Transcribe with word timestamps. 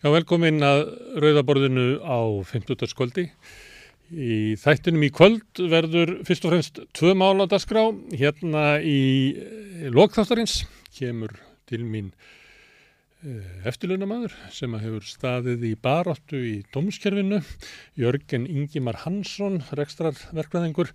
Já, 0.00 0.08
velkomin 0.08 0.64
að 0.64 0.78
Rauðaborðinu 1.20 1.98
á 2.00 2.24
50. 2.48 2.88
skvöldi. 2.88 3.26
Í 4.08 4.56
þættinum 4.56 5.02
í 5.04 5.10
kvöld 5.12 5.60
verður 5.68 6.12
fyrst 6.24 6.46
og 6.48 6.54
fremst 6.54 6.78
tvö 6.96 7.10
mála 7.20 7.44
dagskrá. 7.44 7.82
Hérna 8.16 8.78
í 8.80 9.36
lokþáttarins 9.92 10.62
kemur 10.96 11.34
til 11.68 11.82
mín 11.84 12.08
eftirlaunamadur 13.68 14.32
sem 14.48 14.72
hefur 14.80 15.04
staðið 15.04 15.66
í 15.68 15.74
baráttu 15.76 16.40
í 16.48 16.54
dómskerfinu. 16.72 17.42
Jörgen 18.00 18.48
Ingimar 18.48 19.02
Hansson, 19.02 19.60
rekstrarverkvæðingur. 19.76 20.94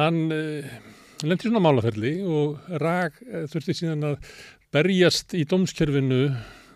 Hann 0.00 0.18
lendi 0.26 1.46
svona 1.46 1.62
málaferli 1.62 2.16
og 2.26 2.58
ræk 2.82 3.22
þurfti 3.54 3.78
síðan 3.84 4.10
að 4.10 4.34
berjast 4.74 5.38
í 5.38 5.46
dómskerfinu 5.46 6.24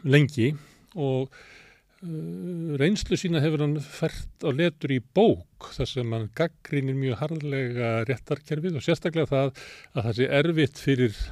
lengi 0.07 0.53
og 0.97 1.29
uh, 1.31 2.73
reynslu 2.81 3.19
sína 3.21 3.43
hefur 3.45 3.65
hann 3.65 3.77
fært 3.83 4.47
á 4.47 4.51
letur 4.51 4.97
í 4.97 5.01
bók 5.01 5.71
þar 5.77 5.91
sem 5.93 6.17
hann 6.17 6.31
gaggrínir 6.39 6.99
mjög 6.99 7.21
harðlega 7.23 7.93
réttarkerfið 8.09 8.81
og 8.81 8.87
sérstaklega 8.87 9.31
það 9.33 9.53
að 9.95 10.09
það 10.09 10.19
sé 10.19 10.29
erfitt 10.41 10.83
fyrir 10.83 11.23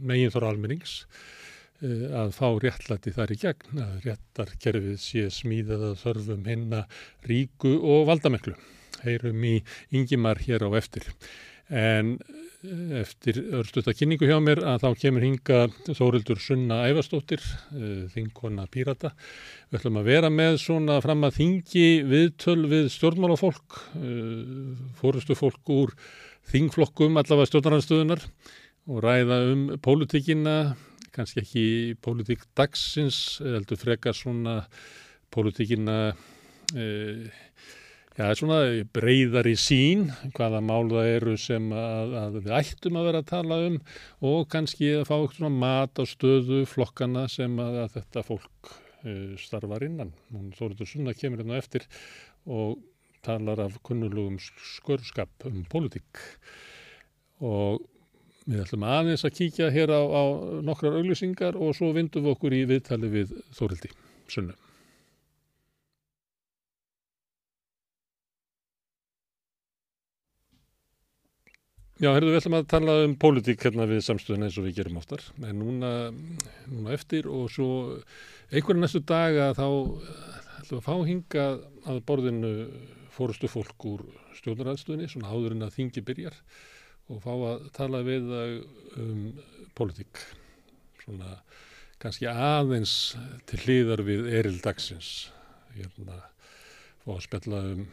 megin 0.00 0.32
þóra 0.34 0.54
almennings 0.54 0.96
uh, 1.84 2.06
að 2.24 2.34
fá 2.38 2.46
réttlæti 2.64 3.14
þar 3.16 3.34
í 3.34 3.40
gegn 3.44 3.84
að 3.86 4.08
réttarkerfið 4.08 5.00
sé 5.02 5.28
smíðað 5.40 5.88
að 5.92 6.02
þörfum 6.04 6.44
hinna 6.48 6.84
ríku 7.28 7.76
og 7.78 8.06
valdameklu. 8.10 8.56
Heyrum 9.00 9.44
í 9.48 9.54
yngimar 9.96 10.42
hér 10.44 10.66
á 10.66 10.70
eftir. 10.76 11.06
En 11.70 12.18
eftir 12.60 13.38
örstuðta 13.56 13.94
kynningu 13.96 14.28
hjá 14.28 14.36
mér 14.42 14.60
að 14.68 14.82
þá 14.82 14.88
kemur 15.00 15.24
hinga 15.24 15.60
Þórildur 15.96 16.40
Sunna 16.42 16.82
Ævastóttir, 16.90 17.40
eh, 17.72 18.04
þingkona 18.12 18.66
Pírata. 18.68 19.14
Við 19.70 19.80
ætlum 19.80 20.00
að 20.00 20.10
vera 20.10 20.28
með 20.28 20.58
svona 20.60 21.00
fram 21.00 21.24
að 21.24 21.38
þingi 21.38 21.86
viðtöl 22.04 22.68
við 22.68 22.90
stjórnmálafólk, 22.92 23.78
eh, 23.96 24.76
fórustu 25.00 25.34
fólk 25.34 25.64
úr 25.72 25.94
þingflokkum 26.52 27.16
allavega 27.16 27.48
stjórnarhanstöðunar 27.48 28.26
og 28.88 29.02
ræða 29.02 29.52
um 29.52 29.78
pólitíkina, 29.78 30.76
kannski 31.12 31.40
ekki 31.40 31.96
pólitík 32.02 32.44
dagsins, 32.54 33.38
heldur 33.40 33.78
frekar 33.78 34.12
svona 34.12 34.66
pólitíkina 35.32 36.14
eða 36.74 37.49
Já, 38.18 38.24
það 38.24 38.30
er 38.30 38.38
svona 38.40 38.60
breyðar 38.96 39.46
í 39.46 39.54
sín 39.60 40.00
hvaða 40.34 40.58
mál 40.66 40.88
það 40.90 41.08
eru 41.12 41.34
sem 41.38 41.68
að, 41.70 42.14
að 42.18 42.38
við 42.40 42.54
ættum 42.58 42.96
að 42.98 43.06
vera 43.06 43.20
að 43.22 43.28
tala 43.30 43.58
um 43.68 43.76
og 44.26 44.40
kannski 44.50 44.88
að 44.98 45.04
fá 45.06 45.14
svona 45.36 45.50
mat 45.54 46.00
á 46.02 46.04
stöðu 46.10 46.64
flokkana 46.68 47.28
sem 47.30 47.54
að, 47.62 47.78
að 47.84 47.94
þetta 48.00 48.24
fólk 48.26 48.72
uh, 48.72 49.36
starfar 49.38 49.86
innan. 49.86 50.10
Þóriður 50.58 50.90
Sunna 50.90 51.14
kemur 51.14 51.44
hérna 51.44 51.60
eftir 51.62 51.86
og 52.50 52.80
talar 53.22 53.62
af 53.62 53.78
kunnulugum 53.86 54.40
skörskap 54.42 55.46
um 55.46 55.62
pólitík 55.70 56.24
og 57.46 57.84
við 58.50 58.64
ætlum 58.64 58.88
aðeins 58.90 59.22
að 59.28 59.36
kíkja 59.38 59.70
hér 59.70 59.94
á, 59.94 60.02
á 60.02 60.22
nokkrar 60.66 60.98
auglýsingar 60.98 61.54
og 61.54 61.76
svo 61.78 61.92
vindum 61.94 62.26
við 62.26 62.34
okkur 62.34 62.58
í 62.58 62.64
viðtali 62.72 63.12
við 63.12 63.38
Þórildi 63.54 63.92
Sunna. 64.26 64.58
Já, 72.00 72.14
herru, 72.14 72.30
við 72.32 72.38
ætlum 72.38 72.54
að 72.56 72.68
tala 72.72 72.92
um 73.04 73.14
pólitík 73.20 73.60
hérna 73.66 73.84
við 73.84 73.98
samstöðun 74.06 74.46
eins 74.46 74.54
og 74.56 74.64
við 74.64 74.78
gerum 74.78 74.94
oftar, 74.96 75.20
en 75.44 75.58
núna, 75.60 75.90
núna 76.64 76.94
eftir 76.96 77.26
og 77.28 77.50
svo 77.52 77.66
einhverja 78.48 78.80
næstu 78.80 79.02
daga 79.04 79.50
þá 79.58 79.66
ætlum 79.66 80.70
við 80.70 80.78
að 80.78 80.86
fá 80.86 80.94
hinga 81.10 81.44
að 81.92 82.00
borðinu 82.08 82.54
fórustu 83.12 83.52
fólk 83.52 83.86
úr 83.92 84.06
stjórnaraðstöðinni, 84.38 85.10
svona 85.12 85.34
áður 85.34 85.58
en 85.58 85.66
að 85.68 85.76
þingi 85.76 86.06
byrjar 86.08 86.40
og 87.12 87.20
fá 87.26 87.30
að 87.50 87.68
tala 87.76 88.02
við 88.08 88.32
um 88.32 89.22
pólitík, 89.76 90.24
svona 91.04 91.36
kannski 92.00 92.32
aðeins 92.32 92.98
til 93.44 93.60
hlýðar 93.66 94.06
við 94.08 94.32
eril 94.40 94.56
dagsins, 94.64 95.28
hérna, 95.76 96.22
fá 97.04 97.12
að 97.20 97.24
spella 97.28 97.64
um, 97.76 97.88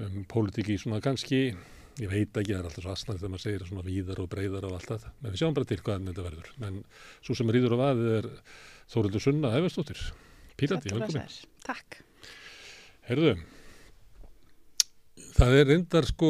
um 0.00 0.22
pólitíki 0.32 0.80
svona 0.80 1.04
kannski 1.04 1.50
ég 2.02 2.12
veit 2.12 2.40
ekki, 2.40 2.52
það 2.52 2.58
er 2.58 2.68
alltaf 2.68 2.84
svo 2.84 2.94
asnægt 2.94 3.20
þegar 3.20 3.32
maður 3.34 3.44
segir 3.46 3.66
svona 3.68 3.86
víðar 3.86 4.22
og 4.22 4.30
breyðar 4.32 4.68
og 4.68 4.76
allt 4.76 4.92
það 4.92 5.08
en 5.10 5.28
við 5.30 5.40
sjáum 5.40 5.56
bara 5.56 5.70
til 5.70 5.80
hvaðan 5.82 6.10
þetta 6.10 6.26
verður. 6.28 6.52
En 6.68 6.80
svo 7.24 7.38
sem 7.38 7.52
rýður 7.56 7.76
á 7.76 7.82
vaðið 7.82 8.14
er 8.20 8.30
Þórildur 8.92 9.24
Sunna 9.24 9.52
Hefastóttir 9.56 10.02
Pírati, 10.56 10.92
velkomin. 10.94 11.36
Takk. 11.66 12.00
Herðu 13.08 13.36
það 15.36 15.54
er 15.58 15.68
reyndar 15.70 16.06
sko 16.08 16.28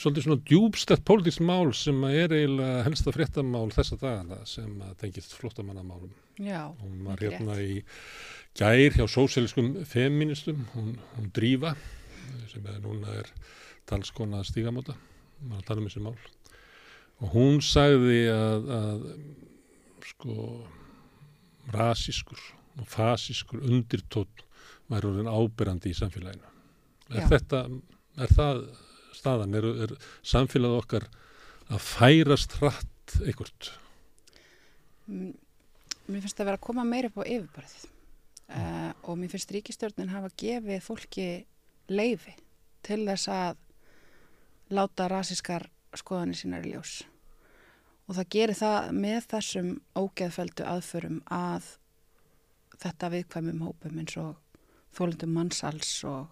svolítið 0.00 0.26
svona 0.26 0.42
djúbstætt 0.48 1.04
pólitísk 1.06 1.42
mál 1.46 1.72
sem 1.76 1.98
er 2.08 2.34
eiginlega 2.34 2.84
helsta 2.86 3.14
fréttamál 3.14 3.70
þessa 3.74 3.98
dagana 4.00 4.38
sem 4.48 4.70
tengist 5.00 5.34
flottamannamálum 5.38 6.12
Já, 6.42 6.70
hún 6.80 7.02
var 7.06 7.22
hérna 7.22 7.56
rétt. 7.58 7.82
í 7.82 8.58
gær 8.58 8.96
hjá 8.98 9.06
sóséliskum 9.10 9.74
feministum 9.88 10.66
hún, 10.76 10.94
hún 11.16 11.32
Drífa 11.34 11.74
sem 12.52 12.66
er 12.66 12.80
núna 12.84 13.18
er 13.20 13.30
talskona 13.88 14.42
stígamóta. 14.46 14.96
Maður 15.42 15.62
að 15.62 15.68
tala 15.68 15.82
um 15.82 15.88
þessi 15.88 16.04
mál. 16.04 16.16
Og 17.22 17.34
hún 17.36 17.60
sagði 17.64 18.22
að, 18.32 18.70
að 18.76 19.04
sko 20.12 20.36
rasískur 21.72 22.40
og 22.80 22.88
fasískur 22.88 23.62
undirtótt 23.62 24.44
væri 24.90 25.08
orðin 25.10 25.30
ábyrrandi 25.30 25.92
í 25.92 25.96
samfélaginu. 25.96 26.48
Er 27.12 27.28
þetta, 27.28 27.66
er 28.18 28.32
það 28.32 28.62
staðan, 29.16 29.56
er, 29.58 29.68
er 29.86 29.94
samfélagið 30.26 30.80
okkar 30.80 31.08
að 31.72 31.84
færast 31.84 32.58
hratt 32.60 33.16
einhvert? 33.22 33.72
Mér 35.06 36.22
finnst 36.22 36.36
það 36.36 36.44
að 36.44 36.50
vera 36.50 36.60
að 36.60 36.66
koma 36.68 36.86
meira 36.88 37.10
upp 37.10 37.20
á 37.20 37.24
yfirbarðið 37.24 37.82
mm. 37.82 38.56
uh, 38.56 38.92
og 39.06 39.18
mér 39.20 39.32
finnst 39.32 39.54
ríkistjórnin 39.56 40.12
hafa 40.12 40.32
gefið 40.40 40.84
fólki 40.84 41.28
leifi 41.92 42.34
til 42.86 43.02
þess 43.06 43.30
að 43.32 43.60
láta 44.70 45.08
rásískar 45.10 45.68
skoðanir 45.96 46.38
sínar 46.38 46.66
í 46.66 46.74
ljós 46.74 47.02
og 48.08 48.16
það 48.18 48.30
gerir 48.34 48.58
það 48.58 48.88
með 49.04 49.26
þessum 49.32 49.72
ógeðfeldu 49.98 50.66
aðförum 50.68 51.20
að 51.32 51.68
þetta 52.82 53.10
viðkvæmum 53.12 53.62
hópum 53.66 54.00
eins 54.02 54.16
og 54.20 54.34
þólundum 54.92 55.36
mannsals 55.36 55.92
og 56.08 56.26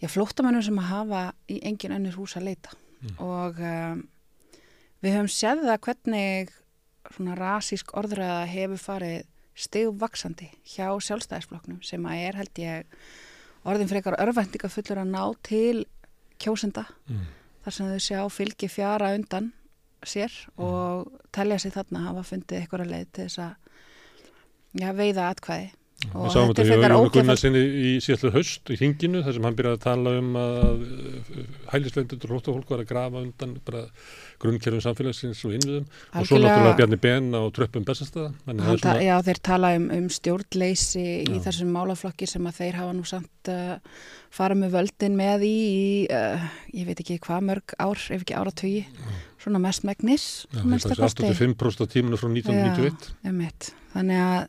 já, 0.00 0.08
flóttamennum 0.10 0.64
sem 0.64 0.80
að 0.80 0.90
hafa 0.90 1.22
í 1.50 1.60
engin 1.66 1.94
önnur 1.96 2.18
hús 2.18 2.36
að 2.38 2.50
leita 2.50 2.74
mm. 2.74 3.14
og 3.22 3.60
um, 3.60 4.02
við 5.04 5.16
höfum 5.18 5.32
séð 5.32 5.64
það 5.68 5.80
hvernig 5.86 6.52
svona 7.14 7.36
rásísk 7.38 7.94
orðræða 7.96 8.44
hefur 8.50 8.80
farið 8.80 9.30
stegvaksandi 9.54 10.48
hjá 10.66 10.88
sjálfstæðisfloknum 11.06 11.82
sem 11.86 12.06
að 12.10 12.22
er 12.26 12.38
held 12.40 12.60
ég 12.62 13.02
orðin 13.64 13.90
fyrir 13.90 14.02
eitthvað 14.02 14.24
örvendinga 14.24 14.70
fullur 14.72 15.02
að 15.04 15.12
ná 15.12 15.22
til 15.46 15.84
kjósenda 16.42 16.86
mm. 17.08 17.26
þar 17.64 17.76
sem 17.76 17.92
þau 17.92 18.00
sjá 18.06 18.18
fylgi 18.32 18.70
fjara 18.72 19.12
undan 19.16 19.52
sér 20.04 20.32
mm. 20.32 20.64
og 20.64 21.12
telja 21.34 21.60
sér 21.62 21.76
þarna 21.78 22.06
hafa 22.08 22.26
fundið 22.30 22.60
eitthvað 22.60 22.86
að 22.86 22.92
leið 22.94 23.12
til 23.12 23.28
þess 23.28 23.42
að 23.44 24.82
ja, 24.82 24.92
veiða 24.96 25.30
atkvæði 25.32 25.70
Við 26.12 26.34
sáum 26.34 26.50
þetta 26.50 26.66
hjá 26.68 26.76
Jónu 26.94 27.12
Gunnarsinni 27.14 27.62
í 27.62 27.94
síðallu 28.04 28.32
höst 28.34 28.70
í 28.74 28.78
hinginu 28.80 29.22
þar 29.24 29.36
sem 29.36 29.48
hann 29.48 29.56
byrjaði 29.58 29.78
að 29.78 29.84
tala 29.84 30.14
um 30.20 30.36
að 30.40 30.84
hælisleitundur 31.72 32.30
og 32.30 32.38
hlóttafólk 32.38 32.72
var 32.74 32.82
að 32.84 32.90
grafa 32.90 33.22
undan 33.22 33.56
bara 33.64 33.84
grunnkerfum 34.42 34.82
samfélagsins 34.84 35.40
og 35.46 35.54
innviðum 35.56 35.86
Algjörlega, 35.86 36.20
og 36.20 36.28
svo 36.28 36.40
náttúrulega 36.42 36.76
Bjarni 36.80 36.98
Ben 37.04 37.30
á 37.32 37.42
tröppum 37.54 37.86
bestastæða. 37.86 38.30
Svona... 38.44 38.94
Já 39.04 39.14
þeir 39.28 39.40
tala 39.48 39.72
um, 39.78 39.88
um 39.94 40.08
stjórnleysi 40.12 41.04
já. 41.04 41.30
í 41.30 41.40
þessum 41.44 41.72
málaflokki 41.74 42.28
sem 42.30 42.48
að 42.50 42.60
þeir 42.60 42.80
hafa 42.82 42.96
nú 42.96 43.06
samt 43.08 43.52
uh, 43.52 43.76
fara 44.34 44.58
með 44.58 44.78
völdin 44.78 45.18
með 45.18 45.46
í, 45.48 45.52
í 45.54 45.84
uh, 46.12 46.48
ég 46.74 46.88
veit 46.90 47.04
ekki 47.04 47.20
hvað 47.24 47.46
mörg 47.50 47.76
ár, 47.78 48.00
ef 48.00 48.24
ekki 48.24 48.36
áratögi, 48.38 48.82
svona 49.42 49.62
mest 49.62 49.86
megnis. 49.88 50.26
Já 50.50 50.64
þetta 50.64 50.96
er 50.96 51.04
85% 51.06 51.86
af 51.86 51.94
tímunu 51.94 52.20
frá 52.20 52.30
1991. 52.32 53.12
Já, 53.24 53.72
þannig 53.94 54.24
að 54.24 54.42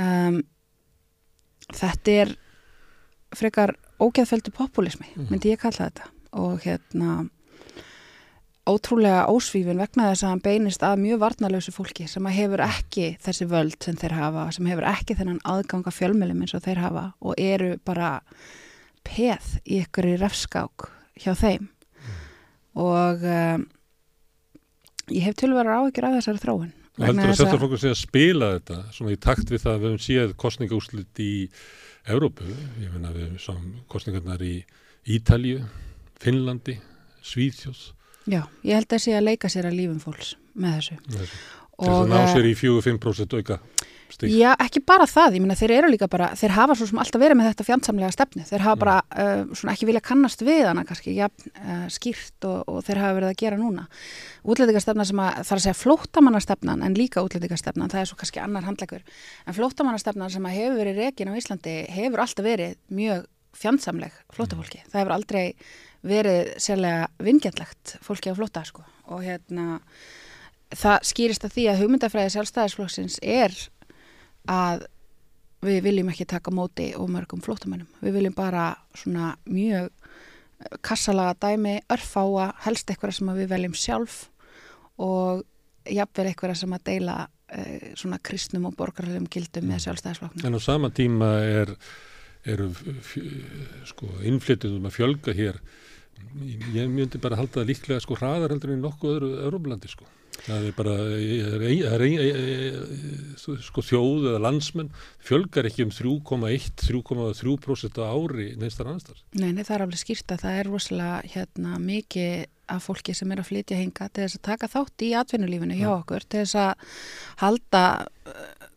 um, 0.00 0.42
þetta 1.76 2.16
er 2.24 2.34
frekar 3.36 3.76
ógeðfeldu 4.02 4.52
populismi, 4.54 5.08
mm. 5.14 5.30
myndi 5.30 5.52
ég 5.52 5.62
kalla 5.62 5.88
þetta 5.88 6.10
og 6.42 6.64
hérna 6.64 7.22
ótrúlega 8.68 9.26
ósvífin 9.32 9.80
vegna 9.80 10.10
þess 10.12 10.24
að 10.24 10.32
hann 10.32 10.42
beinist 10.44 10.84
að 10.86 11.00
mjög 11.02 11.22
varnalösu 11.24 11.72
fólki 11.74 12.06
sem 12.10 12.26
hefur 12.30 12.62
ekki 12.62 13.08
þessi 13.22 13.48
völd 13.50 13.78
sem 13.82 13.98
þeir 13.98 14.14
hafa, 14.20 14.46
sem 14.54 14.68
hefur 14.70 14.86
ekki 14.92 15.16
þennan 15.18 15.40
aðganga 15.48 15.92
fjölmjölum 15.94 16.44
eins 16.44 16.54
og 16.54 16.62
þeir 16.66 16.82
hafa 16.84 17.06
og 17.20 17.40
eru 17.42 17.74
bara 17.84 18.20
peð 19.06 19.56
í 19.64 19.80
ykkur 19.82 20.12
í 20.12 20.18
refskák 20.20 20.86
hjá 21.24 21.34
þeim 21.38 21.66
mm. 21.66 22.20
og 22.84 23.26
um, 23.26 23.66
ég 25.10 25.26
hef 25.26 25.40
tilverðar 25.42 25.82
áhyggjur 25.82 26.08
af 26.08 26.16
þessari 26.20 26.44
þróun 26.44 26.70
heldur 27.00 27.30
að 27.30 27.38
sjálfstæðarflokkur 27.38 27.80
sé 27.80 27.92
að 27.92 28.00
spila 28.02 28.50
þetta 28.56 28.78
svona 28.92 29.14
í 29.14 29.20
takt 29.22 29.52
við 29.52 29.64
það 29.64 29.72
að 29.72 29.80
við 29.80 29.88
höfum 29.88 30.04
séð 30.06 30.36
kostningaúslit 30.42 31.22
í 31.22 31.32
Evrópu, 32.12 32.46
ég 32.82 32.90
finna 32.90 33.12
við 33.14 33.34
sáum 33.38 33.66
kostningarnar 33.90 34.42
í 34.42 34.56
Ítalju, 35.14 35.62
Finnlandi, 36.22 36.76
Svíðjóð. 37.22 37.82
Já, 38.30 38.42
ég 38.66 38.78
held 38.78 38.94
að 38.94 39.02
sé 39.04 39.14
að 39.14 39.26
leika 39.28 39.50
sér 39.50 39.68
að 39.70 39.78
lífum 39.78 40.00
fólks 40.02 40.34
með 40.58 40.76
þessu. 40.78 40.98
Þess 41.14 41.36
að 41.82 42.10
ná 42.10 42.18
eh, 42.18 42.28
sér 42.34 42.48
í 42.50 42.54
4-5% 42.58 43.38
auka 43.38 43.58
stík. 44.14 44.32
Já, 44.32 44.50
ekki 44.62 44.82
bara 44.86 45.06
það, 45.08 45.36
ég 45.38 45.44
meina 45.44 45.56
þeir 45.58 45.74
eru 45.78 45.90
líka 45.92 46.08
bara, 46.12 46.30
þeir 46.38 46.54
hafa 46.56 46.76
svo 46.78 46.88
sem 46.90 47.00
alltaf 47.02 47.22
verið 47.22 47.38
með 47.38 47.48
þetta 47.50 47.66
fjandsamlega 47.68 48.12
stefni, 48.14 48.46
þeir 48.48 48.64
hafa 48.66 48.80
bara 48.82 48.96
uh, 49.02 49.42
svona 49.58 49.74
ekki 49.74 49.88
vilja 49.90 50.04
kannast 50.04 50.44
við 50.46 50.62
hana 50.68 50.86
kannski, 50.88 51.14
ja, 51.16 51.28
uh, 51.62 51.84
skýrt 51.92 52.48
og, 52.48 52.58
og 52.70 52.80
þeir 52.86 53.02
hafa 53.02 53.18
verið 53.18 53.32
að 53.32 53.38
gera 53.44 53.60
núna. 53.60 53.86
Útlendingarstefna 54.42 55.06
sem 55.08 55.22
að, 55.22 55.42
þarf 55.42 55.58
að 55.58 55.66
segja 55.66 55.78
flóttamannastefnan 55.82 56.86
en 56.86 56.98
líka 56.98 57.24
útlendingarstefnan, 57.26 57.92
það 57.92 58.04
er 58.04 58.10
svo 58.12 58.18
kannski 58.22 58.42
annar 58.42 58.66
handlegur, 58.68 59.06
en 59.46 59.58
flóttamannastefnan 59.58 60.34
sem 60.34 60.48
að 60.48 60.58
hefur 60.58 60.82
verið 60.82 61.04
rekin 61.06 61.32
á 61.32 61.38
Íslandi 61.38 61.78
hefur 61.92 62.24
alltaf 62.26 62.46
verið 62.46 62.76
mjög 62.92 63.24
fjandsamleg 63.56 64.14
flóttafólki, 64.32 64.80
það 64.88 65.02
hefur 65.02 65.16
aldrei 65.16 65.44
verið 66.02 66.52
sérlega 66.62 67.06
vingjallegt 67.22 67.96
fólki 68.02 68.32
á 68.32 68.38
flótta 68.38 68.64
sko. 68.66 68.84
Og 69.12 69.22
hérna 69.26 69.80
það 70.72 71.06
skýrist 71.06 71.46
að 71.46 71.54
því 71.56 71.66
að 71.70 71.82
hugmyndafræði 71.82 72.34
sjálfstæðisflokksins 72.36 73.18
er 73.22 73.54
að 74.50 74.86
við 75.62 75.82
viljum 75.86 76.10
ekki 76.10 76.26
taka 76.30 76.52
móti 76.54 76.90
og 76.98 77.10
mörgum 77.12 77.42
flóttamönnum. 77.44 77.90
Við 78.02 78.16
viljum 78.18 78.34
bara 78.36 78.72
svona 78.98 79.34
mjög 79.46 79.90
eh, 79.90 80.78
kassalaga 80.82 81.36
dæmi, 81.44 81.78
örfáa, 81.92 82.52
helst 82.64 82.90
eitthvað 82.90 83.16
sem 83.18 83.32
við 83.36 83.52
veljum 83.52 83.76
sjálf 83.78 84.24
og 85.02 85.44
jafnvel 85.88 86.28
eitthvað 86.30 86.56
sem 86.58 86.74
að 86.74 86.84
deila 86.90 87.16
eh, 87.54 87.92
svona 87.98 88.18
kristnum 88.22 88.66
og 88.70 88.76
borgarlegum 88.78 89.28
gildum 89.30 89.70
með 89.70 89.86
sjálfstæðisflokknum. 89.86 90.46
En 90.48 90.58
á 90.58 90.60
sama 90.62 90.90
tíma 90.94 91.30
er, 91.46 91.74
eru 92.42 92.72
sko, 93.88 94.10
innflytjum 94.26 94.90
að 94.90 94.98
fjölga 94.98 95.36
hér. 95.38 95.62
Ég 96.72 96.90
myndi 96.90 97.18
bara 97.22 97.40
halda 97.40 97.60
það 97.60 97.70
líklega 97.72 98.02
sko 98.02 98.18
hraðar 98.18 98.52
heldur 98.54 98.74
en 98.74 98.84
nokkuð 98.84 99.14
öðru 99.16 99.30
Európlandi 99.46 99.88
sko. 99.92 100.04
Það 100.42 100.64
er 100.66 100.74
bara, 100.74 100.94
það 100.96 102.04
er, 102.08 102.22
sko 103.62 103.82
þjóð 103.84 104.24
eða 104.30 104.40
landsmenn 104.42 104.88
fjölgar 105.22 105.68
ekki 105.68 105.84
um 105.86 105.92
3,1-3,3% 105.92 108.00
á 108.00 108.08
ári 108.08 108.56
neistar 108.58 108.88
annarstar. 108.88 109.18
Nei, 109.36 109.52
nei, 109.52 109.62
það 109.62 109.76
er 109.76 109.84
alveg 109.84 110.00
skýrt 110.00 110.32
að 110.34 110.42
það 110.46 110.54
er 110.58 110.66
rosalega 110.72 111.16
hérna, 111.34 111.72
mikið 111.84 112.32
af 112.72 112.86
fólki 112.88 113.12
sem 113.14 113.32
er 113.32 113.40
að 113.42 113.48
flytja 113.50 113.76
hinga 113.78 114.08
til 114.08 114.22
þess 114.24 114.38
að 114.38 114.46
taka 114.48 114.66
þátt 114.72 115.04
í 115.04 115.06
atvinnulífinu 115.20 115.78
hjá 115.78 115.90
okkur, 115.92 116.22
til 116.24 116.40
þess 116.44 116.56
að 116.62 116.72
halda 117.42 117.82
uh, 118.02 118.04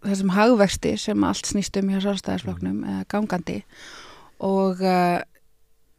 þessum 0.06 0.32
hagvexti 0.36 0.92
sem 1.02 1.20
allt 1.28 1.46
snýst 1.50 1.80
um 1.80 1.92
hjá 1.94 2.00
sálstæðisfloknum 2.04 2.78
mm. 2.82 2.86
uh, 2.92 3.04
gangandi 3.12 3.60
og 4.44 4.76
uh, 4.84 5.20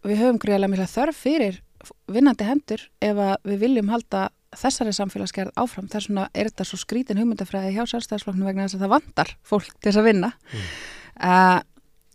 við 0.07 0.23
höfum 0.23 0.41
greiðlega 0.43 0.73
mikla 0.73 0.89
þörf 0.91 1.23
fyrir 1.27 1.63
vinnandi 2.11 2.47
hendur 2.47 2.83
ef 3.05 3.21
við 3.47 3.63
viljum 3.63 3.93
halda 3.93 4.29
þessari 4.57 4.93
samfélagsgerð 4.97 5.55
áfram. 5.59 5.89
Þess 5.91 6.11
vegna 6.11 6.29
er 6.33 6.51
þetta 6.51 6.67
svo 6.67 6.79
skrítin 6.81 7.21
hugmyndafræði 7.21 7.75
hjá 7.77 7.85
sjálfstæðisflokknu 7.91 8.47
vegna 8.47 8.67
þess 8.67 8.79
að 8.79 8.85
það 8.85 8.95
vandar 8.95 9.33
fólk 9.47 9.73
til 9.75 9.91
þess 9.91 10.01
að 10.01 10.09
vinna. 10.09 10.31
Mm. 10.53 10.71
Uh, 11.17 11.59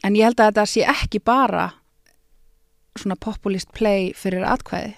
en 0.07 0.17
ég 0.17 0.27
held 0.27 0.41
að 0.41 0.51
þetta 0.51 0.65
sé 0.69 0.85
ekki 0.89 1.21
bara 1.23 1.67
svona 2.99 3.17
populist 3.19 3.71
play 3.75 4.11
fyrir 4.17 4.45
atkvæði. 4.47 4.95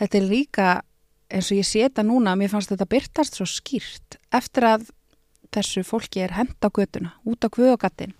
Þetta 0.00 0.18
er 0.18 0.26
líka 0.28 0.72
eins 1.32 1.52
og 1.52 1.60
ég 1.60 1.68
sé 1.68 1.84
þetta 1.86 2.04
núna, 2.04 2.34
mér 2.36 2.50
fannst 2.52 2.72
þetta 2.72 2.88
byrtast 2.92 3.38
svo 3.38 3.46
skýrt 3.48 4.18
eftir 4.34 4.66
að 4.68 4.90
þessu 5.52 5.84
fólki 5.86 6.22
er 6.24 6.34
hend 6.36 6.56
á 6.60 6.68
götuna, 6.68 7.14
út 7.28 7.44
á 7.44 7.48
kvöðogattin. 7.52 8.14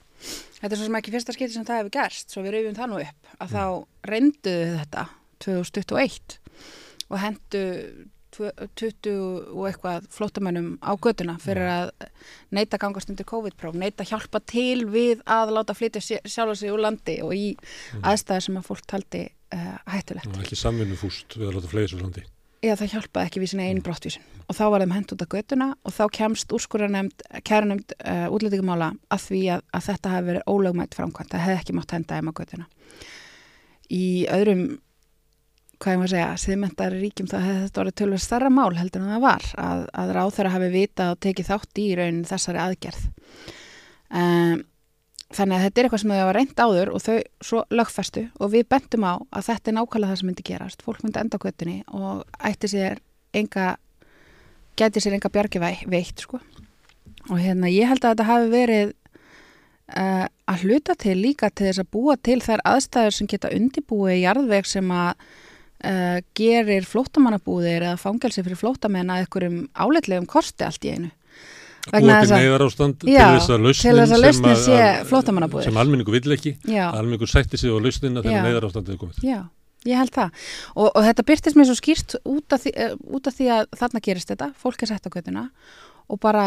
Þetta 0.60 0.70
er 0.70 0.78
svo 0.78 0.86
sem 0.86 0.98
ekki 1.00 1.14
fyrsta 1.16 1.34
skipti 1.36 1.56
sem 1.56 1.66
það 1.68 1.82
hefur 1.82 1.94
gerst, 1.98 2.30
svo 2.30 2.44
við 2.44 2.56
rauðum 2.56 2.78
það 2.78 2.92
nú 2.92 3.02
upp, 3.02 3.30
að 3.38 3.44
mm. 3.46 3.52
þá 3.56 4.10
reynduðu 4.12 4.72
þetta 4.78 5.04
2021 5.42 6.38
og 7.12 7.22
hendu 7.22 7.62
20 8.32 9.10
og 9.52 9.66
eitthvað 9.68 10.06
flótamönnum 10.14 10.68
á 10.80 10.96
göduna 10.96 11.34
fyrir 11.42 11.68
að 11.68 11.90
neyta 12.54 12.80
gangast 12.80 13.10
undir 13.12 13.28
COVID-próf, 13.28 13.76
neyta 13.76 14.06
hjálpa 14.08 14.40
til 14.48 14.86
við 14.88 15.20
að 15.28 15.52
láta 15.58 15.76
flytja 15.76 16.00
sjálf 16.00 16.54
og 16.54 16.58
sig 16.58 16.72
úr 16.72 16.80
landi 16.86 17.18
og 17.24 17.34
í 17.36 17.50
mm. 17.52 18.06
aðstæðar 18.08 18.46
sem 18.46 18.60
að 18.60 18.68
fólk 18.70 18.86
taldi 18.88 19.26
uh, 19.28 19.74
hættulegt. 19.92 20.30
Það 20.30 20.38
var 20.38 20.46
ekki 20.46 20.60
samvinnu 20.62 21.00
fúst 21.00 21.36
við 21.36 21.50
að 21.50 21.58
láta 21.58 21.72
flytja 21.74 21.98
úr 21.98 22.06
landi. 22.06 22.24
Já, 22.62 22.76
það 22.78 22.92
hjálpaði 22.92 23.26
ekki 23.26 23.40
við 23.42 23.50
sinna 23.50 23.64
einu 23.66 23.82
brottvísun. 23.82 24.26
Og 24.46 24.54
þá 24.54 24.62
var 24.70 24.84
þeim 24.84 24.92
hend 24.94 25.12
út 25.14 25.24
af 25.24 25.30
göduna 25.32 25.66
og 25.82 25.94
þá 25.96 26.02
kemst 26.14 26.52
úrskurarnemnd, 26.54 27.24
kæranemnd 27.42 27.94
uh, 27.98 28.28
útlýtingumála 28.30 28.92
að 29.10 29.24
því 29.24 29.40
að, 29.56 29.64
að 29.74 29.86
þetta 29.88 30.12
hefði 30.12 30.28
verið 30.30 30.52
ólögmætt 30.52 30.94
framkvæmt, 30.94 31.32
það 31.32 31.44
hefði 31.46 31.58
ekki 31.58 31.76
mátt 31.78 31.94
henda 31.96 32.20
þeim 32.20 32.30
á 32.30 32.38
göduna. 32.38 32.68
Í 33.92 34.06
öðrum 34.30 34.64
hvað 35.82 35.96
ég 35.96 36.00
maður 36.00 36.12
segja, 36.14 36.30
siðmyndari 36.38 37.00
ríkjum 37.02 37.30
þá 37.32 37.36
hefði 37.40 37.62
þetta 37.64 37.82
orðið 37.82 37.96
tölver 37.98 38.22
starra 38.22 38.50
mál 38.54 38.70
heldur 38.78 39.02
en 39.02 39.10
það 39.16 39.24
var 39.24 39.48
að, 39.58 39.80
að 39.98 40.12
ráð 40.14 40.34
þeirra 40.36 40.52
hafi 40.54 40.68
vita 40.76 41.08
og 41.10 41.22
tekið 41.26 41.48
þátt 41.50 41.80
í 41.82 41.86
raunin 41.98 42.28
þessari 42.28 42.62
aðgerð. 42.62 43.08
Um, 44.12 44.62
þannig 45.32 45.56
að 45.56 45.64
þetta 45.66 45.80
er 45.80 45.86
eitthvað 45.86 46.02
sem 46.02 46.12
þau 46.12 46.20
hafa 46.20 46.34
reynd 46.36 46.62
áður 46.62 46.92
og 46.92 47.02
þau 47.02 47.16
svo 47.48 47.62
lögfestu 47.72 48.24
og 48.38 48.52
við 48.52 48.66
bendum 48.72 49.06
á 49.08 49.14
að 49.32 49.46
þetta 49.48 49.70
er 49.70 49.76
nákvæmlega 49.78 50.12
það 50.12 50.20
sem 50.20 50.30
myndi 50.30 50.46
gerast 50.48 50.84
fólk 50.84 51.04
myndi 51.04 51.22
enda 51.22 51.40
á 51.40 51.42
kvötunni 51.44 51.76
og 51.92 52.24
ætti 52.50 52.72
sér 52.72 53.00
enga, 53.32 53.76
geti 54.76 55.02
sér 55.02 55.16
enga 55.16 55.32
bjargi 55.32 55.62
veitt 55.62 56.26
sko 56.26 56.40
og 57.30 57.38
hérna 57.38 57.70
ég 57.70 57.88
held 57.90 58.02
að 58.02 58.14
þetta 58.14 58.28
hafi 58.28 58.50
verið 58.52 58.92
uh, 59.96 60.26
að 60.50 60.66
hluta 60.66 60.96
til 60.98 61.16
líka 61.20 61.50
til 61.50 61.68
þess 61.68 61.82
að 61.84 61.90
búa 61.94 62.18
til 62.18 62.40
þær 62.42 62.64
aðstæður 62.72 63.16
sem 63.16 63.30
geta 63.30 63.52
undibúið 63.54 64.18
í 64.18 64.22
jarðveg 64.24 64.68
sem 64.68 64.92
að 64.94 65.10
uh, 65.86 66.18
gerir 66.38 66.88
flótamannabúðir 66.88 67.88
eða 67.88 68.00
fangelsi 68.00 68.44
fyrir 68.44 68.60
flótamenn 68.60 69.12
að 69.12 69.24
einhverjum 69.24 69.58
áleitlegum 69.74 70.28
kosti 70.30 70.66
allt 70.66 70.86
í 70.86 70.96
einu. 70.96 71.12
Búið 71.90 72.12
til 72.12 72.36
neyðar 72.36 72.62
ástand 72.66 73.00
til 73.02 73.16
þess 73.16 73.50
að 73.50 74.22
lausnin 74.22 74.60
sé 74.60 74.76
flótamannabúðir. 75.08 75.66
Sem 75.66 75.80
almenningu 75.82 76.14
vill 76.14 76.36
ekki, 76.36 76.54
almenningu 76.84 77.26
sætti 77.26 77.58
sig 77.58 77.74
á 77.74 77.78
lausnina 77.82 78.22
þegar 78.22 78.46
neyðar 78.46 78.68
ástandið 78.68 78.94
er 78.94 79.00
komið. 79.00 79.18
Já, 79.26 79.40
ég 79.90 79.98
held 79.98 80.14
það. 80.14 80.46
Og, 80.76 80.88
og 80.92 81.08
þetta 81.08 81.26
byrtist 81.32 81.58
mér 81.58 81.68
svo 81.70 81.78
skýrt 81.80 82.16
út 82.22 82.54
af, 82.54 82.62
því, 82.62 82.74
uh, 82.86 82.94
út 83.18 83.26
af 83.26 83.38
því 83.38 83.50
að 83.56 83.66
þarna 83.82 84.04
gerist 84.06 84.30
þetta, 84.30 84.50
fólk 84.62 84.86
er 84.86 84.92
sett 84.92 85.10
á 85.10 85.14
götuna 85.16 85.44
og 86.06 86.22
bara 86.22 86.46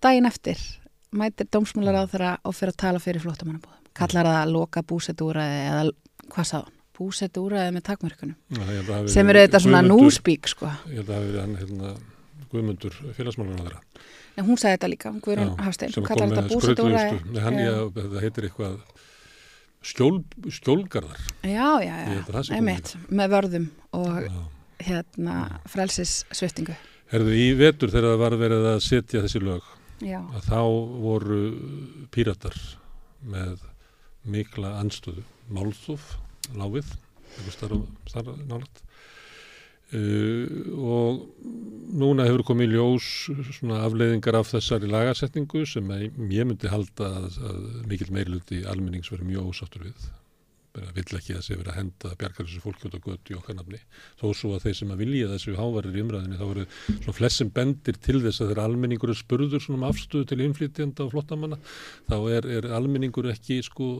daginn 0.00 0.30
eftir 0.30 0.64
mætir 1.12 1.50
dómsmálar 1.52 2.00
á 2.00 2.04
þeirra 2.08 2.34
og 2.48 2.56
fyrir 2.56 2.72
að 2.72 2.82
tala 2.86 3.04
fyrir 3.04 3.24
flótamannabúðum. 3.26 3.80
Kallar 4.00 4.30
það 4.32 4.40
að 4.40 4.54
loka 4.54 4.86
búsetúraði 4.86 5.64
eða 5.66 5.88
hvað 6.30 6.52
sáðan? 6.54 6.76
búsettu 7.00 7.46
úræði 7.46 7.72
með 7.72 7.84
takmörkunum 7.88 9.08
sem 9.08 9.30
eru 9.32 9.44
þetta 9.46 9.60
svona 9.64 9.80
núspík 9.86 10.50
sko. 10.52 10.68
Ég 10.92 11.00
held 11.00 11.08
að 11.08 11.14
það 11.14 11.22
hefur 11.22 11.30
verið 11.30 11.84
hann 11.86 12.18
Guðmundur 12.50 12.96
félagsmálan 13.16 13.60
að 13.60 13.70
vera 13.70 13.82
En 14.38 14.46
hún 14.46 14.58
sagði 14.60 14.76
þetta 14.76 14.90
líka, 14.92 15.12
Guðrún 15.24 15.52
Hafstein. 15.60 15.92
sem 15.92 16.06
kom 16.06 16.20
með 16.30 16.52
spröytluðustu 16.54 18.04
það 18.14 18.20
heitir 18.24 18.46
eitthvað 18.46 18.76
skjól, 19.82 20.20
skjólgarðar. 20.52 21.20
Já, 21.42 21.68
já, 21.82 21.94
já, 22.04 22.40
einmitt 22.54 22.94
með 23.08 23.34
vörðum 23.34 23.66
og 23.96 24.22
já. 24.26 24.40
hérna 24.86 25.36
frelsis 25.70 26.20
sviftingu 26.36 26.76
Herðu, 27.10 27.34
í 27.34 27.46
vetur 27.58 27.90
þegar 27.90 28.12
það 28.12 28.20
var 28.22 28.36
verið 28.38 28.66
að 28.70 28.82
setja 28.86 29.22
þessi 29.24 29.42
lög 29.42 29.64
já. 30.04 30.20
að 30.20 30.46
þá 30.46 30.60
voru 31.02 31.40
píratar 32.14 32.56
með 33.24 33.64
mikla 34.30 34.76
anstöðu 34.78 35.24
Málþúf 35.50 36.12
láfið 36.54 36.92
starf 37.50 38.30
nálat 38.46 38.84
uh, 39.96 40.44
og 40.80 41.24
núna 42.00 42.26
hefur 42.28 42.44
komið 42.52 42.76
ljós 42.76 43.08
svona 43.56 43.82
afleiðingar 43.86 44.38
af 44.38 44.52
þessari 44.52 44.90
lagarsetningu 44.90 45.64
sem 45.66 45.90
ég 45.96 46.46
myndi 46.46 46.70
halda 46.70 47.10
að, 47.20 47.36
að 47.50 47.60
mikil 47.90 48.10
meirluti 48.14 48.62
almennings 48.70 49.10
verið 49.10 49.32
mjög 49.32 49.52
ósáttur 49.52 49.88
við. 49.88 50.08
Vill 50.94 51.16
ekki 51.18 51.34
að 51.34 51.42
sé 51.42 51.56
verið 51.58 51.72
að 51.72 51.78
henda 51.80 52.12
bjargar 52.14 52.46
þessu 52.46 52.60
á 52.94 52.98
götu 53.02 53.32
í 53.34 53.36
okkar 53.40 53.56
nafni. 53.58 53.80
Þó 54.20 54.26
svo 54.38 54.52
að 54.54 54.68
þeir 54.68 54.76
sem 54.78 54.92
að 54.94 55.00
vilja 55.02 55.30
þessu 55.32 55.54
hávarir 55.58 55.98
í 55.98 56.04
umræðinni 56.04 56.38
þá 56.38 56.44
eru 56.46 56.66
svona 56.86 57.16
flest 57.16 57.42
sem 57.42 57.50
bendir 57.50 57.98
til 57.98 58.20
þess 58.22 58.44
að 58.44 58.52
þeirra 58.52 58.66
almenningur 58.70 59.10
er 59.10 59.18
spurður 59.18 59.64
svona 59.64 59.80
um 59.80 59.88
afstöðu 59.90 60.30
til 60.30 60.44
innflytjanda 60.46 61.08
og 61.08 61.14
flottamanna 61.16 61.58
þá 62.06 62.16
er, 62.36 62.46
er 62.60 62.70
almenningur 62.78 63.32
ekki 63.32 63.58
sko 63.66 63.90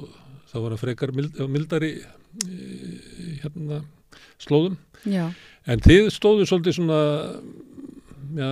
þá 0.51 0.57
var 0.61 0.77
það 0.77 0.83
frekar 0.85 1.15
mild, 1.17 1.43
mildari 1.51 1.91
hérna 3.43 3.83
slóðum. 4.41 4.79
Já. 5.09 5.31
En 5.67 5.85
þið 5.85 6.09
stóðu 6.15 6.47
svolítið 6.49 6.79
svona 6.79 7.01
já, 8.39 8.49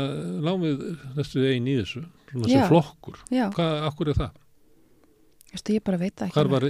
lámið 0.49 0.85
næstu 1.17 1.47
einn 1.49 1.71
í 1.71 1.79
þessu 1.81 2.05
svona 2.29 2.53
sem 2.53 2.69
flokkur, 2.69 3.23
hvað, 3.31 3.81
akkur 3.89 4.13
er 4.13 4.21
það? 4.25 4.37
Vistu, 5.49 5.73
ég 5.79 5.81
bara 5.85 5.97
veit 5.97 6.21
ekki. 6.21 6.35
Hvar 6.35 6.49
var 6.53 6.65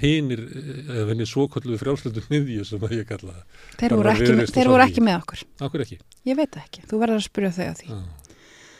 hinnir, 0.00 0.40
eða 0.90 1.04
henni 1.12 1.26
svokvöldu 1.28 1.76
frjálsleitum 1.78 2.24
miðju 2.32 2.64
sem 2.66 2.86
ég 2.90 3.06
kalla 3.06 3.30
það? 3.36 3.60
Þeir 3.78 3.94
voru 3.94 4.10
ekki, 4.10 4.32
með, 4.34 4.50
þeir 4.56 4.70
voru 4.72 4.86
ekki 4.88 5.04
með 5.06 5.18
okkur. 5.20 5.44
Okkur 5.68 5.84
ekki? 5.84 5.98
Ég 6.26 6.38
veit 6.40 6.58
ekki, 6.58 6.82
þú 6.90 6.98
verður 7.04 7.20
að 7.20 7.26
spyrja 7.28 7.52
þau 7.54 7.68
á 7.70 7.74
því. 7.78 7.94
Ah. 7.94 8.34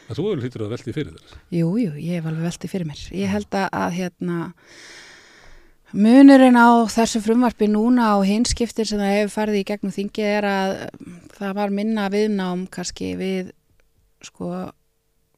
En 0.05 0.17
þú 0.17 0.25
hefur 0.27 0.43
hlýttur 0.43 0.65
að 0.65 0.75
velti 0.75 0.93
fyrir 0.97 1.15
þér. 1.15 1.37
Jú, 1.55 1.69
jú, 1.81 1.93
ég 1.95 2.19
hef 2.19 2.27
alveg 2.29 2.49
veltið 2.49 2.73
fyrir 2.75 2.89
mér. 2.91 3.05
Ég 3.15 3.31
held 3.31 3.57
að, 3.57 3.67
að 3.79 3.95
hérna, 3.95 4.41
munurinn 5.95 6.57
á 6.59 6.83
þessu 6.91 7.21
frumvarpi 7.23 7.69
núna 7.71 8.15
og 8.19 8.25
hinskiptir 8.27 8.87
sem 8.89 8.99
það 8.99 9.13
hefur 9.19 9.33
farið 9.35 9.59
í 9.61 9.67
gegnum 9.69 9.93
þingið 9.95 10.31
er 10.31 10.47
að 10.49 10.73
um, 10.87 11.15
það 11.37 11.55
var 11.59 11.75
minna 11.77 12.07
viðnám 12.11 12.65
kannski 12.73 13.13
við 13.19 13.53
sko 14.25 14.51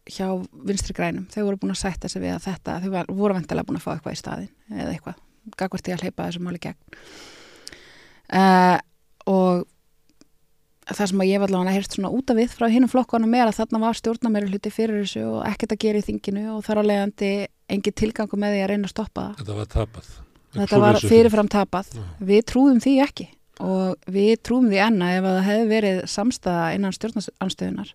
hjá 0.07 0.27
vinstri 0.67 0.95
grænum. 0.95 1.27
Þau 1.31 1.41
voru 1.49 1.61
búin 1.61 1.75
að 1.75 1.81
sætta 1.83 2.09
sig 2.11 2.23
við 2.23 2.35
að 2.35 2.45
þetta, 2.47 2.77
þau 2.83 2.91
var, 2.93 3.09
voru 3.11 3.37
vantilega 3.37 3.67
búin 3.67 3.79
að 3.79 3.87
fá 3.87 3.93
eitthvað 3.95 4.15
í 4.15 4.21
staðin 4.21 4.77
eða 4.77 4.91
eitthvað. 4.93 5.23
Gagvart 5.57 5.89
ég 5.89 5.97
að 5.97 6.05
hleypa 6.05 6.27
þessu 6.27 6.43
máli 6.43 6.61
gegn. 6.63 7.01
Uh, 8.27 8.77
og 9.27 9.65
það 10.87 11.11
sem 11.11 11.23
að 11.23 11.29
ég 11.29 11.41
var 11.41 11.51
allavega 11.51 11.71
að 11.73 11.77
heyrst 11.77 11.97
svona 11.97 12.11
út 12.15 12.31
af 12.31 12.39
við 12.39 12.53
frá 12.55 12.67
hinnum 12.71 12.91
flokkanum 12.91 13.35
er 13.35 13.49
að 13.49 13.57
þarna 13.59 13.81
var 13.83 13.99
stjórnamæri 13.99 14.51
hluti 14.51 14.71
fyrir 14.71 15.03
þessu 15.03 15.25
og 15.27 15.41
ekkert 15.47 15.75
að 15.75 15.81
gera 15.83 16.01
í 16.01 16.07
þinginu 16.07 16.45
og 16.55 16.63
þar 16.67 16.81
á 16.83 16.89
leiðandi 16.91 17.31
engin 17.75 17.97
tilgangu 17.99 18.39
með 18.39 18.55
því 18.55 18.63
að 18.63 18.71
reyna 18.71 18.87
að 18.87 18.93
stoppa 18.95 19.25
það. 19.25 19.41
Þetta 19.41 19.57
var 19.57 19.69
tapað. 19.75 20.09
Þetta 20.55 20.79
var 20.81 20.99
fyrirfram 21.01 21.49
tapað. 21.51 21.91
Já. 21.97 22.05
Við 22.29 22.45
trúðum 22.51 22.79
því 22.83 22.95
ekki 23.03 23.27
og 23.63 24.11
við 24.13 24.33
trúðum 24.45 24.71
því 24.71 24.81
enna 24.85 25.11
ef 25.17 25.25
að 25.25 25.37
það 25.37 25.47
hefði 25.49 25.69
verið 25.71 26.01
samstæða 26.13 26.65
innan 26.77 26.95
stjórnanstöðunar 26.95 27.93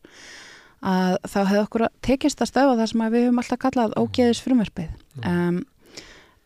að 0.82 1.16
þá 1.30 1.38
hefði 1.38 1.62
okkur 1.62 1.84
tekist 2.02 2.42
að 2.42 2.50
stöfa 2.50 2.74
það 2.80 2.88
sem 2.90 3.04
við 3.14 3.26
höfum 3.28 3.40
alltaf 3.42 3.60
kallað 3.62 3.96
ógeðis 4.00 4.42
frumverfið. 4.42 4.90
Um, 5.22 5.60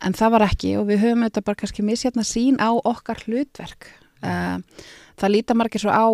en 0.04 0.16
það 0.16 0.34
var 0.36 0.44
ekki 0.50 0.74
og 0.76 0.88
við 0.90 1.02
höfum 1.06 1.24
þetta 1.24 1.44
bara 1.46 1.60
kannski 1.62 1.84
misjætna 1.86 2.24
sín 2.28 2.60
á 2.60 2.70
okkar 2.76 3.24
hlutverk. 3.24 3.88
Um, 4.20 4.64
það 5.16 5.32
líta 5.32 5.56
margir 5.56 5.82
svo 5.82 5.92
á 5.92 6.06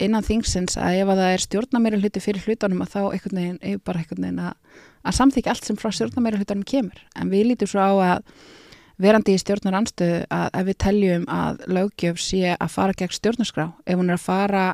innan 0.00 0.24
þingsins 0.24 0.76
að 0.80 1.02
ef 1.02 1.10
að 1.12 1.20
það 1.22 1.34
er 1.34 1.44
stjórnamæri 1.44 2.00
hluti 2.00 2.20
fyrir 2.20 2.44
hlutunum 2.44 2.82
að 2.84 2.92
þá 2.96 3.00
einhvern 3.04 3.40
veginn 3.40 3.60
er 3.64 3.78
bara 3.84 4.02
einhvern 4.02 4.26
veginn 4.26 4.42
að, 4.44 4.82
að 5.04 5.16
samþykja 5.20 5.52
allt 5.52 5.68
sem 5.68 5.78
frá 5.80 5.92
stjórnamæri 5.92 6.40
hlutunum 6.40 6.66
kemur. 6.68 7.00
En 7.16 7.32
við 7.32 7.50
lítum 7.50 7.70
svo 7.72 7.84
á 7.84 7.92
að 8.16 8.32
verandi 9.02 9.34
í 9.36 9.40
stjórnar 9.40 9.76
anstöðu 9.80 10.22
að 10.32 10.46
ef 10.60 10.66
við 10.68 10.78
teljum 10.84 11.26
að 11.32 11.64
lögjöf 11.68 12.20
sé 12.22 12.54
að 12.54 12.72
fara 12.72 12.96
gegn 12.96 13.16
stjórnarskrá, 13.16 13.66
ef 13.84 13.98
hún 13.98 14.10
er 14.10 14.18
að 14.18 14.24
fara 14.24 14.64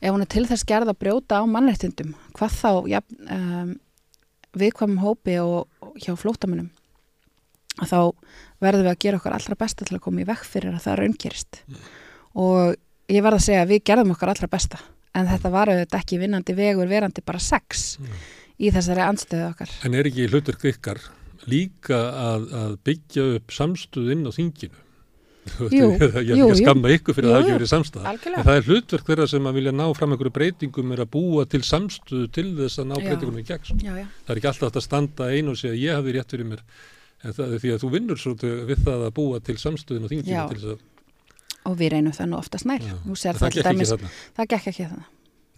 ef 0.00 0.14
hún 0.14 0.24
er 0.24 0.30
til 0.30 0.46
þess 0.48 0.66
gerð 0.66 0.92
að 0.92 1.00
brjóta 1.02 1.42
á 1.42 1.44
mannrettindum, 1.50 2.14
hvað 2.38 2.56
þá 2.58 2.70
ja, 2.90 3.02
um, 3.34 3.72
viðkvæmum 4.58 5.00
hópi 5.02 5.38
og, 5.42 5.66
hjá 6.02 6.14
flótamunum 6.18 6.70
þá 7.78 8.14
verðum 8.62 8.86
við 8.86 8.92
að 8.92 9.02
gera 9.04 9.18
okkar 9.20 9.36
allra 9.36 9.56
besta 9.58 9.86
til 9.86 9.98
að 9.98 10.04
koma 10.06 10.22
í 10.22 10.26
vekk 10.26 10.46
fyrir 10.48 10.74
að 10.74 10.84
það 10.86 10.96
raungerist. 10.98 11.60
Og 12.34 12.74
ég 13.12 13.22
verð 13.22 13.38
að 13.38 13.44
segja 13.44 13.60
að 13.62 13.72
við 13.74 13.84
gerðum 13.90 14.14
okkar 14.16 14.32
allra 14.32 14.50
besta 14.50 14.80
en 15.18 15.28
þetta 15.30 15.52
var 15.54 15.70
auðvitað 15.72 16.00
ekki 16.00 16.18
vinnandi 16.20 16.56
vegur 16.58 16.90
verandi 16.90 17.24
bara 17.26 17.42
sex 17.42 17.86
í 18.58 18.72
þessari 18.74 19.04
anstöðu 19.06 19.46
okkar. 19.52 19.76
En 19.86 19.94
er 19.94 20.10
ekki 20.10 20.26
hlutverk 20.30 20.66
ykkar 20.72 21.02
líka 21.52 22.02
að, 22.24 22.44
að 22.60 22.76
byggja 22.88 23.24
upp 23.38 23.54
samstuð 23.56 24.12
inn 24.14 24.28
á 24.28 24.32
þinginu? 24.34 24.84
Jú, 25.72 25.86
ég 25.96 26.02
er 26.04 26.18
ekki 26.20 26.36
að 26.44 26.58
skamma 26.60 26.90
ykkur 26.92 27.16
fyrir 27.16 27.30
Jú, 27.30 27.32
að 27.32 27.38
það 27.38 27.46
ekki 27.46 27.54
verið. 27.56 28.02
Algjörlega. 28.10 28.40
En 28.42 28.46
það 28.48 28.58
er 28.58 28.66
hlutverk 28.68 29.06
þeirra 29.08 29.26
sem 29.32 29.48
að 29.48 29.58
vilja 29.58 29.72
ná 29.72 29.84
fram 29.96 30.12
einhverju 30.12 30.34
breytingum 30.36 30.92
er 30.92 31.02
að 31.04 31.10
búa 31.14 31.46
til 31.48 31.62
samstuð 31.64 32.26
til 32.36 32.46
þess 32.58 32.82
að 32.82 32.90
ná 32.90 32.94
breytingum 33.00 33.40
í 33.40 33.46
gegn. 33.48 33.64
sko. 33.70 33.78
Það 33.80 34.34
er 34.34 34.42
ekki 34.42 34.50
alltaf 34.52 34.76
að 34.76 34.84
standa 34.84 35.30
einu 35.32 35.54
og 35.54 35.60
segja 35.60 35.80
ég 35.80 35.96
hafði 35.96 36.16
rétt 36.18 36.36
fyrir 36.36 36.50
mér 36.52 36.64
en 37.24 37.34
það 37.34 37.54
er 37.56 37.62
því 37.64 37.74
að 37.74 37.82
þú 37.82 37.92
vinnur 37.96 38.20
svo 38.20 38.34
við 38.38 38.84
það 38.84 39.04
að 39.08 39.14
búa 39.16 39.40
til 39.42 39.56
samstuðin 39.58 40.04
og 40.06 40.12
þinginu 40.12 40.44
til 40.52 40.60
þess 40.60 40.74
að 40.74 40.86
og 41.68 41.76
við 41.76 41.90
reynum 41.92 42.14
það 42.16 42.28
nú 42.30 42.36
oftast 42.38 42.68
nær. 42.68 42.84
Það, 42.86 43.40
það 43.42 43.56
dæmis, 43.66 43.90
það 44.36 44.50
gekk 44.54 44.68
ekki 44.70 44.86
þannig 44.86 45.08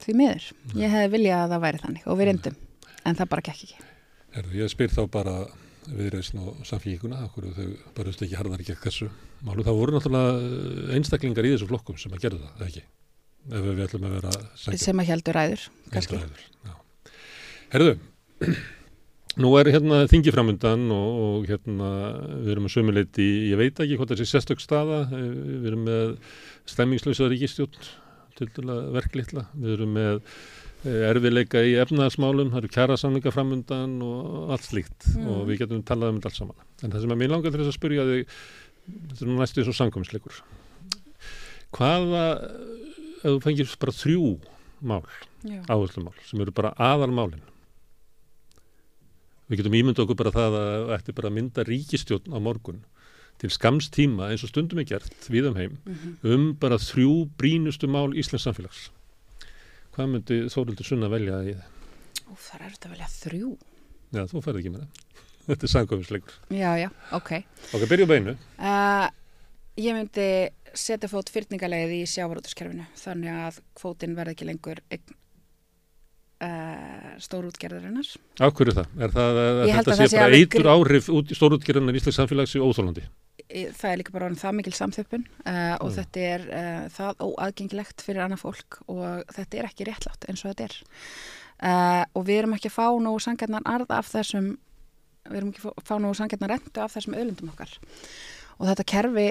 því 0.00 0.16
miður, 0.16 0.46
ég 0.80 0.94
hefði 0.94 1.10
viljað 1.14 1.42
að 1.44 1.54
það 1.54 1.64
væri 1.64 1.80
þannig 1.84 2.06
og 2.06 2.18
við 2.18 2.30
reyndum, 2.30 2.56
en 3.04 3.18
það 3.18 3.30
bara 3.34 3.44
gekk 3.48 3.64
ekki. 3.66 3.82
Herðu, 4.36 4.54
viðreisn 5.88 6.40
og 6.42 6.64
samfíkuna, 6.68 7.22
okkur 7.28 7.50
þau 7.56 7.68
barust 7.96 8.22
ekki 8.24 8.38
harðar 8.38 8.62
ekki 8.62 8.76
þessu 8.82 9.08
málu. 9.46 9.64
Það 9.66 9.78
voru 9.78 9.94
náttúrulega 9.96 10.34
eh, 10.40 10.90
einstaklingar 10.98 11.48
í 11.48 11.54
þessu 11.54 11.70
flokkum 11.70 11.98
sem 12.00 12.12
að 12.16 12.26
gera 12.26 12.40
það, 12.42 12.66
ekki? 12.66 12.82
Ef 13.50 13.64
við 13.64 13.80
ætlum 13.86 14.04
að 14.08 14.16
vera 14.18 14.34
sækja 14.60 14.82
sem 14.82 15.00
að 15.00 15.10
heldur 15.14 15.38
ræður, 15.38 15.64
kannski 15.94 16.18
einstæður. 16.18 16.44
Já. 16.68 16.74
Herðu, 17.72 17.94
nú 19.44 19.54
er 19.60 19.72
hérna 19.72 20.02
þingi 20.10 20.34
framundan 20.34 20.86
og, 20.92 21.22
og 21.24 21.48
hérna 21.48 21.90
við 22.44 22.52
erum 22.54 22.68
að 22.68 22.76
sömuleiti, 22.76 23.28
ég 23.48 23.60
veit 23.60 23.80
ekki 23.80 23.98
hvað 24.00 24.14
þessi 24.14 24.28
sérstök 24.34 24.62
staða, 24.62 25.02
eh, 25.16 25.26
við 25.64 25.68
erum 25.72 25.88
með 25.88 26.14
stemmingslösa 26.68 27.30
ríkistjórn 27.32 27.92
til 28.36 28.48
dæla 28.56 28.82
verklitla, 28.94 29.48
við 29.56 29.78
erum 29.78 29.96
með 29.96 30.20
eh, 30.84 31.02
erfiðleika 31.10 31.60
í 31.66 31.74
efnaðasmálum, 31.82 32.50
það 32.52 32.60
eru 32.62 32.68
kjærasamlinga 32.76 33.32
framundan 33.34 33.98
og 34.02 34.50
allt 34.54 34.66
slíkt 34.68 35.06
Mm. 35.16 35.26
og 35.28 35.46
við 35.48 35.58
getum 35.64 35.82
talað 35.84 36.08
um 36.14 36.20
þetta 36.20 36.30
allt 36.30 36.40
saman. 36.40 36.56
En 36.82 36.90
það 36.90 37.00
sem 37.00 37.10
að 37.14 37.20
mér 37.20 37.30
langar 37.34 37.50
til 37.52 37.60
þess 37.60 37.72
að 37.74 37.78
spyrja 37.80 38.04
þig, 38.10 38.26
þetta 39.10 39.20
er 39.24 39.28
nú 39.30 39.38
næstu 39.40 39.60
eins 39.60 39.68
og 39.68 39.78
samkomsleikur. 39.80 40.40
Hvaða, 41.76 42.24
ef 43.20 43.28
þú 43.28 43.40
fengir 43.44 43.76
bara 43.78 43.92
þrjú 43.92 44.40
mál, 44.82 45.04
áherslumál, 45.68 46.14
sem 46.26 46.40
eru 46.40 46.52
bara 46.52 46.72
aðalmálin. 46.78 47.42
Við 49.50 49.58
getum 49.60 49.74
ímynda 49.74 50.04
okkur 50.04 50.16
bara 50.16 50.30
það 50.34 50.56
að 50.60 50.90
ætti 50.96 51.14
bara 51.16 51.30
mynda 51.34 51.64
ríkistjórn 51.66 52.30
á 52.30 52.38
morgun 52.38 52.84
til 53.40 53.50
skamstíma 53.50 54.28
eins 54.30 54.44
og 54.46 54.50
stundum 54.52 54.78
er 54.78 54.84
gert 54.86 55.26
við 55.32 55.48
um 55.48 55.56
heim 55.56 55.78
Mhm. 55.86 56.16
um 56.22 56.52
bara 56.54 56.76
þrjú 56.78 57.30
brínustu 57.36 57.88
mál 57.88 58.14
Íslands 58.14 58.46
samfélags. 58.46 58.90
Hvað 60.00 60.08
myndi 60.14 60.36
Þórildur 60.48 60.86
Sunna 60.88 61.08
velja 61.12 61.38
í 61.44 61.52
það? 61.52 61.64
Ó, 62.24 62.32
það 62.40 62.62
er 62.64 62.70
þetta 62.74 62.90
velja 62.94 63.08
þrjú 63.18 63.50
Já, 64.16 64.22
þú 64.30 64.40
færði 64.42 64.60
ekki 64.62 64.70
með 64.72 64.80
það. 64.86 65.06
Þetta 65.50 65.66
er 65.66 65.70
samkvæmisleikur. 65.72 66.36
Já, 66.56 66.70
já, 66.80 66.88
ok 67.18 67.30
Ok, 67.76 67.84
byrjum 67.90 68.08
beinu. 68.10 68.34
uh, 68.58 69.06
Ég 69.80 69.96
myndi 69.96 70.26
setja 70.76 71.08
fót 71.10 71.30
fyrningarlegið 71.34 71.92
í 71.98 72.08
sjávarútuskerfinu 72.10 72.84
þannig 73.00 73.36
að 73.44 73.60
kvótin 73.78 74.16
verði 74.16 74.34
ekki 74.36 74.48
lengur 74.48 74.80
einn 74.94 75.14
uh, 76.46 77.12
stórútgerðarinnar 77.22 78.10
Af 78.46 78.54
hverju 78.58 78.76
það? 78.80 78.90
Er 79.04 79.14
það 79.14 79.40
að 79.44 79.62
Ég 79.68 79.76
held 79.76 79.90
þetta 79.90 79.94
að 79.94 79.98
sé 79.98 80.02
það 80.02 80.12
sé 80.14 80.20
bara 80.24 80.40
eitur 80.40 80.70
áhrif 80.74 81.10
stórútgerðunar 81.40 81.96
í 81.98 82.02
Íslands 82.02 82.20
samfélags 82.22 82.56
í 82.56 82.62
óþólandi? 82.64 83.04
Það 83.50 83.90
er 83.90 83.98
líka 84.00 84.12
bara 84.14 84.28
það 84.38 84.56
mikil 84.60 84.72
samþjöppun 84.78 85.24
uh, 85.42 85.76
og 85.82 85.88
Mm. 85.90 85.94
þetta 85.98 86.24
er 86.30 86.42
uh, 86.54 86.88
það 86.94 87.22
óaðgengilegt 87.26 88.02
fyrir 88.06 88.22
annað 88.24 88.42
fólk 88.44 88.76
og 88.86 89.24
þetta 89.34 89.58
er 89.58 89.68
ekki 89.70 89.86
réttlátt 89.88 90.26
eins 90.30 90.44
og 90.44 90.52
þetta 90.52 90.68
er 90.68 90.76
uh, 91.66 92.04
og 92.14 92.26
við 92.28 92.38
erum 92.44 92.54
ekki 92.54 92.70
að 92.70 92.76
fá 92.78 92.86
nú 93.02 93.14
sangarnar 93.20 93.66
arð 93.66 93.90
af 93.96 94.10
þessum 94.14 94.52
við 95.30 95.36
erum 95.40 95.50
ekki 95.52 95.64
að 95.66 95.82
fá- 95.90 95.98
nú 96.00 96.12
sangarnar 96.16 96.52
rentu 96.54 96.80
af 96.84 96.94
þessum 96.94 97.16
öðlundum 97.18 97.50
okkar 97.52 97.74
og 98.60 98.68
þetta 98.70 98.86
kerfi 98.94 99.26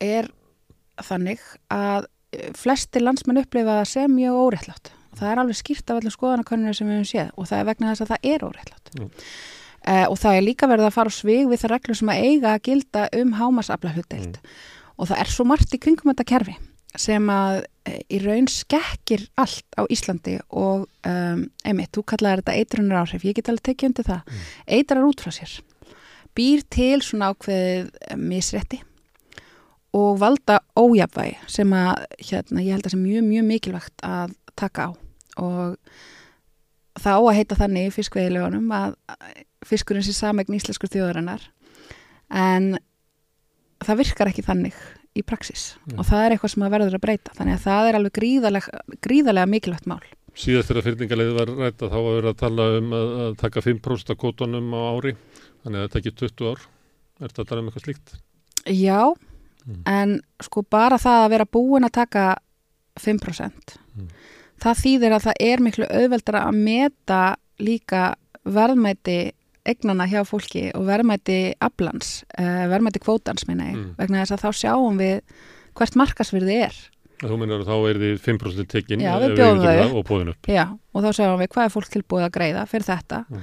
er 0.00 0.28
þannig 1.06 1.40
að 1.72 2.10
flesti 2.58 3.00
landsmenn 3.02 3.40
upplifa 3.44 3.78
það 3.80 3.88
sem 3.94 4.12
mjög 4.18 4.36
óréttlátt 4.42 4.90
það 5.18 5.30
er 5.32 5.40
alveg 5.42 5.58
skýrt 5.58 5.90
af 5.90 5.98
allir 6.02 6.14
skoðanakönnur 6.14 6.76
sem 6.78 6.86
við 6.90 6.98
höfum 7.00 7.08
séð 7.14 7.30
og 7.36 7.48
það 7.50 7.62
er 7.62 7.66
vegna 7.70 7.90
þess 7.94 8.04
að 8.04 8.12
það 8.12 8.28
er 8.34 8.44
óréttlátt 8.50 8.92
Mm. 8.98 9.08
Uh, 9.86 10.06
og 10.08 10.18
það 10.20 10.38
er 10.38 10.46
líka 10.46 10.70
verið 10.70 10.88
að 10.88 10.96
fara 10.96 11.12
á 11.12 11.18
svig 11.18 11.46
við 11.50 11.62
það 11.62 11.74
reglur 11.74 12.00
sem 12.00 12.12
að 12.12 12.24
eiga 12.26 12.54
að 12.54 12.64
gilda 12.68 13.06
um 13.20 13.36
hámasafla 13.38 13.94
hlutdeild 13.94 14.40
og 15.00 15.08
það 15.08 15.22
er 15.22 15.32
svo 15.32 15.46
margt 15.48 15.74
í 15.74 15.80
kringum 15.80 16.12
þetta 16.12 16.28
kerfi 16.28 16.56
sem 16.98 17.26
að 17.30 17.62
e, 17.86 17.96
í 18.10 18.20
raun 18.24 18.48
skekkir 18.50 19.26
allt 19.40 19.78
á 19.78 19.86
Íslandi 19.92 20.36
og 20.48 20.86
um, 21.06 21.42
einmitt, 21.62 21.92
þú 21.94 22.04
kallaði 22.12 22.42
þetta 22.42 22.56
eitrunar 22.58 23.02
áhrif, 23.04 23.26
ég 23.26 23.36
get 23.38 23.50
alveg 23.50 23.70
tekið 23.70 23.90
undir 23.90 24.08
það. 24.08 24.22
Mm. 24.26 24.46
eitrar 24.78 25.06
út 25.06 25.22
frá 25.22 25.34
sér. 25.34 25.56
Býr 26.34 26.62
til 26.70 27.00
svona 27.02 27.32
ákveðið 27.32 27.90
eh, 27.90 28.16
misrétti 28.18 28.80
og 29.98 30.20
valda 30.22 30.60
ójafvægi 30.78 31.38
sem 31.50 31.74
að 31.74 32.04
hérna, 32.22 32.62
ég 32.62 32.76
held 32.76 32.86
að 32.86 32.94
sem 32.94 33.02
mjög, 33.02 33.26
mjög 33.26 33.46
mikilvægt 33.48 34.04
að 34.06 34.34
taka 34.58 34.86
á. 34.86 34.90
Og 35.42 37.00
það 37.00 37.18
á 37.18 37.22
að 37.22 37.36
heita 37.38 37.58
þannig 37.58 37.88
í 37.88 37.94
fiskveiðilegunum 37.96 38.74
að 38.74 38.98
fiskurinn 39.66 40.04
sé 40.06 40.14
samegn 40.16 40.56
íslenskur 40.56 40.88
þjóðarinnar 40.92 41.42
en 42.30 42.78
það 43.84 44.00
virkar 44.04 44.30
ekki 44.30 44.44
þannig 44.46 44.76
í 45.18 45.22
praxis 45.26 45.74
Já. 45.90 45.96
og 45.98 46.06
það 46.06 46.24
er 46.24 46.34
eitthvað 46.36 46.52
sem 46.54 46.64
að 46.66 46.74
verður 46.76 46.96
að 46.98 47.04
breyta 47.04 47.34
þannig 47.36 47.56
að 47.58 47.64
það 47.66 47.88
er 47.90 47.98
alveg 47.98 48.14
gríðalega, 48.20 48.82
gríðalega 49.02 49.50
mikilvægt 49.50 49.88
mál 49.90 50.02
Síðast 50.40 50.70
þegar 50.70 50.84
fyrningarleiði 50.86 51.32
var 51.34 51.50
rætt 51.58 51.82
að 51.82 51.90
þá 51.90 51.96
var 51.98 52.12
verið 52.14 52.30
að 52.30 52.36
tala 52.38 52.66
um 52.78 52.92
að, 52.94 53.08
að 53.24 53.32
taka 53.40 53.62
5% 53.66 54.12
af 54.14 54.18
kótonum 54.22 54.68
á 54.78 54.80
ári, 54.94 55.12
þannig 55.64 55.80
að 55.80 55.82
það 55.88 55.94
tekið 55.96 56.14
20 56.20 56.46
ár. 56.52 56.60
Er 57.18 57.32
þetta 57.32 57.42
að 57.42 57.48
tala 57.50 57.60
um 57.64 57.70
eitthvað 57.72 57.84
slíkt? 57.88 58.12
Já, 58.70 59.00
Mm. 59.60 59.82
en 59.84 60.12
sko 60.40 60.62
bara 60.64 60.96
það 60.96 61.18
að 61.26 61.30
vera 61.34 61.44
búin 61.52 61.84
að 61.84 61.92
taka 61.98 62.22
5% 62.96 63.74
Mm. 63.98 64.06
það 64.62 64.78
þýðir 64.84 65.12
að 65.18 65.26
það 65.26 65.42
er 65.50 65.60
miklu 65.66 65.88
auðveldara 65.90 66.40
að 66.48 66.56
meta 66.64 67.20
líka 67.60 68.14
verðmæti 68.46 69.18
eignana 69.68 70.06
hjá 70.08 70.22
fólki 70.24 70.70
og 70.74 70.86
verðmæti 70.88 71.54
aflans, 71.60 72.24
uh, 72.38 72.64
verðmæti 72.70 73.00
kvótans 73.02 73.46
minna 73.48 73.70
ég, 73.70 73.76
Mm. 73.76 73.94
vegna 73.98 74.22
þess 74.24 74.32
að 74.36 74.44
þá 74.44 74.50
sjáum 74.60 74.96
við 74.98 75.20
hvert 75.74 75.96
markasvirði 75.96 76.56
er 76.68 76.74
Þú 77.20 77.36
minnur 77.36 77.60
að 77.60 77.68
þá 77.68 77.76
er 77.90 77.98
þið 78.00 78.20
5% 78.24 78.68
tekinn 78.72 79.00
Já, 79.04 79.10
ef 79.18 79.20
við 79.28 79.36
bjóðum 79.36 79.58
það 79.60 79.80
það 79.82 79.96
og 79.98 80.04
bóðin 80.08 80.28
upp. 80.32 80.46
Já, 80.48 80.64
og 80.94 81.02
þá 81.04 81.10
segjum 81.12 81.40
við 81.42 81.48
hvað 81.52 81.64
er 81.66 81.74
fólk 81.74 81.90
tilbúið 81.92 82.24
að 82.24 82.32
greiða 82.38 82.62
fyrir 82.70 82.86
þetta 82.88 83.18
Mm. 83.28 83.42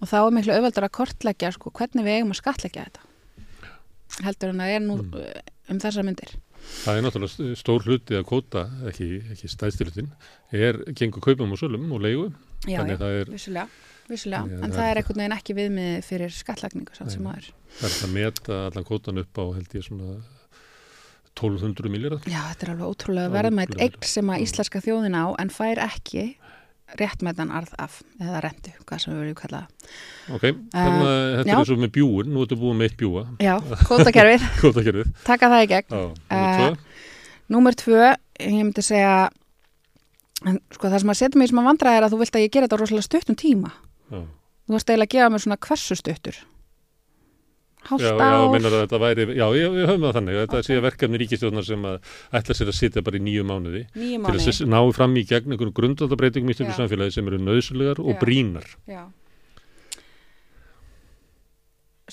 og 0.00 0.08
þá 0.08 0.16
er 0.26 0.34
miklu 0.36 0.52
auðveldar 0.58 0.84
að 0.84 0.92
kortleggja 0.98 1.52
sko, 1.56 1.70
hvernig 1.72 2.04
við 2.04 2.16
eigum 2.18 2.30
að 2.34 2.40
skatleggja 2.42 2.84
þetta 2.84 3.00
heldur 4.24 4.48
en 4.52 4.60
það 4.60 4.74
er 4.76 4.80
nú 4.84 4.96
Mm. 5.00 5.10
mm. 5.14 5.40
um 5.70 5.78
þessar 5.80 6.04
myndir 6.04 6.34
Það 6.84 6.96
er 6.96 7.02
náttúrulega 7.04 7.56
stór 7.60 7.82
hluti 7.84 8.14
að 8.16 8.24
kóta, 8.24 8.62
ekki, 8.88 9.08
ekki 9.34 9.48
stæðstilutin, 9.52 10.06
er 10.52 10.78
gengur 10.96 11.20
kaupum 11.20 11.52
og 11.52 11.58
sölum 11.60 11.90
og 11.92 12.00
leigu. 12.00 12.32
Já, 12.64 12.80
já, 12.88 12.96
vissulega, 13.28 13.68
vissulega. 14.10 14.44
Já, 14.50 14.58
en 14.60 14.70
það 14.70 14.78
það 14.78 14.90
er 14.90 15.00
einhvern 15.00 15.20
veginn 15.22 15.36
ekki 15.38 15.56
viðmið 15.58 15.92
fyrir 16.08 16.34
skattlagningu 16.34 16.96
samt 16.98 17.14
sem 17.14 17.26
aður 17.30 17.50
það 17.80 17.90
er 17.90 18.06
að 18.08 18.14
meta 18.18 18.58
allan 18.68 18.88
kótan 18.88 19.20
upp 19.24 19.40
á 19.40 19.44
held 19.56 19.76
ég 19.78 19.86
svona 19.86 20.14
1200 21.34 21.90
miljardar. 21.90 22.20
Já, 22.30 22.40
þetta 22.52 22.66
er 22.66 22.72
alveg 22.76 22.90
ótrúlega 22.94 23.30
verðmætt 23.34 23.72
eign 23.82 23.96
sem 24.06 24.28
að 24.30 24.44
íslenska 24.44 24.80
þjóðin 24.84 25.16
á 25.18 25.24
en 25.42 25.50
fær 25.50 25.80
ekki 25.82 26.26
réttmætan 27.00 27.50
arð 27.50 27.72
af 27.80 27.96
eða 28.22 28.42
rentu, 28.44 28.70
hvað 28.86 29.00
sem 29.02 29.14
við 29.14 29.22
viljum 29.24 29.38
kalla 29.40 29.62
Ok, 30.30 30.44
þannig 30.70 31.06
að 31.08 31.22
þetta 31.40 31.48
já. 31.50 31.56
er 31.58 31.68
svo 31.70 31.76
með 31.80 31.92
bjúin, 31.96 32.28
nú 32.30 32.42
ertu 32.44 32.58
búið 32.60 32.76
með 32.78 32.86
eitt 32.90 32.98
bjúa, 33.00 33.22
Já, 33.42 33.54
kótakerfið, 33.88 34.44
kótakerfið. 34.62 35.08
taka 35.26 35.48
það 35.50 35.64
í 35.64 35.70
gegn. 35.72 35.96
Já, 35.96 36.04
Eh, 36.36 36.66
uh, 36.68 36.76
Númer 37.50 37.74
tvö, 37.76 38.12
ég 38.40 38.54
myndi 38.60 38.84
segja 38.84 39.16
en, 40.46 40.60
sko, 40.76 40.86
það 40.92 41.00
sem 41.02 41.12
að 41.16 41.18
setja 41.18 41.40
mig 41.40 41.48
í 41.48 41.50
sem 41.50 41.60
að 41.64 41.68
vandra 41.72 41.96
er 41.98 42.06
að 42.06 42.14
þú 42.14 42.20
vilt 42.22 42.38
að 42.38 42.44
ég 42.46 42.52
gera 42.54 42.68
þetta 42.68 42.78
rosalega 42.84 43.08
stuttum 43.08 43.36
tíma 43.42 43.72
já. 44.10 44.20
Þú 44.64 44.76
varst 44.76 44.90
eiginlega 44.90 45.10
að 45.10 45.14
gefa 45.16 45.30
mér 45.34 45.44
svona 45.44 45.60
hversu 45.68 45.96
stuttur 46.00 46.42
Hálft 47.84 48.04
Já, 48.04 48.14
já, 48.16 48.24
ár 48.24 48.46
minnar 48.48 48.72
að 48.72 48.82
þetta 48.86 48.98
væri, 49.02 49.24
já, 49.36 49.44
ég, 49.58 49.74
við 49.74 49.86
höfum 49.90 50.06
það 50.06 50.14
þannig, 50.16 50.36
þetta 50.40 50.60
sé 50.64 50.76
verkefni 50.80 51.18
ríkistjóðnar 51.20 51.66
sem 51.66 51.82
að 51.84 52.12
ætla 52.38 52.56
sér 52.56 52.70
að 52.72 52.78
sitja 52.78 53.02
bara 53.04 53.18
í 53.18 53.24
nýju 53.26 53.44
mánuði 53.44 53.82
Nýju 53.92 54.20
til 54.24 54.32
mánuði 54.38 54.54
að 54.54 54.70
ná 54.72 54.78
fram 54.96 55.18
í 55.20 55.24
gegn 55.28 55.52
einhvern 55.52 55.74
grundvaldabreitingum 55.76 56.52
í 56.52 56.56
stjórnum 56.56 56.72
Já. 56.72 56.78
samfélagi 56.80 57.16
sem 57.18 57.28
eru 57.28 57.40
nöðsulegar 57.44 58.00
og 58.00 58.14
Já. 58.14 58.18
brínar. 58.22 58.70
Já. 58.88 59.02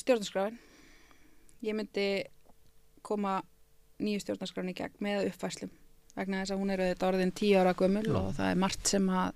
Stjórnarskráin. 0.02 0.60
Ég 1.64 1.78
myndi 1.78 2.08
koma 3.08 3.40
nýju 4.04 4.26
stjórnarskráin 4.26 4.74
í 4.74 4.76
gegn 4.76 5.00
með 5.04 5.30
uppfæslum 5.32 5.72
vegna 6.18 6.42
þess 6.42 6.52
að 6.52 6.60
hún 6.66 6.74
er 6.74 6.84
auðvitað 6.84 7.14
orðin 7.14 7.36
tíu 7.40 7.60
ára 7.62 7.78
gömul 7.80 8.04
Já. 8.04 8.18
og 8.20 8.34
það 8.36 8.50
er 8.50 8.60
margt 8.60 8.92
sem 8.92 9.08
að 9.08 9.32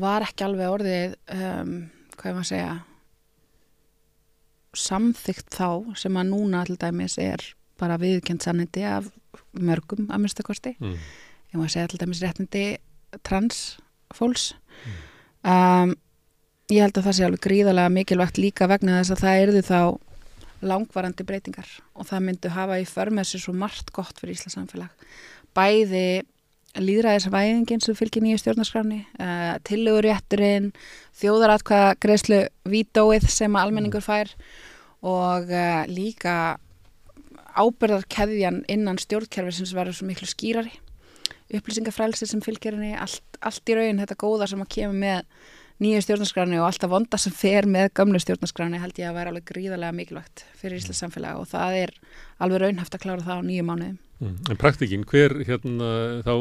var 0.00 0.24
ekki 0.26 0.44
alveg 0.46 0.70
orðið 0.72 1.16
um, 1.36 1.72
hvað 2.16 2.30
ég 2.30 2.36
maður 2.36 2.44
að 2.44 2.50
segja 2.52 2.72
samþygt 4.72 5.50
þá 5.52 5.66
sem 6.00 6.16
að 6.16 6.30
núna 6.30 6.62
til 6.68 6.78
dæmis 6.80 7.18
er 7.20 7.42
bara 7.80 7.98
viðkjönd 8.00 8.44
sannindi 8.44 8.84
af 8.88 9.10
mörgum 9.52 10.06
að 10.08 10.22
minnstakosti 10.24 10.76
Mm. 10.80 10.96
ég 11.52 11.60
má 11.60 11.68
segja 11.68 11.88
til 11.88 11.98
dæmis 12.00 12.22
réttindi 12.22 12.78
trans 13.22 13.76
fólks. 14.14 14.54
Um, 15.44 15.94
ég 16.70 16.80
held 16.80 16.96
að 16.96 17.04
það 17.04 17.12
sé 17.16 17.24
alveg 17.26 17.40
gríðarlega 17.44 17.92
mikilvægt 17.92 18.38
líka 18.38 18.68
vegna 18.68 19.00
þess 19.02 19.12
að 19.12 19.22
það 19.24 19.42
erðu 19.42 19.62
þá 19.66 19.98
langvarandi 20.62 21.24
breytingar 21.26 21.68
og 21.94 22.06
það 22.06 22.20
myndu 22.22 22.48
hafa 22.54 22.78
í 22.80 22.84
förmessu 22.86 23.38
svo 23.42 23.52
margt 23.52 23.90
gott 23.92 24.16
fyrir 24.20 24.36
Íslands 24.36 24.54
samfélag. 24.56 24.88
Bæði 25.52 26.22
líðræðisvæðingin 26.78 27.82
sem 27.84 27.96
fylgir 27.96 28.24
nýju 28.24 28.40
stjórnarskráni 28.40 29.02
uh, 29.20 29.56
tillögurétturinn 29.68 30.70
þjóðaratkvæða 31.20 31.94
greiðslu 32.00 32.42
vítóið 32.68 33.28
sem 33.32 33.58
almenningur 33.60 34.04
fær 34.04 34.32
og 35.04 35.50
uh, 35.52 35.82
líka 35.90 36.56
ábyrðarkeðjan 37.52 38.62
innan 38.72 39.00
stjórnkerfi 39.00 39.58
sem 39.58 39.76
verður 39.76 39.98
svo 39.98 40.08
miklu 40.08 40.28
skýrari 40.30 40.72
upplýsingafrælsi 41.52 42.28
sem 42.28 42.40
fylgir 42.44 42.78
henni 42.78 42.94
allt, 42.96 43.24
allt 43.44 43.68
í 43.68 43.76
raun 43.76 44.00
þetta 44.00 44.16
góða 44.20 44.48
sem 44.48 44.62
að 44.64 44.72
kemur 44.76 44.96
með 45.02 45.26
nýju 45.82 46.04
stjórnarskráni 46.06 46.60
og 46.60 46.68
alltaf 46.68 46.92
vonda 46.92 47.18
sem 47.20 47.34
fer 47.34 47.66
með 47.68 47.90
gamlu 47.98 48.20
stjórnarskráni 48.22 48.80
held 48.80 49.00
ég 49.00 49.10
að 49.10 49.18
vera 49.18 49.32
alveg 49.32 49.48
gríðarlega 49.50 49.96
mikilvægt 49.96 50.44
fyrir 50.58 50.78
Íslands 50.78 51.02
samfélag 51.02 51.40
og 51.40 51.48
það 51.50 51.78
er 51.82 51.94
alveg 52.44 52.62
raunhaft 52.62 52.96
að 52.96 53.04
klára 53.04 53.26
það 53.26 53.42
á 53.42 53.48
nýju 53.48 53.66
mánuðum. 53.68 53.98
Mm. 54.22 54.36
En 54.52 54.58
praktikinn, 54.60 55.02
hver, 55.10 55.32
hérna, 55.48 55.88
þá, 56.22 56.32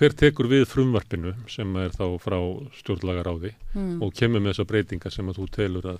hver 0.00 0.14
tekur 0.18 0.48
við 0.50 0.64
frumvarpinu 0.66 1.36
sem 1.50 1.76
er 1.78 1.92
þá 1.94 2.04
frá 2.22 2.38
stjórnlagaráði 2.80 3.52
Mm. 3.76 4.00
og 4.02 4.10
kemur 4.18 4.42
með 4.42 4.56
þessa 4.56 4.66
breytinga 4.72 5.10
sem 5.14 5.28
að 5.30 5.38
þú 5.38 5.46
telur 5.54 5.86
að 5.92 5.98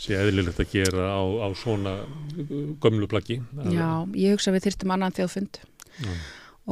sé 0.00 0.14
eðlilegt 0.16 0.60
að 0.62 0.70
gera 0.72 1.10
á, 1.12 1.20
á 1.20 1.48
svona 1.58 1.92
uh, 2.06 2.52
gömlu 2.80 3.04
plaggi? 3.10 3.42
Já, 3.68 3.90
ég 4.16 4.32
hugsa 4.38 4.54
við 4.54 4.64
þyrstum 4.70 4.94
annan 4.94 5.12
þjóðfund 5.12 5.58
Já. 6.00 6.12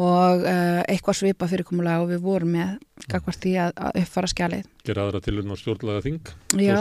og 0.01 0.47
uh, 0.49 0.81
eitthvað 0.89 1.19
svipa 1.21 1.49
fyrirkomulega 1.51 2.01
og 2.07 2.09
við 2.15 2.23
vorum 2.25 2.55
með 2.57 2.79
gagvart 3.13 3.43
því 3.45 3.53
að, 3.67 3.73
að 3.77 3.99
uppfara 4.01 4.31
skjalið. 4.33 4.65
Gera 4.89 5.05
aðra 5.05 5.21
tilurinn 5.27 5.53
á 5.53 5.57
stjórnlaga 5.61 6.05
þing? 6.07 6.33
Já, 6.57 6.79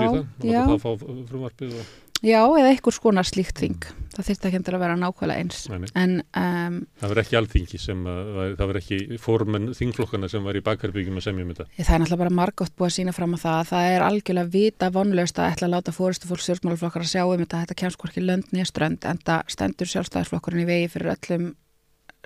já, 0.47 0.61
Það 0.71 0.79
fá 0.85 0.89
frumvarpið 1.03 1.75
og... 1.81 1.91
já, 2.25 2.41
eða 2.47 2.69
eitthvað 2.73 2.95
skonar 2.97 3.27
slíkt 3.27 3.59
þing. 3.61 3.85
Það 4.17 4.25
þyrfti 4.31 4.47
ekki 4.49 4.59
að 4.73 4.79
vera 4.81 4.95
nákvæmlega 4.97 5.41
eins. 5.43 5.57
Nei. 5.69 5.89
En 6.01 6.13
um, 6.41 6.77
Það 6.97 7.11
verð 7.11 7.21
ekki 7.21 7.35
alþingi 7.37 7.77
sem 7.83 7.99
að, 8.09 8.31
væri- 8.37 8.55
það 8.57 8.71
verð 8.71 8.79
ekki 8.81 9.19
fórmenn 9.21 9.67
þingflokkana 9.77 10.29
sem 10.31 10.47
var 10.47 10.57
í 10.57 10.63
bakherbyggjum 10.65 11.19
að 11.21 11.25
semja 11.27 11.45
um 11.45 11.51
þetta. 11.53 11.67
Það 11.77 11.93
er 11.93 12.01
náttúrulega 12.01 12.21
bara 12.23 12.35
margótt 12.39 12.73
búið 12.79 12.89
að 12.89 12.95
sína 12.97 13.13
fram 13.13 13.37
á 13.37 13.39
það 13.43 13.59
að 13.59 13.69
það 13.69 13.91
er 13.93 14.05
algjörlega 14.07 14.53
vita 14.57 14.89
vonlaust 14.97 15.37
að 15.43 15.51
ætla 15.53 15.69
að 15.69 15.75
láta 15.75 15.93
fórustu 15.93 16.31
fólk 16.31 16.41
stjórnmálaflokkar 16.47 17.05
að 17.05 17.13
sjá 17.13 17.21
um 17.29 17.43
þetta 17.45 17.61
þetta 17.61 17.79
kemst 17.83 18.01
hvorki 18.01 18.25
lönd 18.25 18.49
nýja 18.55 18.65
strönd 18.71 19.05
en 19.05 19.21
það 19.21 19.53
stendur 19.53 19.91
sjálfstæðisflokkurinn 19.93 20.65
í 20.65 20.69
vegi 20.71 20.89
fyrir 20.95 21.13
öllum 21.13 21.51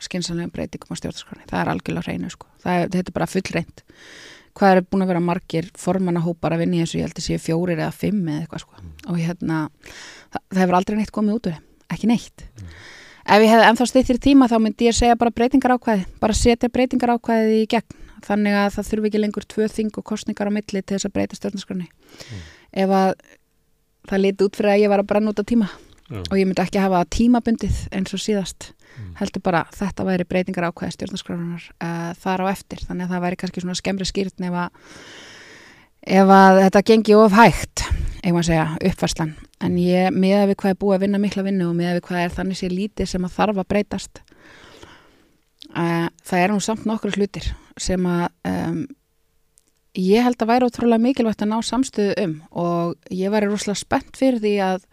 skinsanlegum 0.01 0.53
breytingum 0.55 0.95
á 0.95 0.99
stjórnarskráni. 1.01 1.43
Það 1.51 1.59
er 1.65 1.73
algjörlega 1.75 2.07
hreinu 2.07 2.31
sko. 2.31 2.47
Það 2.63 2.87
þetta 2.95 3.11
er 3.11 3.17
bara 3.19 3.27
fullreint. 3.29 3.83
Hvað 4.57 4.75
er 4.75 4.81
búin 4.85 5.05
að 5.05 5.11
vera 5.13 5.23
margir 5.23 5.67
formannahópar 5.79 6.55
að 6.55 6.65
vinna 6.65 6.79
í 6.79 6.83
þessu, 6.83 6.99
ég 6.99 7.07
held 7.07 7.19
að 7.21 7.27
séu 7.27 7.41
fjórir 7.41 7.79
eða 7.79 7.91
fimm 7.95 8.23
eða 8.27 8.43
eitthvað 8.43 8.63
sko. 8.65 8.81
Og 9.07 9.19
hérna, 9.21 9.59
það, 10.27 10.41
það 10.41 10.63
hefur 10.63 10.79
aldrei 10.79 10.97
neitt 10.99 11.13
komið 11.15 11.37
út 11.37 11.49
úr 11.49 11.55
þeim, 11.55 11.67
ekki 11.95 12.09
neitt. 12.11 12.45
Ef 13.21 13.43
ég 13.45 13.51
hefði 13.53 13.67
ennþá 13.69 13.87
stýttir 13.87 14.19
tíma 14.21 14.47
þá 14.51 14.57
myndi 14.59 14.87
ég 14.89 14.97
segja 14.97 15.17
bara 15.19 15.31
breytingar 15.31 15.75
ákvæði, 15.77 16.07
bara 16.19 16.35
setja 16.35 16.71
breytingar 16.73 17.13
ákvæði 17.15 17.59
í 17.61 17.67
gegn. 17.71 17.99
Þannig 18.25 18.57
að 18.57 18.73
það 18.75 18.89
þurfi 18.89 19.09
ekki 19.09 19.21
lengur 19.21 19.45
tvö 19.49 19.67
þing 19.71 19.95
og 19.97 20.05
kostningar 20.05 20.49
á 20.49 20.53
milli 20.53 20.81
til 20.81 20.97
þess 20.97 21.07
að 21.07 21.13
breyta 21.15 21.37
stjórnarskránni. 21.37 21.87
Ef 22.71 22.93
að 22.97 23.13
það 24.09 24.23
liti 24.25 24.45
út 24.45 24.59
fyrir 24.59 24.73
að 24.73 24.83
ég 24.83 24.91
var 24.91 25.01
að 25.01 25.09
brenna 25.09 25.33
út 25.33 25.41
á 25.41 25.45
tíma 25.45 25.69
og 26.11 26.35
ég 26.37 26.47
myndi 26.47 26.63
ekki 26.63 26.81
hafa 26.81 27.01
það 27.01 27.11
tímabundið 27.17 27.81
eins 27.95 28.13
og 28.17 28.21
síðast. 28.21 28.71
Mm. 28.97 29.11
Heldur 29.21 29.43
bara 29.45 29.63
þetta 29.75 30.05
væri 30.07 30.27
breytingar 30.27 30.67
ákvæði 30.69 30.95
stjórnarskránar 30.97 31.67
uh, 31.71 32.11
þar 32.21 32.43
á 32.43 32.45
eftir. 32.51 32.83
Þannig 32.87 33.07
að 33.07 33.13
það 33.15 33.25
væri 33.25 33.39
kannski 33.41 33.63
svona 33.63 33.79
skemmri 33.79 34.07
skýrt 34.09 34.45
ef 34.47 34.57
að, 34.63 34.93
ef 36.19 36.33
að 36.37 36.61
þetta 36.65 36.83
gengi 36.91 37.17
of 37.17 37.37
hægt, 37.37 37.85
að 38.21 38.41
segja, 38.49 38.67
uppfærslan. 38.91 39.35
En 39.61 39.77
ég, 39.79 40.11
miða 40.13 40.47
við 40.49 40.59
hvað 40.61 40.75
er 40.75 40.81
búið 40.81 40.97
að 40.97 41.03
vinna 41.05 41.21
mikla 41.21 41.45
vinnu 41.47 41.69
og 41.69 41.77
miða 41.77 41.97
við 41.97 42.05
hvað 42.09 42.25
er 42.25 42.37
þannig 42.37 42.59
sé 42.59 42.71
lítið 42.71 43.11
sem 43.13 43.27
að 43.27 43.35
þarf 43.37 43.61
að 43.61 43.69
breytast. 43.73 44.23
Uh, 45.71 46.07
það 46.27 46.41
er 46.43 46.51
nú 46.51 46.63
samt 46.63 46.87
nokkru 46.89 47.13
hlutir 47.15 47.53
sem 47.79 48.03
að 48.09 48.25
um, 48.49 48.81
ég 49.97 50.23
held 50.23 50.39
að 50.41 50.51
væri 50.51 50.67
ótrúlega 50.67 51.03
mikilvægt 51.03 51.43
að 51.43 51.51
ná 51.51 51.57
samstöðu 51.63 52.15
um 52.25 52.33
og 52.63 53.11
ég 53.11 53.31
væri 53.31 53.49
rosalega 53.49 53.79
spennt 53.79 54.19
fyrir 54.19 54.41
því 54.43 54.53
að 54.65 54.85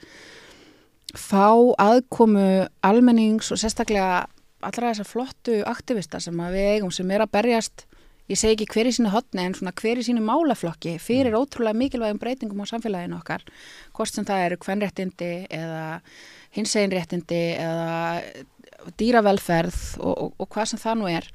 fá 1.16 1.52
aðkomu 1.80 2.66
almennings 2.84 3.52
og 3.52 3.60
sérstaklega 3.60 4.26
allra 4.64 4.90
þessar 4.90 5.08
flottu 5.08 5.60
aktivista 5.70 6.20
sem 6.20 6.36
að 6.42 6.58
við 6.58 6.72
eigum 6.74 6.92
sem 6.92 7.10
er 7.14 7.24
að 7.24 7.34
berjast 7.38 7.86
ég 8.28 8.36
segi 8.36 8.56
ekki 8.56 8.68
hver 8.74 8.90
í 8.90 8.94
sínu 8.96 9.12
hotni 9.12 9.44
en 9.46 9.54
svona 9.56 9.72
hver 9.78 10.00
í 10.00 10.04
sínu 10.04 10.20
málaflokki 10.24 10.98
fyrir 11.00 11.36
ótrúlega 11.38 11.78
mikilvægum 11.80 12.20
breytingum 12.20 12.60
á 12.60 12.66
samfélaginu 12.68 13.16
okkar. 13.16 13.44
Hvort 13.96 14.12
sem 14.12 14.26
það 14.28 14.44
eru 14.48 14.58
kvennréttindi 14.60 15.30
eða 15.48 15.84
hinseinréttindi 16.56 17.42
eða 17.56 17.94
dýravelferð 19.00 19.78
og, 20.02 20.12
og, 20.12 20.34
og 20.36 20.50
hvað 20.52 20.72
sem 20.72 20.82
það 20.82 21.00
nú 21.00 21.08
er 21.12 21.30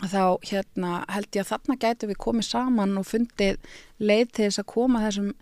þá 0.00 0.22
hérna 0.48 0.92
held 1.12 1.36
ég 1.36 1.44
að 1.44 1.50
þarna 1.52 1.78
gætu 1.84 2.08
við 2.08 2.20
komið 2.24 2.48
saman 2.48 2.98
og 2.98 3.06
fundið 3.06 3.58
leið 4.00 4.26
til 4.32 4.46
þess 4.48 4.62
að 4.62 4.70
koma 4.72 5.04
þessum 5.04 5.32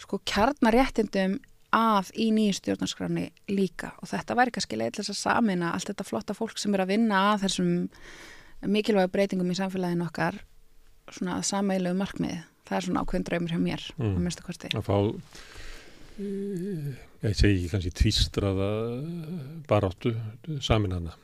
sko 0.00 0.20
kjarnaréttindum 0.30 1.38
að 1.76 2.10
í 2.16 2.30
nýju 2.34 2.56
stjórnarskráni 2.60 3.26
líka 3.52 3.92
og 4.02 4.08
þetta 4.10 4.36
væri 4.38 4.54
kannski 4.56 4.78
leið 4.80 4.92
til 4.96 5.04
þess 5.04 5.14
að 5.14 5.22
samina 5.22 5.72
allt 5.76 5.90
þetta 5.90 6.06
flotta 6.08 6.34
fólk 6.38 6.58
sem 6.58 6.74
er 6.74 6.84
að 6.86 6.92
vinna 6.94 7.22
að 7.34 7.44
þessum 7.46 7.72
mikilvægu 8.72 9.12
breytingum 9.12 9.50
í 9.52 9.58
samfélaginu 9.58 10.06
okkar 10.08 10.38
svona 11.12 11.36
að 11.38 11.44
sammeilegu 11.50 11.98
markmiði 12.00 12.38
það 12.66 12.76
er 12.80 12.86
svona 12.88 13.02
ákveðin 13.04 13.26
draumur 13.28 13.52
hjá 13.54 13.60
mér 13.62 13.82
Mm. 13.96 14.14
að 14.16 14.22
minnsta 14.24 14.42
kosti 14.46 14.72
Að 14.74 14.86
fá, 14.88 14.96
ég 16.18 17.36
segi 17.36 17.68
kannski 17.70 17.92
tvístraða 17.94 18.68
baráttu 19.68 20.14
samin 20.64 20.94
hana. 20.96 21.14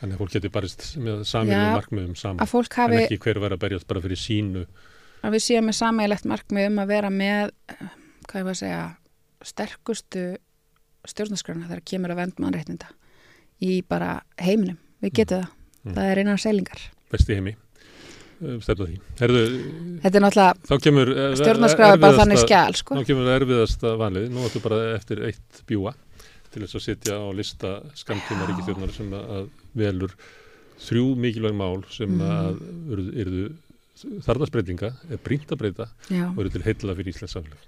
Þannig 0.00 0.14
að 0.16 0.20
fólk 0.20 0.32
getur 0.34 0.52
barist 0.54 0.84
með 1.00 1.22
saminu 1.28 1.56
Já, 1.58 1.72
markmiðum 1.76 2.16
saman. 2.18 2.42
að 2.44 2.50
fólk 2.52 2.76
En 2.78 2.82
hafi, 2.84 3.00
ekki 3.04 3.18
hver 3.24 3.40
var 3.42 3.54
að 3.56 3.62
berjast 3.64 3.86
bara 3.90 4.00
fyrir 4.04 4.20
sínu. 4.20 4.64
að 5.24 5.32
við 5.36 5.42
séum 5.46 5.64
með 5.68 5.78
sameilegt 5.80 6.24
markmið 6.28 6.66
um 6.70 6.78
að 6.82 6.90
vera 6.92 7.10
með 7.10 7.50
eh, 7.68 7.86
hvað 8.28 8.40
ég 8.40 8.44
var 8.44 8.54
að 8.54 8.60
segja 8.60 8.82
sterkustu 9.44 10.24
stjórnarskrána 11.08 11.66
þegar 11.68 11.82
kemur 11.84 12.14
að 12.14 12.20
vend 12.22 12.38
mannréttinda 12.40 12.88
í 13.64 13.82
bara 13.88 14.22
heiminum, 14.40 14.78
við 15.02 15.12
getum 15.20 15.42
það 15.44 15.60
Mm. 15.84 15.92
það 15.98 16.06
er 16.10 16.18
einan 16.22 16.38
seilingar 16.40 16.80
besti 17.12 17.34
heimi 17.36 17.50
uh, 18.40 18.54
stefna 18.64 18.86
því. 18.88 18.94
Herðu, 19.20 19.40
þetta 20.00 20.16
er 20.16 20.22
náttúrulega 20.24 21.10
uh, 21.12 21.34
stjórnarskráði 21.36 21.98
bara 22.00 22.16
þannig 22.22 22.40
skjál 22.40 22.72
sko. 22.78 22.96
Þá 22.96 23.04
kemur 23.10 23.26
það 23.28 23.36
erfiðasta 23.42 23.90
valið, 24.00 24.24
nú 24.32 24.46
ættu 24.48 24.62
bara 24.64 24.78
eftir 24.94 25.20
eitt 25.28 25.60
bjúa 25.68 25.92
til 26.54 26.62
þess 26.64 26.78
að 26.80 26.84
sitja 26.86 27.18
á 27.20 27.28
lista 27.36 27.74
skamtíma 28.00 28.48
ríkistjórnar 28.48 28.94
sem 28.96 29.12
að 29.12 29.50
velur 29.76 30.16
þrjú 30.86 31.04
mikilvæg 31.20 31.54
mál 31.60 31.84
sem 31.92 32.08
Mhm. 32.16 32.24
að 32.32 32.64
eru, 33.20 33.44
þarðarsbreytinga, 34.24 34.92
er 35.12 35.20
brínt 35.22 35.52
að 35.52 35.60
breyta 35.60 35.90
og 36.32 36.40
eru 36.40 36.50
til 36.56 36.62
heilla 36.64 36.96
fyrir 36.96 37.12
Íslands 37.12 37.36
samfélag. 37.36 37.60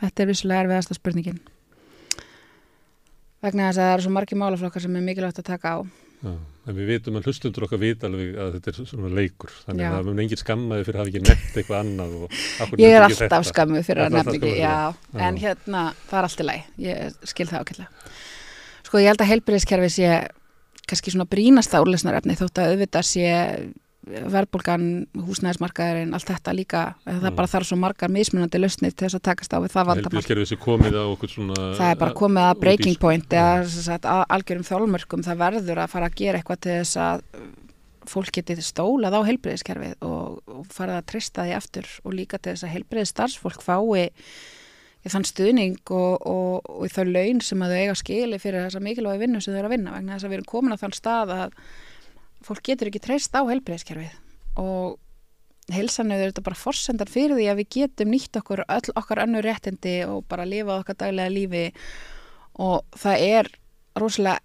Þetta 0.00 0.22
er 0.22 0.30
vissulega 0.30 0.66
erfiðasta 0.66 0.96
spurningin. 0.98 1.40
Vegna 3.40 3.70
þess 3.70 3.80
að 3.80 3.86
það 3.86 3.94
eru 3.94 4.06
svo 4.06 4.14
margir 4.14 4.40
málaflokkar 4.40 4.84
sem 4.84 4.96
er 4.96 5.04
mikilvægt 5.04 5.40
að 5.40 5.50
taka 5.52 5.76
á. 5.76 5.78
Já, 6.20 6.32
en 6.68 6.76
við 6.76 6.90
vitum 6.90 7.16
að 7.16 7.30
hlustundur 7.30 7.64
okkar 7.64 7.80
vita 7.80 8.08
alveg 8.08 8.34
að 8.36 8.50
þetta 8.58 8.70
er 8.70 8.88
svona 8.90 9.10
leikur, 9.16 9.52
þannig 9.64 9.80
Já. 9.80 9.88
að 9.88 9.94
það 9.94 10.08
mun 10.10 10.18
engin 10.20 10.40
skammaði 10.40 10.84
fyrir 10.84 10.98
að 10.98 11.00
hafa 11.00 11.12
ekki 11.12 11.22
nefnt 11.24 11.54
eitthvað 11.56 11.78
annað 11.78 12.82
ég 12.82 12.96
er 12.96 13.04
alltaf 13.06 13.46
skammuð 13.48 13.86
fyrir 13.86 14.04
að 14.04 14.16
nefna 14.18 14.34
ekki 14.36 14.50
já, 14.58 14.74
Já. 14.92 15.22
en 15.24 15.38
hérna, 15.40 15.84
það 16.10 16.18
er 16.18 16.28
allt 16.28 16.42
í 16.44 16.46
læg 16.50 16.84
ég 16.84 17.16
skil 17.32 17.46
það 17.48 17.64
ákveðlega 17.64 18.12
sko, 18.90 19.00
ég 19.00 19.08
held 19.08 19.24
að 19.24 19.30
heilbyrðiskerfi 19.32 19.90
sé 19.96 20.10
kannski 20.90 21.14
svona 21.14 21.28
brínasta 21.32 21.80
úrlesnarefni 21.80 22.36
þótt 22.36 22.60
að 22.60 22.74
auðvitað 22.74 23.08
sé 23.14 23.32
verðbólgan, 24.06 24.84
húsnæðismarkaðurinn 25.12 26.14
allt 26.16 26.30
þetta 26.30 26.54
líka, 26.56 26.82
það 27.04 27.26
Mm. 27.30 27.36
bara 27.36 27.50
þarf 27.52 27.66
svo 27.68 27.76
margar 27.76 28.08
mismunandi 28.10 28.58
lausnir 28.58 28.94
til 28.96 29.06
þess 29.08 29.18
að 29.18 29.22
takast 29.28 29.52
á 29.52 29.58
við 29.60 29.74
það 29.74 29.90
það 31.76 31.90
er 31.90 31.98
bara 32.00 32.12
komið 32.16 32.40
að 32.40 32.50
út 32.50 32.56
í- 32.56 32.60
breaking 32.60 32.96
point 32.98 33.28
Já. 33.28 33.60
eða 33.60 33.98
að 34.00 34.24
algjörum 34.36 34.64
þjálfmörkum 34.70 35.24
það 35.26 35.42
verður 35.44 35.78
að 35.84 35.90
fara 35.92 36.06
að 36.08 36.14
gera 36.16 36.38
eitthvað 36.40 36.60
til 36.60 36.72
þess 36.80 36.96
að 36.96 37.20
fólk 38.10 38.32
geti 38.32 38.56
stólað 38.64 39.12
á 39.14 39.20
heilbreyðiskerfið 39.28 39.94
og, 40.02 40.40
og 40.48 40.66
fara 40.72 40.96
að 40.98 41.06
treysta 41.12 41.44
því 41.44 41.52
aftur 41.58 41.86
og 42.02 42.14
líka 42.16 42.38
til 42.40 42.54
þess 42.56 42.64
að 42.64 42.72
heilbreyðis 42.74 43.12
starfsfólk 43.12 43.60
fái 43.62 44.08
í 45.00 45.08
þann 45.08 45.24
stuðning 45.28 45.76
og, 45.96 46.16
og, 46.26 46.64
og 46.68 46.82
í 46.84 46.90
þau 46.92 47.04
laun 47.08 47.40
sem 47.44 47.62
að 47.64 47.70
þau 47.72 47.78
eiga 47.84 47.94
skili 48.00 48.38
fyrir 48.40 48.66
þessa 48.66 48.80
mikilvægi 48.84 49.22
vinnu 49.22 49.40
sem 49.40 49.54
þau 49.54 49.60
eru 49.62 49.68
að 49.70 49.76
vinna 49.76 49.92
vegna 49.94 50.16
þess 50.16 50.24
að 50.26 50.32
við 50.32 50.38
erum 50.40 50.50
komin 50.50 50.74
á 50.76 50.80
þann 50.82 50.96
stað 50.96 51.30
að 51.36 51.54
fólk 52.46 52.62
getur 52.66 52.90
ekki 52.90 53.02
treyst 53.04 53.34
á 53.36 53.40
heilbreyðiskerfið 53.44 54.14
og 54.60 54.98
heilsan 55.70 56.10
er 56.10 56.24
þetta 56.30 56.42
bara 56.48 56.58
forsendar 56.58 57.10
fyrir 57.10 57.36
því 57.38 57.48
að 57.52 57.58
við 57.62 57.68
getum 57.76 58.10
nýtt 58.10 58.38
okkur 58.40 58.64
öll 58.66 58.94
okkar 58.98 59.22
önnur 59.26 59.46
réttindi 59.46 59.96
og 60.08 60.24
bara 60.28 60.46
lifa 60.48 60.80
okkar 60.80 60.98
daglega 60.98 61.30
lífi 61.34 61.64
og 62.60 62.82
það 62.98 63.26
er 63.26 63.50
rosalega 64.00 64.40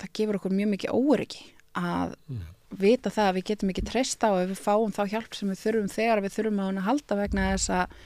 það 0.00 0.12
gefur 0.18 0.38
okkur 0.40 0.54
mjög 0.58 0.70
mikið 0.76 0.98
óryggi 0.98 1.46
að 1.78 2.14
Mm. 2.30 2.42
vita 2.78 3.10
það 3.10 3.28
að 3.28 3.34
við 3.36 3.44
getum 3.50 3.70
ekki 3.70 3.82
treyst 3.86 4.24
á 4.26 4.30
ef 4.34 4.48
við 4.50 4.60
fáum 4.62 4.92
þá 4.94 5.02
hjálp 5.12 5.34
sem 5.34 5.50
við 5.50 5.60
þurfum 5.62 5.90
þegar 5.92 6.22
við 6.24 6.32
þurfum 6.34 6.60
að 6.62 6.68
hún 6.70 6.78
að 6.80 6.86
halda 6.88 7.16
vegna 7.20 7.44
þess 7.52 7.70
að 7.70 7.98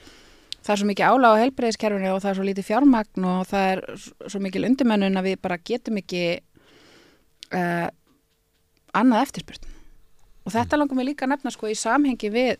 það 0.59 0.73
er 0.73 0.79
svo 0.81 0.87
mikið 0.89 1.09
áláð 1.09 1.33
á 1.33 1.41
heilbreyðiskerfinu 1.41 2.09
og 2.13 2.19
það 2.21 2.29
er 2.31 2.37
svo 2.39 2.45
lítið 2.49 2.67
fjármagn 2.67 3.25
og 3.31 3.47
það 3.49 3.69
er 3.71 3.81
svo 4.29 4.41
mikil 4.43 4.65
undirmönnun 4.67 5.17
að 5.21 5.27
við 5.29 5.37
bara 5.41 5.57
getum 5.69 5.97
ekki 6.01 6.21
uh, 7.53 7.87
annað 8.97 9.27
eftirspurn. 9.27 9.75
Og 10.47 10.55
þetta 10.55 10.79
langum 10.79 10.99
við 11.01 11.11
líka 11.11 11.27
að 11.27 11.33
nefna 11.35 11.53
sko 11.53 11.69
í 11.69 11.77
samhengi 11.77 12.31
við 12.33 12.57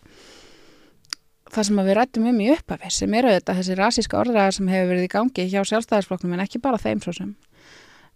það 1.49 1.65
sem 1.65 1.81
við 1.81 1.95
rættum 1.97 2.27
um 2.29 2.41
í 2.43 2.49
upphafi 2.53 2.91
sem 2.93 3.13
eru 3.17 3.31
þetta 3.33 3.55
þessi 3.57 3.77
rasíska 3.79 4.19
orðræða 4.19 4.55
sem 4.59 4.67
hefur 4.69 4.91
verið 4.91 5.07
í 5.07 5.13
gangi 5.13 5.45
hjá 5.49 5.61
sjálfstæðisflokknum 5.65 6.35
en 6.35 6.43
ekki 6.45 6.61
bara 6.61 6.81
þeim 6.81 7.01
svo 7.01 7.13
sem 7.15 7.31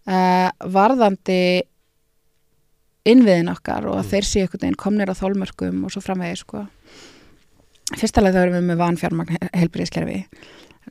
uh, 0.06 0.50
varðandi 0.76 1.40
innviðin 3.04 3.50
okkar 3.52 3.88
og 3.90 3.98
að 3.98 4.04
Mm. 4.04 4.10
þeir 4.12 4.28
séu 4.28 4.44
einhvern 4.44 4.62
veginn 4.62 4.82
komnir 4.84 5.10
á 5.12 5.14
þólmörkum 5.18 5.82
og 5.84 5.92
svo 5.92 6.00
framvegi 6.04 6.38
sko. 6.40 6.66
Fyrsta 7.98 8.22
leið 8.22 8.36
þá 8.36 8.40
erum 8.44 8.54
við 8.56 8.68
með 8.70 8.80
vanfjármagn 8.80 9.36
heilbríðiskerfi 9.52 10.20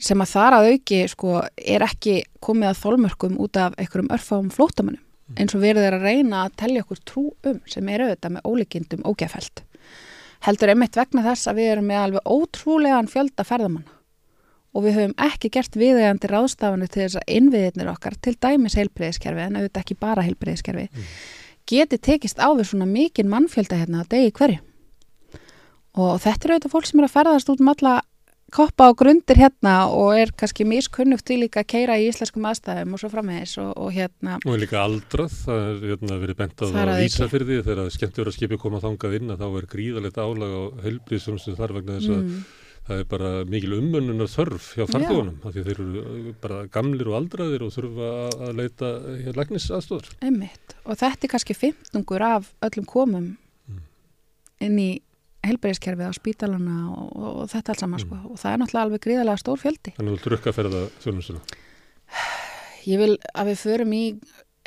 sem 0.01 0.21
að 0.21 0.31
þar 0.33 0.57
að 0.57 0.67
auki 0.73 0.99
sko 1.09 1.31
er 1.57 1.85
ekki 1.85 2.19
komið 2.43 2.69
að 2.69 2.81
þólmörkum 2.83 3.39
út 3.41 3.57
af 3.61 3.73
einhverjum 3.77 4.13
örfáum 4.13 4.51
flótamönnum 4.53 5.02
eins 5.37 5.55
og 5.55 5.61
verið 5.63 5.87
er 5.87 5.97
að 5.97 6.07
reyna 6.07 6.45
að 6.45 6.57
telja 6.63 6.83
okkur 6.83 7.03
trú 7.07 7.23
um 7.49 7.61
sem 7.65 7.89
er 7.89 8.03
auðvitað 8.05 8.35
með 8.35 8.49
ólíkindum 8.49 9.05
ógæfælt 9.07 9.63
heldur 10.43 10.73
einmitt 10.73 10.97
vegna 10.99 11.23
þess 11.23 11.47
að 11.49 11.59
við 11.59 11.69
erum 11.73 11.85
með 11.87 12.01
alveg 12.03 12.25
ótrúlegan 12.27 13.07
fjölda 13.11 13.45
ferðamanna. 13.47 13.93
Og 14.73 14.87
við 14.87 14.97
höfum 14.97 15.13
ekki 15.21 15.51
gert 15.53 15.77
viðegandi 15.77 16.29
ráðstafanir 16.31 16.89
til 16.89 17.03
þess 17.03 17.19
að 17.21 17.33
innviðirnir 17.37 17.91
okkar 17.91 18.17
til 18.25 18.33
dæmis 18.41 18.75
heilbreyðiskerfi 18.79 19.43
en 19.45 19.59
auðvitað 19.59 19.83
ekki 19.83 19.99
bara 20.01 20.25
heilbreyðiskerfi 20.25 20.87
Mm. 20.89 21.03
geti 21.69 21.97
tekist 21.97 22.39
á 22.41 22.49
við 22.51 22.65
svona 22.67 22.85
mikinn 22.89 23.29
mannfjölda 23.29 23.77
hérna 23.79 24.01
að 24.01 24.09
degi 24.09 24.31
hverju. 24.31 24.59
Og 25.93 26.19
þetta 26.19 26.47
er 26.47 26.53
auðvitað 26.55 26.73
fólk 26.73 26.85
sem 26.89 26.99
er 26.99 27.05
að 27.05 27.15
ferðast 27.15 27.49
út 27.49 27.61
um 27.61 27.69
alla 27.69 28.01
koppa 28.53 28.87
og 28.91 28.97
grundir 29.01 29.39
hérna 29.39 29.73
og 29.89 30.13
er 30.17 30.31
kannski 30.37 30.65
miskunnugt 30.69 31.25
til 31.25 31.39
líka 31.41 31.63
að 31.63 31.69
keira 31.73 31.97
í 31.99 32.07
íslenskum 32.11 32.45
aðstæðum 32.49 32.93
og 32.95 33.01
svo 33.01 33.09
framvegis 33.13 33.57
og, 33.63 33.71
og 33.77 33.91
hérna 33.95 34.37
Og 34.45 34.57
líka 34.61 34.81
aldrað, 34.85 35.35
það 35.45 35.61
er 35.69 35.85
hérna, 35.93 36.19
verið 36.23 36.37
bent 36.43 36.57
að 36.61 36.73
Það 36.73 36.73
er 36.73 36.73
það 36.73 36.83
að 36.83 36.93
að 36.93 36.99
auki. 37.03 37.11
vísa 37.13 37.29
fyrir 37.33 37.47
því 37.49 37.61
þegar 37.69 37.93
skemmtur 37.97 38.29
að 38.31 38.35
skipi 38.37 38.59
koma 38.61 38.81
þangað 38.83 39.15
inn 39.19 39.31
að 39.33 39.41
þá 39.43 39.47
er 39.61 39.69
gríðalegt 39.75 40.19
álag 40.23 40.51
á 40.53 40.63
helbriðsumstu 40.85 41.55
þar 41.57 41.73
vegna 41.79 41.97
þess 41.97 42.11
að 42.13 42.19
mm, 42.23 42.43
það 42.83 42.99
er 42.99 43.05
bara 43.13 43.29
mikil 43.47 43.73
umönnunar 43.79 44.27
þörf 44.33 44.65
hjá 44.75 44.83
farþjóðunum 44.91 45.37
af 45.47 45.53
því 45.55 45.61
þeir 45.63 45.77
eru 45.85 46.33
bara 46.43 46.57
gamlir 46.67 47.07
og 47.07 47.15
aldraðir 47.21 47.63
og 47.63 47.71
þurfa 47.71 48.09
að- 48.43 48.57
leita 48.59 48.89
hér 49.23 49.37
læknis 49.39 49.69
aðstóður. 49.71 50.09
einmitt 50.21 50.75
og 50.83 50.99
þetta 50.99 51.23
er 51.23 51.31
kannski 51.31 51.55
fimmtungur 51.55 52.21
af 52.27 52.51
öllum 52.67 52.85
komum 52.85 53.29
Mm. 53.69 53.79
inn 54.67 54.77
í 54.83 54.89
helbreyðiskerfið 55.43 56.07
á 56.07 56.13
spítalana 56.15 56.75
og, 56.93 57.09
og, 57.15 57.29
og 57.43 57.49
þetta 57.51 57.73
alls 57.73 57.81
saman 57.83 57.99
Mm. 57.99 58.05
sko 58.05 58.31
og 58.33 58.39
það 58.39 58.53
er 58.53 58.59
náttúrulega 58.61 58.85
alveg 58.87 59.01
gríðarlega 59.05 59.41
stór 59.43 59.59
fjöldi 59.63 59.93
Þannig 59.97 60.13
að 60.13 60.17
þú 60.19 60.23
trukka 60.29 60.49
að 60.53 60.57
ferða 60.59 60.81
þjónustuna. 61.03 61.41
ég 62.87 62.99
vil 62.99 63.17
að 63.33 63.49
við 63.51 63.59
förum 63.63 63.93
í 63.95 64.03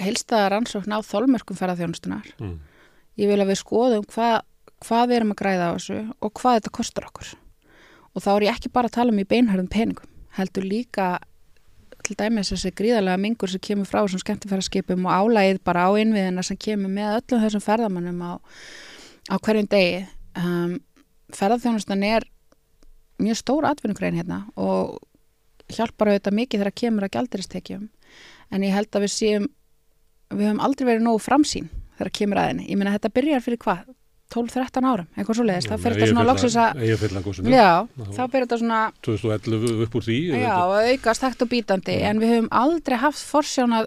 heilstaða 0.00 0.50
rannsókn 0.52 0.92
á 0.92 0.98
þolmörkum 1.04 1.56
ferðarþjónustunar 1.58 2.28
Mm. 2.40 2.58
ég 3.16 3.28
vil 3.30 3.40
að 3.40 3.50
við 3.52 3.60
skoðum 3.62 4.04
hva, 4.12 4.42
hvað 4.84 5.08
við 5.08 5.16
erum 5.16 5.32
að 5.32 5.40
græða 5.40 5.68
á 5.72 5.74
þessu 5.76 5.98
og 6.20 6.32
hvað 6.36 6.58
þetta 6.60 6.74
kostar 6.78 7.06
okkur 7.08 7.32
og 8.16 8.22
þá 8.24 8.28
er 8.36 8.42
ég 8.48 8.54
ekki 8.56 8.72
bara 8.72 8.88
að 8.88 8.96
tala 8.98 9.12
um 9.12 9.18
í 9.20 9.24
beinharðum 9.28 9.68
peningum 9.72 10.08
heldur 10.36 10.64
líka 10.68 11.18
til 12.04 12.14
dæmis 12.16 12.52
þessi 12.52 12.70
gríðarlega 12.76 13.18
mingur 13.18 13.48
sem 13.50 13.60
kemur 13.60 13.88
frá 13.88 14.02
þessum 14.04 14.20
skemmtifæraskipum 14.22 15.06
og 15.08 15.12
álægið 15.16 15.58
bara 15.64 15.88
á 15.88 15.90
innviðina 15.98 16.44
sem 16.44 16.56
kemur 16.56 16.92
með 16.92 17.16
öllum 17.20 17.42
þessum 17.46 17.64
ferðamannum 17.64 18.20
á, 18.22 18.32
á 19.32 19.34
hverjum 19.42 19.66
degi 19.72 20.04
um, 20.40 20.78
ferðarþjónustan 21.34 22.06
er 22.06 22.26
mjög 23.22 23.40
stór 23.40 23.66
atvinnugrein 23.68 24.18
hérna 24.18 24.44
og 24.60 24.98
hjálpar 25.72 26.12
auðvitað 26.12 26.38
mikið 26.38 26.62
þegar 26.62 26.78
kemur 26.82 27.06
að 27.06 27.14
gjaldiristekjum 27.16 27.86
en 28.54 28.66
ég 28.66 28.74
held 28.76 28.92
að 28.94 29.06
við 29.06 29.14
séum 29.14 29.48
við 30.30 30.48
höfum 30.48 30.62
aldrei 30.64 30.88
verið 30.88 31.06
nógu 31.06 31.22
framsýn 31.22 31.68
þegar 31.96 32.12
kemur 32.18 32.40
að 32.40 32.50
henni. 32.50 32.66
Ég 32.70 32.78
meina 32.78 32.92
þetta 32.94 33.12
byrjar 33.16 33.44
fyrir 33.44 33.62
hvað? 33.62 33.86
12-13 34.34 34.86
árum, 34.90 35.06
eitthvað 35.14 35.38
svo 35.38 35.44
leiðist. 35.46 35.68
Það 35.70 35.82
fyrir 35.84 36.00
þetta 36.00 36.10
svona 36.10 36.24
loksins 36.26 36.56
að, 36.58 36.80
já, 37.52 37.68
þá 38.16 38.22
fyrir 38.24 38.42
þetta 38.42 38.56
svona, 38.58 38.78
2011 39.06 39.84
upp 39.84 39.94
úr 39.94 40.06
því. 40.06 40.16
já, 40.42 40.54
að 40.56 40.88
aukast 40.90 41.26
hægt 41.26 41.44
og 41.44 41.50
bítandi, 41.52 41.98
en 42.08 42.22
við 42.22 42.32
höfum 42.34 42.48
aldrei 42.60 42.96
haft 43.04 43.22
forsjánað, 43.22 43.86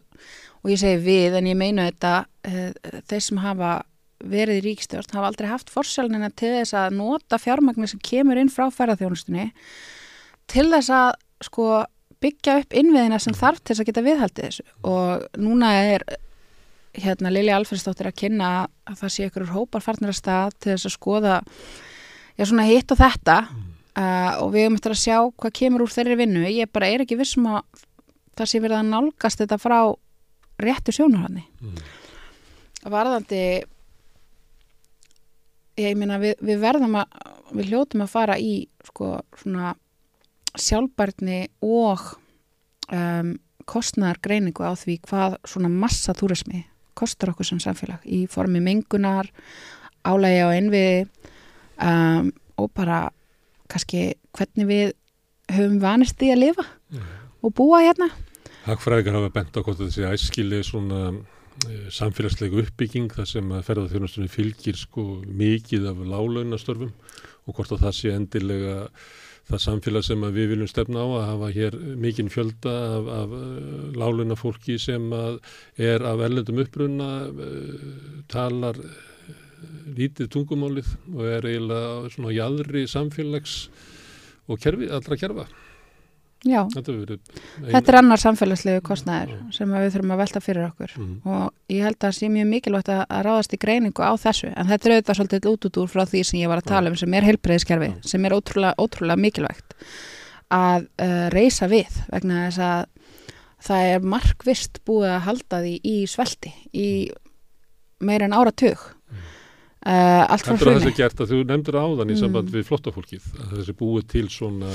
og 0.64 0.72
ég 0.72 0.80
segi 0.80 1.02
við, 1.04 1.36
en 1.42 1.50
ég 1.52 1.60
meina 1.60 1.90
þetta, 1.90 2.14
uh, 2.48 3.02
þeir 3.12 3.26
sem 3.28 3.42
hafa 3.44 3.74
verið 4.20 4.60
í 4.60 4.64
ríkistjórn 4.68 5.16
hafa 5.16 5.30
aldrei 5.32 5.48
haft 5.50 5.72
forsjálnina 5.74 6.30
til 6.36 6.52
þess 6.58 6.76
að 6.76 6.98
nota 6.98 7.40
fjármagnir 7.40 7.92
sem 7.92 8.02
kemur 8.04 8.40
inn 8.42 8.52
frá 8.52 8.68
ferðarþjónustunni 8.76 9.50
til 10.50 10.66
þess 10.74 10.92
að 10.92 11.12
sko 11.46 11.68
byggja 12.20 12.58
upp 12.60 12.76
innviðina 12.76 13.20
sem 13.24 13.36
þarf 13.38 13.62
til 13.62 13.74
þess 13.74 13.84
að 13.84 13.90
geta 13.92 14.04
viðhaldið 14.04 14.48
þessu. 14.50 14.66
Og 14.84 15.40
núna 15.40 15.70
er 15.88 16.04
hérna 17.00 17.32
Lilja 17.32 17.56
Alfredsdóttir 17.56 18.10
að 18.10 18.18
kynna 18.20 18.50
að 18.90 18.98
það 19.00 19.14
sé 19.14 19.28
ykkur 19.30 19.46
hópar 19.54 19.86
farnir 19.86 20.12
að 20.12 20.18
stað 20.20 20.58
til 20.58 20.74
þess 20.74 20.90
að 20.90 20.96
skoða 20.98 21.38
já 22.36 22.44
svona 22.50 22.68
hitt 22.68 22.92
og 22.92 23.00
þetta. 23.00 23.38
Uh, 24.00 24.34
og 24.44 24.52
við 24.54 24.66
höfum 24.66 24.76
eftir 24.78 24.94
að 24.94 25.02
sjá 25.02 25.16
hvað 25.42 25.56
kemur 25.60 25.84
úr 25.84 25.92
þeirri 25.92 26.20
vinnu. 26.20 26.44
Ég 26.48 26.70
bara 26.72 26.88
er 26.92 27.04
ekki 27.04 27.18
vissum 27.20 27.48
að 27.52 27.64
það 28.40 28.52
sé 28.52 28.62
verið 28.64 28.78
að 28.80 28.92
nálgast 28.94 29.42
þetta 29.42 29.58
frá 29.60 29.80
réttu 30.60 30.96
sjónarhanni 30.96 31.46
Mm. 31.60 31.80
varðandi 32.92 33.42
ég 35.80 35.98
meina 36.00 36.20
við, 36.22 36.36
við 36.44 36.62
verðum 36.62 36.98
að 37.00 37.20
við 37.56 37.72
hljótum 37.72 38.04
að 38.06 38.12
fara 38.14 38.38
í 38.40 38.54
sko 38.86 39.20
svona 39.40 39.74
sjálfbærni 40.60 41.44
og 41.66 42.04
um, 42.94 43.36
kostnæðargreiningu 43.70 44.66
á 44.66 44.74
því 44.78 44.98
hvað 45.06 45.38
svona 45.48 45.72
massa 45.72 46.16
túrismi 46.18 46.64
kostar 46.98 47.32
okkur 47.32 47.48
sem 47.48 47.62
samfélag 47.64 48.04
í 48.04 48.26
formi 48.32 48.62
mengunar, 48.64 49.30
álægi 50.04 50.42
á 50.44 50.50
einviði 50.52 51.06
um, 51.80 52.32
og 52.60 52.72
bara 52.76 53.08
kannski 53.70 54.14
hvernig 54.36 54.70
við 54.70 54.96
höfum 55.54 55.80
vanist 55.82 56.22
í 56.26 56.32
að 56.34 56.44
lifa 56.48 56.66
Já. 56.66 57.04
og 57.46 57.54
búa 57.56 57.84
hérna 57.86 58.10
Hagfræðingar 58.66 59.16
hafa 59.18 59.34
bent 59.34 59.56
á 59.56 59.62
hvort 59.64 59.86
sé 59.94 60.06
æskili 60.10 60.60
svona 60.66 61.14
eh, 61.68 61.88
samfélagslegu 61.94 62.62
uppbygging 62.64 63.10
þar 63.14 63.30
sem 63.30 63.56
að 63.56 63.66
ferðarþjónastunni 63.68 64.32
fylgir 64.32 64.80
sko 64.80 65.06
mikið 65.26 65.90
af 65.92 66.04
lálaunastörfum 66.14 66.94
og 67.46 67.58
hvort 67.58 67.74
að 67.76 67.84
það 67.88 67.98
sé 67.98 68.14
endilega 68.16 68.78
það 69.50 69.64
samfélag 69.66 70.06
sem 70.06 70.26
við 70.36 70.52
viljum 70.54 70.70
stefna 70.70 71.04
á 71.04 71.08
að 71.10 71.28
hafa 71.32 71.52
hér 71.56 71.78
mikinn 71.98 72.30
fjölda 72.30 72.74
af, 73.00 73.12
af 73.20 73.38
eh, 73.40 73.86
lálauna 73.98 74.38
fólki 74.40 74.78
sem 74.82 75.10
er 75.14 76.06
af 76.06 76.26
erlendum 76.28 76.62
uppruna, 76.64 77.10
talar 78.30 78.78
lítið 79.98 80.30
tungumálið 80.34 80.92
og 81.16 81.24
er 81.28 81.48
eiginlega 81.50 82.12
svona 82.14 82.36
jæðri 82.36 82.86
samfélags 82.90 83.56
og 84.50 84.62
kerfi, 84.62 84.88
allra 84.90 85.18
kerfa. 85.20 85.46
Já, 86.48 86.62
þetta, 86.72 86.94
ein... 86.96 87.18
þetta 87.66 87.92
er 87.92 87.98
annar 88.00 88.22
samfélagslegu 88.22 88.84
kostnæður 88.88 89.32
ja. 89.34 89.40
sem 89.58 89.72
við 89.74 89.90
þurfum 89.96 90.14
að 90.16 90.22
velta 90.22 90.42
fyrir 90.44 90.68
okkur 90.70 90.94
mm. 90.96 91.10
og 91.28 91.74
ég 91.74 91.84
held 91.84 91.98
að 91.98 92.06
það 92.06 92.14
sé 92.16 92.30
mjög 92.32 92.48
mikilvægt 92.54 92.92
að, 92.94 93.02
að 93.12 93.26
ráðast 93.28 93.56
í 93.56 93.60
greiningu 93.60 94.06
á 94.08 94.14
þessu 94.24 94.52
en 94.54 94.70
þetta 94.70 94.88
er 94.88 94.94
auðvitað 94.96 95.20
svolítið 95.20 95.50
út 95.52 95.68
út 95.68 95.80
úr 95.82 95.90
frá 95.92 96.04
því 96.08 96.22
sem 96.30 96.40
ég 96.40 96.52
var 96.52 96.62
að 96.62 96.70
tala 96.72 96.94
um 96.94 96.96
sem 97.02 97.18
er 97.20 97.28
heilbreyðiskerfi, 97.28 97.90
ja. 97.92 98.08
sem 98.14 98.30
er 98.30 98.38
ótrúlega, 98.38 98.72
ótrúlega 98.80 99.24
mikilvægt 99.26 99.76
að 100.56 100.88
uh, 100.88 101.26
reysa 101.36 101.68
við 101.72 102.00
vegna 102.08 102.46
þess 102.46 102.64
að 102.70 102.86
það 103.68 103.90
er 103.90 104.08
markvist 104.16 104.80
búið 104.88 105.12
að 105.18 105.26
halda 105.28 105.62
því 105.66 105.76
í 105.92 105.98
svelti 106.08 106.54
í 106.72 106.88
meira 108.00 108.30
en 108.30 108.38
áratug 108.40 108.88
Uh, 109.80 110.26
allt 110.28 110.44
frá 110.44 110.58
hrunni. 110.58 110.82
Það 110.84 110.90
er 110.90 110.98
gert 110.98 111.22
að 111.24 111.30
þú 111.32 111.38
nefndir 111.48 111.76
áðan 111.80 112.10
í 112.10 112.16
mm. 112.18 112.20
samband 112.20 112.50
við 112.52 112.66
flottafólkið 112.68 113.28
að 113.40 113.54
þessi 113.62 113.76
búið 113.80 114.10
til 114.12 114.24
svona 114.34 114.72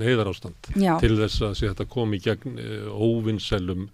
neyðar 0.00 0.30
ástand 0.32 0.70
Já. 0.74 0.96
til 0.98 1.12
þess 1.20 1.44
að 1.46 1.60
þetta 1.60 1.86
komi 1.92 2.18
gegn 2.24 2.58
uh, 2.58 2.88
óvinnselum 2.98 3.84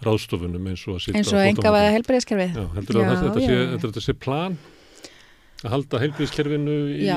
ráðstofunum 0.00 0.70
eins 0.70 0.86
og 0.88 0.96
að 0.96 1.18
eins 1.20 1.32
og 1.34 1.44
enga 1.44 1.74
veða 1.74 1.92
helbriðskerfið 1.98 2.56
heldur 2.78 3.00
að 3.02 3.10
þetta 3.26 3.44
sé, 3.44 3.58
þetta 3.84 4.04
sé 4.06 4.16
plan 4.16 4.56
að 5.60 5.74
halda 5.74 6.00
helbriðskerfinu 6.06 6.78
í 6.96 7.10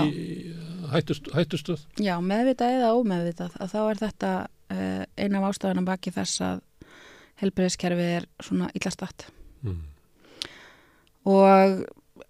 hættust, 0.91 1.31
hættustöð 1.31 1.87
Já, 2.03 2.17
meðvitað 2.19 2.77
eða 2.81 2.91
ómeðvitað 2.99 3.57
að 3.63 3.71
þá 3.71 3.79
er 3.85 4.03
þetta 4.03 4.35
uh, 4.43 5.01
eina 5.15 5.39
af 5.39 5.49
ástafunum 5.53 5.87
baki 5.87 6.11
þess 6.19 6.43
að 6.43 6.63
helbriðskerfið 7.39 8.15
er 8.19 8.29
svona 8.43 8.67
illastætt 8.75 9.29
mm. 9.63 9.81
og 11.31 11.83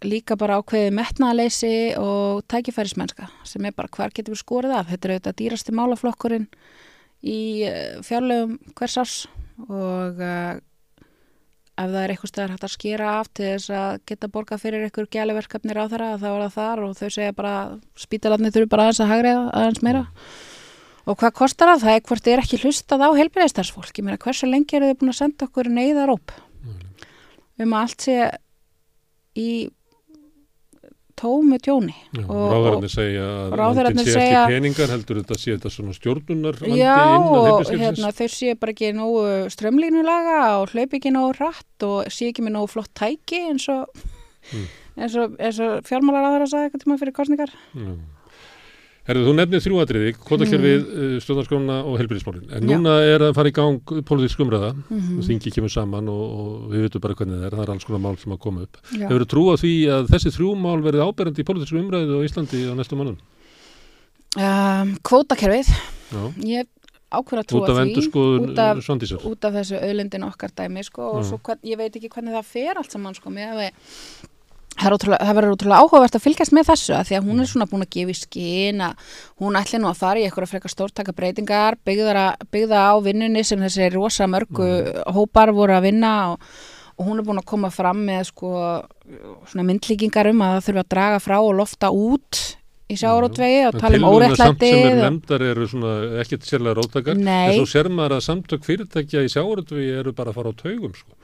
líka 0.07 0.37
bara 0.39 0.59
ákveðið 0.61 0.97
metnaðaleysi 0.97 1.75
og 1.99 2.43
tækifærismennska 2.51 3.29
sem 3.47 3.65
er 3.65 3.75
bara 3.75 3.91
hvar 3.93 4.13
getur 4.13 4.35
við 4.35 4.43
skorið 4.43 4.75
af. 4.77 4.91
Þetta 4.91 5.07
er 5.07 5.15
auðvitað 5.15 5.39
dýrasti 5.41 5.75
málaflokkurinn 5.75 6.47
í 7.23 7.39
eh, 7.67 7.97
fjárlegum 8.03 8.59
hvers 8.77 8.99
ás 8.99 9.15
og 9.69 10.19
uh, 10.19 10.55
ef 11.73 11.89
það 11.89 11.99
er 12.03 12.13
eitthvað 12.13 12.31
stæðar 12.31 12.53
hægt 12.53 12.65
að 12.67 12.73
skera 12.73 13.11
af 13.19 13.29
til 13.33 13.45
þess 13.47 13.73
að 13.73 13.99
geta 14.09 14.29
borga 14.33 14.57
fyrir 14.61 14.85
einhver 14.85 15.09
gæliverkefnir 15.13 15.79
á 15.79 15.85
þeirra 15.89 16.09
þá 16.21 16.27
er 16.29 16.41
það 16.43 16.57
þar 16.57 16.81
og 16.85 16.97
þau 16.99 17.09
segja 17.15 17.35
bara 17.37 17.53
spítalarnir 17.97 18.53
þurfu 18.53 18.71
bara 18.73 18.87
aðeins 18.87 19.03
að 19.03 19.13
hagriða 19.13 19.45
aðeins 19.59 19.85
meira. 19.85 20.03
Og 21.03 21.19
hvað 21.19 21.33
kostar 21.35 21.73
það? 21.73 21.83
Það 21.83 21.97
er 21.97 22.03
hvort 22.07 22.25
þið 22.25 22.33
er 22.33 22.41
ekki 22.43 22.59
hlustað 22.61 23.03
á 23.03 23.09
heilbreyðistarsfólk. 23.17 23.91
Ég 23.97 24.05
meina 24.07 24.21
hversu 24.23 24.47
lengi 24.47 24.77
eru 24.77 24.91
þið 24.91 24.99
búin 25.01 25.11
að 25.11 25.19
senda 25.19 25.47
okkur 25.49 25.69
neyðaróp 25.73 26.35
um 27.63 27.73
að 27.75 27.81
allt 27.81 28.05
sé 28.07 28.17
í 29.37 29.49
tómu 31.19 31.59
tjóni. 31.63 31.95
Ráðararnir 32.13 32.91
segja 32.91 33.25
að 33.25 33.55
ráðararnir 33.59 34.07
sé 34.07 34.15
segja, 34.17 34.43
ekki 34.43 34.55
peningar 34.55 34.93
heldur 34.93 35.19
þetta 35.21 35.39
sé 35.39 35.55
þetta 35.55 35.73
svona 35.73 35.97
stjórnunar 35.97 36.61
Já 36.73 36.95
og 37.17 37.73
hérna, 37.73 38.13
þau 38.15 38.29
sé 38.35 38.55
bara 38.59 38.75
ekki 38.75 38.93
nógu 38.97 39.27
strömlínulaga 39.53 40.39
og 40.61 40.73
hlaup 40.73 40.97
ekki 40.99 41.13
nógu 41.13 41.35
rætt 41.39 41.87
og 41.87 42.09
sé 42.13 42.31
ekki 42.31 42.45
með 42.45 42.57
nógu 42.57 42.73
flott 42.75 42.93
tæki 42.97 43.43
eins 43.51 43.69
og, 43.73 44.03
mm. 44.53 44.65
og, 45.05 45.21
og 45.21 45.87
fjármálar 45.89 46.31
aðra 46.31 46.47
að 46.47 46.51
sagja 46.55 46.69
eitthvað 46.69 46.85
tíma 46.87 46.99
fyrir 47.01 47.17
kostningar 47.21 47.55
Já 47.73 47.93
Herðu, 49.03 49.23
þú 49.27 49.31
nefnir 49.35 49.59
þrjúadriði, 49.65 50.11
kvotakerfið, 50.15 50.83
mm. 50.83 50.99
Eh, 51.03 51.15
stjórnarskóna 51.25 51.79
og 51.83 51.97
helbyrðismálinn. 51.99 52.45
En 52.55 52.63
Já. 52.63 52.69
núna 52.69 52.93
er 53.03 53.25
að 53.27 53.33
fara 53.35 53.51
í 53.51 53.55
gang 53.57 53.93
pólitísk 54.07 54.39
umræða, 54.39 54.69
mm 54.77 54.99
-hmm. 54.99 55.25
þingi 55.27 55.51
kemur 55.51 55.73
saman 55.73 56.07
og, 56.07 56.23
og 56.39 56.71
við 56.71 56.85
veitum 56.85 57.03
bara 57.03 57.17
hvernig 57.19 57.35
það 57.35 57.47
er, 57.49 57.55
það 57.57 57.63
er 57.65 57.73
alls 57.73 57.83
konar 57.83 57.99
mál 57.99 58.17
sem 58.17 58.31
að 58.31 58.39
koma 58.39 58.61
upp. 58.63 58.77
Já. 58.95 59.07
Hefur 59.09 59.25
þú 59.25 59.27
trú 59.33 59.43
á 59.51 59.55
því 59.59 59.73
að 59.91 60.07
þessi 60.07 60.31
þrjú 60.37 60.55
mál 60.55 60.79
verði 60.87 61.03
áberandi 61.03 61.43
í 61.43 61.47
pólitísku 61.49 61.81
umræðu 61.83 62.15
á 62.15 62.23
Íslandi 62.23 62.63
á 62.63 62.73
næstu 62.79 62.95
mannum? 62.95 63.17
Um, 64.39 64.95
kvotakerfið, 65.03 65.67
ég 66.47 66.65
ákveður 67.13 67.41
að 67.43 67.49
trúa 67.51 67.67
því 67.67 68.07
út 68.39 68.57
af, 68.57 68.79
út 69.27 69.45
af 69.45 69.53
þessu 69.59 69.79
auðlindin 69.83 70.25
okkar 70.25 70.53
dæmi 70.55 70.83
sko, 70.87 71.19
og 71.19 71.25
svo, 71.27 71.39
hvern, 71.43 71.59
ég 71.67 71.77
veit 71.77 71.91
ekki 71.91 72.09
hvernig 72.09 72.33
það 72.33 72.47
fer 72.49 72.79
allt 72.79 72.95
saman 72.95 73.17
sko, 73.17 73.33
með 73.33 73.51
að 73.51 73.59
við 73.61 74.31
það 74.79 75.35
verður 75.37 75.53
útrúlega 75.55 75.81
áhugavert 75.83 76.17
að 76.17 76.23
fylgjast 76.23 76.55
með 76.55 76.69
þessu 76.71 76.95
að 76.97 77.09
því 77.09 77.17
að 77.17 77.27
hún 77.29 77.43
er 77.43 77.49
svona 77.49 77.67
búin 77.69 77.85
að 77.85 77.91
gefa 77.95 78.13
í 78.13 78.17
skín 78.17 78.83
að 78.85 79.11
hún 79.43 79.57
ætli 79.59 79.81
nú 79.81 79.89
að 79.89 79.99
fara 80.01 80.21
í 80.21 80.25
eitthvað 80.27 80.51
frekar 80.51 80.73
stórtaka 80.73 81.15
breytingar 81.15 81.77
byggða 81.85 82.81
á 82.89 82.93
vinnunni 83.03 83.43
sem 83.45 83.61
þessi 83.61 83.91
rosa 83.93 84.27
mörgu 84.27 84.65
mm. 84.65 85.13
hópar 85.15 85.53
voru 85.53 85.77
að 85.77 85.87
vinna 85.89 86.13
og, 86.33 86.49
og 86.97 87.07
hún 87.07 87.21
er 87.21 87.27
búin 87.27 87.43
að 87.43 87.49
koma 87.53 87.71
fram 87.73 88.03
með 88.07 88.27
sko 88.31 88.51
svona 89.51 89.67
myndlíkingar 89.69 90.31
um 90.33 90.43
að 90.45 90.57
það 90.57 90.67
þurfa 90.67 90.85
að 90.85 90.91
draga 90.95 91.23
frá 91.23 91.37
og 91.39 91.55
lofta 91.61 91.93
út 91.93 92.43
í 92.91 92.99
sjárótvegi 92.99 93.65
og 93.69 93.79
tala 93.79 93.99
um 93.99 94.07
órettlæti 94.09 94.69
sem 94.69 94.87
er 94.91 95.01
nefndar 95.01 95.43
eru 95.53 95.67
svona 95.69 95.93
ekkert 96.23 96.47
sérlega 96.47 96.77
róttakar 96.79 97.17
en 97.17 97.57
svo 97.57 97.67
sér 97.69 97.89
maður 97.93 98.17
að 98.17 98.25
samtök 98.27 98.65
fyrirtækja 98.67 99.23
í 99.23 99.31
sjárótvegi 99.31 99.93
eru 100.01 100.13
bara 100.15 100.33
að 100.33 100.39
fara 100.39 100.51
á 100.51 100.55
taugum 100.59 100.95
sko 100.97 101.15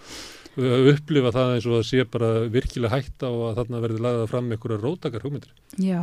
upplifa 0.93 1.33
það 1.35 1.53
eins 1.55 1.67
og 1.67 1.77
það 1.77 1.85
sé 1.89 2.05
bara 2.13 2.31
virkilega 2.51 2.95
hægt 2.95 3.25
á 3.25 3.29
að 3.29 3.59
þarna 3.59 3.83
verði 3.83 4.03
lagðað 4.05 4.31
fram 4.33 4.51
einhverja 4.53 4.81
rótakar 4.83 5.25
hugmyndir. 5.25 5.53
Já. 5.77 6.01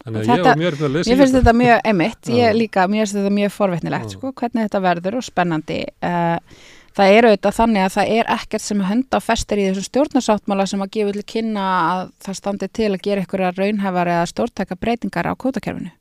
Þannig 0.00 0.20
að 0.20 0.28
þetta, 0.30 0.52
ég 0.56 0.76
að 0.80 0.94
Mér 0.96 1.18
finnst 1.20 1.36
þetta 1.36 1.52
mjög 1.60 1.80
emitt, 1.90 2.28
ég 2.32 2.54
líka, 2.56 2.84
mér 2.88 3.02
finnst 3.04 3.16
þetta 3.18 3.32
mjög 3.36 3.50
forvetnilegt, 3.52 4.14
sko, 4.14 4.30
hvernig 4.32 4.68
þetta 4.68 4.80
verður 4.86 5.18
og 5.18 5.26
spennandi. 5.26 5.80
Uh, 6.00 6.62
það 6.96 7.16
er 7.16 7.28
auðvitað 7.28 7.56
þannig 7.58 7.84
að 7.84 7.94
það 7.98 8.12
er 8.16 8.30
ekkert 8.36 8.64
sem 8.64 8.82
hönda 8.88 9.20
festir 9.20 9.60
í 9.60 9.66
þessum 9.68 9.86
stjórnarsáttmála 9.90 10.66
sem 10.72 10.84
að 10.84 10.92
gefa 10.96 11.14
til 11.18 11.26
kynna 11.34 11.66
að 11.90 12.02
það 12.24 12.38
standi 12.40 12.70
til 12.80 12.88
að 12.94 13.04
gera 13.04 13.24
einhverja 13.24 13.52
raunhefar 13.58 14.12
eða 14.14 14.30
stjórntæka 14.32 14.80
breytingar 14.80 15.28
á 15.28 15.32
kótakerfinu. 15.36 15.92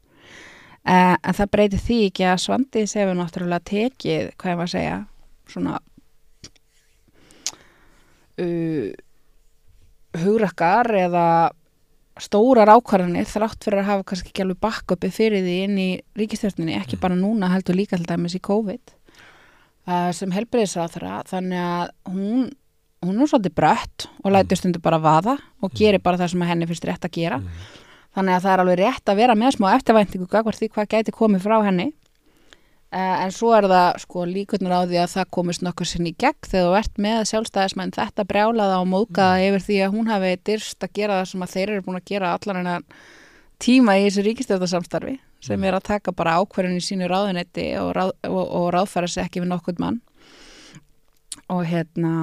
Uh, 0.87 1.15
en 1.19 1.35
það 1.35 1.51
breytir 1.57 1.83
því 1.83 1.99
ekki 2.07 2.29
að 2.31 2.41
Svandi 2.45 2.85
séu 2.87 3.11
náttúrulega 3.13 3.67
tekið, 3.67 4.31
hvað 4.39 4.53
ég 4.53 4.59
var 4.61 4.69
að 4.69 4.75
segja, 4.77 4.97
svona 5.51 5.75
uh, 8.39 8.89
hugrakkar 10.19 10.89
eða 10.97 11.25
stórar 12.19 12.71
ákvarðanir 12.73 13.27
þrátt 13.29 13.63
fyrir 13.63 13.81
að 13.81 13.89
hafa 13.93 14.05
kannski 14.09 14.31
ekki 14.33 14.43
alveg 14.43 14.61
bakköpi 14.63 15.11
fyrir 15.13 15.43
því 15.45 15.57
inn 15.65 15.77
í 15.79 15.89
ríkistjórninni, 16.19 16.75
ekki 16.79 16.97
mm. 16.97 17.03
bara 17.03 17.19
núna 17.19 17.51
heldur 17.53 17.77
líka 17.77 17.99
til 17.99 18.07
dæmis 18.09 18.35
í 18.35 18.41
COVID 18.43 18.95
uh, 19.87 20.09
sem 20.15 20.33
helbriðisrað 20.35 20.95
þeirra 20.97 21.19
þannig 21.29 21.61
að 21.63 21.93
hún, 22.11 22.49
hún 23.05 23.21
er 23.21 23.31
svolítið 23.31 23.55
brött 23.61 24.09
og 24.23 24.33
lætur 24.33 24.57
mm. 24.57 24.61
stundu 24.63 24.83
bara 24.83 25.01
vaða 25.03 25.37
og 25.61 25.69
mm. 25.69 25.77
gerir 25.79 26.03
bara 26.03 26.19
það 26.19 26.33
sem 26.33 26.47
henni 26.51 26.69
finnst 26.69 26.89
rétt 26.89 27.07
að 27.07 27.15
gera 27.21 27.39
þannig 28.17 28.35
að 28.35 28.43
það 28.45 28.53
er 28.53 28.63
alveg 28.65 28.81
rétt 28.81 29.13
að 29.13 29.21
vera 29.23 29.37
með 29.39 29.55
smá 29.55 29.69
eftirvæntingu 29.77 30.29
hvað, 30.29 30.51
hvað 30.75 30.91
gæti 30.95 31.15
komið 31.15 31.45
frá 31.45 31.59
henni 31.69 31.91
en 32.89 33.31
svo 33.33 33.51
er 33.53 33.67
það 33.69 33.99
sko 34.01 34.25
líkunar 34.25 34.73
á 34.73 34.89
því 34.89 34.97
að 35.03 35.11
það 35.13 35.31
komist 35.35 35.61
nokkur 35.61 35.89
sinn 35.89 36.09
í 36.09 36.15
gegn 36.17 36.47
þegar 36.49 36.65
þú 36.65 36.75
ert 36.79 37.01
með 37.05 37.19
sjálfstæðismenn 37.29 37.93
þetta 37.93 38.25
brjálaða 38.25 38.79
og 38.81 38.87
mókaða 38.89 39.35
mm. 39.37 39.45
yfir 39.49 39.65
því 39.67 39.79
að 39.85 39.93
hún 39.93 40.09
hafi 40.09 40.31
dyrst 40.49 40.85
að 40.85 40.93
gera 40.97 41.19
það 41.19 41.27
sem 41.29 41.45
að 41.45 41.53
þeir 41.53 41.73
eru 41.75 41.85
búin 41.85 41.99
að 41.99 42.07
gera 42.09 42.31
allan 42.33 42.61
en 42.63 42.69
að 42.73 42.87
tíma 43.61 43.97
í 43.99 44.05
þessu 44.07 44.23
ríkistjóðarsamstarfi 44.25 45.15
sem 45.45 45.59
mm. 45.59 45.67
er 45.69 45.77
að 45.77 45.87
taka 45.91 46.13
bara 46.17 46.39
ákverðin 46.41 46.79
í 46.79 46.83
sínu 46.83 47.09
ráðunetti 47.11 47.67
og, 47.77 47.91
ráð, 47.93 48.13
og, 48.25 48.41
og 48.41 48.65
ráðfæra 48.73 49.11
sér 49.11 49.27
ekki 49.27 49.43
við 49.43 49.51
nokkur 49.51 49.77
mann 49.83 49.99
og 51.49 51.61
hérna 51.69 52.13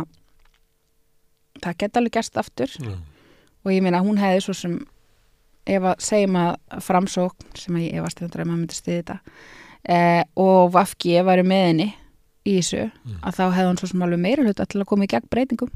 það 1.63 1.79
geta 1.85 2.03
alveg 2.03 2.19
gæst 2.19 2.43
aftur 2.43 2.75
mm. 2.83 2.99
og 3.63 3.71
ég 3.71 3.87
meina 3.87 4.03
hún 4.03 4.19
hefði 4.19 4.43
svo 4.49 4.57
sem 4.65 4.75
ef 5.67 5.87
að 5.93 6.03
segjum 6.03 6.41
að 6.43 6.83
framsókn 6.87 7.55
sem 7.59 7.79
ég 7.85 8.01
efast 8.01 8.23
að 8.23 8.35
maður 8.43 8.53
myndi 8.57 8.77
stiði 8.79 9.05
þetta 9.05 9.19
eh, 9.89 10.23
og 10.37 10.73
Vafki 10.75 11.17
var 11.27 11.43
með 11.47 11.67
henni 11.71 11.89
í 12.47 12.59
þessu 12.61 12.87
mm. 12.87 13.19
að 13.27 13.41
þá 13.41 13.45
hefði 13.47 13.67
hann 13.71 13.81
svo 13.81 13.91
sem 13.91 14.07
alveg 14.07 14.23
meira 14.23 14.47
hluta 14.47 14.67
til 14.69 14.83
að 14.83 14.89
koma 14.93 15.07
í 15.07 15.11
gegn 15.11 15.29
breytingum 15.33 15.73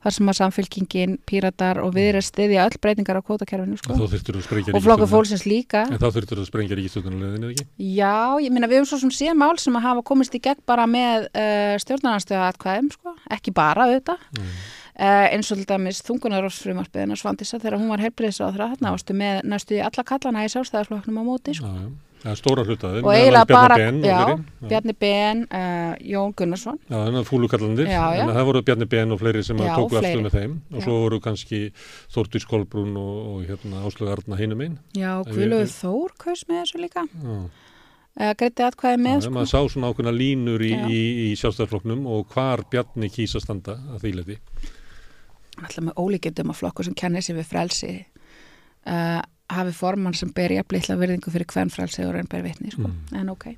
þar 0.00 0.14
sem 0.16 0.30
að 0.32 0.36
samfélkingin, 0.38 1.16
píratar 1.28 1.80
og 1.82 1.92
við 1.92 2.06
erum 2.14 2.24
stiðja 2.24 2.64
öll 2.64 2.78
breytingar 2.80 3.20
á 3.20 3.22
kvótakerfinu 3.24 3.76
sko. 3.76 3.96
og 4.00 4.84
flokku 4.84 5.08
fólksins 5.10 5.44
líka 5.44 5.84
En 5.90 6.00
þá 6.00 6.08
þurftur 6.08 6.40
þú 6.40 6.44
að 6.46 6.48
sprengja 6.48 6.78
ríkistöðunarleðinu, 6.78 7.52
ekki? 7.52 7.66
Já, 7.98 8.40
ég 8.40 8.54
minna 8.54 8.70
við 8.70 8.80
erum 8.80 8.88
svo 8.88 9.00
sem 9.02 9.12
sé 9.12 9.36
mál 9.36 9.52
sem 9.60 9.76
að 9.76 9.86
hafa 9.90 10.04
komist 10.08 10.36
í 10.36 10.40
gegn 10.40 10.64
bara 10.68 10.88
með 10.88 11.28
uh, 11.28 11.44
eh, 11.44 11.76
stjórnarnarstöða 11.84 12.48
atkvæðum, 12.54 12.92
sko, 12.96 13.16
ekki 13.36 13.52
bara 13.56 13.90
auðvitað 13.90 14.24
mm. 14.38 14.52
uh, 15.04 15.26
eins 15.36 15.52
og 15.52 15.60
til 15.60 15.68
dæmis 15.68 16.00
þungunarósfrumarpiðina 16.08 17.20
Svandisa 17.20 17.60
þegar 17.60 17.82
hún 17.82 17.92
var 17.92 18.06
það 18.08 18.56
þarna 18.56 18.94
ástu 18.96 19.20
með 19.20 19.42
næstu 19.52 19.82
alla 19.84 20.06
kallana 20.14 20.46
í 20.48 20.54
sjálfstæðarflokknum 20.54 21.20
á 21.20 21.24
móti, 21.28 21.60
sko. 21.60 21.68
Já, 21.68 21.84
já 21.84 22.09
ja, 22.24 22.34
stóra 22.36 22.64
hlutaði, 22.66 23.00
og 23.04 23.10
eiginlega 23.14 23.46
bara 23.48 23.76
Ben, 23.80 24.00
já, 24.04 24.16
og 24.20 24.26
fleiri. 24.42 24.68
Bjarni 24.72 24.94
Ben, 25.00 25.42
uh, 25.48 25.94
Jón 26.04 26.34
Gunnarsson 26.36 26.78
Já, 26.88 26.96
þannig 26.98 27.20
að 27.22 27.28
fúlukallandir, 27.30 27.86
Já, 27.88 28.02
já. 28.18 28.22
en 28.26 28.34
það 28.36 28.44
voru 28.50 28.62
Bjarni 28.68 28.88
Ben 28.92 29.14
og 29.16 29.20
fleiri 29.22 29.42
sem 29.46 29.56
að 29.62 29.70
Já, 29.70 29.74
tóku 29.78 29.94
fleiri. 29.96 30.10
afstöð 30.10 30.26
með 30.26 30.36
þeim 30.36 30.54
og 30.74 30.78
Já. 30.80 30.84
svo 30.84 30.98
voru 31.04 31.20
kannski 31.24 31.60
Þórtís 32.16 32.46
Kolbrún 32.50 32.92
og, 33.00 33.16
og 33.32 33.48
hérna 33.48 33.82
Áslögu 33.88 34.12
Arna 34.12 34.36
hinum 34.40 34.60
einn. 34.66 34.78
já, 34.96 35.12
Guðlaugur 35.24 35.72
Þór 35.78 36.14
kaus 36.26 36.44
með 36.48 36.60
þessu 36.64 36.82
líka 36.84 37.06
Já, 37.08 37.38
uh, 38.20 38.34
greiti 38.36 38.66
atkvæði 38.68 39.00
með 39.06 39.16
Já, 39.16 39.24
sko. 39.24 39.34
maður 39.38 39.50
sá 39.54 39.60
svona 39.72 39.90
ákveðna 39.94 40.12
línur 40.16 40.60
í, 40.66 40.70
Já. 40.74 40.84
í, 40.90 41.00
í 41.30 41.32
sjálfstæðarflokknum 41.40 42.04
og 42.10 42.28
hvar 42.34 42.64
Bjarni 42.70 43.08
kýsa 43.08 43.40
standa 43.40 43.78
að 43.94 44.04
því 44.04 44.14
leiti. 44.20 44.38
alltaf 45.60 45.84
með 45.84 45.98
ólíkjöndum 46.00 46.50
að 46.52 46.56
flokku 46.62 46.84
sem 46.86 46.94
kennir 46.96 47.24
sér 47.24 47.36
við 47.40 47.48
frelsi 47.50 47.90
uh, 48.86 49.20
hafi 49.56 49.74
formann 49.76 50.16
sem 50.16 50.32
ber 50.34 50.54
jafnleitla 50.54 50.98
virðingu 51.00 51.32
fyrir 51.32 51.48
hvern 51.50 51.72
frelsi 51.72 52.06
og 52.06 52.14
raun 52.14 52.30
ber 52.30 52.44
vitni 52.46 52.72
sko. 52.72 52.88
Mm. 52.88 53.20
en 53.20 53.34
ok 53.34 53.50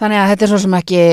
þannig 0.00 0.22
að 0.22 0.32
þetta 0.32 0.46
er 0.46 0.52
svo 0.52 0.62
sem 0.64 0.78
ekki 0.80 1.04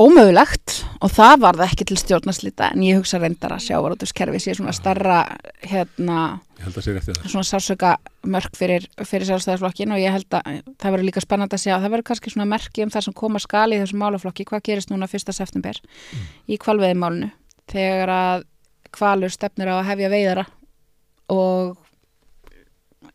ómögulegt 0.00 0.80
og 1.04 1.12
það 1.12 1.40
var 1.42 1.58
það 1.58 1.70
ekki 1.70 1.86
til 1.90 1.98
stjórnarslita 2.00 2.70
en 2.72 2.82
ég 2.86 2.98
hugsa 2.98 3.20
reyndar 3.20 3.54
að 3.56 3.66
sjávarútuskerfi 3.66 4.40
sé 4.42 4.56
svona 4.56 4.74
starra 4.76 5.22
hérna 5.62 6.40
Ég 6.56 6.72
að 6.72 7.28
svona 7.28 7.44
sársöka 7.44 7.90
mörk 8.32 8.54
fyrir, 8.56 8.86
fyrir 9.04 9.28
sjálfstæðarflokkin 9.28 9.92
og 9.92 10.00
ég 10.00 10.14
held 10.14 10.38
að 10.38 10.62
það 10.80 10.94
verður 10.94 11.08
líka 11.10 11.20
spennandi 11.20 11.58
að 11.58 11.62
segja 11.66 11.80
það 11.82 11.92
verður 11.92 12.08
kannski 12.08 12.32
svona 12.32 12.48
merki 12.48 12.84
um 12.86 12.92
það 12.94 13.04
sem 13.06 13.16
koma 13.20 13.42
skali 13.44 13.76
í 13.76 13.82
þessum 13.82 14.00
málaflokki, 14.00 14.46
hvað 14.48 14.64
gerist 14.70 14.92
núna 14.92 15.08
1. 15.10 15.34
september 15.36 15.80
í 16.48 16.56
kvalveiðimálinu 16.62 17.28
þegar 17.68 18.14
að 18.16 18.46
kvalur 18.96 19.34
stefnir 19.34 19.68
á 19.68 19.76
að 19.76 19.88
hefja 19.90 20.12
veiðara 20.14 20.46
og 21.34 21.76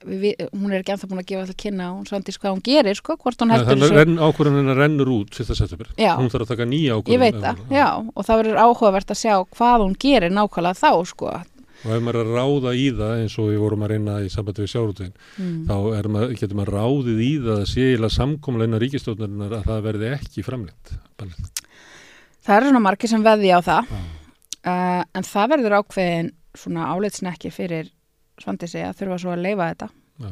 við, 0.06 0.42
hún 0.52 0.72
er 0.72 0.82
ekki 0.82 0.96
ennþá 0.96 1.12
búin 1.12 1.22
að 1.22 1.30
gefa 1.32 1.44
alltaf 1.46 1.60
kynna 1.62 1.92
hún 1.92 2.10
svandís 2.10 2.40
hvað 2.42 2.56
hún 2.56 2.66
gerir 2.66 2.98
sko, 3.00 3.18
hvort 3.22 3.44
hún 3.44 3.54
heldur 3.56 3.78
þessu 3.78 3.98
renn, 4.00 4.18
ákvörðan 4.22 4.60
hennar 4.62 4.82
rennur 4.82 5.14
út 5.20 5.38
fyrsta 5.38 5.58
september. 5.58 5.94
Já. 6.00 6.16
Hún 6.20 6.32
þarf 6.34 6.48
að 6.48 6.54
taka 6.56 6.70
nýja 6.70 7.00
veit 7.22 7.40
það, 7.40 7.64
já, 7.72 7.88
og 8.02 8.28
það 8.28 8.44
verður 8.44 8.62
áhugavert 8.66 9.14
að 9.14 9.22
sjá 9.22 9.36
hvað 9.56 9.86
hún 9.86 9.98
gerir 10.02 10.34
nákvæmlega 10.34 10.80
þá 10.82 10.92
sko 11.12 11.34
Og 11.82 11.94
ef 11.96 12.04
maður 12.06 12.20
er 12.20 12.28
að 12.28 12.36
ráða 12.38 12.72
í 12.78 12.84
það 12.94 13.22
eins 13.24 13.36
og 13.42 13.48
við 13.50 13.62
vorum 13.64 13.84
að 13.86 13.92
reyna 13.96 14.18
í 14.22 14.28
sambandi 14.30 14.62
við 14.62 14.72
sjálfrútin, 14.76 15.14
mm. 15.42 15.56
þá 15.66 15.76
maður, 16.14 16.34
getur 16.38 16.60
maður 16.60 16.76
ráðið 16.78 17.22
í 17.26 17.30
það 17.42 17.56
að 17.56 17.70
sé 17.72 17.86
eiginlega 17.88 18.16
samkomlega 18.18 18.70
innan 18.70 18.82
ríkistjóðnarinnar 18.84 19.56
að 19.58 19.70
það 19.70 19.88
verði 19.88 20.12
ekki 20.18 20.46
framleitt. 20.46 20.92
Það 22.42 22.54
eru 22.58 22.70
svona 22.70 22.84
margir 22.86 23.10
sem 23.10 23.26
veði 23.26 23.54
á 23.58 23.60
það 23.66 23.90
Já. 23.90 24.04
uh, 24.62 25.02
en 25.18 25.28
það 25.32 25.52
verður 25.56 25.78
ákveðin 25.80 26.32
svona 26.62 26.92
álitsnekki 26.94 27.54
fyrir 27.56 27.90
svandísi 28.44 28.84
að 28.86 28.98
þurfa 29.02 29.20
svo 29.24 29.34
að 29.36 29.46
leifa 29.46 29.70
þetta 29.72 29.90
Já. 30.22 30.30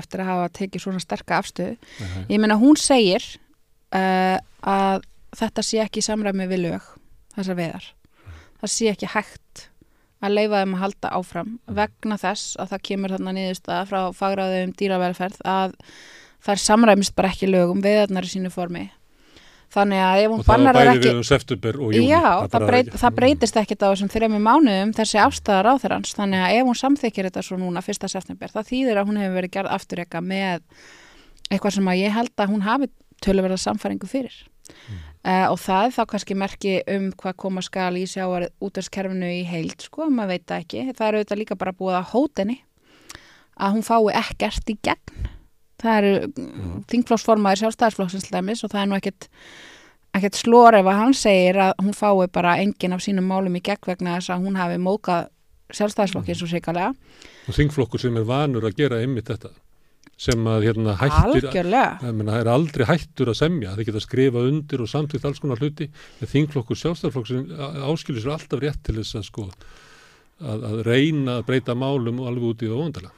eftir 0.00 0.22
að 0.22 0.30
hafa 0.30 0.50
tekið 0.60 0.84
svona 0.84 1.02
sterka 1.04 1.38
afstöðu 1.40 1.76
Nei. 1.76 2.26
Ég 2.34 2.42
meina 2.42 2.58
hún 2.60 2.78
segir 2.80 3.26
uh, 3.94 4.36
að 4.62 5.06
þetta 5.38 5.64
sé 5.66 5.82
ekki 5.84 6.04
samræmi 6.04 6.48
við 6.50 6.64
lög 6.66 6.86
þessar 7.36 7.58
veiðar. 7.58 7.90
Það 8.60 8.72
sé 8.74 8.88
ekki 8.90 9.10
hægt 9.14 9.66
að 10.20 10.36
leifa 10.36 10.60
þeim 10.60 10.74
að 10.76 10.82
halda 10.84 11.12
áfram 11.16 11.52
vegna 11.80 12.18
þess 12.20 12.56
að 12.60 12.72
það 12.74 12.86
kemur 12.90 13.14
þarna 13.14 13.36
niðurstaða 13.36 13.84
frá 13.88 14.00
fagraðum 14.16 14.74
dýravelferð 14.76 15.38
að 15.48 15.76
það 16.40 16.54
er 16.54 16.62
samræmist 16.64 17.14
bara 17.16 17.30
ekki 17.32 17.48
lögum 17.48 17.80
veiðarnar 17.84 18.28
í 18.28 18.32
sínu 18.34 18.52
formi. 18.52 18.88
Þannig 19.70 20.00
að 20.02 20.20
ef 20.20 20.32
hún 20.32 20.40
það 20.42 20.48
bannar 20.50 20.76
þær 20.76 20.88
ekki... 20.90 21.10
júni. 21.94 22.08
Já, 22.10 22.24
það, 22.50 22.64
breyt, 22.66 22.88
það 22.98 23.12
breytist 23.20 23.58
ekkit 23.60 23.84
á 23.86 23.88
þessum 23.92 24.10
þrejum 24.10 24.40
mánuðum 24.42 24.94
þessi 24.98 25.20
afstæðar 25.22 25.68
á 25.70 25.74
þeirrans 25.84 26.16
þannig 26.18 26.42
að 26.42 26.54
ef 26.56 26.66
hún 26.66 26.80
samþykir 26.80 27.28
þetta 27.28 27.44
svo 27.46 27.58
núna 27.60 27.84
fyrsta 27.86 28.10
september 28.10 28.50
það 28.50 28.72
þýðir 28.72 28.98
að 28.98 29.10
hún 29.12 29.20
hefur 29.22 29.38
verið 29.38 29.54
gerð 29.54 29.74
afturreka 29.76 30.24
með 30.26 30.64
eitthvað 31.50 31.76
sem 31.76 31.92
að 31.92 32.02
ég 32.02 32.16
held 32.18 32.34
að 32.42 32.50
hún 32.50 32.66
hafi 32.66 32.90
töluverða 33.22 33.60
samfæringu 33.62 34.10
fyrir. 34.10 34.34
Uh, 35.20 35.50
og 35.52 35.58
það 35.60 35.86
er 35.86 35.94
þá 35.94 36.02
kannski 36.14 36.36
merki 36.38 36.76
um 36.88 37.10
hvað 37.20 37.36
koma 37.42 37.62
skal 37.62 37.92
í 38.00 38.06
sjáar 38.08 38.48
útverskerfinu 38.64 39.28
í 39.28 39.42
heild 39.46 39.84
sko, 39.84 40.06
maður 40.08 40.34
veit 40.34 40.46
það 40.48 40.64
ekki. 40.64 40.84
Það 40.96 41.06
er 41.06 41.18
auðvitað 41.18 41.40
líka 41.42 41.58
bara 41.60 41.76
búið 41.76 41.98
að 41.98 42.14
hótenni 42.14 42.56
að 43.60 43.76
hún 43.76 43.84
fái 43.86 44.16
ekkert 44.22 44.72
í 44.72 44.78
gegn 44.80 45.28
það 45.80 45.98
eru 45.98 46.46
þingflóksformaður 46.92 47.62
sjálfstæðarsflokksins 47.64 48.28
til 48.28 48.36
dæmis 48.36 48.64
og 48.64 48.72
það 48.72 48.82
er 48.82 48.90
nú 48.90 48.98
ekkert 48.98 49.28
ekkert 50.16 50.38
slor 50.38 50.74
ef 50.74 50.88
að 50.90 50.98
hann 50.98 51.16
segir 51.16 51.58
að 51.62 51.72
hún 51.84 51.96
fái 51.96 52.30
bara 52.34 52.56
engin 52.62 52.96
af 52.96 53.04
sínum 53.04 53.28
málum 53.30 53.56
í 53.56 53.62
gegn 53.64 53.86
vegna 53.86 54.18
þess 54.18 54.34
að 54.34 54.46
hún 54.46 54.58
hafi 54.58 54.78
mókað 54.82 55.28
sjálfstæðisflokki 55.76 56.34
svo 56.34 56.48
sikalega. 56.50 56.94
Og 57.46 57.56
þingflokkur 57.56 58.02
sem 58.02 58.16
er 58.18 58.26
vanur 58.26 58.66
að 58.66 58.78
gera 58.80 59.00
einmitt 59.02 59.30
þetta 59.30 59.52
sem 60.20 60.48
að 60.50 60.66
hérna 60.66 60.96
hættir. 61.00 61.46
Það 61.48 62.32
er 62.34 62.50
aldrei 62.52 62.84
hættur 62.90 63.30
að 63.32 63.38
semja, 63.38 63.76
þeir 63.76 63.86
geta 63.88 64.02
skrifa 64.04 64.42
undir 64.50 64.82
og 64.84 64.90
samtíkt 64.90 65.24
alls 65.24 65.40
konar 65.40 65.62
hluti, 65.62 65.86
þingflokkur 66.20 66.80
sjálfstæðarflokkur 66.80 67.30
sem 67.30 67.86
áskilur 67.86 68.24
sér 68.24 68.34
alltaf 68.34 68.60
rétt 68.60 68.82
til 68.84 68.98
þess 68.98 69.20
að 69.20 69.24
sko 69.30 69.46
að, 69.48 70.66
að 70.66 70.76
reyna 70.90 71.38
að 71.38 71.46
breyta 71.48 71.76
málum 71.78 72.20
og 72.20 72.28
alveg 72.32 72.50
út 72.50 72.66
í 72.66 72.68
það 72.68 72.82
óvandalega. 72.82 73.16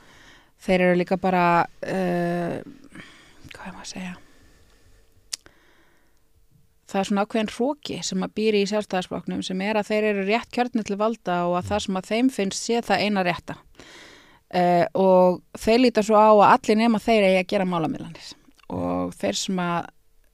Þeir 0.62 0.84
eru 0.86 0.98
líka 1.00 1.18
bara, 1.18 1.46
uh, 1.66 2.58
hvað 3.52 3.64
er 3.66 3.72
maður 3.74 3.82
að 3.82 3.90
segja, 3.90 4.12
það 6.92 7.00
er 7.00 7.08
svona 7.08 7.24
ákveðin 7.24 7.52
hróki 7.54 7.98
sem 8.04 8.22
að 8.22 8.34
býri 8.36 8.62
í 8.62 8.68
sjálfstæðisflokknum 8.70 9.42
sem 9.46 9.64
er 9.64 9.80
að 9.80 9.88
þeir 9.90 10.08
eru 10.10 10.26
rétt 10.28 10.52
kjörnir 10.52 10.86
til 10.86 10.98
valda 11.00 11.42
og 11.48 11.56
að 11.58 11.68
það 11.70 11.84
sem 11.86 11.98
að 11.98 12.08
þeim 12.10 12.30
finnst 12.36 12.68
sé 12.68 12.82
það 12.84 13.04
eina 13.06 13.26
rétta. 13.26 13.58
Uh, 14.52 14.84
og 15.00 15.40
þeir 15.56 15.86
líta 15.86 16.04
svo 16.04 16.20
á 16.20 16.28
að 16.28 16.48
allir 16.50 16.80
nema 16.82 17.00
þeir 17.00 17.28
eigi 17.30 17.38
að 17.40 17.50
gera 17.54 17.68
málamiðlanir. 17.68 18.32
Og 18.76 19.14
þeir 19.16 19.38
sem 19.40 19.62
að 19.64 19.78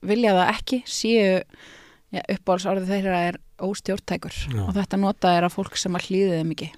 vilja 0.09 0.35
það 0.35 0.51
ekki 0.55 0.81
séu 0.87 1.29
ja, 1.31 2.25
uppáhaldsárið 2.25 2.91
þeirra 2.91 3.21
er 3.29 3.38
óstjórntækur. 3.62 4.43
Og 4.67 4.75
þetta 4.77 5.01
nota 5.01 5.33
er 5.37 5.47
að 5.47 5.55
fólk 5.55 5.79
sem 5.79 5.97
að 5.99 6.11
hlýði 6.11 6.35
þeim 6.41 6.53
ekki. 6.57 6.69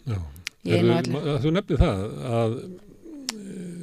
Þú 1.41 1.55
nefnir 1.57 1.81
það 1.81 2.07
að 2.37 2.55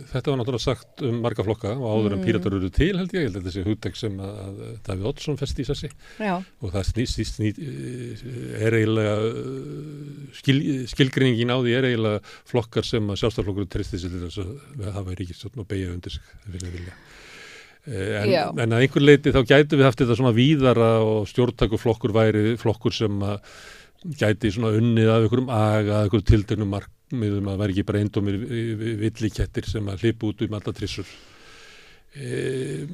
þetta 0.08 0.32
var 0.32 0.39
náttúrulega 0.39 0.63
sagt 0.63 1.02
um 1.08 1.17
marga 1.24 1.43
flokka 1.46 1.74
og 1.76 1.86
áður 1.91 2.13
en 2.15 2.22
Mm. 2.22 2.26
píratar 2.28 2.56
eru 2.58 2.70
til 2.74 2.98
held 2.98 3.12
ég, 3.13 3.20
ég 3.22 3.28
held 3.28 3.38
að 3.41 3.48
þessi 3.50 3.63
hugtek 3.67 3.96
sem 4.00 4.15
að, 4.24 4.39
að 4.48 4.62
Davíð 4.88 5.10
Oddsson 5.12 5.38
festi 5.38 5.62
í 5.63 5.67
sessi 5.67 5.89
og 6.63 6.72
það 6.74 6.88
snýst, 6.91 7.17
snýst, 7.17 7.38
snýst 7.38 7.62
er 8.63 8.78
eiginlega 8.80 9.15
uh, 9.28 10.34
skil, 10.39 10.58
skilgreiningin 10.93 11.54
á 11.54 11.58
því 11.60 11.76
er 11.78 11.89
eiginlega 11.91 12.22
flokkar 12.50 12.88
sem 12.88 13.08
að 13.13 13.22
sjálfstæðarflokkur 13.24 13.70
tristi 13.76 14.02
sér 14.02 14.15
til 14.15 14.26
þess 14.26 14.41
að 14.43 14.91
hafa 14.98 15.15
ríkistjórn 15.20 15.63
og 15.63 15.70
beigja 15.70 15.93
undir 15.93 16.17
sig 16.17 16.36
vilja 16.52 16.74
vilja. 16.74 16.98
Eh, 17.88 18.15
En, 18.20 18.60
en 18.60 18.74
að 18.76 18.82
einhver 18.84 19.04
leiti 19.06 19.32
þá 19.32 19.41
gætu 19.48 19.78
við 19.80 19.86
haft 19.88 20.02
þetta 20.02 20.15
svona 20.20 20.36
víðara 20.36 20.89
og 21.08 21.28
stjórntakuflokkur 21.32 22.12
væri 22.12 22.58
flokkur 22.60 22.91
sem 22.91 23.22
að 23.24 23.38
gæti 24.06 24.52
svona 24.54 24.76
unnið 24.78 25.10
af 25.10 25.24
einhverjum 25.24 25.50
aga, 25.54 26.02
af 26.02 26.06
einhverjum 26.06 26.28
tilteknum 26.32 26.70
markmiðum 26.76 27.50
að 27.52 27.64
væri 27.64 27.76
ekki 27.76 27.88
bara 27.88 28.04
eindómir 28.04 28.38
villikettir 29.02 29.68
sem 29.70 29.90
að 29.90 30.06
hlipa 30.06 30.30
út 30.30 30.44
um 30.46 30.58
alla 30.60 30.74
trissur. 30.76 31.10
E, 32.18 32.86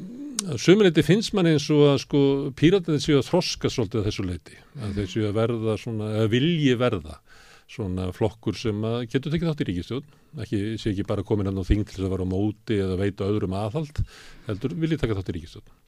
Sumuleiti 0.60 1.04
finnst 1.06 1.36
mann 1.36 1.48
eins 1.52 1.70
og 1.72 1.86
að 1.92 2.02
sko 2.04 2.24
píratinni 2.60 3.04
séu 3.04 3.20
að 3.20 3.30
þroska 3.30 3.72
svolítið 3.72 4.02
að 4.02 4.10
þessu 4.10 4.26
leiti, 4.28 4.58
að 4.82 4.98
þeir 4.98 5.12
séu 5.14 5.28
að 5.30 5.38
verða 5.38 5.78
svona, 5.80 6.10
eða 6.18 6.32
vilji 6.34 6.74
verða 6.80 7.20
svona 7.74 8.10
flokkur 8.16 8.58
sem 8.60 8.84
að 8.88 9.06
getur 9.14 9.34
tekið 9.34 9.50
þátt 9.50 9.64
í 9.64 9.70
ríkistjórn, 9.70 10.18
ekki, 10.44 10.60
sé 10.82 10.92
ekki 10.92 11.08
bara 11.08 11.24
komin 11.26 11.48
hann 11.50 11.62
á 11.62 11.66
þing 11.66 11.86
til 11.88 11.96
þess 11.96 12.08
að 12.10 12.16
vera 12.18 12.28
á 12.28 12.34
móti 12.34 12.82
eða 12.84 13.00
veita 13.00 13.30
öðrum 13.30 13.56
aðhald, 13.58 14.04
heldur 14.50 14.76
vilji 14.84 15.00
taka 15.00 15.18
þátt 15.20 15.32
í 15.32 15.38
ríkistjórn. 15.40 15.83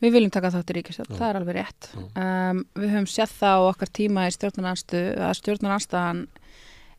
Við 0.00 0.14
viljum 0.16 0.32
taka 0.32 0.48
þátt 0.54 0.70
í 0.72 0.74
ríkistjórn, 0.78 1.16
það 1.18 1.26
er 1.26 1.38
alveg 1.38 1.56
rétt. 1.58 1.88
Um, 2.16 2.62
við 2.72 2.92
höfum 2.94 3.08
séð 3.12 3.34
það 3.36 3.56
á 3.60 3.68
okkar 3.68 3.90
tíma 3.98 4.22
í 4.24 4.32
stjórnarnanstu 4.32 5.02
að 5.20 5.34
stjórnarnanstaðan 5.42 6.22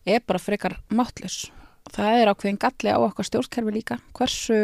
er 0.05 0.21
bara 0.29 0.41
frekar 0.41 0.77
máttlis. 0.93 1.39
Það 1.89 2.19
er 2.19 2.29
ákveðin 2.29 2.61
galli 2.61 2.93
á 2.93 2.99
okkar 3.01 3.25
stjórnkerfi 3.25 3.73
líka. 3.73 3.97
Hversu 4.13 4.59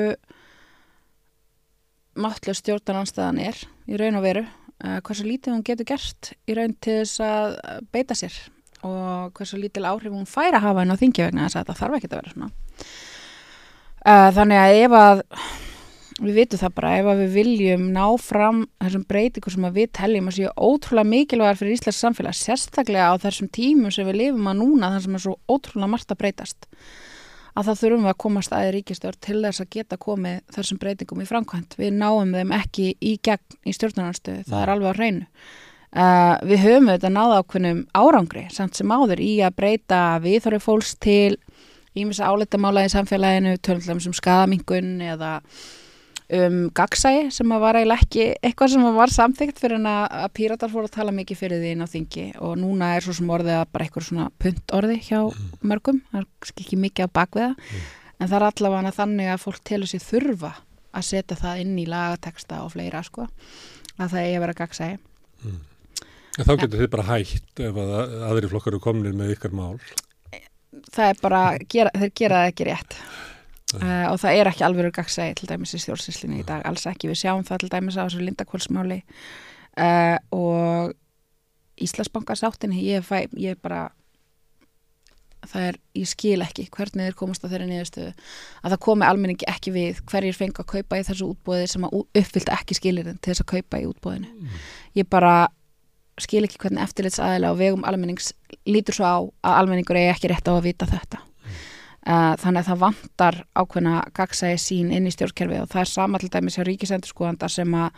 máttlis 2.17 2.61
stjórnarnanstaðan 2.61 3.41
er 3.41 3.65
í 3.89 3.97
raun 3.97 4.21
og 4.21 4.25
veru, 4.29 4.45
uh, 4.85 4.99
hversu 5.01 5.25
lítið 5.25 5.55
hún 5.55 5.65
getur 5.65 5.89
gert 5.95 6.33
í 6.45 6.57
raun 6.57 6.77
til 6.77 7.01
þess 7.01 7.25
að 7.25 7.59
beita 7.89 8.17
sér 8.17 8.37
og 8.85 9.33
hversu 9.33 9.57
lítil 9.57 9.87
áhrif 9.89 10.13
hún 10.13 10.29
fær 10.29 10.53
að 10.53 10.67
hafa 10.69 10.85
inn 10.85 10.93
á 10.93 11.01
þingi 11.01 11.25
vegna 11.25 11.47
þess 11.47 11.57
að 11.57 11.71
það 11.71 11.79
þarf 11.81 11.97
ekki 11.97 12.09
að 12.11 12.19
vera 12.19 12.35
svona. 12.35 12.51
Uh, 14.07 14.27
þannig 14.37 14.61
að 14.61 14.81
ef 14.83 15.01
að 15.01 15.23
við 16.21 16.39
vitum 16.41 16.61
það 16.61 16.73
bara, 16.77 16.93
ef 16.97 17.19
við 17.19 17.33
viljum 17.35 17.83
ná 17.93 18.05
fram 18.21 18.63
þessum 18.81 19.03
breytingu 19.09 19.51
sem 19.53 19.67
við 19.75 19.91
teljum 19.99 20.31
að 20.31 20.37
séu 20.37 20.53
ótrúlega 20.55 21.11
mikilvægar 21.11 21.59
fyrir 21.59 21.75
Íslands 21.77 21.99
samfélag, 22.01 22.37
sérstaklega 22.37 23.11
á 23.13 23.21
þessum 23.21 23.51
tímum 23.53 23.93
sem 23.93 24.07
við 24.07 24.19
lifum 24.23 24.49
að 24.49 24.59
núna, 24.63 24.89
þar 24.95 25.05
sem 25.05 25.19
er 25.19 25.23
svo 25.25 25.35
ótrúlega 25.45 25.91
margt 25.93 26.13
að 26.13 26.21
breytast, 26.23 26.67
að 27.53 27.69
það 27.69 27.79
þurfum 27.83 28.07
við 28.07 28.13
að 28.13 28.19
koma 28.25 28.43
staði 28.45 28.73
ríkistjórn 28.77 29.21
til 29.27 29.37
þess 29.45 29.63
að 29.63 29.71
geta 29.77 30.01
komið 30.01 30.41
þessum 30.57 30.81
breytingum 30.81 31.23
í 31.23 31.29
framkvæmt. 31.29 31.77
Við 31.77 31.95
náum 32.01 32.35
þeim 32.37 32.53
ekki 32.57 32.91
í 32.97 33.15
gegn 33.25 33.57
í 33.65 33.77
stjórnarnarstöðu, 33.77 34.45
það 34.49 34.61
er 34.63 34.73
alveg 34.73 34.93
á 34.93 34.97
hreinu. 34.97 35.25
Uh, 35.97 36.35
við 36.45 36.61
höfum 36.65 36.91
þetta 36.91 37.09
náða 37.13 37.39
ákveðnum 37.41 37.77
árangri 37.95 38.43
samt 38.53 38.75
sem 38.77 38.91
áður 38.91 39.21
í 39.23 39.37
að 39.41 39.55
breyta 39.57 40.01
viðhorfi 40.21 40.59
fólks 40.61 40.91
til 41.01 41.37
ímis 41.97 42.19
álitamála 42.21 42.83
í 42.85 42.91
samfélaginu, 42.91 43.55
tölum 43.63 44.01
um 44.01 44.13
skadamingun 44.13 44.97
eða 45.01 45.37
um 46.33 46.57
gagsæi 46.75 47.29
sem 47.31 47.51
að 47.55 47.61
var 47.63 47.79
eiginlega 47.79 48.03
ekki 48.03 48.25
eitthvað 48.43 48.73
sem 48.73 48.87
var 48.97 49.13
samþygt 49.13 49.61
fyrir 49.61 49.79
en 49.79 49.87
að, 49.91 50.25
píratar 50.35 50.71
fóru 50.73 50.89
að 50.89 50.97
tala 50.97 51.13
mikið 51.15 51.39
fyrir 51.39 51.61
því 51.61 51.71
inn 51.75 51.85
á 51.85 51.87
þingi. 51.87 52.25
Og 52.43 52.57
núna 52.59 52.93
er 52.95 53.05
svo 53.05 53.15
sem 53.15 53.31
orðið 53.31 53.59
að 53.61 53.71
bara 53.71 53.87
eitthvað 53.87 54.07
svona 54.09 54.27
punt 54.43 54.75
orði 54.75 54.99
hjá 55.07 55.21
mörgum, 55.61 56.01
það 56.11 56.25
er 56.25 56.53
ekki 56.65 56.81
mikið 56.83 57.07
á 57.07 57.15
bakveða 57.21 57.53
en 58.17 58.27
það 58.27 58.37
er 58.39 58.47
allavega 58.49 58.95
þannig 58.97 59.31
að 59.31 59.43
fólk 59.45 59.63
telur 59.67 59.91
sér 59.91 60.03
þurfa 60.03 60.53
að 60.97 61.07
setja 61.11 61.37
það 61.37 61.63
inn 61.63 61.79
í 61.79 61.87
lagateksta 61.89 62.63
og 62.65 62.73
fleira 62.73 63.03
sko, 63.05 63.27
að 63.97 64.13
það 64.13 64.21
eigi 64.23 64.37
að 64.37 64.45
vera 64.45 64.57
gagsæi 64.57 64.91
En 66.37 66.45
þá 66.45 66.53
getur 66.61 66.83
þið 66.83 66.91
bara 66.93 67.07
hægt 67.07 67.61
ef 67.65 67.79
að 67.81 67.93
aðri 68.27 68.49
flokkar 68.51 68.75
eru 68.75 68.81
komnir 68.83 69.15
með 69.17 69.33
ykkar 69.33 69.55
mál. 69.57 69.79
það 70.93 71.07
er 71.09 71.21
bara, 71.21 71.41
gera, 71.65 71.93
þeir 71.95 72.11
gera 72.19 72.41
það 72.41 72.51
ekki 72.51 72.67
rétt 72.67 72.97
uh, 73.75 74.05
og 74.11 74.21
það 74.21 74.39
er 74.39 74.51
ekki 74.51 74.65
alveg 74.67 74.93
gagsæði 74.95 75.35
til 75.39 75.49
dæmis 75.51 75.75
í 75.75 75.81
stjórnsýslinni 75.83 76.41
í 76.43 76.47
dag 76.47 76.63
alls 76.67 76.87
ekki, 76.89 77.11
við 77.11 77.21
sjáum 77.23 77.45
það 77.47 77.65
til 77.65 77.73
dæmis 77.73 77.99
á 77.99 78.05
þessu 78.05 78.23
lindakvölsmáli 78.23 79.01
uh, 79.03 80.17
og 80.35 80.95
Íslandsbankasáttinni 81.77 82.81
ég, 82.81 83.03
fæ, 83.05 83.27
ég 83.37 83.59
bara 83.61 83.91
það 85.45 85.67
er, 85.67 85.75
ég 85.97 86.09
skil 86.09 86.39
ekki 86.41 86.65
hvernig 86.73 87.07
þeir 87.07 87.17
komast 87.19 87.45
á 87.45 87.49
þeirri 87.51 87.67
niðurstöðu. 87.69 88.13
Að 88.63 88.73
það 88.73 88.81
komi 88.87 89.05
almenningi 89.07 89.47
ekki 89.49 89.73
við 89.75 90.01
hverjir 90.09 90.37
fengi 90.37 90.63
að 90.63 90.69
kaupa 90.73 90.97
í 90.99 91.05
þessu 91.07 91.29
útbóði 91.29 91.69
sem 91.69 91.85
að 91.87 91.99
uppfylta 92.01 92.57
ekki 92.57 92.79
skilirinn 92.79 93.21
til 93.21 93.33
þess 93.33 93.45
að 93.45 93.51
kaupa 93.53 93.81
í 93.83 93.87
útbóðinu 93.91 94.57
ég 94.97 95.09
bara 95.09 95.35
skil 96.17 96.43
ekki 96.47 96.59
hvernig 96.63 96.81
eftirlits 96.81 97.21
aðeila 97.21 97.53
og 97.53 97.61
vegum 97.61 97.85
almennings 97.85 98.31
lítur 98.65 98.97
svo 98.97 99.05
á 99.05 99.17
að 99.21 99.59
almenningur 99.61 99.99
eigi 99.99 100.13
ekki 100.15 100.31
rétt 100.31 100.49
á 100.49 100.53
að 100.57 100.65
vita 100.65 100.89
þetta 100.89 101.21
þannig 102.07 102.61
að 102.61 102.67
það 102.69 102.81
vantar 102.85 103.37
ákveðna 103.57 103.95
gagsæði 104.15 104.59
sín 104.63 104.91
inn 104.95 105.09
í 105.09 105.11
stjórnkerfi 105.11 105.61
og 105.61 105.71
það 105.73 105.81
er 105.83 105.89
sama 105.91 106.21
til 106.21 106.29
dæmis 106.31 106.55
hjá 106.55 106.63
ríkisendurskóðanda 106.67 107.49
sem 107.51 107.73
að 107.75 107.89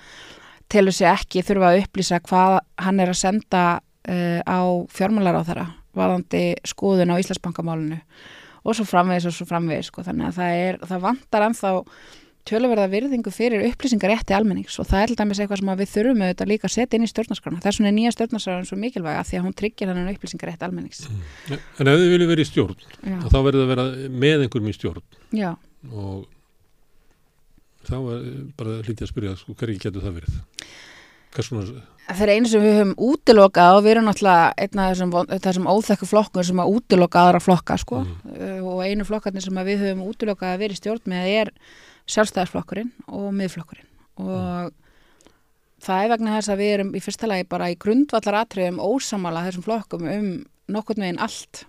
telur 0.70 0.96
sig 0.96 1.10
ekki 1.10 1.44
þurfa 1.46 1.72
að 1.72 1.82
upplýsa 1.84 2.22
hvað 2.26 2.56
hann 2.82 3.04
er 3.04 3.12
að 3.14 3.20
senda 3.22 3.64
uh, 3.80 4.40
á 4.46 4.60
fjármálar 4.94 5.42
á 5.42 5.48
þeirra 5.48 5.68
varðandi 5.98 6.44
skoðun 6.70 7.14
á 7.14 7.22
Íslandsbankamálinu 7.22 8.00
og 8.64 8.78
svo 8.78 8.86
framvegis 8.88 9.30
og 9.30 9.36
svo 9.36 9.48
framvegis 9.50 9.90
sko. 9.90 10.04
þannig 10.06 10.30
að 10.30 10.40
það, 10.40 10.58
er, 10.66 10.82
það 10.90 11.06
vantar 11.06 11.46
ennþá 11.48 11.72
töluverða 12.48 12.86
virðingu 12.90 13.32
fyrir 13.34 13.66
upplýsingar 13.68 14.10
rétti 14.14 14.34
almennings 14.34 14.78
og 14.82 14.88
það 14.90 15.02
er 15.04 15.12
til 15.12 15.18
dæmis 15.20 15.40
eitthvað 15.44 15.60
sem 15.62 15.72
við 15.82 15.92
þurfum 15.94 16.24
auðvitað 16.26 16.50
líka 16.52 16.68
að 16.70 16.74
setja 16.76 16.98
inn 16.98 17.06
í 17.06 17.10
stjórnarskrana 17.12 17.62
þess 17.66 17.80
vegna 17.82 17.92
er 17.92 17.96
nýja 17.98 18.14
stjórnarskrana 18.16 18.66
svo 18.70 18.78
mikilvæga 18.80 19.26
því 19.28 19.40
að 19.40 19.46
hún 19.46 19.56
tryggir 19.60 19.92
hennan 19.92 20.12
upplýsingar 20.14 20.52
rétti 20.54 20.68
almennings 20.70 21.04
Mm. 21.10 21.60
En 21.80 21.88
ef 21.92 22.00
þið 22.00 22.12
viljið 22.14 22.30
vera 22.30 22.42
í 22.42 22.48
stjórn, 22.50 22.76
Já, 23.04 23.18
þá 23.30 23.38
verður 23.46 23.60
það 23.60 23.66
að 23.66 23.72
vera 23.74 23.86
með 24.24 24.44
einhverjum 24.46 24.70
í 24.70 24.76
stjórn 24.78 25.04
já. 25.36 25.52
og 25.92 26.28
þá 27.90 27.96
er 28.00 28.28
bara 28.60 28.76
hlítið 28.86 29.06
að 29.06 29.12
spyrja 29.14 29.36
sko, 29.40 29.56
hverju 29.60 29.80
getur 29.82 30.04
það 30.06 30.18
verið? 30.20 30.40
Svona, 31.40 31.84
Það 32.10 32.22
er 32.26 32.32
einu 32.34 32.50
sem 32.50 32.64
við 32.64 32.74
höfum 32.80 32.94
útilokað 33.06 33.76
og 33.78 33.84
við 33.86 33.92
erum 33.94 34.08
náttúrulega 34.10 34.46
einn 34.66 34.80
af 34.82 34.88
þessum, 34.90 35.12
þessum 35.46 35.68
óþekku 35.70 36.08
flokkur 36.10 36.48
sem 36.48 36.62
að 36.64 36.72
útiloka 36.74 37.22
aðra 37.22 37.42
flokka 37.44 37.78
sko. 37.78 38.00
Mm. 38.02 38.64
og 38.66 38.82
einu 38.82 39.06
flokkarnir 39.06 39.46
sem 39.46 39.60
við 39.68 39.84
höfum 39.86 40.02
útilokað 40.10 40.56
að 40.56 40.64
vera 40.64 40.74
í 40.74 40.80
stjórn 40.82 41.06
með 41.14 41.30
er 41.36 41.52
sjálfstæðarsflokkurinn 42.10 42.92
og 43.08 43.32
miðflokkurinn. 43.38 43.90
Og 44.20 44.72
það 45.84 46.04
er 46.04 46.14
vegna 46.14 46.36
þess 46.38 46.54
að 46.54 46.62
við 46.62 46.74
erum 46.76 46.94
í 46.96 47.02
fyrsta 47.04 47.30
lagi 47.30 47.48
bara 47.50 47.70
í 47.72 47.78
grundvallar 47.80 48.42
atriðum 48.42 48.82
ósamala 48.84 49.46
þessum 49.48 49.66
flokkum 49.66 50.08
um 50.10 50.30
nokkurn 50.70 51.06
veginn 51.06 51.22
allt. 51.24 51.66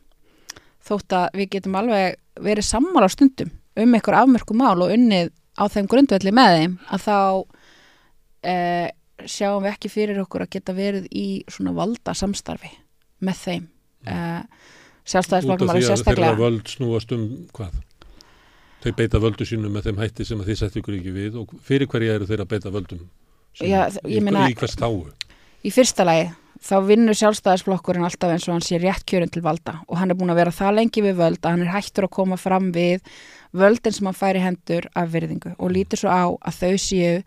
Þótt 0.86 1.16
að 1.16 1.40
við 1.40 1.50
getum 1.56 1.76
alveg 1.78 2.16
verið 2.40 2.66
sammála 2.66 3.10
á 3.10 3.12
stundum 3.12 3.52
um 3.80 3.94
einhver 3.96 4.16
afmörku 4.18 4.56
mál 4.56 4.80
og 4.80 4.92
unnið 4.92 5.30
á 5.60 5.64
þeim 5.70 5.88
grundvalli 5.90 6.32
með 6.34 6.56
þeim 6.56 6.76
að 6.88 7.04
þá 7.04 7.18
eh, 8.50 8.88
sjáum 9.28 9.64
við 9.64 9.74
ekki 9.74 9.92
fyrir 9.92 10.20
okkur 10.24 10.46
að 10.46 10.52
geta 10.56 10.74
verið 10.76 11.08
í 11.12 11.26
svona 11.52 11.74
valda 11.76 12.14
samstarfi 12.16 12.72
með 13.20 13.42
þeim. 13.44 13.66
Eh, 14.08 14.40
út 14.40 15.10
sjálfstæðisflokkum 15.10 15.70
af 15.70 15.74
alveg 15.74 15.84
því 15.84 15.84
að 15.84 15.86
þeirra 15.86 15.96
sérstaklega. 15.96 16.38
völd 16.40 16.72
snúast 16.72 17.14
um 17.16 17.24
hvað? 17.56 17.78
Þau 18.80 18.92
beita 18.96 19.20
völdu 19.20 19.44
sínum 19.44 19.72
með 19.76 19.90
þeim 19.90 19.98
hætti 20.00 20.24
sem 20.24 20.40
þið 20.44 20.56
settu 20.62 20.80
ykkur 20.80 20.94
ekki 20.96 21.12
við 21.12 21.34
og 21.42 21.50
fyrir 21.66 21.90
hverja 21.90 22.14
eru 22.16 22.28
þeirra 22.28 22.46
að 22.46 22.52
beita 22.54 22.72
völdum 22.72 23.02
sínum? 23.52 23.68
Já, 23.68 23.82
ég 24.08 24.22
meina- 24.24 24.46
í 24.48 24.54
hvers 24.56 24.76
þáu? 24.80 25.10
í 25.60 25.70
fyrsta 25.74 26.06
lagi 26.08 26.30
þá 26.64 26.74
vinnur 26.86 27.16
sjálfstæðisflokkurinn 27.16 28.04
alltaf 28.04 28.32
eins 28.32 28.46
og 28.48 28.54
hann 28.56 28.64
sé 28.64 28.78
rétt 28.80 29.04
kjörinn 29.08 29.30
til 29.32 29.42
valda 29.44 29.80
og 29.88 29.96
hann 30.00 30.10
er 30.10 30.16
búin 30.16 30.32
að 30.32 30.40
vera 30.40 30.52
það 30.56 30.74
lengi 30.78 31.04
við 31.04 31.16
völd 31.20 31.40
að 31.40 31.50
hann 31.50 31.62
er 31.66 31.72
hættur 31.74 32.06
að 32.08 32.14
koma 32.16 32.36
fram 32.40 32.70
við 32.72 33.00
völdin 33.52 33.92
sem 33.96 34.08
hann 34.08 34.16
fær 34.16 34.36
í 34.36 34.44
hendur 34.44 34.88
af 34.96 35.08
virðingu 35.12 35.54
og 35.58 35.72
lítur 35.72 36.00
svo 36.00 36.08
á 36.12 36.24
að 36.32 36.58
þau 36.60 36.74
séu 36.80 37.22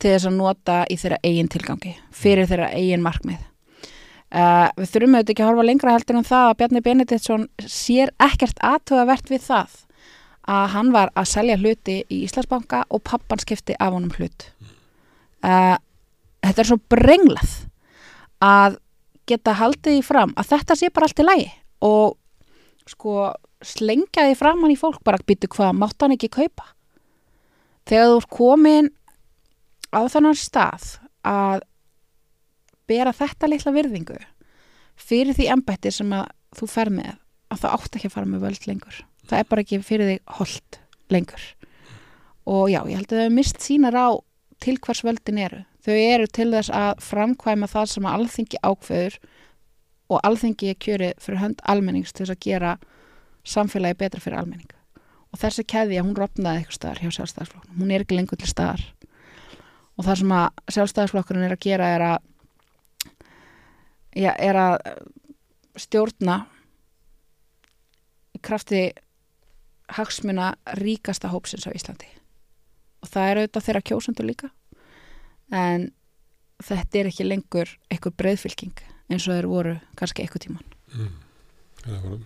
til 0.00 0.14
þess 0.14 0.28
að 0.28 0.36
nota 0.36 0.78
í 0.88 0.96
þeirra 1.00 1.20
eigin 1.24 1.48
tilgangi 1.52 1.94
fyrir 2.12 2.48
þeirra 2.48 2.70
eigin 2.76 3.04
markmið 3.04 3.40
uh, 3.40 4.68
við 4.76 4.88
þurfum 4.94 5.16
auðvitað 5.16 5.34
ekki 5.34 5.44
að 5.44 5.50
horfa 5.50 5.68
lengra 5.68 5.94
heldur 5.96 6.20
en 6.20 6.28
það 6.30 6.48
að 6.48 6.56
Bjarni 6.60 6.84
Benediktsson 6.88 7.48
sér 7.64 8.12
ekkert 8.20 8.60
aðtugavert 8.64 9.32
við 9.32 9.44
það 9.48 9.76
að 10.50 10.66
hann 10.74 10.92
var 10.94 11.12
að 11.18 11.28
selja 11.30 11.58
hluti 11.60 12.00
í 12.10 12.22
Íslandsbanka 12.24 12.84
og 12.90 13.02
pappan 13.06 13.42
skipti 13.42 13.76
af 13.78 13.94
honum 13.94 14.12
hlut. 14.16 14.48
Uh, 15.44 15.76
þetta 16.44 16.62
er 16.62 16.68
svo 16.68 16.78
brenglað 16.90 17.52
að 18.44 18.80
geta 19.30 19.54
haldið 19.60 19.98
því 19.98 20.04
fram 20.04 20.34
að 20.40 20.50
þetta 20.54 20.76
sé 20.76 20.90
bara 20.90 21.06
allt 21.06 21.22
í 21.22 21.26
lagi 21.26 21.48
og 21.86 22.16
sko 22.90 23.30
slengja 23.64 24.26
því 24.26 24.36
fram 24.38 24.64
hann 24.64 24.74
í 24.74 24.78
fólk 24.80 25.02
bara 25.06 25.20
býtu 25.26 25.50
hvað, 25.52 25.76
mátt 25.76 26.00
hann 26.02 26.16
ekki 26.16 26.32
kaupa? 26.32 26.72
Þegar 27.88 28.10
þú 28.10 28.18
ert 28.20 28.32
komin 28.34 28.90
á 29.94 30.00
þannig 30.10 30.40
stað 30.40 30.96
að 31.26 31.64
bera 32.90 33.14
þetta 33.14 33.50
litla 33.50 33.74
virðingu 33.74 34.18
fyrir 35.00 35.36
því 35.36 35.50
embætti 35.54 35.92
sem 35.94 36.10
að 36.16 36.30
þú 36.58 36.70
fer 36.70 36.90
með 36.92 37.14
að 37.50 37.62
það 37.62 37.76
átt 37.76 37.96
ekki 37.98 38.10
að 38.10 38.16
fara 38.16 38.30
með 38.30 38.44
völd 38.46 38.68
lengur 38.68 39.00
það 39.30 39.42
er 39.42 39.50
bara 39.50 39.64
ekki 39.64 39.80
fyrir 39.86 40.10
þig 40.10 40.36
holdt 40.38 40.80
lengur. 41.10 41.44
Og 42.50 42.70
já, 42.72 42.80
ég 42.88 42.98
held 42.98 43.10
að 43.10 43.16
þau 43.16 43.24
hefur 43.24 43.36
mist 43.36 43.62
sínar 43.62 43.96
á 43.98 44.08
til 44.60 44.76
hvers 44.82 45.04
völdin 45.06 45.40
eru. 45.40 45.62
Þau 45.80 45.94
eru 45.96 46.26
til 46.28 46.50
þess 46.52 46.72
að 46.76 47.04
framkvæma 47.04 47.68
það 47.70 47.92
sem 47.94 48.08
að 48.08 48.16
alþingi 48.18 48.60
ákveður 48.66 49.18
og 50.10 50.24
alþingi 50.26 50.72
er 50.72 50.80
kjörið 50.84 51.22
fyrir 51.22 51.40
hönd 51.40 51.62
almennings 51.70 52.12
til 52.12 52.26
þess 52.26 52.36
að 52.36 52.44
gera 52.44 52.74
samfélagi 53.46 53.98
betra 54.02 54.20
fyrir 54.20 54.40
almenning. 54.42 54.72
Og 55.30 55.38
þessi 55.40 55.64
keðja 55.70 56.02
hún 56.02 56.16
rofnaði 56.18 56.64
eitthvað 56.64 56.76
staðar 56.76 57.02
hjá 57.04 57.14
sjálfstæðisflokknum. 57.16 57.78
Hún 57.78 57.92
er 57.94 58.04
ekki 58.04 58.18
lengur 58.18 58.40
til 58.40 58.50
staðar. 58.50 58.82
Og 59.96 60.06
það 60.06 60.20
sem 60.20 60.34
að 60.34 60.46
sjálfstæðisflokkurinn 60.74 61.46
er 61.46 61.54
að 61.54 61.64
gera 61.64 61.90
er 61.94 62.06
að 62.08 62.18
já, 64.18 64.32
er 64.34 64.58
að 64.58 64.76
stjórna 65.78 66.40
krafti 68.44 68.90
hagsmuna 69.96 70.52
ríkasta 70.78 71.30
hópsins 71.32 71.66
á 71.66 71.74
Íslandi 71.74 72.08
og 73.02 73.08
það 73.12 73.30
er 73.30 73.40
auðvitað 73.42 73.66
þeirra 73.68 73.82
kjósundur 73.90 74.28
líka 74.28 74.50
en 75.50 75.90
þetta 76.62 76.98
er 77.00 77.08
ekki 77.10 77.24
lengur 77.26 77.70
eitthvað 77.90 78.16
breyðfylking 78.20 78.82
eins 79.10 79.24
og 79.28 79.34
þeir 79.38 79.48
voru 79.50 79.76
kannski 79.98 80.22
eitthvað 80.26 80.46
tíman 80.48 80.66
Mm. 80.90 81.10
Það 81.84 82.00
voru, 82.02 82.16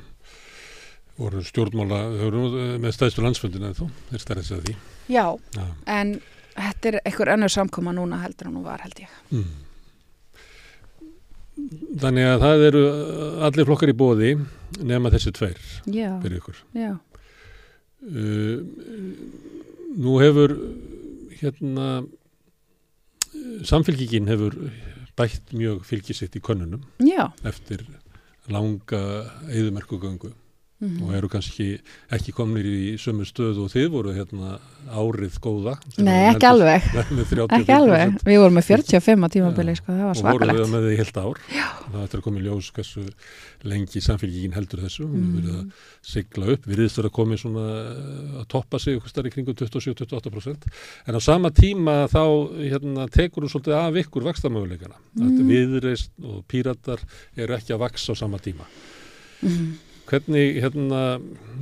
voru 1.19 1.41
stjórnmála, 1.45 1.99
voru 2.17 2.45
með 2.81 2.95
stæðstu 2.97 3.21
landsfundin 3.23 3.67
eða 3.69 3.77
þú, 3.77 3.89
þeir 4.09 4.23
stærðis 4.23 4.49
að 4.57 4.63
því. 4.65 4.75
Já, 5.13 5.25
Já. 5.59 5.67
en 5.99 6.15
þetta 6.57 6.89
er 6.91 6.97
eitthvað 7.05 7.33
önnur 7.35 7.53
samkoma 7.53 7.93
núna 7.93 8.23
heldur 8.23 8.49
en 8.49 8.57
nú 8.57 8.63
var 8.65 8.81
held 8.87 9.03
ég 9.05 9.13
Mm. 9.31 9.53
Þannig 12.03 12.27
að 12.27 12.41
það 12.43 12.63
eru 12.69 12.81
allir 13.47 13.69
flokkar 13.69 13.93
í 13.93 13.97
bóði 14.01 14.31
nema 14.83 15.13
þessi 15.15 15.31
tveir 15.37 15.61
Já, 15.95 16.09
fyrir 16.25 16.41
ykkur. 16.41 16.57
já, 16.75 16.97
nú 20.05 20.19
hefur 20.21 20.53
hérna 21.41 22.05
samfélkingin 23.65 24.29
hefur 24.29 24.57
bætt 25.17 25.53
mjög 25.55 25.85
fylgið 25.89 26.19
sitt 26.19 26.37
í 26.37 26.43
könnunum 26.45 26.83
já. 27.01 27.31
eftir 27.47 27.87
langa 28.51 29.01
eðumerkugöngu 29.49 30.33
mhm. 30.81 31.03
og 31.07 31.15
eru 31.17 31.29
kannski 31.33 31.67
ekki 32.13 32.33
komnir 32.37 32.67
í 32.67 32.95
sömu 33.01 33.25
stöðu 33.29 33.65
og 33.67 33.73
þið 33.73 33.89
voru 33.95 34.15
hérna 34.17 34.57
árið 34.95 35.39
góða 35.41 35.77
Nei, 35.97 36.29
ekki 36.35 36.47
alveg, 36.51 36.83
með- 36.93 37.13
með 37.17 37.31
35% 37.31 37.55
ekki 37.61 37.73
alveg 37.79 38.17
Við 38.27 38.39
vorum 38.43 38.59
með 38.59 38.67
45 38.69 39.25
á 39.25 39.29
tímabili, 39.33 39.75
sko, 39.79 39.93
það 39.93 40.03
var 40.05 40.11
og 40.11 40.19
voru 40.19 40.23
svakalegt 40.25 40.61
við 40.61 40.73
með 40.75 40.87
því 40.89 40.97
heilt 41.01 41.21
ár 41.23 41.41
Já. 41.55 41.67
það 41.95 42.03
ættir 42.05 42.19
að 42.21 42.25
koma 42.27 42.41
í 42.41 42.45
ljós 42.45 42.71
hversu 42.77 43.05
lengi 43.65 44.01
samfélgíkin 44.05 44.57
heldur 44.59 44.83
þessu 44.85 45.07
Mm. 45.09 45.23
hefur 45.25 45.41
verið 45.41 45.55
að 45.55 45.71
sigla 46.05 46.47
upp 46.53 46.67
virðist 46.69 46.99
verið 46.99 47.09
að 47.11 47.15
komi 47.17 47.37
svona 47.41 47.65
eh, 47.81 48.41
að 48.43 48.47
toppa 48.53 48.79
sig 48.83 48.95
eitthvað 48.99 49.13
starf 49.15 49.27
í 49.31 49.33
kringum 49.35 49.57
27-28% 49.57 50.69
en 51.09 51.17
á 51.17 51.21
sama 51.25 51.51
tíma 51.55 51.95
þá 52.13 52.23
hérna, 52.61 53.07
tekur 53.09 53.45
hún 53.47 53.53
svolítið 53.53 53.77
af 53.79 53.97
ykkur 54.05 54.27
vakstamöguleikana 54.29 54.99
mm. 55.17 55.25
Mm. 55.25 55.49
viðreist 55.49 56.11
og 56.25 56.45
píratar 56.51 57.01
eru 57.37 57.57
ekki 57.57 57.73
að 57.73 57.83
vaksa 57.87 58.13
á 58.13 58.15
sama 58.21 58.37
tíma 58.39 58.69
Mhm. 59.45 59.73
Hvernig 60.05 60.59
hérna, 60.61 61.03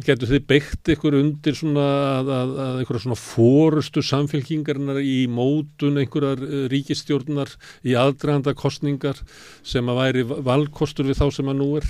getur 0.02 0.30
þið 0.32 0.46
beitt 0.50 0.92
ykkur 0.96 1.14
undir 1.20 1.54
svona 1.54 1.84
að, 2.18 2.30
að, 2.34 2.54
að 2.64 2.78
einhverja 2.80 3.02
svona 3.04 3.18
fórustu 3.20 4.02
samfélkingarinnar 4.02 4.98
í 4.98 5.18
mótun 5.30 6.00
einhverjar 6.02 6.42
eh, 6.42 6.64
ríkistjórnar 6.72 7.52
í 7.86 7.94
aðdraganda 7.98 8.56
kostningar 8.58 9.20
sem 9.62 9.86
að 9.86 10.00
væri 10.00 10.26
valkostur 10.32 11.06
við 11.06 11.22
þá 11.22 11.28
sem 11.38 11.52
að 11.52 11.60
nú 11.62 11.68
er? 11.78 11.86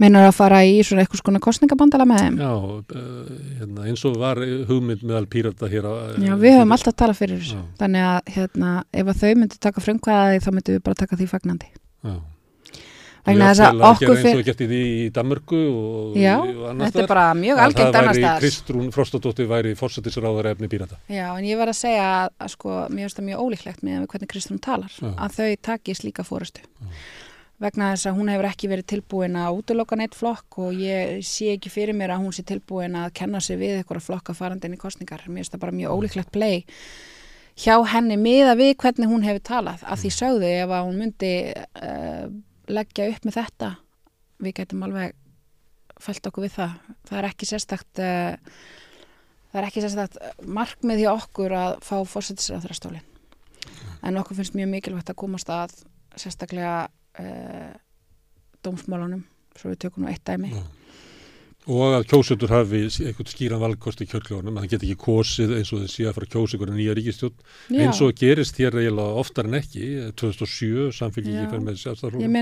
Meinar 0.00 0.30
að 0.30 0.34
fara 0.38 0.62
í 0.64 0.80
svona 0.80 1.04
eitthvað 1.04 1.20
svona 1.20 1.44
kostningabandala 1.44 2.06
með 2.08 2.22
þeim? 2.22 2.40
Já, 2.40 2.52
uh, 2.96 3.38
hérna, 3.60 3.86
eins 3.90 4.02
og 4.08 4.16
var 4.18 4.40
hugmynd 4.40 5.04
meðal 5.04 5.28
pírata 5.30 5.68
hér 5.70 5.86
á... 5.86 5.92
Já, 6.16 6.32
við 6.40 6.56
höfum 6.56 6.74
alltaf 6.74 6.96
talað 6.96 7.20
fyrir 7.20 7.42
þessu. 7.42 7.60
Þannig 7.78 8.08
að 8.08 8.32
hérna, 8.38 8.74
ef 8.88 9.12
að 9.12 9.20
þau 9.22 9.32
myndu 9.42 9.60
taka 9.68 9.84
frumkvæðaði 9.84 10.42
þá 10.42 10.52
myndu 10.56 10.76
við 10.78 10.84
bara 10.88 11.00
taka 11.04 11.20
því 11.20 11.28
fagnandi. 11.34 11.68
Já. 12.02 12.16
Vegna 13.22 13.48
þess 13.52 13.64
að 13.68 13.82
okkur 13.86 14.16
fyrir... 14.16 14.28
eins 14.28 14.40
og 14.40 14.46
gett 14.48 14.62
í 14.64 14.68
því 14.70 14.82
í 14.92 15.08
Danmörku 15.14 15.58
og, 15.70 16.16
Já, 16.18 16.34
og 16.42 16.80
þetta 16.80 17.02
er 17.04 17.10
bara 17.12 17.26
mjög 17.38 17.60
algengt 17.62 17.98
annar 18.00 18.16
staðar. 18.18 18.22
Það 18.22 18.32
væri 18.32 18.42
Kristrún 18.42 18.88
Frostadóttir 18.96 19.50
væri 19.50 19.74
fórsættisráðar 19.78 20.52
efni 20.52 20.70
pírata. 20.72 20.98
Já, 21.06 21.26
en 21.30 21.46
ég 21.46 21.60
var 21.60 21.70
að 21.70 21.78
segja 21.78 22.08
að, 22.26 22.54
sko, 22.56 22.78
mér 22.90 23.06
finnst 23.06 23.20
það 23.20 23.28
mjög 23.28 23.44
ólíklegt 23.46 23.84
með 23.86 24.08
hvernig 24.10 24.32
Kristrún 24.32 24.62
talar, 24.62 24.96
Já. 24.98 25.12
að 25.12 25.38
þau 25.38 25.60
taki 25.70 25.98
slíka 26.00 26.26
fórustu. 26.26 26.66
Já 26.82 26.96
vegna 27.62 27.92
þess 27.92 28.08
að 28.10 28.18
hún 28.18 28.30
hefur 28.32 28.48
ekki 28.48 28.70
verið 28.70 28.86
tilbúin 28.92 29.38
að 29.38 29.60
útloka 29.60 29.98
neitt 29.98 30.16
flokk 30.18 30.58
og 30.64 30.78
ég 30.82 31.20
sé 31.26 31.52
ekki 31.54 31.70
fyrir 31.72 31.96
mér 31.96 32.16
að 32.16 32.24
hún 32.24 32.34
sé 32.34 32.44
tilbúin 32.46 32.96
að 32.98 33.12
kenna 33.20 33.40
sig 33.44 33.60
við 33.60 33.78
eitthvað 33.78 34.06
flokka 34.08 34.34
farandin 34.36 34.74
í 34.74 34.80
kostningar. 34.80 35.22
Mér 35.28 35.44
finnst 35.44 35.54
það 35.54 35.64
bara 35.66 35.76
mjög 35.78 35.94
ólíklegt 35.96 36.32
play 36.34 36.64
hjá 37.62 37.76
henni 37.92 38.16
miða 38.18 38.56
við 38.58 38.74
hvernig 38.82 39.10
hún 39.10 39.26
hefur 39.26 39.44
talað. 39.46 39.84
Að 39.86 40.02
því 40.02 40.12
sögðu 40.16 40.50
ef 40.50 40.72
að 40.72 40.88
hún 40.88 40.98
myndi 41.04 41.34
uh, 41.52 42.24
leggja 42.70 43.08
upp 43.10 43.26
með 43.26 43.38
þetta, 43.38 43.70
við 44.42 44.56
getum 44.60 44.84
alveg 44.86 45.16
fælt 46.02 46.28
okkur 46.30 46.46
við 46.46 46.56
það. 46.56 46.76
Það 47.08 47.18
er 47.20 47.28
ekki 47.30 47.48
sérstakt, 47.48 48.02
uh, 48.02 48.58
það 49.52 49.60
er 49.62 49.68
ekki 49.68 49.84
sérstakt 49.84 50.20
markmið 50.60 51.04
hjá 51.04 51.10
okkur 51.14 51.56
að 51.58 51.78
fá 51.86 51.96
fórsetisraðrastólinn. 52.14 53.08
En 54.02 54.18
okkur 54.18 54.38
finnst 54.40 54.58
mjög 54.58 54.72
mikilvægt 54.72 55.12
að 55.12 55.20
komast 55.22 55.50
að 55.52 55.76
sérstaklega 56.18 56.76
uh, 57.22 57.72
dómsmálunum 58.62 59.24
svo 59.58 59.72
við 59.72 59.84
tökum 59.84 60.06
nú 60.06 60.12
eitt 60.12 60.24
dæmi 60.26 60.52
Já. 60.52 60.62
Og 61.70 61.94
að 61.94 62.04
kjósutur 62.10 62.50
hafi 62.50 62.80
eitthvað 62.88 63.28
skýran 63.30 63.60
valkost 63.62 64.00
í 64.02 64.06
kjörkljónum 64.10 64.56
að 64.58 64.64
það 64.64 64.72
get 64.72 64.82
ekki 64.82 64.96
kosið 64.98 65.52
eins 65.60 65.70
og 65.70 65.78
þessi 65.84 66.02
að 66.08 66.16
fara 66.16 66.26
að 66.26 66.32
kjósa 66.32 66.56
ykkur 66.56 66.72
nýja 66.74 66.94
ríkistjón 66.98 67.36
eins 67.84 68.00
og 68.02 68.10
gerist 68.18 68.58
hér 68.58 68.74
eiginlega 68.80 69.20
oftar 69.22 69.46
en 69.46 69.54
ekki. 69.60 69.84
2007 70.18 70.90
samfélgiki 70.96 71.44
fer 71.52 71.60
með 71.62 71.74
sjálfstæðarflókun 71.84 72.34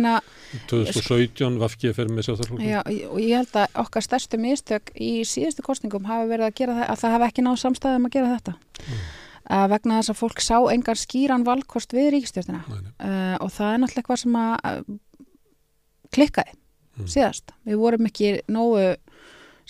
2017 0.72 1.60
Vafki 1.60 1.92
fer 1.96 2.08
með 2.08 2.22
sjálfstæðarflókun 2.30 2.64
og 3.12 3.20
ég 3.20 3.36
held 3.36 3.54
að 3.60 3.66
okkar 3.84 4.02
stærstu 4.08 4.36
mistök 4.40 4.84
í 4.96 5.12
síðustu 5.28 5.62
kostningum 5.68 6.08
hafi 6.08 6.24
verið 6.32 6.46
að 6.48 6.56
gera 6.62 6.78
það 6.78 6.86
að 6.88 7.00
það 7.04 7.14
hafi 7.16 7.28
ekki 7.28 7.44
náð 7.44 7.56
samstæðum 7.66 8.08
að 8.08 8.14
gera 8.16 8.32
þetta. 8.38 8.52
Mm. 8.80 9.04
Uh, 9.50 9.66
vegna 9.66 9.98
þess 9.98 10.12
að 10.12 10.20
fólk 10.20 10.40
sá 10.44 10.58
engar 10.70 10.98
skýran 11.00 11.44
valkost 11.44 11.90
við 11.96 12.12
ríkistjórnina 12.14 12.62
uh, 12.70 13.36
og 13.42 13.50
það 13.50 13.68
er 13.74 13.78
náttúrulega 13.82 14.08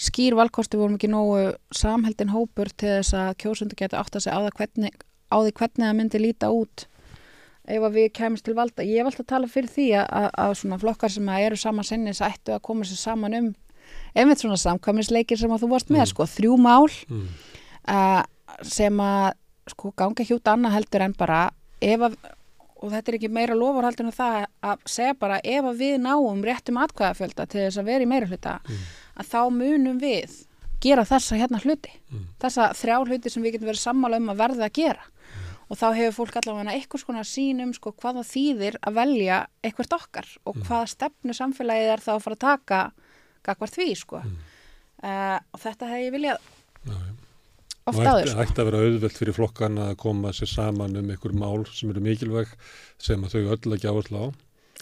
skýr 0.01 0.37
valkosti, 0.39 0.79
vorum 0.81 0.97
ekki 0.97 1.11
nógu 1.13 1.51
samheldin 1.77 2.33
hópur 2.33 2.71
til 2.73 2.97
þess 2.99 3.17
að 3.17 3.35
kjósundu 3.43 3.77
geta 3.77 4.01
átt 4.01 4.17
að 4.17 4.27
segja 4.27 4.41
á, 4.41 4.57
hvernig, 4.57 5.03
á 5.29 5.37
því 5.37 5.53
hvernig 5.59 5.87
það 5.87 5.99
myndi 5.99 6.23
líta 6.23 6.53
út 6.55 6.87
ef 7.71 7.85
við 7.95 8.09
kemumst 8.17 8.47
til 8.47 8.57
valda. 8.57 8.83
Ég 8.87 9.03
hef 9.03 9.11
alltaf 9.11 9.29
talað 9.29 9.53
fyrir 9.53 9.71
því 9.71 9.89
að, 10.01 10.31
að 10.43 10.55
svona 10.59 10.79
flokkar 10.81 11.13
sem 11.13 11.29
eru 11.37 11.59
saman 11.61 11.87
sinnis 11.87 12.23
ættu 12.25 12.57
að 12.57 12.65
koma 12.67 12.89
sér 12.89 12.99
saman 12.99 13.37
um 13.37 13.51
einmitt 14.15 14.43
svona 14.43 14.59
samkvæmisleikir 14.61 15.39
sem 15.39 15.53
að 15.53 15.65
þú 15.65 15.71
varst 15.75 15.93
með, 15.93 16.05
mm. 16.05 16.11
sko, 16.13 16.27
þrjú 16.31 16.57
mál 16.61 16.91
mm. 17.09 17.25
uh, 17.95 18.21
sem 18.67 19.01
að 19.05 19.33
sko 19.71 19.93
ganga 19.99 20.27
hjút 20.27 20.51
annað 20.51 20.77
heldur 20.79 21.07
en 21.07 21.17
bara 21.19 21.41
ef 21.85 22.07
að, 22.09 22.17
og 22.81 22.95
þetta 22.95 23.13
er 23.13 23.19
ekki 23.19 23.31
meira 23.33 23.55
en 23.55 24.13
það 24.17 24.39
að 24.67 24.87
segja 24.91 25.19
bara 25.21 25.39
ef 25.45 25.69
að 25.71 25.83
við 25.85 25.99
náum 26.03 26.43
réttum 26.47 26.81
atkvæðafjölda 26.83 27.47
til 27.47 27.63
þess 27.67 27.83
að 27.83 27.91
vera 27.93 28.07
í 28.07 28.11
meira 28.11 28.31
hluta 28.31 28.59
mm. 28.65 28.83
Að 29.21 29.31
þá 29.31 29.41
munum 29.55 30.01
við 30.01 30.37
gera 30.81 31.05
þessa 31.09 31.39
hérna 31.39 31.61
hluti 31.61 31.93
mm. 32.11 32.27
þessa 32.43 32.71
þrjá 32.77 32.99
hluti 33.05 33.33
sem 33.33 33.45
við 33.45 33.57
getum 33.57 33.71
verið 33.71 33.83
sammála 33.85 34.21
um 34.21 34.31
að 34.33 34.41
verða 34.41 34.69
að 34.69 34.77
gera 34.81 35.05
mm. 35.05 35.49
og 35.69 35.81
þá 35.81 35.87
hefur 35.99 36.17
fólk 36.19 36.41
allavega 36.41 36.77
eitthvað 36.77 37.05
svona 37.05 37.25
sínum 37.29 37.75
sko 37.77 37.93
hvaða 38.01 38.25
þýðir 38.27 38.81
að 38.81 39.01
velja 39.01 39.41
eitthvað 39.61 39.97
okkar 40.01 40.31
og 40.45 40.57
mm. 40.57 40.67
hvaða 40.69 40.93
stefnu 40.95 41.37
samfélagið 41.37 41.95
er 41.95 42.05
þá 42.07 42.13
að 42.17 42.25
fara 42.27 42.39
að 42.39 42.47
taka 42.47 42.83
gagvar 43.47 43.75
því 43.75 43.91
sko 44.01 44.23
uh, 44.23 45.39
og 45.39 45.65
þetta 45.67 45.93
hef 45.93 46.07
ég 46.07 46.17
viljað 46.17 46.49
Já, 46.81 46.97
oft 47.91 48.01
áður. 48.01 48.31
Það 48.31 48.43
ætti 48.45 48.63
að 48.63 48.69
vera 48.71 48.83
auðvelt 48.85 49.19
fyrir 49.21 49.37
flokkan 49.37 49.81
að 49.85 49.97
koma 50.01 50.33
sér 50.37 50.51
saman 50.51 50.97
um 50.97 51.11
einhver 51.13 51.35
mál 51.37 51.67
sem 51.69 51.93
eru 51.93 52.03
mikilvæg 52.05 52.53
sem 53.01 53.25
að 53.27 53.37
þau 53.37 53.57
öll 53.57 53.77
ekki 53.77 53.91
áherslu 53.91 54.23
á. 54.25 54.27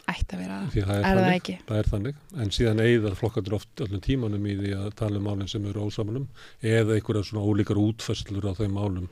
Ætti 0.08 0.36
að 0.36 0.40
vera, 0.40 0.58
það 0.72 0.92
er, 0.94 1.02
er 1.04 1.18
það 1.18 1.34
ekki. 1.34 1.54
Það 1.68 1.78
er 1.78 1.88
þannig, 1.92 2.20
en 2.40 2.52
síðan 2.56 2.78
eigðar 2.80 3.16
flokkandur 3.18 3.56
oft 3.58 3.82
öllum 3.84 4.00
tímanum 4.04 4.46
í 4.48 4.54
því 4.56 4.70
að 4.78 4.86
tala 4.96 5.20
um 5.20 5.26
málinn 5.28 5.50
sem 5.52 5.66
eru 5.68 5.84
ósamanum 5.84 6.24
eða 6.64 6.96
einhverja 6.96 7.26
svona 7.28 7.44
ólíkar 7.44 7.80
útfæslur 7.82 8.48
á 8.48 8.52
þau 8.56 8.70
málum 8.72 9.10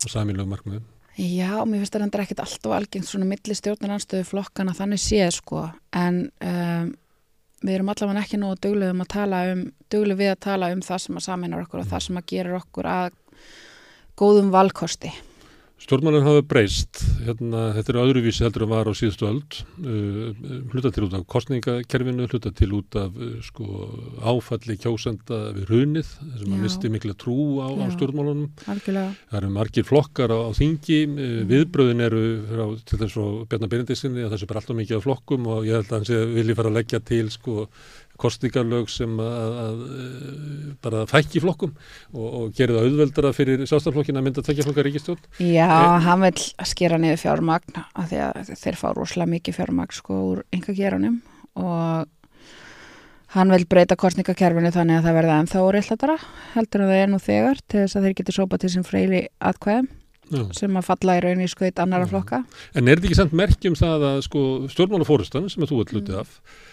og 0.00 0.08
samílegu 0.08 0.48
markmiðum. 0.48 0.88
Já, 1.20 1.52
mér 1.68 1.82
finnst 1.82 1.96
það 1.98 2.22
ekkert 2.22 2.42
allt 2.46 2.66
og 2.70 2.74
algengt 2.78 3.08
svona 3.10 3.28
milli 3.28 3.56
stjórnarnanstöðu 3.58 4.24
flokkana 4.30 4.72
þannig 4.78 5.02
séð 5.02 5.34
sko, 5.36 5.66
en 5.92 6.22
um, 6.40 6.92
við 7.60 7.76
erum 7.76 7.90
allavega 7.92 8.22
ekki 8.24 8.40
nógu 8.40 8.60
duglega 8.64 8.94
um 8.94 9.02
að 9.04 9.10
tala 9.12 9.40
um, 9.50 9.64
duglega 9.92 10.22
við 10.22 10.30
að 10.32 10.44
tala 10.46 10.70
um 10.72 10.84
það 10.86 11.02
sem 11.04 11.18
að 11.20 11.26
saminar 11.26 11.66
okkur 11.66 11.82
og 11.82 11.90
það 11.90 12.06
sem 12.06 12.20
að 12.20 12.30
gera 12.32 12.60
okkur 12.62 12.88
að 12.88 13.18
góðum 14.20 14.54
valkosti. 14.54 15.12
Stjórnmálinn 15.80 16.26
hafa 16.26 16.42
breyst, 16.44 16.98
hérna, 17.24 17.70
þetta 17.72 17.92
eru 17.94 18.00
öðruvísi 18.02 18.44
heldur 18.44 18.66
að 18.66 18.72
var 18.74 18.88
á 18.88 18.92
síðustu 18.92 19.24
öld, 19.30 19.60
uh, 19.80 20.42
hluta 20.74 20.90
til 20.92 21.06
út 21.06 21.14
af 21.16 21.22
kostningakerfinu, 21.32 22.26
hluta 22.28 22.52
til 22.52 22.68
út 22.76 22.98
af 23.00 23.16
uh, 23.16 23.38
sko, 23.46 23.68
áfalli 24.20 24.76
kjósenda 24.82 25.38
við 25.56 25.72
runið, 25.72 26.10
þessum 26.34 26.56
að 26.58 26.66
misti 26.66 26.90
mikla 26.92 27.16
trú 27.16 27.38
á, 27.64 27.72
á 27.80 27.88
stjórnmálunum. 27.96 28.50
Algjörlega. 28.74 29.14
Það 29.30 29.40
eru 29.40 29.50
margir 29.56 29.88
flokkar 29.88 30.36
á, 30.36 30.38
á 30.44 30.50
þingi, 30.60 31.00
uh, 31.08 31.16
mm. 31.16 31.48
viðbröðin 31.54 32.06
eru 32.10 32.22
frá, 32.50 32.64
til 32.84 33.00
þess 33.00 33.22
að 33.24 33.40
Bjarnar 33.48 33.72
Byrjandinsinni 33.72 34.26
að 34.26 34.36
þessu 34.36 34.50
er 34.50 34.60
alltaf 34.60 34.80
mikið 34.82 35.00
af 35.00 35.08
flokkum 35.08 35.48
og 35.48 35.64
ég 35.64 35.80
held 35.80 35.88
að 35.88 35.98
hans 36.02 36.14
vilji 36.36 36.60
fara 36.60 36.74
að 36.74 36.78
leggja 36.82 37.00
til 37.08 37.24
sko 37.32 37.64
kostningarlög 38.20 38.90
sem 38.92 39.16
að, 39.22 39.56
að 39.64 39.82
bara 40.84 41.02
fækki 41.10 41.42
flokkum 41.42 41.72
og, 42.12 42.28
og 42.28 42.54
gerir 42.56 42.76
það 42.76 42.88
auðveldara 42.88 43.32
fyrir 43.36 43.64
sástaflokkin 43.68 44.20
að 44.20 44.26
mynda 44.26 44.42
að 44.44 44.50
tekja 44.50 44.66
flokkar 44.66 44.88
ríkistjórn. 44.88 45.26
Já, 45.40 45.66
e 45.66 45.98
hann 46.06 46.24
vil 46.26 46.46
skera 46.68 47.00
niður 47.00 47.20
fjármagn 47.24 47.82
af 47.82 48.08
því 48.10 48.22
að 48.28 48.54
þeir 48.62 48.80
fá 48.80 48.88
rosalega 48.96 49.34
mikið 49.34 49.60
fjármagn 49.60 49.96
sko 49.96 50.22
úr 50.30 50.42
ynga 50.56 50.76
geranum 50.76 51.20
og 51.60 52.08
hann 53.36 53.54
vil 53.54 53.66
breyta 53.70 53.98
kostningakerfinu 53.98 54.72
þannig 54.74 55.00
að 55.00 55.08
það 55.08 55.18
verða 55.20 55.38
ennþá 55.44 55.64
orðillatara 55.66 56.18
heldur 56.56 56.84
að 56.84 56.92
það 56.92 57.04
er 57.04 57.12
nú 57.12 57.22
þegar 57.22 57.64
til 57.66 57.84
þess 57.84 57.98
að 57.98 58.06
þeir 58.06 58.16
geti 58.20 58.36
sópa 58.36 58.60
til 58.60 58.72
sem 58.72 58.86
freyli 58.86 59.22
atkvæðum 59.38 59.90
Já. 60.30 60.42
sem 60.54 60.76
að 60.78 60.86
falla 60.86 61.16
í 61.18 61.22
rauninni 61.24 61.50
skoðið 61.50 61.80
annara 61.82 62.06
flokka. 62.06 62.44
En 62.78 62.86
er 62.86 62.98
þetta 62.98 63.08
ekki 63.08 63.18
samt 63.18 63.32
merkjum 63.34 63.76
það 63.78 64.04
að 64.12 64.18
sko 64.28 64.42
stjórnmálafórustan 64.70 65.48
sem 65.50 65.64
að 65.66 65.72
þú 65.72 65.80
ert 65.82 65.94
lutið 65.96 66.20
af 66.20 66.36
Eh, 66.38 66.69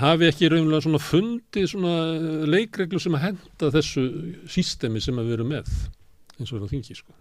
hafi 0.00 0.26
ekki 0.26 0.48
raunlega 0.50 0.82
svona 0.82 1.00
fundið 1.02 1.66
svona 1.70 1.96
eh, 2.16 2.46
leikreglu 2.50 3.00
sem 3.02 3.14
að 3.18 3.26
henda 3.28 3.68
þessu 3.76 4.06
sístemi 4.50 5.02
sem 5.02 5.18
að 5.22 5.34
vera 5.34 5.46
með 5.46 5.68
eins 6.38 6.50
og 6.50 6.64
það 6.64 6.72
þingi 6.74 6.96
sko. 6.98 7.14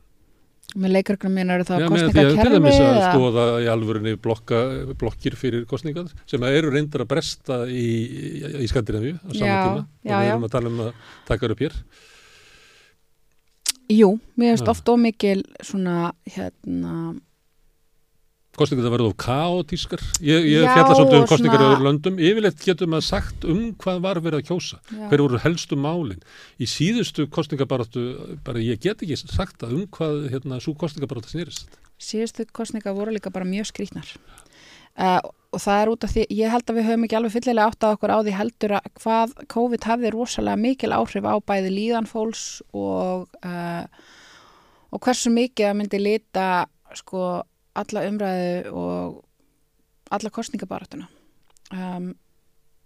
Með 0.81 0.93
leikreglum 0.95 1.33
minn 1.35 1.51
eru 1.51 1.65
það 1.67 1.83
kostningakerfi? 1.91 2.37
Já, 2.37 2.43
til 2.47 2.53
dæmis 2.55 2.77
að 2.79 2.99
skoða 3.09 3.45
í 3.59 3.65
alvörinni 3.73 4.13
blokka, 4.23 4.61
blokkir 5.01 5.35
fyrir 5.35 5.65
kostningar 5.67 6.07
sem 6.29 6.45
eru 6.47 6.71
reyndar 6.71 7.03
að 7.03 7.09
bresta 7.11 7.57
í, 7.67 7.87
í, 8.07 8.53
í 8.63 8.69
Skandinavíu 8.71 9.17
á 9.19 9.29
saman 9.35 9.49
já, 9.49 9.57
tíma 9.67 9.83
já, 9.83 10.13
og 10.15 10.23
við 10.23 10.31
erum 10.31 10.47
að 10.47 10.53
tala 10.55 10.71
um 10.71 10.79
að 10.85 10.93
taka 11.27 11.51
upp 11.51 11.65
hér. 11.65 11.75
Jú, 13.91 14.13
mér 14.39 14.55
finnst 14.55 14.71
ofta 14.71 14.95
ómikil 14.95 15.41
svona 15.59 16.13
hérna 16.31 16.93
kostningar 18.57 18.87
það 18.87 18.95
verður 18.95 19.11
of 19.11 19.17
kaotískar. 19.21 20.01
Ég, 20.23 20.47
ég 20.51 20.65
fjalla 20.67 20.95
svolítið 20.97 21.19
um 21.21 21.29
kostningar 21.29 21.61
í 21.63 21.67
öðru 21.69 21.87
löndum. 21.87 22.17
Yfirleitt 22.19 22.65
getum 22.65 22.97
að 22.97 23.05
sagt 23.07 23.47
um 23.47 23.61
hvað 23.81 24.01
var 24.03 24.21
verið 24.23 24.41
að 24.41 24.49
kjósa 24.49 24.81
Já. 24.91 25.05
hver 25.11 25.23
voru 25.23 25.43
helstu 25.45 25.79
málin. 25.79 26.25
Í 26.59 26.67
síðustu 26.69 27.29
kostningabaratu 27.31 28.03
bara 28.45 28.63
ég 28.63 28.81
get 28.83 29.05
ekki 29.05 29.19
sagt 29.21 29.63
að 29.63 29.77
um 29.79 29.87
hvað 29.95 30.27
hérna 30.33 30.59
svo 30.63 30.75
kostningabaratu 30.77 31.31
snýrist 31.31 31.79
síðustu 32.01 32.47
kostningar 32.53 32.95
voru 32.97 33.13
líka 33.13 33.31
bara 33.33 33.47
mjög 33.47 33.69
skrítnar 33.69 34.07
uh, 34.97 35.19
og 35.51 35.61
það 35.61 35.81
er 35.81 35.91
út 35.91 36.07
af 36.07 36.13
því 36.15 36.25
ég 36.37 36.53
held 36.53 36.71
að 36.71 36.79
við 36.79 36.87
höfum 36.89 37.05
ekki 37.07 37.19
alveg 37.19 37.35
fyllilega 37.35 37.69
átt 37.69 37.85
að 37.85 37.95
okkur 37.97 38.15
á 38.15 38.17
því 38.19 38.35
heldur 38.39 38.75
að 38.79 38.89
hvað 39.03 39.35
COVID 39.53 39.87
hafði 39.91 40.13
rosalega 40.15 40.63
mikil 40.65 40.91
áhrif 40.95 41.27
á 41.27 41.35
bæði 41.51 41.73
líðanfóls 41.75 42.45
og 42.71 43.27
uh, 43.45 43.85
og 44.91 45.03
hversu 45.05 45.31
mikið 45.33 45.69
að 45.69 45.77
myndi 45.79 46.01
lita 46.01 46.47
sko 46.97 47.43
alla 47.79 48.03
umræðu 48.09 48.73
og 48.73 49.21
alla 50.11 50.29
kostningabaratuna 50.33 51.07
um, 51.71 52.11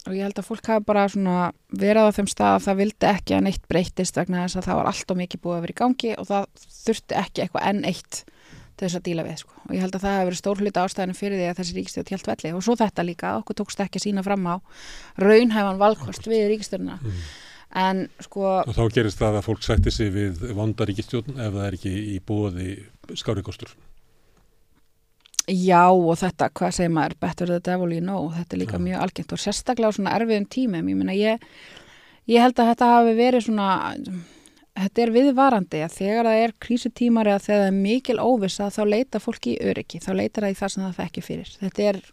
og 0.06 0.14
ég 0.14 0.22
held 0.28 0.38
að 0.38 0.46
fólk 0.46 0.68
hafi 0.70 0.86
bara 0.86 1.08
svona 1.10 1.50
verið 1.74 2.12
á 2.12 2.16
þeim 2.20 2.28
stað 2.30 2.56
að 2.60 2.66
það 2.68 2.80
vildi 2.84 3.08
ekki 3.10 3.36
að 3.38 3.46
neitt 3.48 3.64
breytist 3.72 4.20
vegna 4.20 4.44
þess 4.46 4.60
að 4.60 4.68
það 4.68 4.80
var 4.80 4.90
allt 4.92 5.14
og 5.16 5.18
mikið 5.22 5.42
búið 5.42 5.56
að 5.58 5.64
vera 5.66 5.74
í 5.76 5.80
gangi 5.82 6.12
og 6.20 6.28
það 6.30 6.46
þurfti 6.86 7.18
ekki 7.24 7.46
eitthvað 7.46 7.70
enn 7.72 7.88
eitt 7.90 8.20
til 8.76 8.86
þess 8.86 9.00
að 9.00 9.06
díla 9.08 9.24
við 9.26 9.40
sko. 9.40 9.56
og 9.66 9.74
ég 9.74 9.82
held 9.86 9.96
að 9.96 10.04
það 10.04 10.16
hefur 10.16 10.30
verið 10.30 10.40
stór 10.42 10.62
hluta 10.62 10.84
ástæðinu 10.86 11.16
fyrir 11.18 11.40
því 11.40 11.48
að 11.50 11.58
þessi 11.62 11.76
ríkistjóð 11.78 12.10
hjælt 12.12 12.30
velli 12.30 12.52
og 12.54 12.64
svo 12.66 12.76
þetta 12.82 13.06
líka, 13.08 13.34
okkur 13.40 13.58
tókst 13.62 13.82
ekki 13.86 14.02
að 14.02 14.06
sína 14.06 14.24
fram 14.26 14.46
á 14.52 14.56
raunhæfan 15.24 15.80
valkost 15.82 16.28
við 16.30 16.48
ríkistjóðuna 16.52 17.00
Mm. 17.02 17.22
en 17.82 18.02
sko 18.20 18.44
Og 18.68 18.76
þá 18.76 18.84
gerist 18.94 19.20
það 19.20 19.40
að 19.40 19.46
fólk 19.48 19.64
sætti 19.64 19.92
sig 19.92 20.12
við 20.14 20.44
vondaríkistjórn 20.60 21.40
ef 21.40 21.56
það 21.56 21.66
er 21.66 21.78
ekki 21.80 21.94
í 22.14 22.20
búiði 22.20 22.76
skárikostur. 23.16 23.72
Já 25.46 25.92
og 25.94 26.16
þetta, 26.18 26.50
hvað 26.58 26.72
segir 26.74 26.94
maður, 26.96 27.18
better 27.22 27.50
the 27.52 27.60
devil 27.62 27.92
you 27.94 28.02
know, 28.02 28.32
þetta 28.34 28.56
er 28.56 28.62
líka 28.64 28.80
mjög 28.82 29.04
algengt 29.06 29.36
og 29.36 29.42
sérstaklega 29.42 29.92
á 29.94 29.98
svona 29.98 30.16
erfiðum 30.18 30.48
tímum, 30.50 30.90
ég 30.90 30.98
meina 30.98 31.14
ég, 31.18 31.46
ég 32.32 32.42
held 32.42 32.58
að 32.58 32.72
þetta 32.72 32.90
hafi 32.90 33.14
verið 33.20 33.46
svona, 33.46 33.68
þetta 34.82 35.06
er 35.06 35.14
viðvarandi 35.20 35.84
að 35.86 35.96
þegar 36.00 36.30
það 36.32 36.42
er 36.48 36.56
krísutímar 36.66 37.30
eða 37.30 37.46
þegar 37.46 37.62
það 37.62 37.70
er 37.70 37.80
mikil 37.84 38.18
óvissa 38.26 38.72
þá 38.74 38.82
leita 38.90 39.22
fólki 39.22 39.54
í 39.54 39.62
öryggi, 39.70 40.02
þá 40.02 40.12
leitar 40.18 40.48
það 40.48 40.56
í 40.56 40.60
það 40.64 40.74
sem 40.74 40.86
það 40.88 41.00
fekki 41.04 41.26
fyrir. 41.30 41.56
Þetta 41.62 41.88
er 41.92 42.04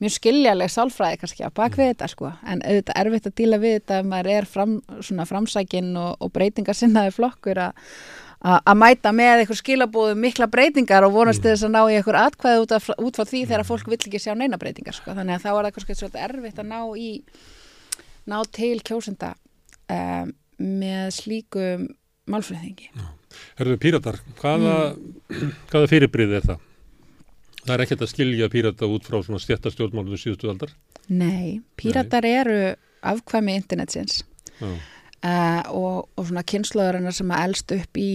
mjög 0.00 0.16
skiljaleg 0.16 0.72
sálfræði 0.72 1.20
kannski 1.20 1.44
á 1.44 1.56
bakvið 1.60 1.92
þetta 1.92 2.10
sko, 2.10 2.32
en 2.48 2.64
auðvitað 2.64 3.00
erfitt 3.04 3.28
að 3.28 3.38
díla 3.42 3.60
við 3.60 3.76
þetta 3.76 4.00
ef 4.00 4.08
maður 4.08 4.32
er 4.38 4.48
fram, 4.48 4.78
svona 5.04 5.28
framsækin 5.28 5.96
og, 6.00 6.16
og 6.24 6.32
breytingarsinnaði 6.32 7.12
flokkur 7.20 7.66
að 7.68 7.90
að 8.44 8.76
mæta 8.76 9.12
með 9.16 9.42
eitthvað 9.42 9.60
skilabóðu 9.60 10.16
mikla 10.20 10.48
breytingar 10.52 11.06
og 11.06 11.14
vonast 11.14 11.40
til 11.40 11.54
þess 11.54 11.64
að 11.64 11.72
ná 11.72 11.80
í 11.88 11.96
eitthvað 11.96 12.18
atkvæði 12.20 12.64
út, 12.64 12.74
af, 12.76 12.88
út 13.00 13.16
frá 13.16 13.28
því 13.30 13.40
þegar 13.48 13.66
fólk 13.68 13.88
vill 13.88 14.00
ekki 14.00 14.20
sjá 14.20 14.34
neina 14.36 14.58
breytingar 14.60 14.96
sko. 14.96 15.14
þannig 15.16 15.38
að 15.38 15.46
þá 15.46 15.50
er 15.54 15.68
það 15.68 16.00
svolítið 16.00 16.24
erfitt 16.26 16.60
að 16.60 16.68
ná 16.68 16.80
í 17.00 17.10
ná 18.28 18.36
til 18.52 18.76
kjósenda 18.84 19.32
um, 19.88 20.34
með 20.60 21.08
slíkum 21.16 21.88
málflutningi. 22.30 22.90
Herðu 23.58 23.80
píratar, 23.80 24.20
hvaða, 24.40 24.76
hvaða 25.72 25.90
fyrirbrið 25.90 26.38
er 26.38 26.48
það? 26.52 26.70
Það 27.64 27.74
er 27.74 27.82
ekkert 27.86 28.04
að 28.04 28.12
skilja 28.12 28.50
pírata 28.52 28.88
út 28.92 29.06
frá 29.08 29.22
svona 29.24 29.40
stjættastjórnmálunum 29.40 30.20
síðustu 30.20 30.50
aldar. 30.52 30.74
Nei, 31.08 31.62
píratar 31.80 32.28
eru 32.28 32.58
afkvæmi 33.04 33.56
internetsins 33.56 34.20
Já. 34.60 34.68
Uh, 35.24 35.62
og, 35.72 36.08
og 36.16 36.28
svona 36.28 36.44
kynnslóðurinnar 36.46 37.16
sem 37.16 37.32
að 37.34 37.44
elst 37.48 37.74
upp 37.76 38.00
í 38.00 38.10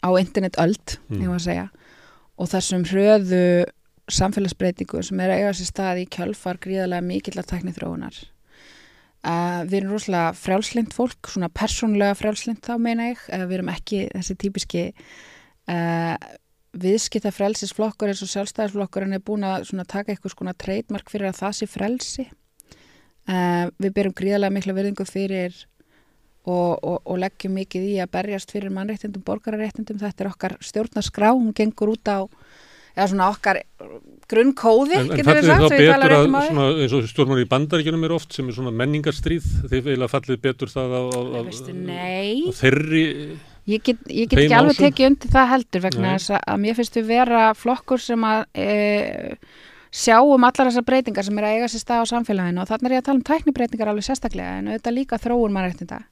á 0.00 0.08
internetöld, 0.16 0.98
Mm. 1.10 1.20
ég 1.20 1.28
var 1.28 1.36
að 1.40 1.46
segja. 1.48 1.68
Og 2.40 2.48
þessum 2.48 2.84
hröðu 2.88 3.44
samfélagsbreytingu 4.10 5.02
sem 5.04 5.20
er 5.20 5.30
að 5.30 5.40
eiga 5.42 5.56
sér 5.58 5.68
stað 5.68 6.00
í 6.02 6.06
kjölfar 6.10 6.58
gríðarlega 6.58 7.04
mikill 7.04 7.38
að 7.38 7.50
tekni 7.52 7.74
þróunar 7.76 8.16
uh, 9.22 9.60
við 9.68 9.76
erum 9.80 9.92
rosalega 9.94 10.32
frjálslind 10.34 10.94
fólk, 10.96 11.30
svona 11.30 11.50
persónlega 11.52 12.16
frjálslind 12.18 12.62
þá 12.64 12.74
meina 12.82 13.10
ég, 13.12 13.22
uh, 13.28 13.44
við 13.44 13.58
erum 13.60 13.72
ekki 13.74 14.06
þessi 14.14 14.38
típiski 14.40 14.84
viðskipta 16.80 17.30
frelsisflokkur 17.34 18.10
eins 18.10 18.22
og 18.24 18.30
sjálfstæðisflokkurinn 18.32 19.14
er 19.14 19.22
búin 19.22 19.44
að 19.46 19.68
svona 19.68 19.84
taka 19.86 20.10
eitthvað 20.10 20.34
skona 20.34 20.54
treytmark 20.58 21.10
fyrir 21.10 21.30
að 21.30 21.40
það 21.42 21.56
sé 21.58 21.68
frelsi. 21.70 22.24
Uh, 23.30 23.68
við 23.78 23.92
berum 23.94 24.14
gríðarlega 24.16 24.54
mikla 24.56 24.74
virðingu 24.74 25.06
fyrir 25.06 25.54
og, 26.48 26.78
og, 26.80 26.96
og 27.04 27.18
leggjum 27.20 27.52
mikið 27.58 27.88
í 27.90 27.98
að 28.00 28.12
berjast 28.16 28.52
fyrir 28.54 28.72
mannréttindum, 28.74 29.24
borgararéttindum. 29.26 30.00
Þetta 30.00 30.24
er 30.24 30.30
okkar 30.32 30.56
stjórnarskrá, 30.64 31.34
hún 31.36 31.52
gengur 31.56 31.92
út 31.92 32.08
á 32.08 32.24
eða 32.96 33.06
svona 33.12 33.28
okkar 33.30 33.60
grunnkóði, 34.30 34.96
En, 34.98 35.10
en 35.14 35.26
fallið 35.26 35.46
sagt 35.46 35.62
þá 35.62 35.76
betur 35.76 36.14
að, 36.14 36.24
svona, 36.48 36.66
eins 36.82 36.94
og 36.96 37.06
stjórnmál 37.10 37.42
í 37.42 37.46
bandaríkjunum 37.50 38.06
er 38.06 38.14
oft 38.16 38.34
sem 38.34 38.50
er 38.50 38.56
svona 38.56 38.72
menningarstríð, 38.74 39.46
þeir 39.70 39.80
eiginlega 39.80 40.10
fallið 40.10 40.42
betur 40.44 40.72
það 40.72 40.94
á, 40.94 41.02
á, 41.06 41.20
á, 41.20 41.40
á 41.40 42.52
þeirri, 42.60 43.04
ég 43.70 43.82
get, 43.86 44.04
ég 44.10 44.30
get 44.30 44.44
ekki 44.44 44.58
alveg 44.58 44.78
tekið 44.82 45.08
undir 45.10 45.34
það 45.34 45.50
heldur 45.54 45.84
vegna 45.86 46.14
þess 46.16 46.36
að- 46.38 46.62
mér 46.66 46.78
finnst 46.78 47.00
við 47.00 47.10
vera 47.10 47.42
flokkur 47.58 48.02
sem 48.02 48.26
að 48.26 48.44
e, 48.54 48.68
sjáum 49.90 50.46
allar 50.46 50.70
þessar 50.70 50.86
breytingar 50.86 51.26
sem 51.26 51.38
er 51.38 51.48
að 51.48 51.56
eiga 51.58 51.70
sér 51.70 51.82
stað 51.82 52.04
á 52.06 52.10
samfélaginu. 52.10 52.62
Og 52.62 52.70
þannig 52.70 52.90
er 52.90 52.94
ég 52.94 53.02
að 53.02 53.08
tala 53.10 53.18
um 53.18 53.26
tæknibreytingar 53.26 53.90
alveg 53.90 54.06
sérstaklega 54.06 54.58
en 54.60 54.70
auðvitað 54.70 54.98
líka 54.98 55.18
þróun 55.18 55.54
mannréttinda 55.56 56.04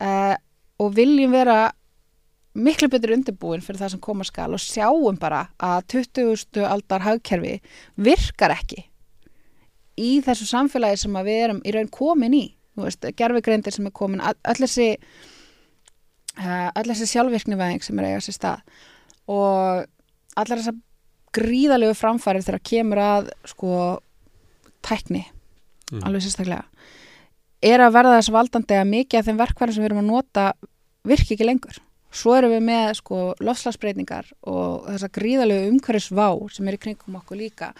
uh, 0.00 0.34
og 0.78 0.94
viljum 0.96 1.32
vera 1.34 1.72
miklu 2.58 2.88
betur 2.90 3.14
undirbúin 3.14 3.62
fyrir 3.62 3.80
það 3.82 3.94
sem 3.94 4.02
koma 4.02 4.26
skal 4.26 4.54
og 4.56 4.62
sjáum 4.62 5.18
bara 5.20 5.44
að 5.62 5.84
20. 5.94 6.64
aldar 6.66 7.04
hagkerfi 7.06 7.58
virkar 7.96 8.54
ekki 8.56 8.84
í 9.98 10.18
þessu 10.24 10.46
samfélagi 10.48 11.02
sem 11.04 11.18
við 11.26 11.42
erum 11.44 11.60
í 11.66 11.74
raun 11.74 11.90
komin 11.90 12.34
í 12.34 12.44
gerfugreindir 13.18 13.74
sem 13.74 13.86
er 13.90 13.94
komin 13.94 14.22
öll 14.22 14.58
þessi 14.62 14.92
öll 16.38 16.90
þessi 16.90 17.08
sjálfvirknivæðing 17.12 17.82
sem 17.82 17.98
er 17.98 18.10
eiga 18.12 18.20
sér 18.22 18.36
stað 18.36 18.60
og 19.28 19.86
allar 20.38 20.60
þessar 20.60 20.78
gríðalegu 21.34 21.96
framfærir 21.98 22.46
þegar 22.46 22.62
kemur 22.70 23.02
að 23.02 23.32
sko 23.46 23.72
tækni, 24.86 25.26
Mm. 25.88 26.02
alveg 26.04 26.20
sérstaklega 26.20 26.66
er 27.64 27.82
að 27.82 27.94
verða 27.96 28.16
þess 28.18 28.34
valdandi 28.34 28.78
að 28.78 28.90
mikið 28.92 29.20
af 29.20 29.28
þeim 29.28 29.42
verkværum 29.42 29.74
sem 29.74 29.84
við 29.84 29.90
erum 29.90 30.02
að 30.02 30.10
nota 30.12 30.48
virki 31.08 31.36
ekki 31.36 31.46
lengur. 31.46 31.78
Svo 32.08 32.34
erum 32.38 32.54
við 32.54 32.64
með 32.64 32.90
sko 33.02 33.20
lofslagsbreytingar 33.44 34.30
og 34.48 34.88
þessa 34.88 35.10
gríðalegu 35.12 35.72
umhverfisvá 35.74 36.28
sem 36.54 36.68
er 36.68 36.78
í 36.78 36.82
kringum 36.82 37.18
okkur 37.20 37.40
líka 37.42 37.72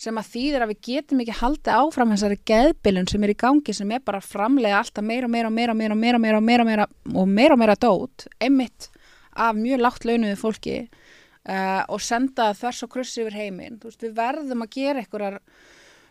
sem 0.00 0.16
að 0.16 0.30
þýðir 0.32 0.64
að 0.64 0.70
við 0.70 0.78
getum 0.86 1.20
ekki 1.22 1.36
haldið 1.36 1.74
áfram 1.76 2.12
þessari 2.14 2.38
geðbilun 2.48 3.08
sem 3.10 3.24
er 3.24 3.32
í 3.34 3.40
gangi 3.40 3.74
sem 3.76 3.90
er 3.92 4.04
bara 4.04 4.22
framlega 4.24 4.78
alltaf 4.80 5.04
meira 5.04 5.28
og 5.28 5.32
meira 5.34 5.50
og 5.50 5.56
meira 5.56 5.74
og 5.74 5.80
meira 5.80 5.92
og 5.92 6.00
meira 6.00 6.16
og 6.16 6.22
meira 6.22 6.38
og 6.38 6.46
meira, 6.46 6.64
meira 6.64 6.86
og 7.20 7.28
meira 7.28 7.56
og 7.56 7.60
meira 7.60 7.76
dót, 7.76 8.24
einmitt 8.40 8.88
af 9.36 9.58
mjög 9.58 9.84
lágt 9.84 10.06
launuðu 10.08 10.38
fólki 10.40 10.78
uh, 11.48 11.82
og 11.88 12.00
senda 12.04 12.50
þvers 12.56 12.84
og 12.86 12.92
krussi 12.94 13.22
yfir 13.24 13.36
heiminn. 13.36 13.76
Þú 13.80 13.90
veist, 13.90 14.06
við 14.06 14.16
verðum 14.16 14.64
að 14.64 14.72
gera 14.78 15.04
einhverjar 15.04 15.38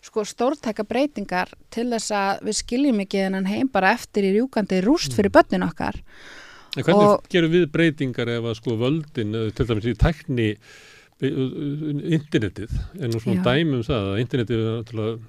sko 0.06 0.24
stórtæka 0.28 0.86
breytingar 0.88 1.52
til 1.74 1.89
þess 1.91 2.12
að 2.16 2.43
við 2.47 2.60
skiljum 2.62 3.02
ekki 3.04 3.24
þennan 3.26 3.50
heim 3.50 3.72
bara 3.72 3.93
eftir 3.97 4.28
í 4.30 4.36
rjúkandi 4.38 4.84
rúst 4.86 5.16
fyrir 5.18 5.34
börnin 5.36 5.66
okkar. 5.68 6.00
En 6.78 6.84
hvernig 6.86 7.08
Og- 7.10 7.28
gerum 7.30 7.52
við 7.52 7.66
breytingar 7.74 8.30
ef 8.30 8.43
að 8.43 8.56
sko 8.62 8.78
völdin, 8.78 9.36
eh, 9.36 9.52
til 9.52 9.66
dæmis 9.66 9.89
í 9.89 9.97
tækni 9.97 10.50
eh, 11.22 11.30
internetið, 12.16 12.72
en 13.02 13.12
nú 13.12 13.20
svona 13.20 13.41
Já. 13.41 13.43
dæmi 13.43 13.76
um 13.76 13.84
það 13.84 14.14
að 14.14 14.22
internetið 14.24 14.60
er 14.70 15.20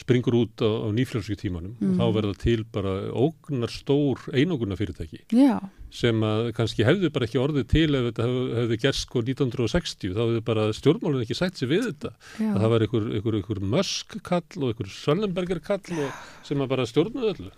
springur 0.00 0.36
út 0.38 0.62
á, 0.64 0.70
á 0.70 0.88
nýfljósku 0.94 1.36
tímanum 1.36 1.74
og 1.80 1.98
þá 1.98 2.04
verða 2.16 2.36
til 2.40 2.64
bara 2.72 2.94
ógnar 3.12 3.72
stór 3.72 4.22
einoguna 4.32 4.78
fyrirtæki 4.78 5.24
Já, 5.34 5.58
sem 5.94 6.22
að 6.26 6.50
kannski 6.56 6.86
hefðu 6.86 7.10
bara 7.14 7.26
ekki 7.26 7.40
orðið 7.42 7.66
til 7.70 7.86
ef 7.98 8.06
þetta 8.08 8.26
hefði 8.60 8.78
gerst 8.84 9.06
sko 9.06 9.22
1960 9.24 10.14
þá 10.14 10.20
hefðu 10.22 10.42
bara 10.46 10.66
stjórnmálun 10.76 11.24
ekki 11.24 11.36
sætt 11.38 11.60
sér 11.60 11.70
við 11.72 11.86
þetta. 11.88 12.12
Já. 12.38 12.50
að 12.52 12.58
það 12.62 12.72
var 12.74 12.84
einhver, 12.86 13.06
einhver, 13.18 13.38
einhver 13.40 13.62
Musk 13.74 14.16
kall 14.26 14.60
og 14.60 14.68
einhver 14.70 14.92
Söllenberger 14.94 15.62
kall 15.64 16.02
og, 16.04 16.20
sem 16.46 16.62
að 16.62 16.72
bara 16.74 16.88
stjórnuðu 16.90 17.32
öllu. 17.34 17.50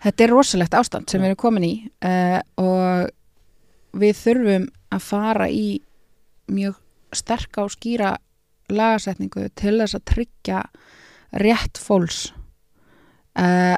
Þetta 0.00 0.24
er 0.24 0.32
rosalegt 0.32 0.76
ástand 0.78 1.12
sem 1.12 1.20
við 1.20 1.32
erum 1.32 1.42
komin 1.42 1.66
í 1.66 1.74
uh, 2.06 2.38
og 2.62 4.00
við 4.00 4.16
þurfum 4.22 4.70
að 4.94 5.04
fara 5.04 5.50
í 5.52 5.66
mjög 6.50 6.78
sterka 7.14 7.66
og 7.66 7.74
skýra 7.74 8.14
lagasetningu 8.70 9.48
til 9.58 9.76
þess 9.80 9.98
að 9.98 10.06
tryggja 10.12 10.62
rétt 11.42 11.78
fólks 11.82 12.28
uh, 13.38 13.76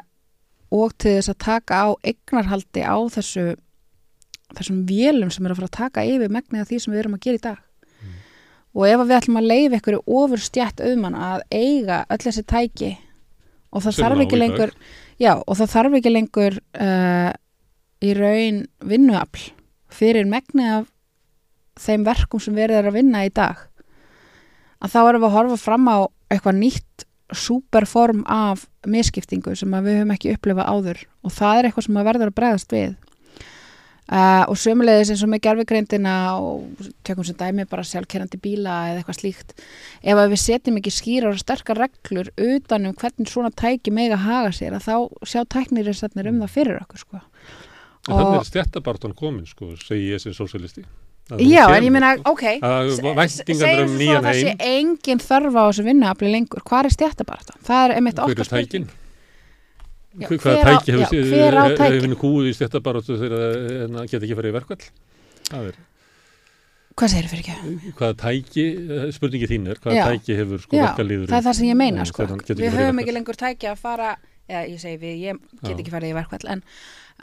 og 0.73 0.95
til 0.97 1.17
þess 1.17 1.33
að 1.33 1.39
taka 1.45 1.83
á 1.85 1.87
eignarhaldi 2.01 2.81
á 2.81 2.97
þessu 3.13 3.45
þessum 4.53 4.83
vélum 4.89 5.31
sem 5.33 5.45
eru 5.45 5.55
að 5.55 5.61
fara 5.61 5.69
að 5.69 5.77
taka 5.79 6.05
yfir 6.05 6.33
megnið 6.33 6.63
af 6.63 6.69
því 6.69 6.79
sem 6.81 6.93
við 6.93 7.01
erum 7.03 7.15
að 7.17 7.23
gera 7.25 7.39
í 7.39 7.43
dag. 7.47 7.61
Og 8.73 8.85
ef 8.89 9.01
við 9.03 9.15
ætlum 9.17 9.39
að 9.39 9.49
leifa 9.51 9.79
ykkur 9.79 9.97
ofur 10.01 10.41
stjætt 10.41 10.81
auðmann 10.81 11.17
að 11.17 11.43
eiga 11.53 11.99
öll 12.09 12.21
þessi 12.23 12.43
tæki 12.49 12.91
og 13.73 13.83
það 13.83 13.95
Sem 13.95 14.05
þarf 14.05 14.23
ekki 14.25 14.39
lengur 14.39 14.73
já, 15.21 15.33
og 15.37 15.57
það 15.57 15.73
þarf 15.73 15.97
ekki 15.99 16.13
lengur 16.13 16.57
uh, 16.57 17.31
í 18.03 18.15
raun 18.17 18.63
vinnuafl 18.81 19.45
fyrir 19.93 20.29
megnið 20.29 20.73
af 20.79 20.89
þeim 21.83 22.05
verkum 22.05 22.41
sem 22.41 22.57
verið 22.57 22.81
er 22.81 22.89
að 22.89 22.97
vinna 22.99 23.23
í 23.25 23.31
dag 23.33 23.61
að 24.83 24.93
þá 24.93 24.99
erum 25.03 25.23
við 25.23 25.29
að 25.29 25.35
horfa 25.37 25.59
fram 25.61 25.89
á 25.89 25.97
eitthvað 26.33 26.59
nýtt 26.59 27.05
súperform 27.37 28.23
af 28.29 28.67
misskiptingu 28.89 29.55
sem 29.57 29.73
að 29.73 29.89
við 29.89 29.97
höfum 29.99 30.13
ekki 30.15 30.35
upplifað 30.35 30.69
áður 30.69 31.01
og 31.23 31.33
það 31.33 31.57
er 31.57 31.67
eitthvað 31.67 31.87
sem 31.87 31.99
að 31.99 32.07
verður 32.09 32.31
að 32.31 32.37
bregðast 32.39 32.75
við. 32.75 32.95
Uh, 34.03 34.43
og 34.51 34.57
sömulegis 34.59 35.13
eins 35.13 35.21
og 35.23 35.29
með 35.31 35.45
gerfigreindina 35.45 36.13
og 36.35 36.89
tökum 37.07 37.23
sem 37.23 37.37
dæmi 37.39 37.63
bara 37.71 37.85
sjálfkerrandi 37.87 38.35
bíla 38.43 38.73
eða 38.89 38.99
eitthvað 38.99 39.19
slíkt 39.21 39.53
ef 39.55 40.19
að 40.19 40.33
við 40.33 40.41
setjum 40.41 40.79
ekki 40.81 40.91
skýrar 40.91 41.31
og 41.31 41.39
sterkar 41.39 41.79
reglur 41.79 42.27
utan 42.35 42.89
um 42.89 42.97
hvernig 42.99 43.31
svona 43.31 43.53
tæki 43.55 43.93
mega 43.95 44.19
haga 44.19 44.51
sér 44.51 44.75
að 44.75 44.89
þá 44.89 45.23
sjá 45.23 45.45
tæknir 45.47 45.87
um 45.93 46.43
það 46.43 46.51
fyrir 46.51 46.81
okkur 46.83 46.99
sko. 47.05 47.23
En 48.03 48.19
þannig 48.19 48.41
er 48.41 48.49
stjættabartan 48.49 49.15
komin, 49.15 49.47
sko, 49.47 49.71
segi 49.79 50.11
ég 50.11 50.19
sem 50.19 50.35
sósalisti, 50.35 50.83
að 50.83 50.89
hún 50.91 51.02
Já, 51.39 51.63
en 51.77 51.83
ég 51.83 52.19
sko. 52.19 52.31
ok, 52.31 52.43
Að 52.61 52.89
væntingarnar 53.01 53.29
segjum 53.29 53.87
um 53.87 53.95
svo 53.99 54.17
að 54.17 54.25
það 54.27 54.41
sé 54.41 54.55
engin 54.59 55.19
þörf 55.23 55.55
á 55.57 55.63
þessu 55.69 55.83
vinnuafli 55.87 56.31
lengur. 56.33 56.61
Hvað 56.67 56.85
er 56.85 56.93
stjættabarta? 56.97 57.53
Það 57.63 57.85
er 57.89 57.95
einmitt 57.97 58.19
okkar 58.19 58.49
tækin? 58.53 58.89
Já, 60.13 60.27
Hver- 60.29 60.61
á- 60.61 60.77
tæki 60.77 60.91
hver 60.93 61.55
á 61.57 61.63
tækin? 61.73 61.95
hefur 61.97 62.19
kúið 62.21 62.49
í 62.51 62.53
stéttabaróttu 62.53 63.17
þegar 63.17 63.41
það 63.89 64.11
geta 64.11 64.25
ekki 64.27 64.35
farið 64.37 64.51
í 64.51 64.57
verkvall? 64.59 64.83
Það 65.49 65.67
er, 65.71 65.79
Hvað 66.93 67.09
segir 67.09 67.29
fyrir 67.31 67.47
ekki? 67.49 67.93
hvaða 67.97 68.15
tæki, 68.21 68.65
eh, 68.93 69.07
spurningi 69.15 69.47
þín 69.49 69.65
er, 69.73 69.79
hvaða 69.81 70.03
tæki 70.13 70.35
hefur 70.37 70.59
sko 70.61 70.77
Já, 70.77 70.83
verkalýður? 70.93 71.27
það 71.31 71.37
er 71.39 71.47
það 71.47 71.55
sem 71.57 71.65
ég 71.71 71.75
meina, 71.79 72.05
sko. 72.05 72.27
Við 72.29 72.69
höfum 72.77 72.99
ekki 73.01 73.15
lengur 73.17 73.33
tæki 73.41 73.65
að 73.71 73.77
fara, 73.81 74.11
eða 74.47 74.61
ég 74.69 74.79
segi 74.79 74.97
við, 75.01 75.15
ég 75.25 75.39
get 75.65 75.77
ekki 75.81 75.89
farið 75.95 76.11
í 76.13 76.17
verkvall, 76.19 76.45
en 76.53 76.61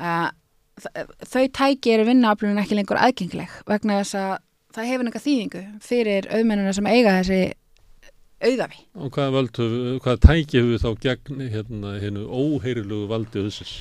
þ- 0.00 0.32
þau 0.86 1.44
tæki 1.60 1.94
eru 1.94 2.06
vinnuaflun 2.08 2.60
ekki 2.62 2.78
lengur 2.78 3.00
aðgengileg 3.00 3.54
vegna 3.68 4.00
þess 4.00 4.18
að 4.20 4.34
það 4.74 4.90
hefur 4.90 5.06
nefnga 5.06 5.22
þýðingu 5.24 5.62
fyrir 5.84 6.28
auðmennina 6.30 6.74
sem 6.76 6.86
eiga 6.90 7.16
þessi 7.20 7.40
auðafi. 8.40 8.84
Og 8.96 9.10
hvaða, 9.12 9.32
völd, 9.34 9.58
höfu- 9.60 9.96
hvaða 10.04 10.20
tæki 10.24 10.60
hefur 10.60 10.84
þá 10.84 10.90
gegn 11.04 11.42
hérna, 11.52 11.94
hennu 12.00 12.26
óheyrilegu 12.26 13.08
valdi 13.10 13.42
öðsins? 13.42 13.80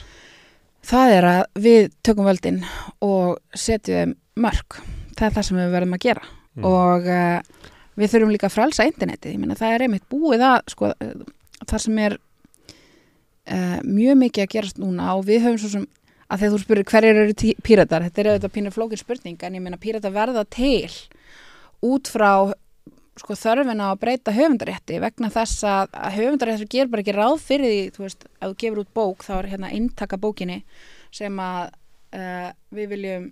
Það 0.89 1.13
er 1.17 1.27
að 1.27 1.41
við 1.59 1.89
tökum 2.07 2.27
völdin 2.27 2.61
og 3.03 3.39
setjum 3.55 4.15
mörg. 4.39 4.79
Það 5.15 5.25
er 5.27 5.35
það 5.35 5.47
sem 5.47 5.59
við 5.59 5.73
verðum 5.75 5.95
að 5.97 6.03
gera. 6.05 6.23
Mm. 6.55 6.65
Og 6.69 7.09
uh, 7.11 7.67
við 7.99 8.13
þurfum 8.13 8.33
líka 8.33 8.49
að 8.49 8.55
frelsa 8.55 8.87
internetið. 8.87 9.35
Ég 9.35 9.41
meina 9.41 9.59
það 9.59 9.75
er 9.75 9.85
einmitt 9.85 10.07
búið 10.11 10.45
að, 10.47 10.59
sko, 10.73 10.91
uh, 10.91 11.63
það 11.67 11.83
sem 11.85 12.01
er 12.05 12.17
uh, 12.17 13.79
mjög 13.83 14.19
mikið 14.23 14.45
að 14.45 14.53
gerast 14.55 14.81
núna 14.81 15.13
og 15.15 15.25
við 15.29 15.43
höfum 15.45 15.61
svo 15.63 15.71
sem, 15.75 15.87
að 16.29 16.41
þegar 16.41 16.53
þú 16.53 16.61
spyrir 16.63 16.89
hverjir 16.93 17.21
eru 17.23 17.53
píratar, 17.65 18.05
þetta 18.07 18.21
er 18.21 18.31
auðvitað 18.31 18.55
pínur 18.55 18.75
flókin 18.75 19.01
spurning, 19.01 19.37
en 19.43 19.57
ég 19.57 19.63
meina 19.65 19.81
píratar 19.81 20.13
verða 20.13 20.45
til 20.45 20.91
út 21.85 22.11
frá 22.11 22.53
sko 23.19 23.35
þörfina 23.35 23.89
að 23.91 23.99
breyta 24.03 24.33
höfundarétti 24.35 24.99
vegna 25.03 25.29
þess 25.33 25.65
að, 25.67 25.97
höfundaréttur 26.15 26.69
ger 26.71 26.89
bara 26.91 27.03
ekki 27.03 27.15
ráð 27.17 27.41
fyrir 27.43 27.73
því, 27.73 27.81
þú 27.95 28.05
veist, 28.05 28.25
að 28.39 28.53
þú 28.53 28.59
gefur 28.63 28.81
út 28.83 28.93
bók 28.95 29.25
þá 29.27 29.33
er 29.39 29.49
hérna 29.53 29.71
eintaka 29.75 30.19
bókinni 30.21 30.59
sem 31.15 31.41
að 31.43 31.73
uh, 32.15 32.49
við 32.75 32.93
viljum 32.93 33.27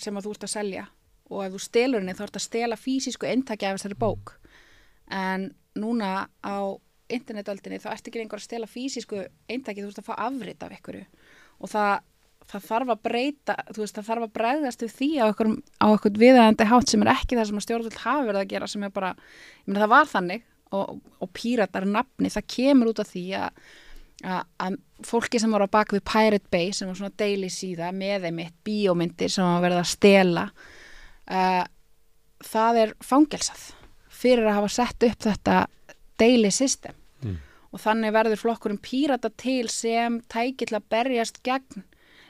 sem 0.00 0.16
að 0.16 0.26
þú 0.26 0.34
ert 0.36 0.46
að 0.46 0.52
selja. 0.54 0.86
Og 1.32 1.42
ef 1.42 1.54
þú 1.54 1.62
stelur 1.64 2.02
henni 2.02 2.16
þá 2.16 2.24
ert 2.28 2.38
að 2.38 2.46
stela 2.46 2.78
fysisku 2.78 3.28
eintaki 3.28 3.66
af 3.66 3.78
þessari 3.78 3.98
bók. 3.98 4.36
En 5.10 5.50
núna 5.76 6.28
á 6.40 6.56
internetöldinni 7.12 7.80
þá 7.82 7.90
ert 7.92 8.08
ekki 8.08 8.20
lengur 8.20 8.40
að 8.40 8.46
stela 8.46 8.68
fysisku 8.70 9.24
eintaki, 9.50 9.82
þú 9.82 9.90
ert 9.90 10.02
að 10.02 10.08
fá 10.08 10.14
afrit 10.26 10.62
af 10.62 10.76
ykkur 10.78 11.02
og 11.60 11.72
það, 11.72 11.94
það 12.52 12.66
þarf 12.70 12.92
að 12.94 13.00
breyta 13.08 13.56
veist, 13.76 13.96
það 13.96 14.10
þarf 14.10 14.26
að 14.26 14.34
breyðast 14.40 14.84
við 14.84 14.92
því 14.98 15.10
á 15.22 15.24
okkur, 15.30 16.20
viðæðandi 16.20 16.68
hátt 16.72 16.92
sem 16.92 17.06
er 17.06 17.14
ekki 17.14 17.38
það 17.38 17.50
sem 17.50 17.64
stjórnvöld 17.66 17.98
hafi 18.04 18.28
verið 18.28 18.42
að 18.42 18.52
gera 18.52 18.70
sem 18.70 18.86
er 18.86 18.94
bara, 18.94 19.14
ég 19.64 19.72
meina 19.72 19.84
það 19.86 19.94
var 19.96 20.12
þannig 20.12 20.46
og, 20.76 20.94
og 21.22 21.34
píratar 21.36 21.88
nafni, 21.88 22.32
það 22.32 22.48
kemur 22.56 22.92
út 22.92 23.02
af 23.02 23.12
því 23.12 23.26
að 23.40 23.66
að, 24.24 24.44
að 24.62 24.76
fólki 25.04 25.40
sem 25.40 25.52
voru 25.52 25.66
á 25.68 25.76
bak 25.76 25.92
við 25.92 26.04
Pirate 26.08 26.50
Bay 26.52 26.70
sem 26.74 26.88
var 26.88 26.98
svona 26.98 27.16
daily 27.20 27.50
síða 27.52 27.90
með 27.92 28.30
einmitt 28.30 28.54
bíómyndir 28.64 29.32
sem 29.32 29.44
var 29.44 29.64
verið 29.64 29.82
að 29.82 29.90
stela 29.90 30.44
uh, 31.28 31.64
það 32.44 32.80
er 32.82 32.94
fangelsað 33.04 33.66
fyrir 34.16 34.48
að 34.48 34.58
hafa 34.60 34.72
sett 34.72 35.08
upp 35.08 35.26
þetta 35.26 35.56
daily 36.20 36.50
system. 36.54 36.96
Og 37.76 37.82
þannig 37.82 38.14
verður 38.16 38.40
flokkurum 38.40 38.80
pírata 38.80 39.28
til 39.36 39.68
sem 39.72 40.20
tæki 40.32 40.66
til 40.70 40.78
að 40.78 40.88
berjast 40.94 41.42
gegn 41.46 41.84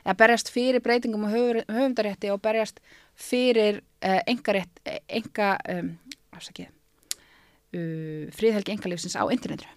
eða 0.07 0.16
berjast 0.18 0.51
fyrir 0.55 0.82
breytingum 0.82 1.26
og 1.28 1.34
höfundarétti 1.34 2.30
og 2.34 2.42
berjast 2.42 2.80
fyrir 3.16 3.80
uh, 4.05 4.20
engarétt, 4.28 4.82
enga 5.09 5.55
um, 5.72 5.92
afsakið 6.36 6.68
uh, 6.68 8.26
fríðhelgi 8.36 8.76
engalífsins 8.76 9.18
á 9.18 9.24
internetinu 9.30 9.72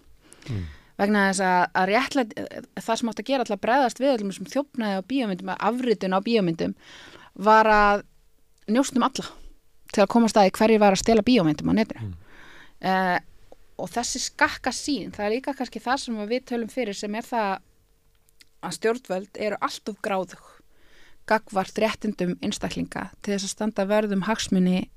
Mm. 0.48 0.62
vegna 0.96 1.26
þess 1.28 1.42
að, 1.44 1.62
að 1.76 1.88
réttlæt, 1.90 2.30
það 2.80 2.96
sem 2.96 3.08
átt 3.10 3.18
að 3.20 3.26
gera 3.28 3.44
alltaf 3.44 3.58
bregðast 3.60 3.98
við 4.00 4.12
allum 4.14 4.30
sem 4.32 4.46
þjófnaði 4.48 4.96
á 4.96 5.08
bíómyndum 5.10 5.50
að 5.52 5.64
afritun 5.68 6.16
á 6.16 6.20
bíómyndum 6.24 6.72
var 7.44 7.68
að 7.68 8.04
njóstum 8.72 9.04
alla 9.04 9.26
til 9.92 10.00
að 10.00 10.08
komast 10.14 10.40
að 10.40 10.48
hverju 10.56 10.80
var 10.80 10.96
að 10.96 11.02
stela 11.02 11.26
bíómyndum 11.26 11.68
á 11.68 11.74
netinu 11.76 12.06
Mm. 12.06 12.14
uh, 12.88 13.18
og 13.80 13.90
þessi 13.92 14.22
skakka 14.26 14.72
sín 14.74 15.10
það 15.14 15.26
er 15.26 15.34
líka 15.36 15.56
kannski 15.58 15.82
það 15.82 16.00
sem 16.04 16.22
við 16.30 16.46
tölum 16.50 16.70
fyrir 16.72 16.96
sem 16.96 17.14
er 17.18 17.26
það 17.26 17.50
að 18.60 18.76
stjórnvöld 18.76 19.40
eru 19.40 19.58
alltof 19.64 20.00
gráðug 20.04 20.48
gagvart 21.30 21.78
réttindum 21.80 22.36
einstaklinga 22.42 23.08
til 23.22 23.34
þess 23.36 23.46
að 23.46 23.54
standa 23.54 23.86
vörðum 23.88 24.26
hagsmunni 24.28 24.88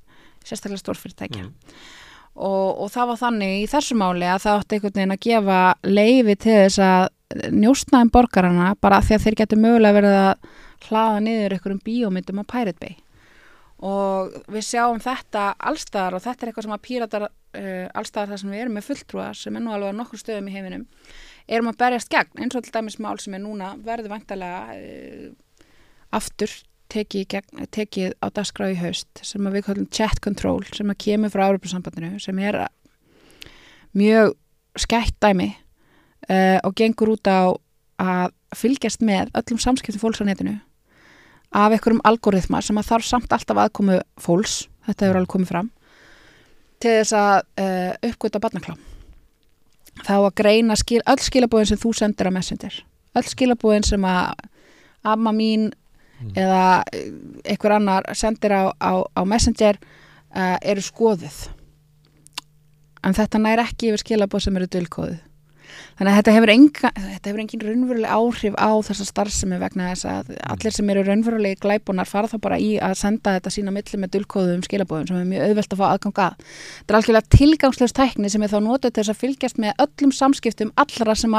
sérstaklega 0.43 0.81
stórfyrirtækja 0.83 1.43
Mm. 1.43 1.53
og, 2.35 2.81
og 2.83 2.89
það 2.91 3.07
var 3.11 3.19
þannig 3.21 3.51
í 3.61 3.67
þessu 3.69 3.95
máli 3.99 4.25
að 4.25 4.41
það 4.45 4.59
átti 4.59 4.75
einhvern 4.77 4.97
veginn 4.97 5.15
að 5.15 5.25
gefa 5.27 5.59
leifi 5.85 6.35
til 6.35 6.55
þess 6.63 6.79
að 6.81 7.53
njóstna 7.53 8.01
um 8.03 8.11
borgarana 8.13 8.73
bara 8.81 9.01
því 9.01 9.15
að 9.15 9.23
þeir 9.27 9.37
getur 9.41 9.61
mögulega 9.61 9.97
verið 9.99 10.17
að 10.17 10.49
hlaða 10.87 11.19
niður 11.27 11.55
einhverjum 11.55 11.83
bíómyndum 11.85 12.41
á 12.41 12.51
Pirate 12.51 12.79
Bay 12.81 12.95
og 13.83 14.35
við 14.51 14.65
sjáum 14.67 14.99
þetta 15.03 15.45
allstaðar 15.59 16.17
og 16.17 16.23
þetta 16.25 16.45
er 16.45 16.51
eitthvað 16.51 16.67
sem 16.67 16.75
að 16.75 16.85
píratar 16.87 17.27
uh, 17.57 17.87
allstaðar 17.93 18.33
þar 18.33 18.41
sem 18.43 18.53
við 18.53 18.65
erum 18.65 18.77
með 18.77 18.89
fulltrúa 18.89 19.29
sem 19.37 19.55
er 19.55 19.63
nú 19.63 19.73
alveg 19.73 19.95
á 19.95 19.99
nokkur 19.99 20.21
stöðum 20.21 20.49
í 20.49 20.55
heiminum 20.55 20.85
erum 21.47 21.71
að 21.71 21.79
berjast 21.81 22.11
gegn. 22.11 22.43
Eins 22.43 22.57
og 22.57 22.65
til 22.65 22.75
dæmis 22.75 22.99
mál 23.03 23.17
sem 23.21 23.35
er 23.35 23.43
núna 23.43 23.73
verður 23.83 24.13
vantalega 24.15 24.77
uh, 24.77 25.65
aftur 26.13 26.53
tekið, 26.93 27.25
gegn, 27.33 27.65
tekið 27.73 28.13
á 28.21 28.27
dagskrá 28.33 28.69
í 28.71 28.77
haust 28.77 29.23
sem 29.25 29.49
við 29.53 29.65
kallum 29.67 29.89
chat 29.93 30.21
control 30.23 30.61
sem 30.73 30.89
að 30.91 31.01
kemur 31.07 31.33
frá 31.33 31.47
Europasambandinu 31.47 32.21
sem 32.21 32.39
er 32.43 32.59
mjög 33.97 34.35
skætt 34.79 35.17
dæmi 35.23 35.51
uh, 36.29 36.59
og 36.63 36.75
gengur 36.77 37.15
út 37.15 37.29
á 37.29 37.53
að 38.01 38.33
fylgjast 38.57 39.01
með 39.05 39.31
öllum 39.37 39.61
samskiptum 39.61 40.01
fólks 40.01 40.21
á 40.21 40.25
netinu 40.27 40.57
af 41.53 41.73
einhverjum 41.73 42.01
algoritma 42.05 42.61
sem 42.65 42.77
að 42.81 42.89
þarf 42.89 43.07
samt 43.07 43.33
alltaf 43.33 43.59
aðkomu 43.61 43.99
fólks, 44.21 44.67
þetta 44.87 45.05
hefur 45.05 45.19
alveg 45.21 45.33
komið 45.33 45.51
fram 45.53 45.72
til 46.83 46.97
þess 46.99 47.15
að 47.17 47.35
uh, 47.63 47.91
uppgöta 48.09 48.41
barnaklám. 48.43 48.79
Þá 50.03 50.15
að 50.17 50.33
greina 50.41 50.77
skil, 50.79 51.01
öll 51.07 51.21
skilabúðin 51.21 51.71
sem 51.71 51.81
þú 51.81 51.93
sendir 51.97 52.29
á 52.29 52.35
Messenger. 52.35 52.79
Öll 53.17 53.27
skilabúðin 53.29 53.85
sem 53.87 54.05
að 54.09 54.33
amma 55.03 55.33
mín 55.35 55.67
eða 56.39 56.83
eh, 56.95 57.09
einhver 57.51 57.75
annar 57.75 58.07
sendir 58.15 58.55
á, 58.55 58.71
á, 58.79 59.03
á 59.03 59.21
Messenger 59.27 59.77
uh, 59.81 60.57
eru 60.61 60.81
skoðuð. 60.81 61.43
En 63.03 63.15
þetta 63.17 63.41
nær 63.41 63.61
ekki 63.65 63.91
yfir 63.91 64.03
skilabúð 64.05 64.47
sem 64.47 64.57
eru 64.59 64.69
dulkóðuð 64.71 65.21
þannig 65.97 66.11
að 66.11 66.17
þetta 66.19 66.33
hefur, 66.37 66.51
enga, 66.53 66.91
þetta 66.95 67.29
hefur 67.31 67.41
engin 67.43 67.63
raunveruleg 67.67 68.13
áhrif 68.17 68.55
á 68.59 68.69
þessa 68.87 69.05
starfsemi 69.09 69.59
vegna 69.61 69.89
þess 69.93 70.07
að 70.09 70.31
allir 70.53 70.75
sem 70.77 70.89
eru 70.93 71.03
raunverulegi 71.07 71.59
glæbunar 71.63 72.09
fara 72.09 72.27
þá 72.31 72.37
bara 72.43 72.59
í 72.59 72.71
að 72.79 72.95
senda 72.99 73.35
þetta 73.37 73.53
sína 73.55 73.73
milli 73.75 73.99
með 74.03 74.13
dulkóðum 74.17 74.63
skilabúðum 74.67 75.07
sem 75.11 75.21
er 75.21 75.29
mjög 75.31 75.45
auðvelt 75.49 75.73
að 75.75 75.81
fá 75.83 75.85
aðgang 75.93 76.21
að. 76.25 76.37
Þetta 76.81 76.93
er 76.93 76.99
algjörlega 76.99 77.37
tilgangslega 77.37 77.97
tækni 78.01 78.33
sem 78.33 78.43
er 78.47 78.53
þá 78.53 78.59
notið 78.67 78.91
til 78.93 79.03
þess 79.03 79.13
að 79.15 79.21
fylgjast 79.23 79.61
með 79.63 79.85
öllum 79.87 80.15
samskiptum 80.19 80.73
allra 80.83 81.15
sem 81.15 81.37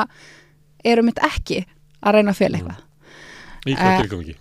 eru 0.85 1.03
mitt 1.07 1.21
ekki 1.25 1.63
að 2.05 2.19
reyna 2.19 2.35
að 2.35 2.41
fela 2.43 2.59
eitthvað. 2.61 2.81
Í 3.65 3.75
hvað 3.75 3.95
Eh, 3.95 4.01
tilgangi? 4.05 4.35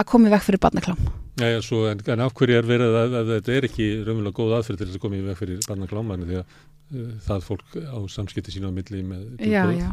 að 0.00 0.06
koma 0.08 0.28
í 0.28 0.32
veg 0.32 0.42
fyrir 0.44 0.60
barnaklám 0.60 0.98
Já, 1.38 1.46
já, 1.46 1.60
svo, 1.62 1.84
en, 1.88 2.00
en 2.10 2.20
af 2.24 2.32
hverju 2.36 2.56
er 2.58 2.66
verið 2.66 2.96
að, 2.98 3.14
að 3.20 3.28
þetta 3.36 3.52
er 3.54 3.66
ekki 3.68 3.84
raunverulega 4.04 4.36
góð 4.40 4.56
aðferð 4.56 4.80
til 4.80 4.88
þess 4.88 4.98
að 4.98 5.04
koma 5.04 5.18
í 5.20 5.26
veg 5.28 5.38
fyrir 5.38 5.60
barnaklámanu 5.68 6.26
því 6.26 6.40
að 6.40 6.56
uh, 6.56 7.12
það 7.28 7.46
fólk 7.46 7.76
á 7.78 7.98
samskipti 8.16 8.54
sína 8.56 8.72
á 8.72 8.76
milli 8.76 9.04
með 9.06 9.46
já, 9.46 9.62
já. 9.76 9.92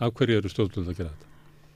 Af 0.00 0.14
hverju 0.16 0.40
eru 0.40 0.50
stjórnvöld 0.52 0.88
að 0.88 0.98
gera 1.02 1.12
þetta? 1.12 1.28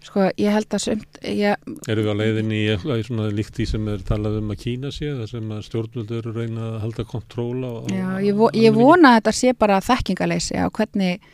Sko, 0.06 0.24
ég 0.38 0.54
held 0.54 0.74
að 0.76 0.82
sumt, 0.84 1.18
ég, 1.26 1.62
Erum 1.90 2.06
við 2.06 2.12
á 2.14 2.20
leiðinni 2.20 2.58
í 2.62 2.74
í 2.76 3.06
svona 3.08 3.26
líkt 3.34 3.56
því 3.58 3.64
sem 3.72 3.88
er 3.90 4.04
talað 4.06 4.36
um 4.38 4.52
að 4.54 4.60
Kína 4.62 4.92
sé, 4.94 5.08
þar 5.18 5.30
sem 5.32 5.50
að 5.56 5.64
stjórnvöld 5.66 6.12
eru 6.20 6.34
reyna 6.36 6.68
að 6.68 6.76
halda 6.84 7.06
kontról 7.10 7.58
á, 7.66 7.72
á 7.74 7.86
já, 7.90 8.06
ég, 8.28 8.38
vo, 8.38 8.50
ég 8.54 8.76
vona 8.76 9.12
að 9.12 9.18
þetta 9.18 9.34
sé 9.40 9.54
bara 9.58 9.80
þekkingaleysi 9.82 10.60
á 10.62 10.70
hvernig 10.70 11.26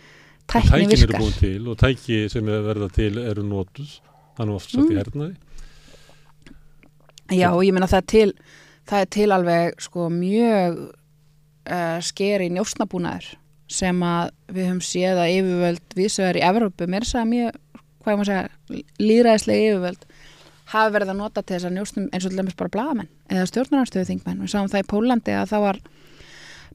tækni 0.49 0.71
Tækin 0.73 0.97
eru 0.97 1.03
virkar. 1.05 1.21
búin 1.21 1.37
til 1.37 1.69
og 1.69 1.79
tæki 1.83 2.23
sem 2.33 2.49
er 2.49 2.65
verða 2.65 2.89
til 2.97 3.13
eru 3.21 3.45
er 3.45 4.55
oft 4.57 4.73
satt 4.73 4.89
í 4.89 4.97
Mm. 4.97 5.52
Já, 7.31 7.49
ég 7.63 7.73
meina 7.75 7.89
það 7.91 8.01
er 8.03 8.09
til, 8.13 8.33
það 8.91 9.05
er 9.05 9.13
til 9.17 9.29
alveg 9.37 9.85
sko 9.85 10.09
mjög 10.13 10.81
uh, 10.83 11.99
skeri 12.05 12.51
njósnabúnaður 12.53 13.31
sem 13.73 14.03
að 14.05 14.33
við 14.53 14.69
höfum 14.69 14.83
séð 14.85 15.21
að 15.23 15.35
yfirvöld 15.39 15.97
vísvegar 15.97 16.37
í 16.37 16.45
Evrópu, 16.45 16.89
mér 16.91 17.07
er 17.07 17.09
það 17.09 17.31
mjög, 17.31 17.63
hvað 18.03 18.13
ég 18.13 18.21
má 18.21 18.27
segja, 18.29 18.83
líðræðislega 19.01 19.71
yfirvöld 19.71 20.07
hafi 20.73 20.95
verið 20.95 21.13
að 21.13 21.19
nota 21.21 21.43
til 21.43 21.57
þess 21.57 21.69
að 21.69 21.75
njósnum 21.77 22.11
eins 22.11 22.27
og 22.27 22.33
til 22.33 22.41
dæmis 22.41 22.59
bara 22.59 22.73
blaðamenn 22.73 23.11
eða 23.33 23.49
stjórnarnarstöðu 23.51 24.09
þingmenn. 24.09 24.43
Við 24.43 24.53
sáum 24.53 24.71
það 24.73 24.85
í 24.85 24.89
Pólandi 24.93 25.35
að 25.37 25.51
það 25.53 25.65
var 25.67 25.81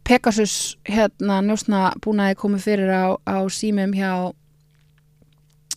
Pegasus 0.07 0.57
hérna 0.87 1.39
njósnabúnaði 1.45 2.37
komið 2.39 2.65
fyrir 2.67 2.93
á, 2.93 3.05
á 3.25 3.37
símum 3.51 3.95
hjá 3.97 4.11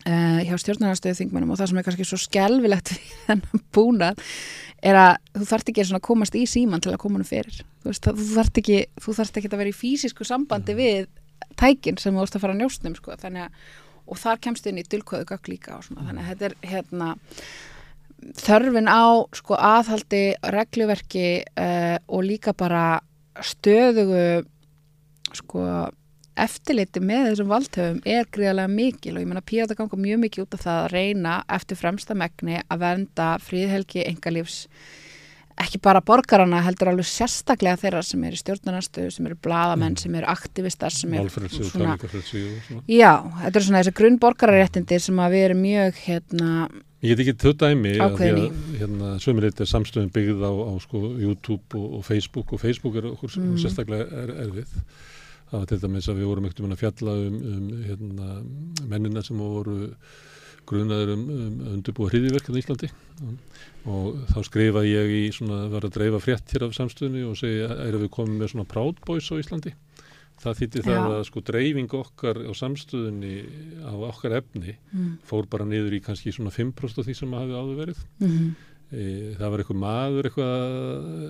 hjá 0.01 0.57
stjórnarnarstöðu 0.63 1.19
þingmennum 1.19 1.53
og 1.53 1.61
það 1.61 1.71
sem 1.71 1.81
er 1.81 1.87
kannski 1.87 2.07
svo 2.09 2.19
skelvilegt 2.21 2.93
við 2.95 3.15
þennan 3.27 3.65
búnað 3.77 4.23
er 4.81 4.97
að 4.97 5.11
þú 5.37 5.49
þarft 5.51 5.73
ekki 5.73 5.85
að 5.85 6.03
komast 6.07 6.37
í 6.39 6.47
síman 6.49 6.81
til 6.81 6.95
að 6.95 7.03
koma 7.03 7.21
hann 7.21 7.29
fyrir. 7.29 7.61
Þú, 7.83 7.91
veist, 7.91 8.09
þú 8.09 8.29
þarft 8.35 8.61
ekki 8.63 8.79
þú 9.05 9.17
þarft 9.19 9.41
ekki 9.41 9.51
að 9.51 9.61
vera 9.61 9.73
í 9.73 9.77
físísku 9.77 10.27
sambandi 10.29 10.77
við 10.79 11.11
tækin 11.61 12.01
sem 12.01 12.15
þú 12.15 12.23
vorst 12.23 12.39
að 12.39 12.45
fara 12.47 12.57
að 12.57 12.63
njóstnum 12.63 12.97
sko. 12.97 13.17
að, 13.17 13.59
og 14.07 14.21
þar 14.21 14.41
kemst 14.47 14.67
inn 14.67 14.81
í 14.81 14.87
dulkóðu 14.89 15.29
gögg 15.29 15.53
líka 15.53 15.81
svona, 15.85 16.07
þannig 16.09 16.25
að 16.25 16.31
þetta 16.31 16.49
er 16.49 16.57
hérna 16.73 17.11
þörfin 18.41 18.91
á 18.91 19.05
sko 19.37 19.57
aðhaldi 19.57 20.25
regluverki 20.55 21.29
uh, 21.57 21.97
og 22.09 22.25
líka 22.27 22.53
bara 22.57 23.01
stöðugu 23.41 24.45
sko 25.37 25.65
eftirliti 26.45 27.03
með 27.05 27.29
þessum 27.31 27.53
valdhöfum 27.53 28.01
er 28.09 28.27
gríðarlega 28.33 28.73
mikil 28.73 29.15
og 29.17 29.23
ég 29.23 29.31
menna 29.31 29.45
Pírata 29.45 29.77
ganga 29.79 30.01
mjög 30.01 30.25
mikið 30.25 30.47
út 30.47 30.57
af 30.57 30.65
það 30.65 30.81
að 30.81 30.91
reyna 30.95 31.37
eftir 31.59 31.81
fremsta 31.81 32.17
megni 32.19 32.59
að 32.63 32.83
vernda 32.85 33.29
fríðhelgi 33.45 34.05
engalífs 34.09 34.65
ekki 35.61 35.81
bara 35.85 36.01
borgarana 36.05 36.63
heldur 36.65 36.93
alveg 36.93 37.09
sérstaklega 37.09 37.77
þeirra 37.83 38.03
sem 38.07 38.23
eru 38.25 38.39
stjórnarnarstöðu, 38.41 39.11
sem 39.13 39.27
eru 39.29 39.37
bladamenn, 39.45 39.97
sem 40.01 40.15
eru 40.17 40.29
aktivistar, 40.33 40.95
sem 40.95 41.13
eru 41.19 41.29
svona, 41.29 41.97
já, 42.89 43.11
þetta 43.43 43.51
eru 43.53 43.67
svona 43.67 43.83
þessi 43.83 43.97
grunnborgararéttindi 43.99 45.01
sem 45.05 45.21
að 45.21 45.37
við 45.37 45.45
erum 45.51 45.61
mjög 45.67 46.01
hérna, 46.07 46.55
Ég 47.01 47.17
get 47.17 47.23
ekki 47.25 47.41
þau 47.41 47.55
dæmi 47.63 47.95
að 47.97 48.17
því 48.19 48.27
að 48.29 48.57
hérna, 48.77 49.11
sömurleitt 49.25 49.61
er 49.65 49.69
samstöðum 49.71 50.11
byggð 50.13 50.43
á, 50.45 50.53
á 50.53 50.73
sko, 50.85 51.01
YouTube 51.17 51.79
og, 51.79 51.95
og 51.97 52.03
Facebook 52.05 52.53
og 52.53 52.61
Facebook 52.61 52.99
er 53.01 53.07
okkur 53.09 53.33
Mm. 53.39 53.47
mm. 53.55 53.61
sérstaklega 53.63 54.05
er, 54.21 54.33
erfið. 54.45 54.75
Það 55.51 55.59
var 55.59 55.71
til 55.71 55.81
dæmis 55.83 56.09
að 56.11 56.21
við 56.21 56.29
vorum 56.31 56.47
ekkert 56.47 56.61
um 56.63 56.75
að 56.75 56.83
fjalla 56.85 57.15
um, 57.27 57.39
um 57.55 57.71
hérna, 57.87 58.29
mennina 58.91 59.23
sem 59.27 59.41
voru 59.41 59.79
grunaður 60.71 61.15
um, 61.17 61.25
um 61.35 61.61
að 61.65 61.73
undirbúa 61.75 62.11
hriðiverkinn 62.13 62.59
í 62.59 62.63
Íslandi 62.63 62.91
og 63.91 64.21
þá 64.31 64.41
skrifa 64.47 64.85
ég 64.87 65.15
í 65.17 65.23
svona, 65.35 65.65
var 65.73 65.87
að 65.89 65.97
dreifa 65.97 66.21
frétt 66.23 66.55
hér 66.55 66.69
af 66.69 66.77
samstöðunni 66.77 67.25
og 67.27 67.39
segja, 67.41 67.71
erum 67.87 68.05
við 68.05 68.13
komið 68.15 68.43
með 68.43 68.53
svona 68.53 68.69
Proud 68.71 69.01
Boys 69.07 69.31
á 69.33 69.41
Íslandi? 69.41 69.75
Það 70.41 70.57
þýtti 70.57 70.83
það 70.87 71.07
að 71.11 71.23
sko 71.29 71.43
dreifing 71.45 71.95
okkar 71.99 72.39
á 72.41 72.53
samstöðunni 72.57 73.35
á 73.85 73.93
okkar 74.09 74.39
efni 74.39 74.73
mm, 74.73 75.11
fór 75.29 75.49
bara 75.53 75.67
niður 75.69 75.99
í 75.99 76.01
kannski 76.05 76.33
svona 76.33 76.53
5% 76.55 77.03
af 77.03 77.09
því 77.09 77.17
sem 77.19 77.35
hafi 77.37 77.59
áður 77.59 77.81
verið. 77.83 78.01
mm, 78.23 78.47
það 78.91 79.51
var 79.53 79.61
eitthvað 79.63 79.79
maður 79.79 80.27
eitthvað 80.27 80.65
e, 81.23 81.29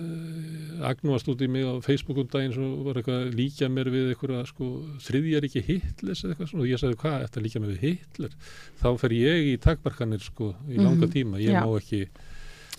agnúast 0.89 1.27
út 1.29 1.43
í 1.45 1.49
mig 1.51 1.61
á 1.69 1.73
Facebook 1.85 2.17
um 2.23 2.29
daginn 2.33 2.55
sem 2.55 2.71
var 2.87 2.97
eitthvað 2.97 3.19
að 3.27 3.35
líka 3.37 3.69
mér 3.69 3.91
við 3.93 4.07
eitthvað 4.15 4.41
sko, 4.49 4.69
þriðjar 5.05 5.45
ekki 5.45 5.61
Hitlers 5.67 6.23
eitthvað 6.25 6.49
svona 6.49 6.65
og 6.65 6.71
ég 6.71 6.81
sagði 6.81 6.97
hvað, 7.03 7.19
þetta 7.27 7.43
líka 7.45 7.61
mér 7.61 7.75
við 7.75 7.85
Hitler 7.85 8.33
þá 8.81 8.89
fer 9.03 9.15
ég 9.19 9.51
í 9.51 9.55
takmarkanir 9.61 10.25
sko 10.25 10.55
í 10.71 10.81
langa 10.81 11.05
Mhm. 11.05 11.13
tíma, 11.13 11.37
ég 11.37 11.53
Já. 11.53 11.61
má 11.61 11.77
ekki 11.77 12.01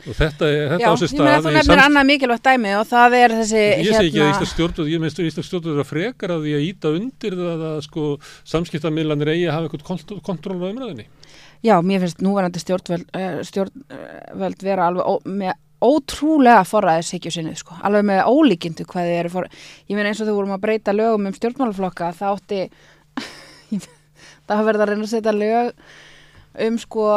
og 0.02 0.16
þetta, 0.18 0.46
þetta 0.50 0.82
já, 0.82 0.88
á 0.90 0.98
sér 0.98 1.10
stað 1.12 1.42
þú 1.44 1.50
í 1.52 1.54
nefnir 1.54 1.80
annað 1.84 2.06
mikilvægt 2.10 2.42
dæmi 2.48 2.70
og 2.80 2.86
það 2.90 3.14
er 3.22 3.30
þessi 3.38 3.62
Ég 3.62 3.86
segi 3.86 3.94
ekki 3.94 4.18
að 4.18 4.26
hérna, 4.26 4.30
Íslands 4.34 4.52
stjórnvöld, 4.56 4.88
ég 4.90 5.02
meðst 5.04 5.20
Íslands 5.22 5.46
stjórnvöld 5.52 5.76
er 5.78 5.82
að 5.84 5.90
frekar 5.92 6.30
að 6.34 6.42
því 6.42 6.54
að 6.58 6.66
íta 6.66 6.94
undir 6.98 7.36
það 7.38 7.62
að 7.70 7.80
sko 7.86 8.06
samskiptamiðlanir 8.50 9.30
eigi 9.30 9.46
að 9.46 9.54
hafa 9.54 9.68
eitthvað 9.68 9.86
kont. 9.86 11.06
Já, 11.62 11.76
mér 11.86 12.02
finnst 12.02 12.22
núverandi 12.24 12.62
stjórnvöld, 12.62 13.06
uh, 13.14 13.40
stjórnvöld 13.46 14.64
vera 14.66 14.88
alveg 14.90 15.06
ó, 15.06 15.14
með 15.30 15.52
ótrúlega 15.82 16.62
forræðishyggju 16.66 17.32
sinni, 17.34 17.54
sko. 17.58 17.76
Alveg 17.86 18.06
með 18.06 18.22
ólíkindu 18.30 18.86
hvað 18.86 19.08
þið 19.08 19.18
eru 19.18 19.32
for... 19.32 19.48
Ég 19.90 19.98
meina 19.98 20.12
eins 20.12 20.22
og 20.22 20.28
þú 20.30 20.36
vorum 20.36 20.54
að 20.54 20.62
breyta 20.62 20.94
lögum 20.94 21.26
um 21.30 21.36
stjórnmálaflokka, 21.36 22.12
það 22.18 22.36
átti... 22.36 22.60
það 24.50 24.64
verið 24.68 24.84
að 24.84 24.92
reyna 24.92 25.06
að 25.06 25.12
setja 25.14 25.34
lög 25.34 25.72
um, 26.66 26.78
sko, 26.82 27.08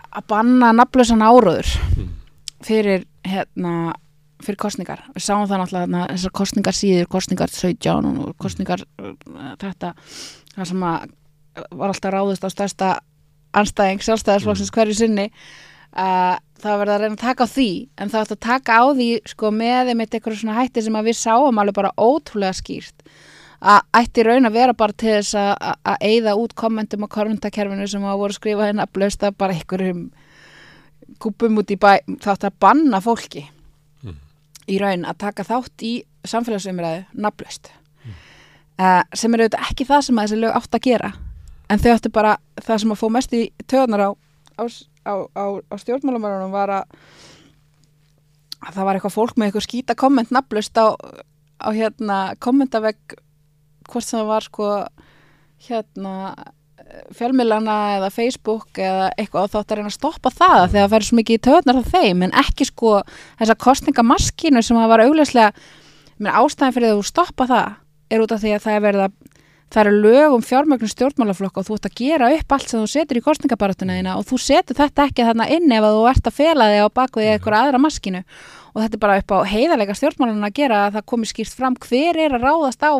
að 0.00 0.28
banna 0.32 0.72
nafnlösan 0.76 1.24
áróður 1.24 1.74
Mm. 1.90 2.08
fyrir, 2.64 3.04
hérna, 3.26 3.92
fyrir 4.44 4.58
kostningar. 4.60 5.04
Við 5.14 5.24
sáum 5.24 5.46
það 5.48 5.62
náttúrulega 5.62 6.06
þessar 6.14 6.34
kostningar 6.40 6.76
síður, 6.76 7.08
kostningar 7.12 7.52
17 7.52 8.10
og 8.24 8.34
kostningar 8.40 8.84
uh, 9.00 9.14
þetta, 9.60 9.94
það 10.54 10.70
sem 10.72 10.84
að 10.88 11.08
var 11.74 11.90
alltaf 11.90 12.14
ráðist 12.14 12.44
á 12.46 12.48
stærsta 12.52 12.90
anstæðing 13.56 14.02
sjálfstæðarsflokksins 14.06 14.70
hverju 14.74 14.94
sinni 15.00 15.26
uh, 15.96 16.36
það 16.60 16.70
var 16.70 16.78
verið 16.84 16.94
að 16.94 17.00
reyna 17.04 17.16
að 17.16 17.24
taka 17.24 17.44
á 17.46 17.52
því 17.54 17.68
en 17.98 18.12
það 18.12 18.20
átt 18.24 18.34
að 18.36 18.40
taka 18.46 18.78
á 18.78 18.84
því 18.94 19.08
sko 19.32 19.50
með 19.50 19.90
einmitt 19.94 20.14
eitthvað 20.14 20.38
svona 20.42 20.58
hætti 20.60 20.82
sem 20.86 20.96
að 21.00 21.08
við 21.10 21.18
sáum 21.20 21.58
alveg 21.62 21.74
bara 21.80 21.92
ótrúlega 21.98 22.58
skýrt 22.60 23.06
að 23.60 23.80
ætti 24.00 24.22
raun 24.24 24.48
að 24.48 24.54
vera 24.56 24.72
bara 24.72 24.92
til 24.96 25.10
þess 25.18 25.34
að- 25.36 25.76
að 25.84 25.96
eyða 26.08 26.36
út 26.40 26.54
kommentum 26.56 27.04
á 27.04 27.08
korfundakerfinu 27.12 27.88
sem 27.88 28.02
að 28.08 28.20
voru 28.22 28.32
skrifað 28.38 28.70
inn 28.72 28.80
að 28.80 28.92
blösta 28.96 29.30
bara 29.36 29.52
einhverjum 29.52 30.06
kúpum 31.20 31.58
út 31.60 31.70
í 31.74 31.76
bæ 31.76 31.98
þátt 32.22 32.46
að 32.48 32.54
banna 32.60 33.00
fólki 33.04 33.46
Mm. 34.04 34.14
í 34.68 34.78
raun 34.80 35.04
að 35.04 35.18
taka 35.18 35.44
þátt 35.44 35.82
í 35.84 36.04
samfélagsumræðu 36.24 37.04
nafnlaust. 37.20 37.68
Uh, 38.80 39.02
sem 39.12 39.34
er 39.34 39.40
auðvitað 39.44 39.66
ekki 39.70 39.84
það 39.84 40.02
sem 40.06 40.16
að 40.16 40.24
þessi 40.28 40.38
lög 40.40 40.56
átt 40.56 40.74
að 40.78 40.80
gera 40.86 41.10
en 41.70 41.80
þau 41.82 41.90
áttu 41.94 42.12
bara 42.12 42.36
það 42.60 42.82
sem 42.82 42.94
að 42.94 43.00
fó 43.00 43.08
mest 43.14 43.34
í 43.36 43.42
töðunar 43.70 44.06
á, 44.06 44.10
á, 44.60 44.64
á, 45.06 45.14
á, 45.36 45.74
stjórnmálamörunum 45.80 46.54
var 46.54 46.74
að, 46.80 46.94
að 48.60 48.76
það 48.76 48.86
var 48.88 48.98
eitthvað 48.98 49.16
fólk 49.16 49.36
með 49.36 49.50
eitthvað 49.50 49.66
skýta 49.68 49.98
komment 49.98 50.32
nafnlaust 50.34 50.80
á, 50.80 50.86
hérna 51.70 52.20
kommentavegg 52.42 53.18
hvort 53.90 54.06
sem 54.06 54.20
það 54.20 54.30
var 54.30 54.46
sko 54.46 54.70
hérna 55.66 56.14
fjölmilana 57.14 57.76
eða 57.98 58.10
Facebook 58.10 58.78
eða 58.80 59.10
eitthvað 59.14 59.52
þátt 59.52 59.72
að 59.72 59.78
reyna 59.78 59.90
að 59.92 59.96
stoppa 59.96 60.32
það 60.34 60.62
þegar 60.72 60.80
það 60.80 60.94
færi 60.94 61.08
svo 61.08 61.18
mikið 61.18 61.36
í 61.36 61.42
töðunar 61.46 61.78
á 61.78 61.90
þeim 61.90 62.24
en 62.26 62.34
ekki 62.42 62.66
sko 62.66 62.94
þessa 63.38 63.56
kostningamaskinu 63.66 64.62
sem 64.64 64.80
það 64.80 64.90
var 64.90 65.04
augljóslega 65.04 65.52
menn, 66.18 66.32
ástæðin 66.34 66.76
fyrir 66.76 66.90
að 66.90 66.98
þú 67.00 67.06
stoppa 67.10 67.46
það 67.50 67.76
er 68.10 68.24
út 68.24 68.34
af 68.34 68.42
því 68.42 68.54
að 68.56 68.64
það 68.64 68.76
er 68.76 68.84
verið 68.86 69.04
að 69.06 69.39
það 69.70 69.80
eru 69.84 69.98
lög 70.02 70.34
um 70.34 70.42
fjármögnum 70.42 70.90
stjórnmálaflokka 70.90 71.62
og 71.62 71.66
þú 71.68 71.76
ert 71.76 71.88
að 71.88 71.98
gera 72.00 72.30
upp 72.34 72.54
allt 72.54 72.70
sem 72.70 72.80
þú 72.80 72.88
setur 72.90 73.20
í 73.20 73.22
kostningabaratuna 73.22 73.98
þína 73.98 74.16
og 74.18 74.24
þú 74.26 74.38
setur 74.42 74.78
þetta 74.80 75.04
ekki 75.06 75.26
þarna 75.28 75.46
inn 75.54 75.74
ef 75.76 75.86
þú 75.86 76.08
ert 76.10 76.30
að 76.30 76.38
fela 76.40 76.66
þig 76.72 76.82
á 76.82 76.88
baku 76.98 77.20
því 77.20 77.28
eitthvað 77.34 77.58
aðra 77.60 77.82
maskinu. 77.82 78.22
Og 78.70 78.82
þetta 78.84 78.96
er 78.96 79.02
bara 79.02 79.18
upp 79.18 79.32
á 79.34 79.38
heiðarleika 79.50 79.94
stjórnmálan 79.98 80.46
að 80.46 80.56
gera 80.58 80.80
að 80.86 80.96
það 80.98 81.06
komi 81.10 81.26
skýrt 81.26 81.54
fram 81.58 81.76
hver 81.86 82.18
er 82.22 82.34
að 82.36 82.44
ráðast 82.46 82.82
á 82.86 82.92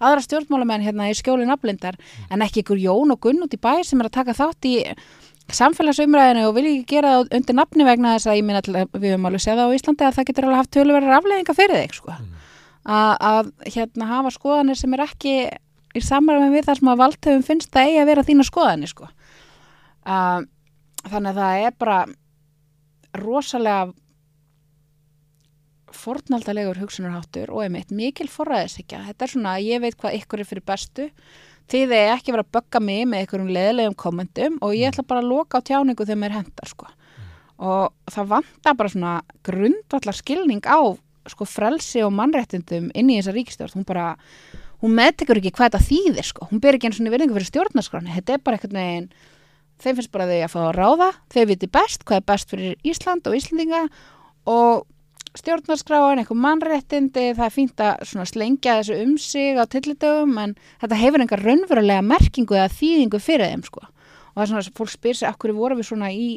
aðra 0.00 0.24
stjórnmálamenn 0.24 0.84
hérna 0.84 1.08
í 1.08 1.16
skjóli 1.16 1.48
naflindar 1.48 1.98
en 2.32 2.44
ekki 2.44 2.62
ykkur 2.64 2.80
Jón 2.80 3.12
og 3.12 3.20
Gunn 3.24 3.44
út 3.44 3.52
í 3.52 3.60
bæ 3.60 3.84
sem 3.84 4.00
er 4.00 4.08
að 4.08 4.16
taka 4.16 4.36
þátt 4.36 4.68
í 4.68 4.74
samfélagsumræðinu 5.52 6.48
og 6.48 6.56
vilja 6.56 6.74
ekki 6.78 6.96
gera 6.96 7.12
það 7.18 7.36
undir 7.38 7.56
nafni 7.56 7.86
vegna 7.88 8.16
þess 8.16 8.28
að 8.28 8.38
ég 8.38 8.48
minna 8.48 8.84
við 8.92 9.14
höfum 9.14 9.28
alveg 9.28 9.44
það 9.44 9.62
á 9.64 9.76
Íslandi 9.76 10.04
að 10.08 10.16
það 10.16 10.28
getur 10.28 10.48
alveg 10.48 10.60
haft 10.60 10.72
töluverðar 10.76 11.16
afleðinga 11.18 11.56
fyrir 11.56 11.80
þig 11.82 11.94
sko. 11.96 12.16
að, 12.84 13.14
að 13.30 13.50
hérna 13.76 14.10
hafa 14.10 14.32
skoðanir 14.34 14.80
sem 14.80 14.96
er 14.96 15.04
ekki 15.06 15.34
í 15.96 16.02
samræmi 16.04 16.50
við 16.52 16.68
það 16.68 16.80
sem 16.80 16.92
að 16.92 17.00
valdhefum 17.02 17.46
finnst 17.46 17.72
það 17.72 17.88
eigi 17.88 18.02
að 18.02 18.10
vera 18.10 18.26
þína 18.28 18.46
skoðanir 18.48 18.92
sko. 18.92 19.08
uh, 20.04 20.40
þannig 21.08 21.30
að 21.30 21.40
það 21.40 21.64
er 21.66 21.78
bara 21.78 21.98
rosalega 23.18 23.92
fornaldalegur 25.98 26.78
hugsunarháttur 26.82 27.52
og 27.52 27.64
einmitt 27.64 27.92
mikil 27.94 28.28
forræðishyggja 28.30 29.06
þetta 29.08 29.24
er 29.24 29.32
svona 29.32 29.54
að 29.56 29.68
ég 29.68 29.82
veit 29.82 29.96
hvað 29.98 30.18
ykkur 30.20 30.42
er 30.42 30.48
fyrir 30.48 30.66
bestu 30.68 31.08
þið 31.68 31.94
er 31.96 32.12
ekki 32.14 32.32
verið 32.32 32.46
að 32.46 32.54
bögga 32.56 32.82
mig 32.84 33.02
með 33.08 33.24
einhverjum 33.24 33.50
leðilegum 33.56 33.98
kommentum 33.98 34.60
og 34.64 34.76
ég 34.76 34.92
ætla 34.92 35.04
bara 35.08 35.24
að 35.24 35.32
loka 35.32 35.60
á 35.60 35.66
tjáningu 35.68 36.06
þegar 36.06 36.22
mér 36.22 36.36
hendar 36.38 36.70
sko. 36.70 36.88
og 37.58 37.92
það 38.06 38.30
vantar 38.34 38.76
bara 38.78 38.92
svona 38.92 39.14
grundvallar 39.44 40.16
skilning 40.16 40.62
á 40.64 40.80
sko 41.28 41.44
frelsi 41.48 42.02
og 42.04 42.14
mannréttindum 42.16 42.88
inn 42.94 43.10
í 43.10 43.18
þessa 43.18 43.34
ríkistjórn 43.36 43.80
hún 43.80 43.88
bara, 43.88 44.14
hún 44.82 44.94
meðtekur 44.94 45.40
ekki 45.40 45.54
hvað 45.56 45.72
þetta 45.72 45.88
þýðir 45.88 46.28
sko, 46.28 46.48
hún 46.50 46.62
ber 46.62 46.78
ekki 46.78 46.88
eins 46.90 47.00
og 47.00 47.10
virðingu 47.10 47.34
fyrir 47.36 47.50
stjórnarskráni, 47.50 48.14
þetta 48.14 48.36
er 48.36 48.44
bara 48.44 48.58
einhvern 48.58 48.78
veginn 48.78 49.10
þeim 49.82 49.98
finnst 49.98 50.12
bara 50.14 50.28
þau 50.28 50.38
að 50.42 50.52
fá 50.52 50.60
að 50.62 50.76
ráða. 50.76 51.08
Þau 51.32 51.42
viti 51.52 51.70
best 51.78 52.06
hvað 52.06 52.20
er 52.20 52.28
best 52.28 52.52
fyrir 52.52 52.78
Ísland 52.86 53.28
og 53.28 53.36
Íslandinga 53.38 53.82
og 54.48 54.86
stjórnarskráin, 55.38 56.22
eitthvað 56.22 56.40
mannréttindi 56.42 57.26
það 57.36 57.44
er 57.46 57.54
fínt 57.54 57.82
að 57.84 58.14
slengja 58.26 58.78
þessu 58.80 58.96
um 59.04 59.12
sig 59.22 59.58
á 59.60 59.64
tillidögum 59.70 60.38
en 60.42 60.56
þetta 60.82 60.98
hefur 60.98 61.22
einhver 61.22 61.44
raunverulega 61.44 62.06
merkingu 62.06 62.56
eða 62.58 62.72
þýðingu 62.74 63.20
fyrir 63.22 63.52
þeim 63.52 63.66
sko. 63.68 63.84
Og 63.84 64.40
það 64.40 64.42
er 64.44 64.50
svona 64.52 64.64
að 64.64 64.80
fólk 64.80 64.94
spyr 64.94 65.18
sig 65.20 65.28
akkur 65.28 65.54
voru 65.54 65.78
við 65.78 65.90
svona 65.92 66.10
í 66.10 66.30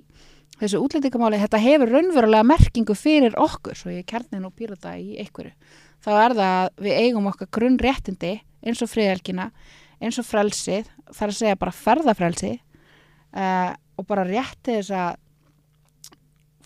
þessu 0.61 0.81
útlendingamáli, 0.83 1.39
þetta 1.41 1.61
hefur 1.63 1.95
raunverulega 1.95 2.45
merkingu 2.45 2.93
fyrir 2.93 3.37
okkur, 3.41 3.73
svo 3.79 3.89
ég 3.89 4.05
kærni 4.05 4.37
nú 4.43 4.51
pírata 4.53 4.93
í 4.99 5.15
einhverju, 5.23 5.55
þá 6.01 6.11
er 6.13 6.35
það 6.37 6.55
að 6.55 6.69
við 6.85 6.97
eigum 7.05 7.29
okkar 7.31 7.51
grunnréttindi 7.57 8.33
eins 8.61 8.81
og 8.83 8.91
friðelgina, 8.91 9.49
eins 10.01 10.19
og 10.21 10.27
frelsið 10.27 10.89
þar 11.11 11.33
að 11.33 11.37
segja 11.39 11.59
bara 11.61 11.75
ferðafrelsi 11.75 12.51
uh, 12.57 13.71
og 13.97 14.07
bara 14.09 14.25
rétti 14.27 14.79
þess 14.79 14.93
að 14.97 15.19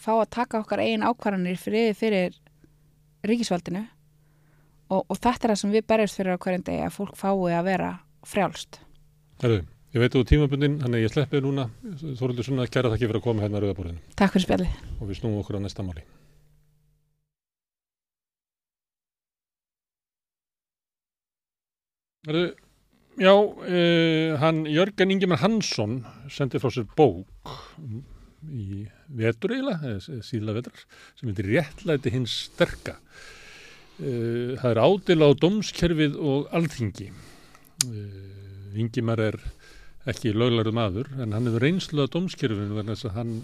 fá 0.05 0.11
að 0.19 0.31
taka 0.37 0.61
okkar 0.61 0.83
eigin 0.83 1.05
ákvarðanir 1.07 1.59
fyrir, 1.59 1.93
fyrir 1.97 2.35
ríkisvaldinu 3.25 3.85
og, 4.93 5.01
og 5.01 5.15
þetta 5.17 5.47
er 5.47 5.53
það 5.55 5.61
sem 5.63 5.77
við 5.77 5.87
berjast 5.89 6.19
fyrir 6.19 6.37
á 6.37 6.43
hverjum 6.43 6.67
degi 6.67 6.83
að 6.85 6.97
fólk 6.99 7.15
fái 7.17 7.31
að 7.55 7.69
vera 7.71 7.93
frjálst 8.25 8.81
Herru, 9.41 9.63
Ég 9.95 10.01
veit 10.03 10.11
þú 10.11 10.25
tímabundin, 10.27 10.73
hann 10.83 10.95
er 10.97 11.05
ég 11.05 11.11
sleppið 11.13 11.45
núna. 11.45 11.69
Þoruldur 12.19 12.43
Sunna, 12.43 12.65
kæra 12.67 12.89
þakki 12.91 13.07
fyrir 13.07 13.19
að 13.21 13.23
koma 13.23 13.45
hérna 13.45 13.61
að 13.61 13.63
Rauðaborðinu 13.63 14.15
Takk 14.19 14.33
fyrir 14.33 14.43
spjalli. 14.43 14.67
og 14.99 15.07
við 15.07 15.19
snúum 15.21 15.37
okkur 15.39 15.55
á 15.55 15.63
næsta 15.63 15.85
máli. 15.87 16.03
Já, 22.25 23.33
uh, 23.37 24.37
hann 24.41 24.65
Jörgen 24.65 25.11
Ingemar 25.13 25.41
Hansson 25.43 25.99
sendi 26.31 26.61
frá 26.61 26.71
sér 26.73 26.87
bók 26.97 27.51
í 28.45 28.85
vetur 29.17 29.55
eiginlega, 29.55 29.95
eða 29.95 30.23
síðla 30.25 30.55
vetrar, 30.57 30.85
sem 31.17 31.29
heitir 31.29 31.49
Réttlæti 31.49 32.13
hins 32.13 32.33
sterka. 32.49 32.97
Uh, 33.99 34.57
það 34.59 34.71
er 34.71 34.81
ádila 34.81 35.29
á 35.29 35.39
dómskerfið 35.39 36.17
og 36.17 36.49
alþingi. 36.55 37.11
Uh, 37.85 38.75
Ingimar 38.75 39.21
er 39.23 39.39
ekki 40.09 40.33
löglarðu 40.35 40.73
maður, 40.75 41.13
en 41.21 41.33
hann 41.33 41.47
hefur 41.49 41.63
reynslu 41.63 42.05
á 42.05 42.13
dómskerfinu 42.13 42.75
verðan 42.75 42.93
þess 42.93 43.09
að 43.09 43.15
hann 43.19 43.37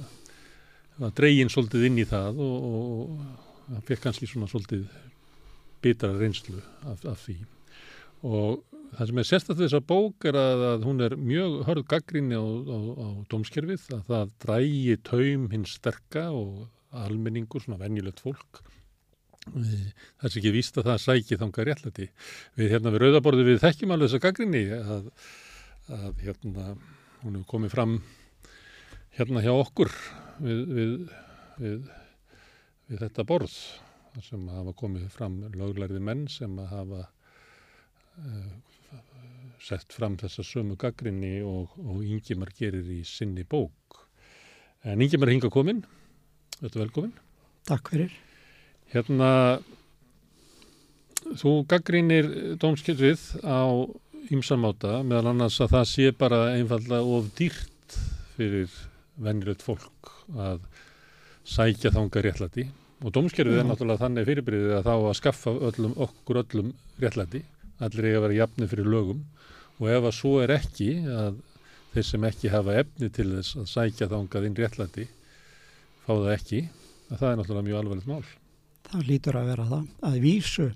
var 1.02 1.16
dregin 1.18 1.50
svolítið 1.50 1.88
inn 1.88 2.02
í 2.02 2.06
það 2.10 2.42
og, 2.44 2.68
og, 2.68 3.48
hann 3.72 3.88
fekk 3.88 4.04
kannski 4.06 4.28
svona 4.30 4.50
svolítið 4.52 4.86
bitra 5.82 6.12
reynslu 6.18 6.60
af, 6.92 7.06
af 7.08 7.24
því. 7.24 7.40
Og 8.28 8.61
það 8.97 9.09
sem 9.09 9.22
er 9.22 9.28
sérstaklega 9.30 9.67
þess 9.67 9.80
að 9.80 9.88
bók 9.89 10.28
er 10.30 10.38
að, 10.39 10.65
að 10.72 10.86
hún 10.89 11.05
er 11.05 11.15
mjög 11.17 11.57
hörð 11.69 11.88
gaggrinni 11.93 12.38
á, 12.38 12.43
á, 12.43 12.80
á 13.01 13.07
dómskerfið, 13.32 13.88
að 13.95 14.03
það 14.11 14.36
drægi 14.45 14.97
taum 15.07 15.47
hins 15.53 15.76
sterka 15.80 16.28
og 16.36 16.67
almenningur, 17.01 17.63
svona 17.63 17.80
venjulegt 17.82 18.22
fólk. 18.24 18.61
Það 19.41 20.26
er 20.28 20.36
ekki 20.38 20.53
víst 20.53 20.76
að 20.78 20.91
það 20.91 20.99
sæki 21.01 21.38
þanga 21.41 21.65
réttlæti. 21.65 22.09
Við 22.59 22.76
hérna 22.76 22.91
við 22.93 23.05
rauðaborði 23.05 23.45
við 23.47 23.61
þekkjum 23.63 23.93
alveg 23.95 24.11
þessa 24.11 24.26
gaggrinni 24.28 24.65
að, 24.78 25.07
að 25.97 26.26
hérna 26.26 26.65
hún 27.22 27.39
hefur 27.39 27.47
komið 27.55 27.74
fram 27.74 27.95
hérna 29.17 29.41
hjá 29.43 29.51
okkur 29.53 29.89
við, 30.41 30.61
við, 30.76 30.93
við, 31.61 31.89
við 32.91 33.01
þetta 33.05 33.26
borð 33.28 33.55
sem 34.26 34.45
hafa 34.51 34.76
komið 34.78 35.09
fram 35.13 35.39
löglærði 35.55 36.01
menn 36.03 36.26
sem 36.32 36.57
hafa 36.69 37.05
sett 39.61 39.93
fram 39.93 40.17
þessa 40.19 40.43
sömu 40.45 40.78
gaggrinni 40.80 41.39
og, 41.45 41.76
og 41.80 42.01
Ingimar 42.03 42.51
gerir 42.57 42.88
í 42.91 43.01
sinni 43.07 43.45
bók. 43.47 44.01
En 44.84 45.01
Ingimar 45.01 45.30
er 45.30 45.38
hinga 45.38 45.51
komin, 45.53 45.84
þetta 46.59 46.82
velkomin. 46.82 47.13
Takk 47.69 47.91
fyrir. 47.93 48.15
Hérna, 48.91 49.30
þú 51.38 51.61
gaggrinir 51.69 52.32
dómskilfið 52.59 53.28
á 53.45 53.86
ymsamáta 54.32 55.01
meðal 55.05 55.32
annars 55.34 55.59
að 55.63 55.76
það 55.76 55.88
sé 55.91 56.11
bara 56.17 56.41
einfallega 56.55 57.17
of 57.17 57.30
dýrt 57.38 57.97
fyrir 58.36 58.69
venjulegt 59.22 59.63
fólk 59.65 60.11
að 60.38 60.61
sækja 61.47 61.91
þanga 61.93 62.24
réttlæti 62.26 62.67
og 63.01 63.13
dómskerfið 63.15 63.61
er 63.61 63.67
náttúrulega 63.67 64.03
þannig 64.03 64.28
fyrirbyrðið 64.30 64.76
að 64.78 64.88
þá 64.88 64.93
að 64.95 65.17
skaffa 65.17 65.53
öllum, 65.69 65.95
okkur 66.05 66.41
öllum 66.43 66.74
réttlæti, 67.01 67.41
allir 67.82 68.08
eiga 68.10 68.20
að 68.20 68.26
vera 68.28 68.40
jafni 68.42 68.70
fyrir 68.72 68.92
lögum 68.92 69.24
og 69.82 69.88
ef 69.90 70.06
að 70.06 70.18
svo 70.18 70.36
er 70.44 70.54
ekki 70.56 70.92
að 71.10 71.40
þeir 71.92 72.08
sem 72.08 72.28
ekki 72.30 72.52
hafa 72.54 72.78
efni 72.84 73.10
til 73.14 73.28
þess 73.34 73.58
að 73.60 73.72
sækja 73.72 74.12
þangað 74.12 74.48
inn 74.48 74.60
réttlæti 74.60 75.08
fá 76.06 76.14
það 76.14 76.32
ekki, 76.36 76.62
að 77.10 77.18
það 77.18 77.28
er 77.32 77.40
náttúrulega 77.40 77.68
mjög 77.68 77.82
alvarlegt 77.82 78.10
mál. 78.10 78.30
Það 78.92 79.04
lítur 79.08 79.38
að 79.40 79.52
vera 79.52 79.68
það. 79.70 79.84
Að 80.10 80.18
vísu 80.26 80.68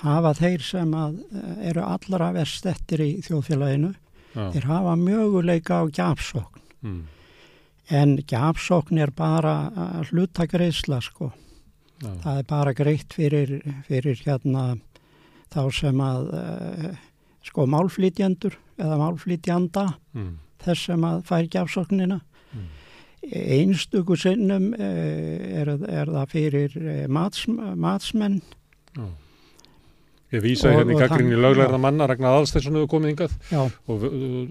hafa 0.00 0.32
þeir 0.38 0.64
sem 0.64 0.92
að 0.96 1.16
eh, 1.20 1.54
eru 1.70 1.86
allra 1.86 2.30
verst 2.36 2.68
eftir 2.70 3.04
í 3.04 3.10
þjóðfélaginu, 3.26 3.94
Já. 4.34 4.44
þeir 4.54 4.68
hafa 4.70 4.96
möguleika 5.00 5.80
á 5.80 5.84
gjafsókn. 5.90 6.66
Mm. 6.86 7.00
En 7.90 8.16
gjafsókn 8.30 9.00
er 9.02 9.10
bara 9.16 9.54
að 9.74 10.12
hluta 10.12 10.46
greiðsla 10.50 11.00
sko. 11.04 11.32
Já. 12.00 12.12
Það 12.22 12.36
er 12.36 12.46
bara 12.48 12.76
greitt 12.76 13.16
fyrir, 13.16 13.56
fyrir 13.88 14.22
hérna 14.24 14.70
þá 15.50 15.60
sem 15.74 16.00
að 16.04 16.28
uh, 16.36 16.90
sko 17.46 17.66
málflýtjendur 17.66 18.56
eða 18.80 18.98
málflýtjanda 19.00 19.86
Mm. 20.14 20.32
þess 20.60 20.86
sem 20.90 21.04
að 21.06 21.20
fær 21.28 21.46
gjafsóknina. 21.54 22.20
Mm. 22.52 22.64
Einstöku 23.30 24.16
sinnum 24.18 24.70
uh, 24.72 25.60
er, 25.60 25.68
er 25.88 26.08
það 26.10 26.30
fyrir 26.32 26.76
uh, 26.80 27.02
mats, 27.12 27.44
matsmenn 27.48 28.40
Já. 28.96 29.04
Ég 30.30 30.42
vísa 30.44 30.70
Og- 30.70 30.76
hérna 30.80 30.92
í 30.92 30.96
og 30.96 31.00
gaggrinni 31.04 31.36
já. 31.78 31.82
manna 31.82 32.06
Ragnar 32.10 32.36
Aðalsteinsson 32.36 32.76
hefur 32.78 32.90
komið 32.96 33.12
yngað 33.14 33.36
og 33.90 34.04
uh, 34.08 34.50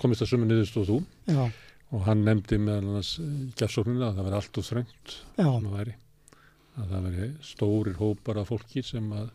komist 0.00 0.24
að 0.24 0.30
sömu 0.32 0.48
niðurstóð 0.48 0.88
þú 0.90 0.98
já, 1.32 1.46
og 1.92 2.04
hann 2.08 2.24
nefndi 2.26 2.58
meðal 2.60 2.84
annars 2.90 3.14
gefsóknina 3.60 4.10
að 4.10 4.18
það 4.20 4.28
veri 4.28 4.38
allt 4.42 4.60
og 4.60 4.66
væri 5.78 5.94
að 6.78 6.92
það 6.92 7.06
veri 7.08 7.28
stórir 7.48 7.96
hópar 8.00 8.40
af 8.42 8.50
fólki 8.52 8.84
sem 8.84 9.08
að 9.12 9.30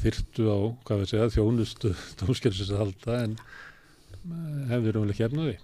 þyrtu 0.00 0.48
á, 0.48 0.58
hvað 0.88 1.00
við 1.02 1.10
segja, 1.12 1.30
þjónustu 1.36 1.92
dómskerfisins 2.20 2.72
að 2.74 2.82
halda 2.84 3.16
en 3.24 3.38
hefði 4.70 4.94
raunlega 4.96 5.14
ekki 5.14 5.26
efnaði 5.28 5.56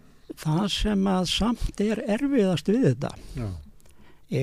það 0.42 0.64
sem 0.72 1.06
að 1.12 1.26
samt 1.32 1.80
er 1.84 2.00
erfiðast 2.14 2.70
við 2.72 2.84
þetta 2.90 3.10
Já, 3.36 3.48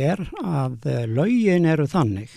er 0.10 0.24
að 0.44 0.90
eh, 0.92 1.06
lögin 1.10 1.66
eru 1.70 1.88
þannig 1.90 2.34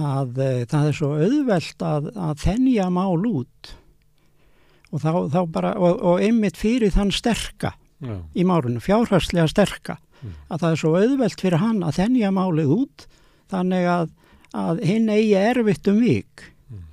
að 0.00 0.38
uh, 0.40 0.62
það 0.72 0.88
er 0.88 0.96
svo 0.96 1.08
auðvelt 1.20 1.82
að, 1.84 2.06
að 2.16 2.38
þennja 2.40 2.86
mál 2.92 3.26
út. 3.28 3.72
Og 4.88 5.02
þá, 5.04 5.10
þá 5.32 5.40
bara, 5.52 5.72
og, 5.76 5.98
og 6.00 6.22
einmitt 6.24 6.56
fyrir 6.56 6.92
þann 6.94 7.12
sterka 7.12 7.74
já, 8.00 8.14
í 8.32 8.46
málunum, 8.48 8.80
fjárhagslega 8.84 9.50
sterka 9.52 9.98
Mm. 10.22 10.34
að 10.54 10.60
það 10.62 10.72
er 10.72 10.78
svo 10.78 10.90
auðvelt 10.94 11.40
fyrir 11.42 11.58
hann 11.58 11.78
að 11.82 11.96
þennja 11.96 12.28
málið 12.30 12.68
út 12.76 13.04
þannig 13.50 13.86
að, 13.90 14.10
að 14.56 14.82
hinn 14.86 15.08
eigi 15.12 15.36
erfitt 15.38 15.88
um 15.92 16.00
vik 16.02 16.48
Mm. 16.72 16.84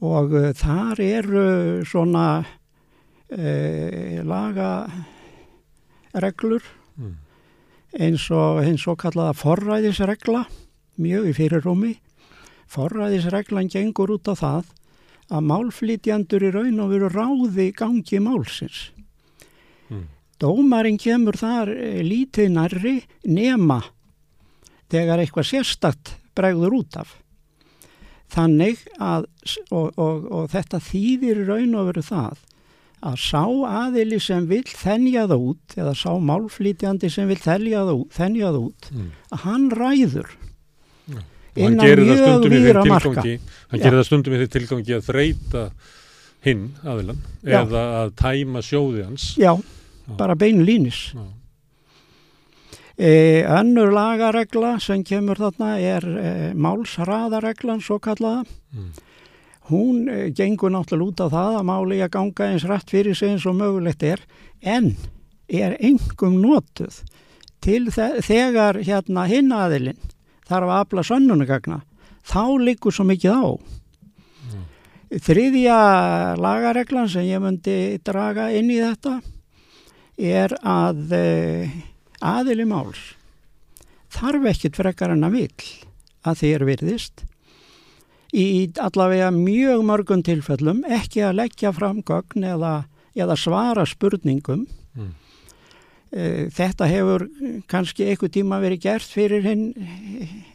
og 0.00 0.32
uh, 0.32 0.52
þar 0.56 1.00
eru 1.04 1.84
svona 1.84 2.44
uh, 2.44 4.22
laga 4.24 4.70
reglur 6.14 6.62
mm. 6.96 7.12
eins 7.98 8.30
og 8.32 8.62
hins 8.64 8.86
svo 8.86 8.94
kallaða 8.96 9.34
forræðisregla 9.36 10.46
mjög 10.96 11.28
í 11.28 11.36
fyrirrúmi 11.36 11.92
forræðisreglan 12.72 13.68
gengur 13.68 14.14
út 14.16 14.32
á 14.32 14.34
það 14.38 14.72
að 15.34 15.46
málflytjandur 15.50 16.48
í 16.48 16.54
raun 16.54 16.80
og 16.84 16.92
veru 16.94 17.12
ráði 17.12 17.72
gangi 17.76 18.20
málsins 18.24 18.90
Mm. 19.92 20.06
Dómarinn 20.40 20.96
kemur 20.96 21.36
þar 21.36 21.68
eh, 21.74 22.00
lítið 22.00 22.48
nærri 22.54 22.94
nema 23.28 23.82
þegar 24.88 25.20
eitthvað 25.20 25.50
sérstakt 25.50 26.14
bregður 26.36 26.78
út 26.80 26.96
af. 27.00 27.14
Þannig 28.34 28.80
að, 28.98 29.26
og, 29.70 29.92
og, 30.00 30.24
og 30.34 30.46
þetta 30.50 30.80
þýðir 30.82 31.42
raun 31.46 31.74
og 31.78 31.90
veru 31.92 32.02
það, 32.02 32.40
að 33.04 33.18
sá 33.20 33.42
aðili 33.84 34.18
sem 34.24 34.46
vill 34.48 34.64
þennja 34.64 35.26
það 35.30 35.42
út, 35.50 35.74
eða 35.76 35.92
sá 36.00 36.10
málflýtjandi 36.30 37.10
sem 37.12 37.28
vill 37.28 37.38
þennja 37.44 37.82
það 37.84 37.98
út, 38.00 38.14
þennja 38.16 38.48
það 38.48 38.58
út 38.64 38.88
Mm. 38.94 39.10
að 39.30 39.38
hann 39.44 39.66
ræður. 39.70 40.30
Já. 41.06 41.20
hann 41.54 41.74
Innan 41.74 41.86
mjög 41.86 42.48
víðra 42.50 42.84
marka. 42.88 43.20
hann 43.22 43.78
Já. 43.78 43.84
gerir 43.84 43.98
það 44.00 44.06
stundum 44.08 44.34
í 44.34 44.38
þeim 44.40 44.50
tilgangi 44.56 44.96
að 44.96 45.04
þreita 45.10 45.62
hinn 46.44 46.64
aðilan 46.82 47.20
Já. 47.44 47.60
eða 47.62 47.82
að 48.00 48.14
tæma 48.18 48.62
sjóði 48.64 49.04
hans 49.04 49.28
Já, 49.38 49.52
Já. 49.54 50.16
bara 50.16 50.34
beinlínis. 50.34 51.12
Já. 51.14 51.22
E, 52.94 53.42
önnur 53.50 53.90
lagaregla 53.90 54.76
sem 54.78 55.02
kemur 55.02 55.40
þarna 55.40 55.72
er 55.82 56.04
e, 56.06 56.28
málsraðareglan 56.54 57.82
svo 57.82 57.98
kallaða. 57.98 58.44
Mm. 58.70 58.92
Hún 59.72 60.04
e, 60.06 60.18
gengur 60.30 60.70
náttúrulega 60.70 61.10
út 61.10 61.22
á 61.26 61.28
það 61.32 61.56
að 61.58 61.66
máli 61.72 61.98
að 62.04 62.12
ganga 62.14 62.50
eins 62.52 62.66
rætt 62.70 62.92
fyrir 62.94 63.18
sig 63.18 63.34
eins 63.34 63.46
og 63.50 63.56
mögulegt 63.58 64.04
er 64.06 64.22
en 64.62 64.92
er 65.50 65.74
engum 65.82 66.36
notuð 66.38 67.00
til 67.64 67.88
þe 67.90 68.22
þegar 68.22 68.78
hérna 68.86 69.24
hinn 69.26 69.50
aðilinn 69.52 69.98
þarf 70.46 70.68
að 70.68 70.78
afla 70.78 71.04
sönnunagagna 71.08 71.80
þá 72.24 72.44
liggur 72.62 72.94
svo 72.94 73.06
mikið 73.08 73.34
á. 73.34 73.44
Þriðja 75.24 75.80
lagareglan 76.38 77.10
sem 77.10 77.26
ég 77.26 77.42
myndi 77.42 77.98
draga 78.06 78.48
inn 78.54 78.70
í 78.70 78.78
þetta 78.78 79.18
er 80.14 80.54
að 80.62 81.12
e, 81.18 81.26
aðili 82.24 82.66
máls 82.68 83.12
þarf 84.14 84.48
ekkit 84.52 84.78
frekar 84.78 85.14
en 85.14 85.26
að 85.26 85.38
vill 85.38 85.70
að 86.24 86.44
er 86.54 86.64
virðist 86.68 87.24
í 88.34 88.46
allavega 88.82 89.30
mjög 89.34 89.84
mörgum 89.86 90.22
tilfellum 90.26 90.82
ekki 90.90 91.22
að 91.22 91.38
leggja 91.42 91.70
fram 91.74 92.00
gögn 92.06 92.46
eða, 92.54 92.72
eða 93.14 93.36
svara 93.38 93.84
spurningum. 93.86 94.64
Mm. 94.98 95.12
Eh, 96.14 96.40
Þetta 96.54 96.88
hefur 96.90 97.26
kannski 97.70 98.08
einhver 98.10 98.32
tíma 98.34 98.60
verið 98.62 98.84
gert 98.88 99.14
fyrir 99.14 99.46
hinn 99.46 99.68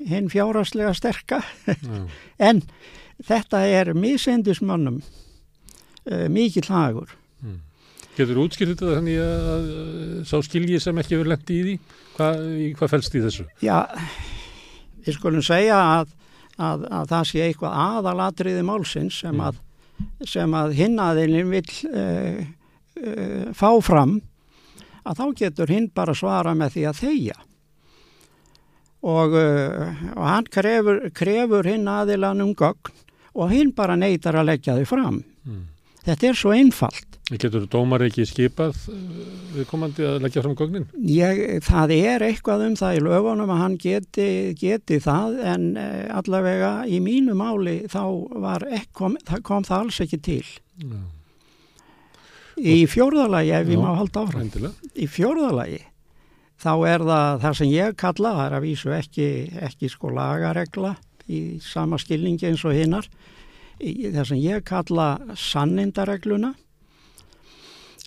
hin 0.09 0.29
fjáraslega 0.31 0.93
sterka 0.95 1.41
Já. 1.67 2.03
en 2.49 2.61
þetta 3.27 3.63
er 3.67 3.93
misendismönnum 3.95 5.01
uh, 5.01 6.27
mikill 6.31 6.69
hagur 6.71 7.11
Getur 8.17 8.41
útskýrt 8.43 8.73
þetta 8.73 8.97
þannig 8.97 9.19
að, 9.23 9.67
sá 10.27 10.35
skilji 10.43 10.79
sem 10.83 10.97
ekki 10.99 11.19
verið 11.19 11.33
lendi 11.33 11.55
í 11.55 11.65
því? 11.65 11.75
Hvað, 12.17 12.45
í, 12.49 12.69
hvað 12.75 12.93
fælst 12.95 13.15
í 13.15 13.23
þessu? 13.23 13.45
Já, 13.63 13.77
við 15.05 15.17
skulum 15.19 15.45
segja 15.45 15.77
að, 15.79 16.15
að, 16.57 16.87
að 16.99 17.11
það 17.13 17.27
sé 17.31 17.43
eitthvað 17.45 17.77
aðalatriði 17.85 18.63
málsins 18.67 19.19
sem 19.21 19.43
að, 19.45 19.61
að 20.61 20.75
hinnaðilin 20.79 21.53
vil 21.53 21.65
uh, 21.93 22.41
uh, 22.99 23.45
fá 23.55 23.69
fram 23.85 24.17
að 25.07 25.21
þá 25.21 25.25
getur 25.43 25.71
hinn 25.71 25.87
bara 25.95 26.17
svara 26.17 26.55
með 26.57 26.75
því 26.75 26.89
að 26.89 26.99
þeia 27.03 27.37
og, 28.99 29.35
uh, 29.39 30.01
og 30.17 30.25
hann 30.27 30.49
krefur, 30.51 31.05
krefur 31.15 31.69
hinn 31.69 31.87
aðilan 31.87 32.43
um 32.43 32.51
gögn 32.57 32.91
og 33.39 33.53
hinn 33.53 33.71
bara 33.75 33.95
neytar 33.95 34.35
að 34.39 34.49
leggja 34.49 34.75
þau 34.79 34.87
fram. 34.89 35.21
Mm. 35.47 35.63
Þetta 36.03 36.27
er 36.27 36.37
svo 36.37 36.51
einfalt. 36.55 37.08
Getur 37.29 37.67
dómar 37.69 38.01
ekki 38.07 38.23
skipað 38.25 38.77
við 39.53 39.67
komandi 39.69 40.05
að 40.07 40.23
leggja 40.23 40.41
fram 40.41 40.55
gögnin? 40.57 40.87
Ég, 40.97 41.59
það 41.65 41.93
er 41.93 42.25
eitthvað 42.25 42.63
um 42.65 42.77
það 42.79 42.97
í 42.97 43.03
lögunum 43.05 43.51
að 43.53 43.61
hann 43.61 43.75
geti, 43.81 44.27
geti 44.57 44.97
það 45.03 45.37
en 45.51 45.67
eh, 45.77 46.07
allavega 46.17 46.71
í 46.89 46.97
mínu 47.05 47.35
máli 47.37 47.75
þá 47.91 48.01
ekki, 48.65 48.89
kom, 48.97 49.17
kom 49.45 49.67
það 49.67 49.83
alls 49.83 50.01
ekki 50.05 50.21
til. 50.25 50.43
Já, 50.79 50.99
Í 52.59 52.81
fjórðalagi, 52.91 53.53
ef 53.55 53.69
ég 53.71 53.79
má 53.79 53.93
halda 53.95 54.25
áfram, 54.25 54.41
endilega. 54.43 54.89
í 54.99 55.05
fjórðalagi 55.07 55.83
þá 56.59 56.71
er 56.89 57.03
það 57.07 57.37
það 57.43 57.53
sem 57.59 57.69
ég 57.71 57.93
kalla, 57.99 58.31
það 58.35 58.45
er 58.45 58.55
að 58.57 58.65
vísu 58.65 58.95
ekki, 58.95 59.27
ekki 59.69 59.91
sko 59.93 60.11
lagaregla 60.11 60.95
í 61.29 61.39
sama 61.63 61.99
skilningi 62.01 62.49
eins 62.49 62.65
og 62.67 62.75
hinnar, 62.75 63.07
það 63.79 64.25
sem 64.27 64.41
ég 64.43 64.65
kalla 64.67 65.07
sannindaregluna 65.39 66.51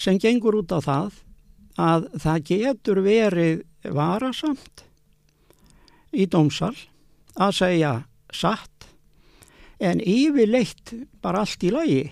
sem 0.03 0.19
gengur 0.23 0.59
út 0.59 0.73
á 0.75 0.81
það 0.83 1.21
að 1.83 2.09
það 2.23 2.47
getur 2.51 3.01
verið 3.05 3.63
varasamt 3.95 4.85
í 6.13 6.27
dómsal 6.31 6.75
að 7.41 7.55
segja 7.57 7.93
satt 8.33 8.89
en 9.83 10.03
yfirleitt 10.05 10.93
bara 11.25 11.43
allt 11.47 11.65
í 11.65 11.71
lagi 11.73 12.03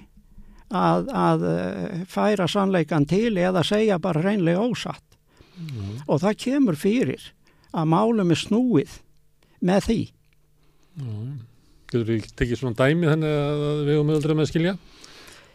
að, 0.71 1.11
að 1.11 1.45
eh, 1.51 2.01
færa 2.11 2.47
sannleikan 2.51 3.07
til 3.11 3.35
eða 3.39 3.63
segja 3.67 3.99
bara 4.03 4.23
reynlega 4.25 4.63
ósatt 4.63 5.05
Já, 5.61 5.85
og 6.09 6.23
það 6.23 6.39
kemur 6.41 6.79
fyrir 6.81 7.27
að 7.77 7.91
málum 7.93 8.33
er 8.33 8.39
snúið 8.41 8.95
með 9.61 9.87
því. 9.87 10.01
já. 10.97 11.11
Getur 11.91 12.07
við 12.07 12.29
tekið 12.39 12.61
svona 12.61 12.79
dæmi 12.79 13.09
þannig 13.11 13.35
að 13.35 13.81
við 13.85 13.97
höfum 13.97 14.13
öðru 14.15 14.37
með 14.39 14.49
skilja? 14.49 14.75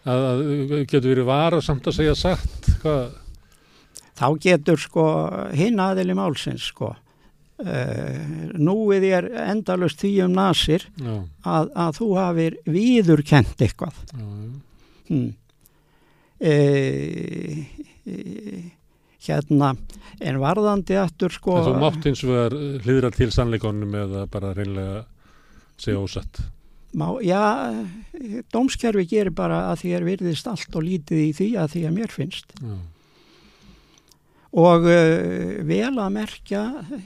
Að, 0.06 0.43
getur 0.86 1.10
verið 1.10 1.26
vara 1.28 1.62
samt 1.66 1.88
að 1.89 1.97
segja 1.97 2.18
satt? 2.20 2.70
Hvað? 2.84 3.16
Þá 4.16 4.28
getur 4.43 4.80
sko 4.80 5.06
hinn 5.58 5.82
aðili 5.82 6.16
málsins 6.16 6.70
sko 6.70 6.91
uh, 6.93 8.51
núið 8.56 9.08
er 9.10 9.30
endalust 9.47 10.01
því 10.03 10.14
um 10.28 10.38
nasir 10.38 10.86
að, 11.01 11.72
að 11.72 11.97
þú 11.99 12.10
hafir 12.20 12.60
víðurkent 12.70 13.66
eitthvað. 13.66 13.97
Hmm. 15.10 15.34
E, 16.36 16.53
e, 18.03 18.16
hérna 19.26 19.70
en 20.20 20.39
varðandi 20.41 20.97
aftur 20.99 21.32
sko 21.32 21.60
En 21.62 21.68
þú 21.70 21.76
mátt 21.80 22.08
eins 22.10 22.24
og 22.26 22.34
vegar 22.34 22.56
hlýðra 22.84 23.12
til 23.16 23.30
sannleikonum 23.32 23.95
eða 24.01 24.26
bara 24.32 24.51
reynlega 24.58 25.06
segja 25.80 26.01
ósatt. 26.01 26.41
Má, 26.96 27.08
já, 27.24 27.41
dómskerfi 28.54 29.06
gerir 29.12 29.34
bara 29.36 29.66
að 29.72 29.82
því 29.84 29.93
er 29.98 30.06
virðist 30.08 30.48
allt 30.48 30.76
og 30.78 30.86
lítið 30.88 31.24
í 31.26 31.32
því 31.36 31.48
að 31.60 31.72
því 31.76 31.82
að 31.89 31.96
mér 32.00 32.14
finnst 32.14 32.56
Já, 32.62 32.76
og 34.56 34.88
uh, 34.88 35.58
vel 35.68 35.91
að 36.00 36.14
merkja 36.16 36.62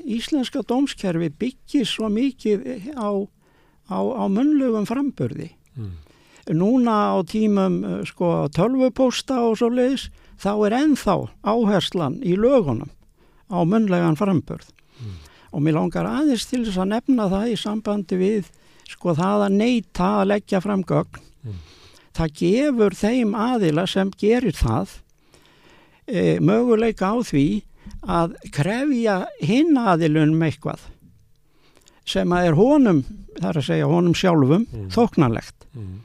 íslenska 0.06 0.62
dómskerfi 0.70 1.32
byggir 1.42 1.88
svo 1.90 2.12
mikið 2.14 2.94
á, 2.94 3.10
á, 3.90 3.98
á 3.98 4.24
munnlugum 4.30 4.86
framburði 4.86 5.50
mm. 5.74 5.94
núna 6.54 6.98
á 7.14 7.18
tímum 7.26 7.80
uh, 7.82 8.02
sko 8.06 8.50
tölvupósta 8.54 9.42
og 9.48 9.58
svo 9.58 9.72
leiðis 9.74 10.12
þá 10.40 10.52
er 10.70 10.78
ennþá 10.84 11.16
áherslan 11.42 12.20
í 12.22 12.38
lögunum 12.38 12.94
á 13.50 13.58
munnlegan 13.66 14.20
framburð 14.20 14.70
Mm. 15.00 15.14
og 15.56 15.62
mér 15.64 15.78
langar 15.78 16.08
aðeins 16.10 16.44
til 16.50 16.66
þess 16.66 16.80
að 16.84 16.90
nefna 16.92 17.30
það 17.32 17.52
í 17.54 17.54
sambandi 17.56 18.18
við 18.20 18.50
sko 18.90 19.14
það 19.18 19.46
að 19.48 19.58
neyta 19.60 20.08
að 20.22 20.30
leggja 20.34 20.62
fram 20.66 20.84
gögn 20.84 21.26
Mm. 21.40 21.56
það 22.18 22.34
gefur 22.36 22.96
þeim 23.00 23.30
aðila 23.40 23.86
sem 23.88 24.10
gerir 24.20 24.52
það 24.58 24.90
e, 26.08 26.40
möguleika 26.44 27.14
á 27.14 27.18
því 27.24 27.44
að 28.04 28.34
krefja 28.52 29.14
hinn 29.40 29.78
aðilunum 29.80 30.42
eitthvað 30.44 30.84
sem 32.10 32.28
að 32.34 32.50
er 32.50 32.58
honum, 32.58 33.00
það 33.40 33.50
er 33.54 33.60
að 33.62 33.68
segja 33.70 33.88
honum 33.88 34.14
sjálfum, 34.18 34.66
Mm. 34.68 34.90
þóknarlegt 34.92 35.66
Mm. 35.78 36.00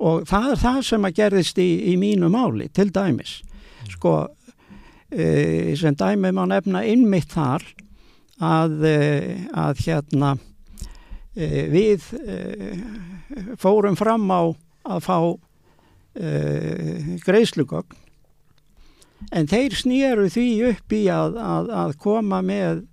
og 0.00 0.24
það 0.30 0.50
er 0.52 0.56
það 0.64 0.80
sem 0.84 1.02
að 1.04 1.14
gerðist 1.20 1.58
í, 1.58 1.68
í 1.92 1.96
mínu 2.00 2.30
máli 2.32 2.68
til 2.72 2.88
dæmis 2.90 3.42
sko 3.90 4.28
e, 5.12 5.74
sem 5.76 5.94
dæmi 5.94 6.32
má 6.32 6.46
nefna 6.48 6.82
innmitt 6.88 7.28
þar 7.36 7.62
að, 8.40 8.84
e, 8.84 9.48
að 9.52 9.84
hérna 9.84 10.38
við 11.36 12.06
e, 12.18 12.36
fórum 13.60 13.96
fram 13.98 14.24
á 14.32 14.40
að 14.88 15.00
fá 15.04 15.18
e, 16.18 17.18
greiðslugögn 17.24 17.96
en 19.34 19.48
þeir 19.50 19.74
snýru 19.74 20.28
því 20.30 20.46
upp 20.70 20.94
í 20.94 21.02
að, 21.12 21.36
að, 21.42 21.70
að 21.82 21.96
koma 21.98 22.38
með 22.46 22.84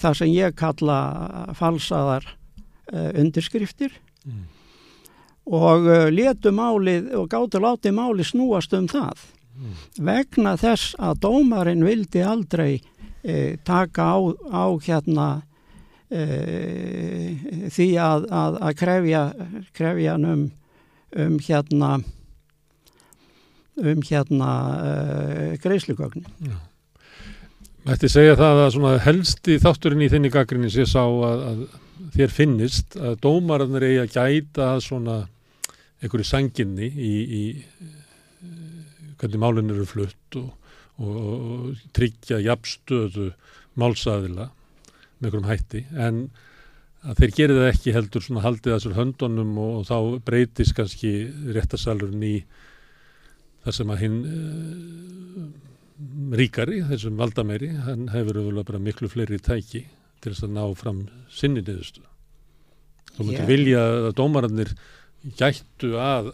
það 0.00 0.14
sem 0.18 0.30
ég 0.32 0.54
kalla 0.56 0.98
falsaðar 1.58 2.24
undirskriftir 2.92 3.92
Mm. 4.24 4.46
og 5.52 5.84
letu 6.16 6.48
málið 6.56 7.10
og 7.18 7.26
gáttu 7.28 7.60
látið 7.60 7.92
málið 7.92 8.30
snúast 8.30 8.72
um 8.72 8.86
það 8.88 9.18
Mm. 9.54 9.74
vegna 10.00 10.54
þess 10.56 10.94
að 10.98 11.18
dómarinn 11.26 11.84
vildi 11.84 12.22
aldrei 12.24 12.80
eh, 13.22 13.54
taka 13.62 14.02
á, 14.02 14.18
á 14.48 14.64
hérna 14.80 15.26
eh, 15.36 15.42
því 16.08 17.86
að, 17.98 18.26
að, 18.28 18.58
að 18.60 18.74
krefja, 18.78 19.22
krefja 19.74 20.14
um, 20.20 20.44
um 21.16 21.38
hérna 21.42 21.88
um 23.76 24.02
hérna 24.02 24.50
eh, 24.84 25.58
greiðslugögnin. 25.62 26.26
Já. 26.46 26.56
Mætti 27.84 28.08
segja 28.08 28.36
það 28.38 28.60
að 28.62 28.70
svona 28.78 28.92
helsti 29.04 29.58
þátturinn 29.60 30.04
í 30.06 30.10
þinni 30.12 30.30
gaggrinni 30.32 30.70
sé 30.72 30.86
sá 30.88 31.02
að, 31.02 31.42
að 31.50 31.64
þér 32.14 32.32
finnist 32.32 32.96
að 32.96 33.18
dómararnir 33.26 33.84
eigi 33.84 34.00
að 34.04 34.14
gæta 34.14 34.68
svona 34.80 35.18
einhverju 36.00 36.28
sanginni 36.28 36.88
í, 36.88 37.14
í 37.24 37.44
eh, 37.60 39.08
hvernig 39.20 39.42
málun 39.42 39.74
eru 39.74 39.86
flutt 39.88 40.38
og, 40.40 40.52
og, 41.02 41.18
og 41.18 41.86
tryggja 41.96 42.40
jafnstöðu 42.44 43.32
málsaðila 43.80 44.48
með 45.24 45.30
einhverjum 45.30 45.50
hætti 45.50 45.84
en 46.06 46.20
að 47.04 47.20
þeir 47.20 47.34
gerir 47.38 47.60
það 47.60 47.70
ekki 47.72 47.94
heldur 47.96 48.24
svona 48.24 48.44
haldið 48.44 48.76
þessar 48.76 48.96
höndunum 48.98 49.58
og, 49.60 49.74
og 49.80 49.88
þá 49.90 49.96
breytist 50.24 50.76
kannski 50.76 51.12
réttasalurinn 51.56 52.24
í 52.24 52.36
þar 53.64 53.76
sem 53.78 53.92
að 53.92 54.02
hinn 54.04 54.18
uh, 54.28 55.44
ríkari, 56.38 56.80
þessum 56.88 57.20
valdameiri, 57.20 57.70
hann 57.86 58.08
hefur 58.12 58.40
auðvitað 58.40 58.68
bara 58.70 58.82
miklu 58.82 59.10
fleiri 59.12 59.38
tæki 59.42 59.84
til 60.24 60.32
þess 60.32 60.46
að 60.46 60.54
ná 60.56 60.64
fram 60.78 61.00
sinni 61.32 61.62
niðurstu. 61.62 62.02
Þú 63.14 63.26
myndir 63.28 63.44
Já. 63.44 63.48
vilja 63.50 63.82
að 63.84 64.12
dómararnir 64.18 64.72
gættu 65.38 65.94
að 66.00 66.32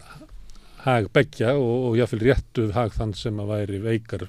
hag 0.87 1.11
begja 1.12 1.55
og, 1.59 1.91
og 1.91 1.99
jáfnvel 2.01 2.23
réttu 2.31 2.71
hag 2.75 2.95
þann 2.97 3.12
sem 3.19 3.43
að 3.43 3.53
væri 3.53 3.83
veikar. 3.85 4.27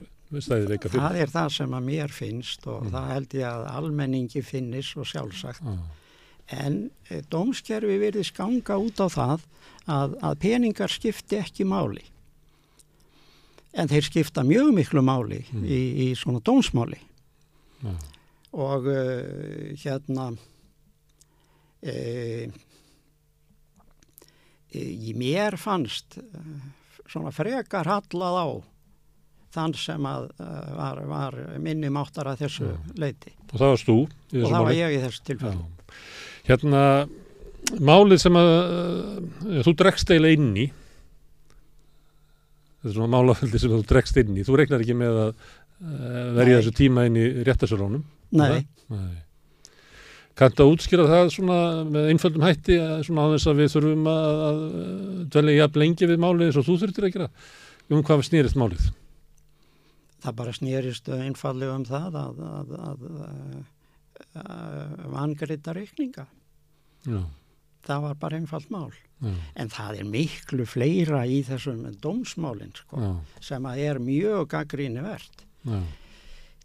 Það 0.99 1.17
er 1.21 1.27
það 1.33 1.49
sem 1.57 1.73
að 1.77 1.83
mér 1.89 2.09
finnst 2.15 2.67
og 2.67 2.83
Mm. 2.85 2.91
það 2.91 3.09
held 3.13 3.33
ég 3.33 3.47
að 3.49 3.65
almenningi 3.75 4.41
finnist 4.43 4.97
og 4.97 5.05
sjálfsagt. 5.05 5.61
Já, 5.63 5.77
En 6.51 6.89
eh, 7.09 7.21
dómskerfi 7.31 7.97
virðist 7.99 8.33
ganga 8.35 8.75
út 8.77 8.99
á 8.99 9.07
það 9.07 9.39
að, 9.87 10.15
að 10.21 10.35
peningar 10.39 10.89
skipti 10.91 11.37
ekki 11.39 11.63
máli. 11.63 12.01
En 13.73 13.87
þeir 13.87 14.03
skipta 14.03 14.43
mjög 14.43 14.73
miklu 14.75 15.01
máli 15.01 15.45
Mm. 15.53 15.63
í, 15.63 15.79
í 16.11 16.15
svona 16.15 16.41
dómsmáli. 16.43 16.99
já, 17.83 17.93
Og 18.53 18.85
uh, 18.85 19.71
hérna, 19.79 20.25
uh, 21.83 22.47
í 24.75 25.13
mér 25.15 25.55
fannst 25.59 26.17
uh, 26.17 26.59
svona 27.07 27.31
frekar 27.35 27.87
hallað 27.87 28.37
á 28.43 28.47
þann 29.51 29.73
sem 29.77 30.05
að 30.07 30.27
uh, 30.41 30.59
var, 30.77 31.01
var 31.09 31.39
minni 31.61 31.89
máttar 31.93 32.29
að 32.31 32.45
þessu 32.45 32.67
Já. 32.69 32.75
leiti. 33.03 33.33
og 33.51 33.57
það 33.57 33.73
varst 33.73 33.89
þú 33.89 33.97
Og 34.01 34.45
það 34.47 34.67
var 34.67 34.77
ég 34.77 34.93
í 34.95 34.99
þessu 35.03 35.23
tilfelli. 35.27 35.57
Já. 35.61 35.95
Hérna, 36.47 36.83
málið 37.91 38.21
sem 38.23 38.37
að 38.39 38.51
uh, 38.51 39.57
þú 39.67 39.73
dregst 39.81 40.13
eiginlega 40.13 40.39
inn 40.39 40.53
í, 40.57 40.67
þetta 42.81 42.91
er 42.91 42.95
svona 42.97 43.11
málafeldi 43.17 43.61
sem 43.61 43.73
þú 43.73 43.81
dregst 43.91 44.21
inn 44.21 44.37
í 44.39 44.45
þú 44.47 44.55
regnar 44.61 44.85
ekki 44.85 44.95
með 44.97 45.19
að 45.25 45.33
uh, 45.33 46.31
verja 46.39 46.61
þessu 46.61 46.73
tíma 46.79 47.05
inn 47.09 47.19
í 47.19 47.27
réttasölunum 47.47 48.07
Nei, 48.31 48.63
Nei. 48.87 49.19
Kanntu 50.39 50.63
að 50.63 50.71
útskýra 50.77 51.03
það 51.09 51.29
svona 51.35 51.57
með 51.91 52.05
einföldum 52.13 52.45
hætti 52.47 52.77
svona 53.03 53.25
á 53.27 53.31
þess 53.33 53.49
að 53.51 53.57
við 53.59 53.73
þurfum 53.73 54.07
að, 54.07 54.43
að 54.47 54.61
dvelja 55.35 55.57
jafn 55.57 55.81
lengi 55.83 56.07
við 56.07 56.21
málið 56.23 56.45
eins 56.47 56.59
og 56.61 56.65
þú 56.69 56.77
þurftir 56.81 57.07
að 57.09 57.15
gera 57.17 57.27
um 57.91 58.03
hvað 58.07 58.23
snýrist 58.29 58.57
málið 58.57 58.87
það 60.21 60.35
bara 60.37 60.53
snýrist 60.53 61.09
einfallega 61.15 61.75
um 61.79 61.85
það 61.89 62.17
að, 62.21 62.41
að, 62.47 62.73
að, 62.89 63.05
að, 63.11 63.61
að 64.41 65.05
vangrita 65.15 65.73
reikninga. 65.77 66.27
Já, 67.09 67.21
Það 67.81 68.01
var 68.03 68.17
bara 68.21 68.37
einfalt 68.37 68.67
mál. 68.69 68.91
já, 69.25 69.31
En 69.57 69.69
það 69.73 69.95
er 70.03 70.09
miklu 70.13 70.65
fleira 70.69 71.23
í 71.25 71.39
þessum 71.47 71.79
dómsmálinn 72.03 72.75
sko, 72.77 73.15
sem 73.41 73.65
að 73.65 73.79
er 73.87 73.99
mjög 74.05 74.47
gaggríni 74.53 75.01
verð. 75.01 75.41
já, 75.65 75.79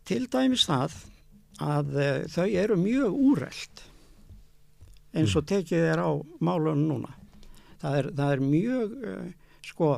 Til 0.07 0.27
dæmis 0.31 0.67
það 0.69 0.93
að 1.65 1.95
uh, 1.97 2.27
þau 2.29 2.45
eru 2.53 2.77
mjög 2.77 3.17
úrelt 3.17 3.81
eins 5.17 5.33
og 5.41 5.47
tekið 5.49 5.87
er 5.95 6.03
á 6.05 6.13
málunum 6.45 6.85
núna. 6.91 7.15
Það 7.81 7.97
er, 8.03 8.09
það 8.19 8.33
er 8.37 8.43
mjög, 8.45 8.93
uh, 9.01 9.57
sko, 9.65 9.89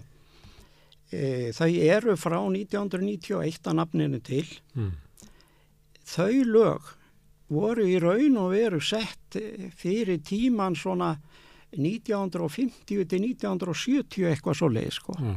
uh, 1.12 1.48
þau 1.56 1.68
eru 1.88 2.16
frá 2.16 2.38
1991 2.40 3.60
að 3.68 3.74
nafninu 3.80 4.20
til. 4.22 4.46
mm, 4.74 4.92
Þau 6.08 6.32
lög 6.48 6.94
voru 7.52 7.84
í 7.88 7.98
raun 8.00 8.36
og 8.40 8.50
veru 8.52 8.78
sett 8.80 9.36
eh, 9.36 9.68
fyrir 9.76 10.18
tíman 10.24 10.74
svona 10.76 11.14
1950 11.76 13.04
til 13.08 13.22
1970 13.24 14.24
eitthvað 14.30 14.56
svo 14.56 14.68
leið 14.72 14.92
sko. 14.96 15.14
já, 15.20 15.34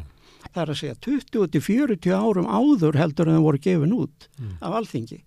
Það 0.52 0.62
er 0.64 0.72
að 0.74 0.80
segja 0.80 0.96
20 1.06 1.48
til 1.54 1.62
40 1.62 2.16
árum 2.18 2.48
áður 2.50 2.98
heldur 2.98 3.30
en 3.30 3.36
það 3.38 3.44
voru 3.46 3.60
gefin 3.62 3.94
út 3.94 4.28
Mm. 4.40 4.56
af 4.62 4.74
alþingi. 4.80 5.20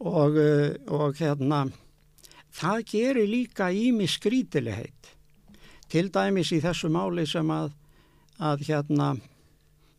Og, 0.00 0.36
eh, 0.38 0.76
og 0.88 1.14
hérna, 1.18 1.70
það 2.52 2.84
gerir 2.92 3.26
líka 3.28 3.70
ími 3.72 4.06
skrítilegheit. 4.08 5.10
Til 5.88 6.08
dæmis 6.10 6.52
í 6.52 6.60
þessu 6.62 6.88
máli 6.88 7.26
sem 7.26 7.46
að, 7.50 7.72
að 8.40 8.64
hérna, 8.68 9.12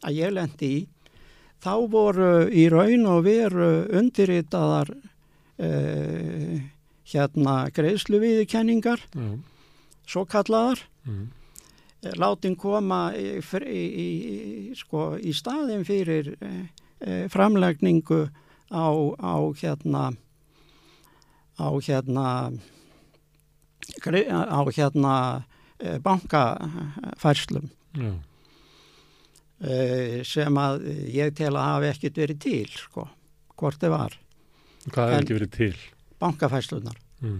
að 0.01 0.17
ég 0.17 0.33
lendi 0.33 0.71
í, 0.71 0.81
þá 1.61 1.73
voru 1.93 2.31
í 2.49 2.65
raun 2.73 3.05
og 3.09 3.23
veru 3.27 3.71
undirritaðar 3.93 4.89
uh, 4.95 6.55
hérna 7.11 7.55
greiðsluviðkenningar, 7.75 9.03
já, 9.13 9.29
svo 10.09 10.25
kallaðar, 10.29 10.81
mm, 11.05 11.27
látin 12.17 12.57
koma 12.57 13.11
í, 13.13 13.37
í, 13.37 13.81
í, 14.01 14.07
sko, 14.77 15.11
í 15.21 15.33
staðin 15.37 15.85
fyrir 15.85 16.33
e, 16.33 16.51
e, 16.97 17.17
framlegningu 17.29 18.23
á, 18.73 18.89
á 19.21 19.35
hérna 19.61 20.09
á 21.61 21.69
hérna 21.77 22.25
á 24.49 24.61
hérna 24.73 25.13
e, 25.77 25.99
bankafærslum. 25.99 27.69
Já, 27.93 28.17
sem 30.25 30.57
að 30.57 30.85
ég 31.13 31.33
tel 31.37 31.51
að 31.53 31.67
hafi 31.67 31.89
ekkit 31.91 32.15
verið 32.17 32.39
til 32.41 32.67
sko, 32.73 33.03
hvort 33.59 33.77
þið 33.81 33.91
var. 33.93 34.15
Hvað 34.89 35.11
En- 35.13 35.19
ekki 35.21 35.37
verið 35.37 35.51
til? 35.57 35.75
Bankafærslunar 36.21 36.97
mm, 37.21 37.39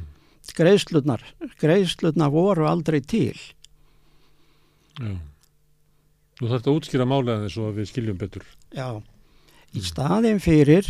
greiðslurnar, 0.58 1.24
greiðslurnar 1.62 2.32
voru 2.34 2.66
aldrei 2.70 3.00
til. 3.02 3.38
Já. 5.00 5.14
Þú 6.42 6.50
þarft 6.50 6.68
að 6.70 6.78
útskýra 6.80 7.06
málið 7.06 7.36
aðeins 7.36 7.54
svo 7.56 7.68
að 7.70 7.76
við 7.78 7.90
skiljum 7.92 8.18
betur. 8.22 8.46
Já, 8.74 8.88
í 9.78 9.82
staðin 9.86 10.42
fyrir 10.42 10.90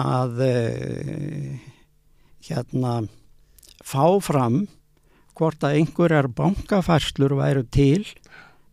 að 0.00 0.40
uh, 0.44 1.50
hérna 2.48 2.94
fá 3.84 4.06
fram 4.24 4.64
hvort 5.36 5.64
að 5.66 5.80
einhverjar 5.80 6.28
bankafærslur 6.32 7.36
væru 7.38 7.64
til 7.74 8.04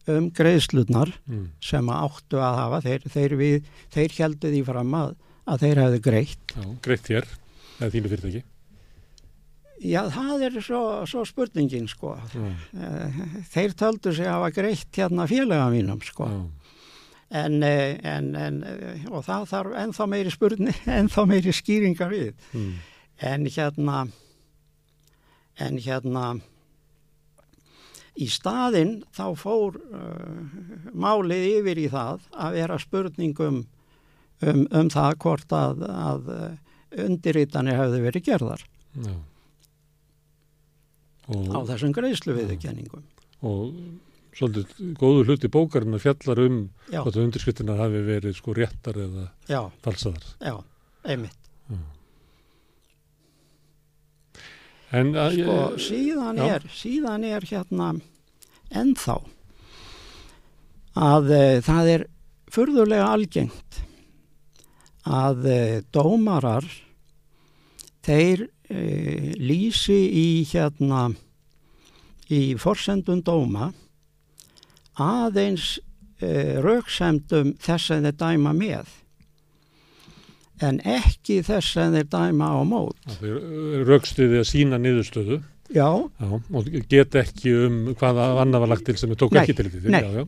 um 0.09 0.29
greiðslurnar 0.33 1.11
mm, 1.27 1.43
sem 1.61 1.89
áttu 1.93 2.39
að 2.41 2.55
hafa, 2.61 2.79
þeir, 2.85 3.03
þeir, 3.13 3.35
við, 3.39 3.67
þeir 3.93 4.15
heldu 4.17 4.51
því 4.55 4.61
fram 4.65 4.95
að, 4.97 5.11
að 5.51 5.65
þeir 5.65 5.81
hefðu 5.85 5.99
greitt. 6.07 6.55
Já, 6.55 6.63
greitt 6.87 7.11
hér 7.13 7.27
eða 7.81 7.91
þínu 7.93 8.11
fyrirtæki 8.15 8.43
Já, 9.81 10.03
það 10.13 10.43
er 10.45 10.57
svo, 10.61 10.79
svo 11.09 11.23
spurningin 11.25 11.87
sko. 11.89 12.11
Eh, 12.77 13.15
Þeir 13.49 13.71
töldu 13.79 14.11
sig 14.13 14.27
að 14.29 14.35
hafa 14.35 14.49
greitt 14.53 14.93
hérna 14.99 15.25
félaga 15.25 15.71
mínum 15.73 16.01
sko. 16.05 16.27
já, 16.29 16.41
En, 17.31 17.63
en, 17.63 18.27
en, 18.35 18.59
eh, 18.67 19.05
og 19.09 19.23
það 19.25 19.45
þarf 19.49 19.75
ennþá 19.81 20.05
meiri 20.11 20.33
spurning, 20.35 20.75
ennþá 20.99 21.23
meiri 21.31 21.53
skýringar 21.55 22.11
við. 22.13 22.33
mm, 22.53 22.73
En 23.31 23.45
hérna, 23.49 24.03
en 25.61 25.77
hérna, 25.81 26.25
í 28.19 28.27
staðinn 28.31 29.01
þá 29.15 29.25
fór 29.39 29.77
uh, 29.79 30.41
málið 30.91 31.47
yfir 31.61 31.79
í 31.79 31.87
það 31.91 32.27
að 32.35 32.57
vera 32.59 32.79
spurningum 32.81 33.63
um, 34.41 34.63
um 34.67 34.91
það 34.91 35.17
hvort 35.23 35.55
að, 35.55 35.83
að 35.87 36.31
uh, 36.35 36.47
undirritanir 37.05 37.79
hefði 37.79 38.05
verið 38.05 38.27
gerðar. 38.27 38.65
Já. 38.99 39.13
Á 41.31 41.59
þessum 41.69 41.93
greiðslu 41.95 42.35
viðurkenningum. 42.35 43.05
og 43.47 43.75
svolítið 44.35 44.95
góður 44.99 45.31
hluti 45.31 45.49
bókarinnar 45.51 46.01
fjallar 46.03 46.41
um 46.43 46.57
Já, 46.91 47.01
hvort 47.01 47.15
að 47.15 47.23
undirskriftina 47.27 47.77
hafi 47.79 48.01
verið 48.07 48.35
sko 48.35 48.55
réttar 48.57 48.99
eða 48.99 49.29
já, 49.47 49.61
falsaðar. 49.85 50.27
Já, 50.39 50.55
einmitt. 51.07 51.39
En 54.91 55.13
að, 55.15 55.37
Sko, 55.39 55.57
síðan 55.79 56.39
já. 56.41 56.47
er, 56.55 56.65
síðan 56.75 57.27
er 57.27 57.45
hérna 57.47 57.91
ennþá 58.71 59.17
að 60.99 61.31
e, 61.31 61.43
það 61.63 61.91
er 61.95 62.05
furðulega 62.51 63.11
algengt 63.15 63.81
að 65.07 65.47
e, 65.47 65.59
dómarar 65.95 66.67
þeir 68.03 68.47
e, 68.67 68.81
lýsi 69.39 69.99
í 70.11 70.27
hérna 70.51 71.07
í 72.31 72.43
forsendun 72.59 73.23
dóma 73.27 73.71
aðeins 75.01 75.77
rauksemdum 76.21 77.55
þess 77.57 77.95
að 77.95 78.05
þeir 78.05 78.17
dæma 78.19 78.51
með 78.53 78.91
en 80.61 80.79
ekki 80.85 81.39
þess 81.45 81.77
að 81.81 81.95
þeir 81.97 82.07
dæma 82.13 82.47
á 82.53 82.59
mót. 82.67 82.97
þeir 83.19 83.85
raukstuði 83.89 84.39
að 84.41 84.47
sína 84.51 84.77
niðurstöðu 84.81 85.41
Já, 85.71 85.87
já, 86.19 86.27
og 86.51 86.65
get 86.91 87.15
ekki 87.15 87.53
um 87.65 87.75
hvaða 87.95 88.25
annað 88.43 88.59
var 88.65 88.71
lagt 88.73 88.85
til 88.89 88.97
sem 88.99 89.09
við 89.13 89.21
tók 89.23 89.31
Nei, 89.35 89.41
ekki 89.45 89.55
til 89.55 89.69
því 89.71 89.93
nei. 89.93 90.01
já, 90.03 90.09
já, 90.19 90.25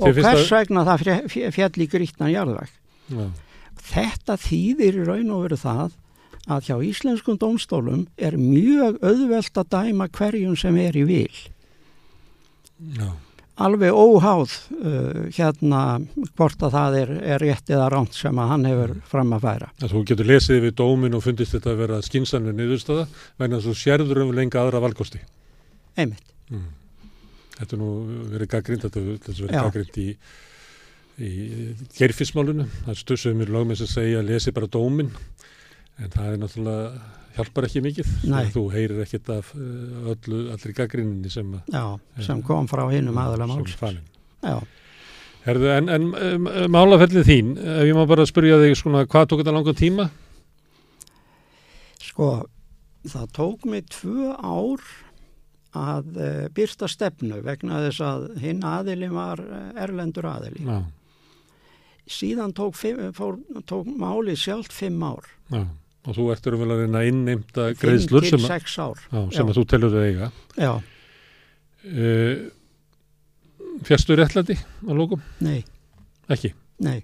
og 0.00 0.14
hvers 0.16 0.48
vegna 0.54 0.84
það 0.88 1.04
fjall- 1.52 1.82
í 1.84 1.88
grýttan 1.92 2.32
jarðveg. 2.32 2.70
já, 3.12 3.26
Þetta 3.84 4.36
þýðir 4.40 4.96
í 5.02 5.04
raun 5.04 5.30
og 5.36 5.42
veru 5.44 5.58
það 5.60 5.92
að 6.48 6.64
hjá 6.70 6.76
íslenskum 6.88 7.36
dómstólum 7.40 8.06
er 8.16 8.38
mjög 8.40 8.96
auðvelt 9.04 9.60
að 9.60 9.68
dæma 9.76 10.08
hverjum 10.08 10.56
sem 10.56 10.76
er 10.80 10.96
í 10.96 11.04
vil. 11.04 11.36
já, 12.96 13.10
Alveg 13.54 13.94
óháð 13.94 14.54
uh, 14.80 15.26
hérna 15.36 15.80
hvort 16.34 16.62
að 16.66 16.72
það 16.74 16.96
er, 16.98 17.10
er 17.34 17.42
rétt 17.44 17.70
eða 17.70 17.90
ránt 17.92 18.16
sem 18.18 18.38
að 18.42 18.48
hann 18.50 18.64
hefur 18.66 18.94
fram 19.06 19.34
að 19.36 19.44
færa. 19.46 19.68
að 19.78 19.92
þú 19.94 20.04
getur 20.10 20.30
lesið 20.32 20.64
við 20.64 20.74
dómin 20.80 21.14
og 21.14 21.22
fundist 21.22 21.54
þetta 21.54 21.70
að 21.70 21.82
vera 21.84 22.00
skinsanlega 22.02 22.58
niðurstöða 22.58 23.04
vegna 23.38 23.60
að 23.60 23.68
þú 23.68 23.76
sérður 23.78 24.24
um 24.24 24.32
lenga 24.34 24.64
aðra 24.64 24.82
valkosti 24.82 25.22
Einmitt. 25.94 26.34
mm. 26.50 26.72
Þetta 27.54 27.76
er 27.76 27.80
nú 27.80 27.90
verið 28.32 28.50
gaggrind, 28.50 28.82
þetta 28.82 29.00
er 29.00 29.36
verið 29.38 29.52
gaggrind 29.54 29.98
í, 30.02 30.08
í 31.22 31.32
gerfismálunu. 31.94 32.66
Það 32.88 32.98
stussuðu 32.98 33.38
mér 33.38 33.52
lögum 33.54 33.76
sem 33.78 33.90
segja 33.90 34.22
að 34.22 34.32
lesi 34.32 34.54
bara 34.54 34.70
dómin, 34.74 35.12
en 36.02 36.10
það 36.10 36.32
er 36.32 36.40
náttúrulega, 36.42 37.04
hjálpar 37.34 37.68
ekki 37.68 37.82
mikið. 37.84 38.14
Þú 38.54 38.64
heyrir 38.72 39.04
ekkit 39.04 39.30
af 39.34 39.52
eh, 39.58 40.08
öllu, 40.14 40.40
allri 40.54 40.74
gaggrinninni 40.76 41.32
sem, 41.32 41.52
sem 42.22 42.42
kom 42.46 42.70
frá 42.70 42.86
hinnum 42.92 43.18
aðalega 43.20 43.50
máls. 43.50 43.78
Herðu, 45.44 45.66
en, 45.74 45.90
en 45.92 46.04
málafellið 46.72 47.26
þín, 47.28 47.56
ef 47.60 47.82
ég 47.84 47.96
má 47.96 48.06
bara 48.08 48.24
spyrja 48.24 48.56
þig 48.62 48.78
svona, 48.80 49.02
hvað 49.04 49.26
tók 49.28 49.42
þetta 49.42 49.52
langan 49.52 49.76
tíma? 49.76 50.06
sko, 52.14 52.30
það 53.08 53.30
tók 53.34 53.64
mig 53.68 53.88
tvö 53.92 54.34
ár 54.38 54.82
að 55.74 56.18
uh, 56.22 56.42
byrta 56.54 56.88
stefnu 56.90 57.40
vegna 57.42 57.80
þess 57.88 58.02
að 58.06 58.26
hinn 58.44 58.62
aðilin 58.62 59.16
var 59.16 59.40
eh, 59.42 59.70
erlendur 59.82 60.28
aðili. 60.30 60.62
Já, 60.62 60.84
síðan 62.06 62.54
tók, 62.54 62.76
fimm, 62.78 63.08
fór, 63.16 63.40
tók 63.66 63.88
máli 63.90 64.36
sjálft 64.38 64.74
fimm 64.76 65.02
ár 65.02 65.26
já. 65.50 65.64
Og 66.04 66.16
þú 66.18 66.24
ertur 66.34 66.56
vel 66.60 66.68
að 66.74 66.82
reyna 66.84 67.00
fimm 67.06 67.44
greiðslur 67.80 68.26
sem, 68.28 68.42
að- 68.44 68.98
já, 69.08 69.20
sem 69.38 69.48
að 69.48 69.56
þú 69.56 69.64
telur 69.72 69.94
þau 69.94 70.02
eiga. 70.08 70.32
já, 70.58 70.72
Uh, 71.84 72.48
Fjastu 73.84 74.14
réttlæti 74.16 74.54
á 74.56 74.92
lókum? 74.96 75.20
nei, 75.44 75.58
Ekki. 76.32 76.54
nei. 76.80 77.02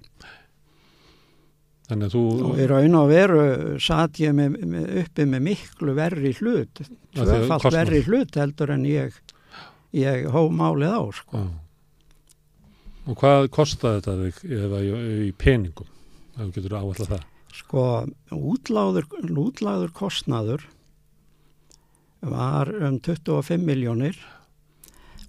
Þannig 1.91 2.07
að 2.07 2.15
þú... 2.15 2.23
Og 2.49 2.61
í 2.63 2.67
raun 2.71 2.95
og 2.97 3.11
veru 3.11 3.43
satt 3.83 4.21
ég 4.23 4.33
með, 4.39 4.57
með, 4.65 4.87
uppi 5.03 5.27
með 5.29 5.43
miklu 5.51 5.93
verri 5.99 6.33
hlut, 6.39 6.81
tvöfalt 7.13 7.67
verri 7.75 8.01
hlut 8.07 8.39
heldur 8.41 8.73
en 8.73 8.87
ég, 8.89 9.13
ég 9.93 10.29
hóf 10.33 10.49
málið 10.55 10.97
á, 10.97 11.03
sko. 11.19 11.43
Og 13.11 13.19
hvað 13.21 13.49
kostaði 13.53 14.01
þetta 14.07 14.81
í, 14.81 14.91
í 15.29 15.33
peningum? 15.37 15.93
Það 16.39 16.47
þú 16.47 16.57
getur 16.57 16.79
áallega 16.81 17.11
það. 17.11 17.29
Sko, 17.51 17.85
útláður, 18.31 19.09
útláður 19.27 19.91
kostnaður 19.97 20.63
var 22.21 22.69
um 22.85 22.99
25 23.01 23.59
miljónir 23.65 24.19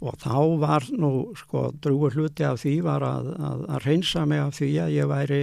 og 0.02 0.18
þá 0.22 0.36
var 0.62 0.86
nú, 0.98 1.12
sko, 1.38 1.70
drúgur 1.82 2.16
hluti 2.18 2.46
af 2.48 2.60
því 2.64 2.76
var 2.86 3.04
að, 3.06 3.28
að, 3.38 3.60
að 3.76 3.84
reynsa 3.86 4.24
mig 4.30 4.42
af 4.42 4.56
því 4.58 4.70
að 4.82 4.94
ég 4.96 5.10
væri, 5.12 5.42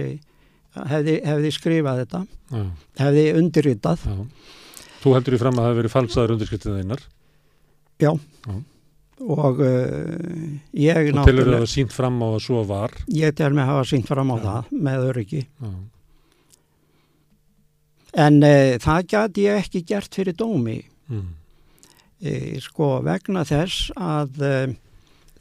hefði, 0.91 1.13
hefði 1.25 1.51
skrifað 1.55 2.01
þetta, 2.03 2.21
Já, 2.49 2.63
hefði 3.03 3.23
undirritað, 3.39 4.03
já. 4.09 4.17
Þú 4.99 5.13
heldur 5.15 5.35
í 5.37 5.39
fram 5.39 5.55
að 5.55 5.63
það 5.63 5.69
hefur 5.69 5.79
verið 5.79 5.93
falsaður 5.95 6.33
undirskriftið 6.35 6.75
þeinar 6.81 7.03
já, 8.03 8.09
Já. 8.49 8.55
og 9.37 9.61
uh, 9.63 10.49
ég 10.75 10.99
og 11.13 11.15
náttúrulega, 11.21 11.61
það 11.63 11.71
sínt 11.71 11.95
fram 11.95 12.19
á 12.19 12.27
að 12.33 12.41
svo 12.49 12.65
var. 12.67 12.97
ég 13.15 13.35
tel 13.39 13.53
mig 13.55 13.67
hafa 13.71 13.85
sínt 13.87 14.11
fram 14.11 14.35
á 14.35 14.37
Já. 14.37 14.43
það 14.49 14.75
með 14.89 15.07
öryggi, 15.13 15.45
Já, 15.47 15.71
en 18.13 18.39
uh, 18.43 18.75
það 18.81 19.07
gæti 19.13 19.47
ég 19.47 19.63
ekki 19.63 19.83
gert 19.87 20.15
fyrir 20.15 20.37
dómi, 20.37 20.79
mm. 21.09 21.25
e, 22.21 22.33
sko 22.63 22.99
vegna 23.05 23.45
þess 23.47 23.89
að 23.95 24.41
e, 24.43 24.53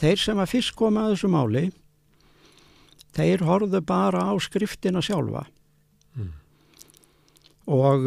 þeir 0.01 0.24
sem 0.24 0.43
að 0.43 0.53
fyrst 0.53 0.74
koma 0.78 1.07
að 1.07 1.15
þessu 1.15 1.31
máli 1.32 1.65
þeir 3.16 3.47
horfðu 3.49 3.81
bara 3.86 4.27
á 4.31 4.32
skriftina 4.43 5.03
sjálfa 5.05 5.47
Mm. 6.19 6.32
og, 7.70 8.07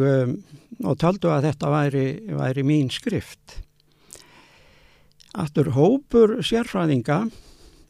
og 0.84 0.96
töldu 1.00 1.30
að 1.32 1.46
þetta 1.46 1.68
væri, 1.72 2.06
væri 2.34 2.64
mín 2.66 2.90
skrift. 2.92 3.54
Aftur 5.38 5.70
hópur 5.72 6.42
sérfræðinga 6.44 7.22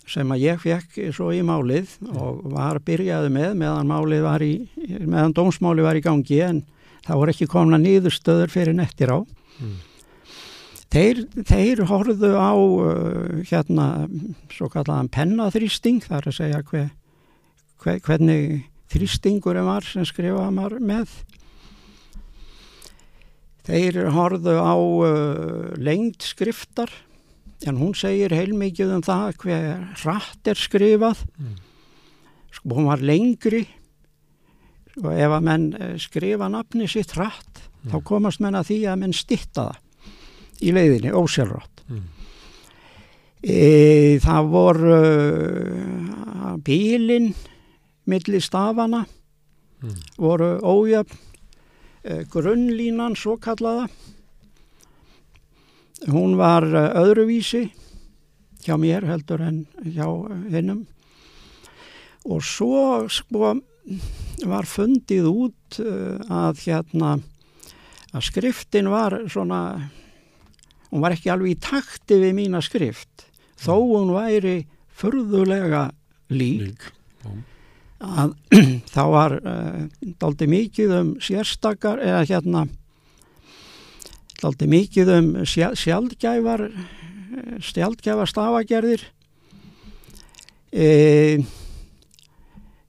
sem 0.09 0.35
að 0.35 0.43
ég 0.43 0.61
fekk 0.63 0.99
svo 1.15 1.31
í 1.35 1.41
málið 1.47 1.95
og 2.11 2.43
var 2.53 2.81
byrjaði 2.85 3.31
með 3.33 3.55
meðan 3.61 3.91
málið 3.91 4.25
var 4.27 4.45
í, 4.45 4.53
meðan 5.01 5.35
dómsmáli 5.37 5.85
var 5.85 5.99
í 5.99 6.05
gangi 6.05 6.41
en 6.45 6.63
það 7.07 7.21
voru 7.21 7.35
ekki 7.35 7.51
komna 7.51 7.79
nýðustöður 7.83 8.53
fyrir 8.53 8.77
nettir 8.79 9.13
á. 9.15 9.19
Mm. 9.63 9.81
Þeir, 10.93 11.23
þeir 11.49 11.81
horfðu 11.89 12.31
á 12.37 12.53
uh, 12.53 13.39
hérna 13.49 13.87
svo 14.53 14.69
kallaðan 14.73 15.09
pennaþrýsting, 15.13 16.03
það 16.05 16.19
er 16.19 16.29
að 16.29 16.37
segja 16.37 16.59
hver, 16.69 16.91
hver, 17.81 18.01
hvernig 18.05 18.43
þrýstingurum 18.93 19.71
var 19.71 19.87
sem 19.89 20.05
skrifaði 20.05 20.53
maður 20.59 20.83
með. 20.85 21.15
Þeir 23.65 23.99
horfðu 24.13 24.59
á 24.61 24.75
uh, 24.77 25.73
lengd 25.81 26.21
skriftar, 26.27 26.93
en 27.69 27.79
hún 27.79 27.95
segir 27.99 28.35
heilmikið 28.35 28.97
um 28.97 29.05
það 29.05 29.37
hver 29.43 29.85
hratt 30.03 30.51
er 30.51 30.59
skrifað. 30.59 31.23
Mm. 31.39 31.55
Sko 32.53 32.77
hún 32.79 32.91
var 32.91 33.05
lengri 33.05 33.63
og 35.03 35.13
ef 35.15 35.37
að 35.39 35.47
menn 35.47 35.69
eh, 35.79 35.95
skrifa 36.01 36.51
nafni 36.53 36.89
sitt 36.91 37.15
hratt, 37.17 37.63
þá 37.89 37.97
komast 38.05 38.43
menn 38.45 38.59
að 38.59 38.69
því 38.73 38.81
að 38.93 39.01
menn 39.01 39.17
stitta 39.17 39.71
það 39.71 39.79
í 40.63 40.75
leiðinni, 40.77 41.15
ósjálfrátt. 41.17 41.87
Mm. 41.89 42.03
E, 43.43 43.63
það 44.23 44.51
voru 44.53 44.93
uh, 44.95 46.53
bílinn 46.63 47.33
milli 48.07 48.39
stafana 48.39 49.01
Mm. 49.83 49.99
voru 50.17 50.59
ójöfn 50.63 51.19
e, 52.05 52.25
grunnlínan 52.31 53.17
svo 53.19 53.35
kallaða 53.37 53.89
hún 56.11 56.37
var 56.41 56.67
eh, 56.67 56.89
öðruvísi 57.03 57.67
hjá 58.63 58.77
mér 58.79 59.07
heldur 59.07 59.43
en 59.45 59.65
hjá 59.85 60.07
hinnum 60.53 60.87
og 62.31 62.43
svo 62.47 63.09
sko 63.11 63.57
var 64.47 64.69
fundið 64.69 65.29
út 65.31 65.81
eh, 65.83 66.19
að 66.31 66.65
hérna 66.67 67.17
að 68.13 68.27
skriftin 68.29 68.91
var 68.93 69.23
svona 69.33 69.63
hún 70.91 71.03
var 71.03 71.15
ekki 71.17 71.33
alveg 71.33 71.57
í 71.57 71.63
takti 71.63 72.19
við 72.21 72.37
mína 72.39 72.63
skrift 72.65 73.29
þó 73.63 73.77
hún 73.79 74.13
væri 74.15 74.63
furðulega 74.93 75.89
lík 76.35 76.67
Lík. 76.69 76.91
Að 78.03 78.35
þá 78.95 79.03
var 79.13 79.35
uh, 79.39 79.83
daldi 80.19 80.49
mikið 80.51 80.95
um 80.99 81.11
sérstakar 81.23 82.03
eða 82.03 82.25
hérna 82.27 82.65
daldi 84.43 84.69
mikið 84.71 85.13
um 85.17 85.33
sjál, 85.49 85.73
sjálfgæfar 85.79 86.67
sjálfgæfar 87.63 88.31
stafagerðir 88.31 89.05
e, 90.73 90.87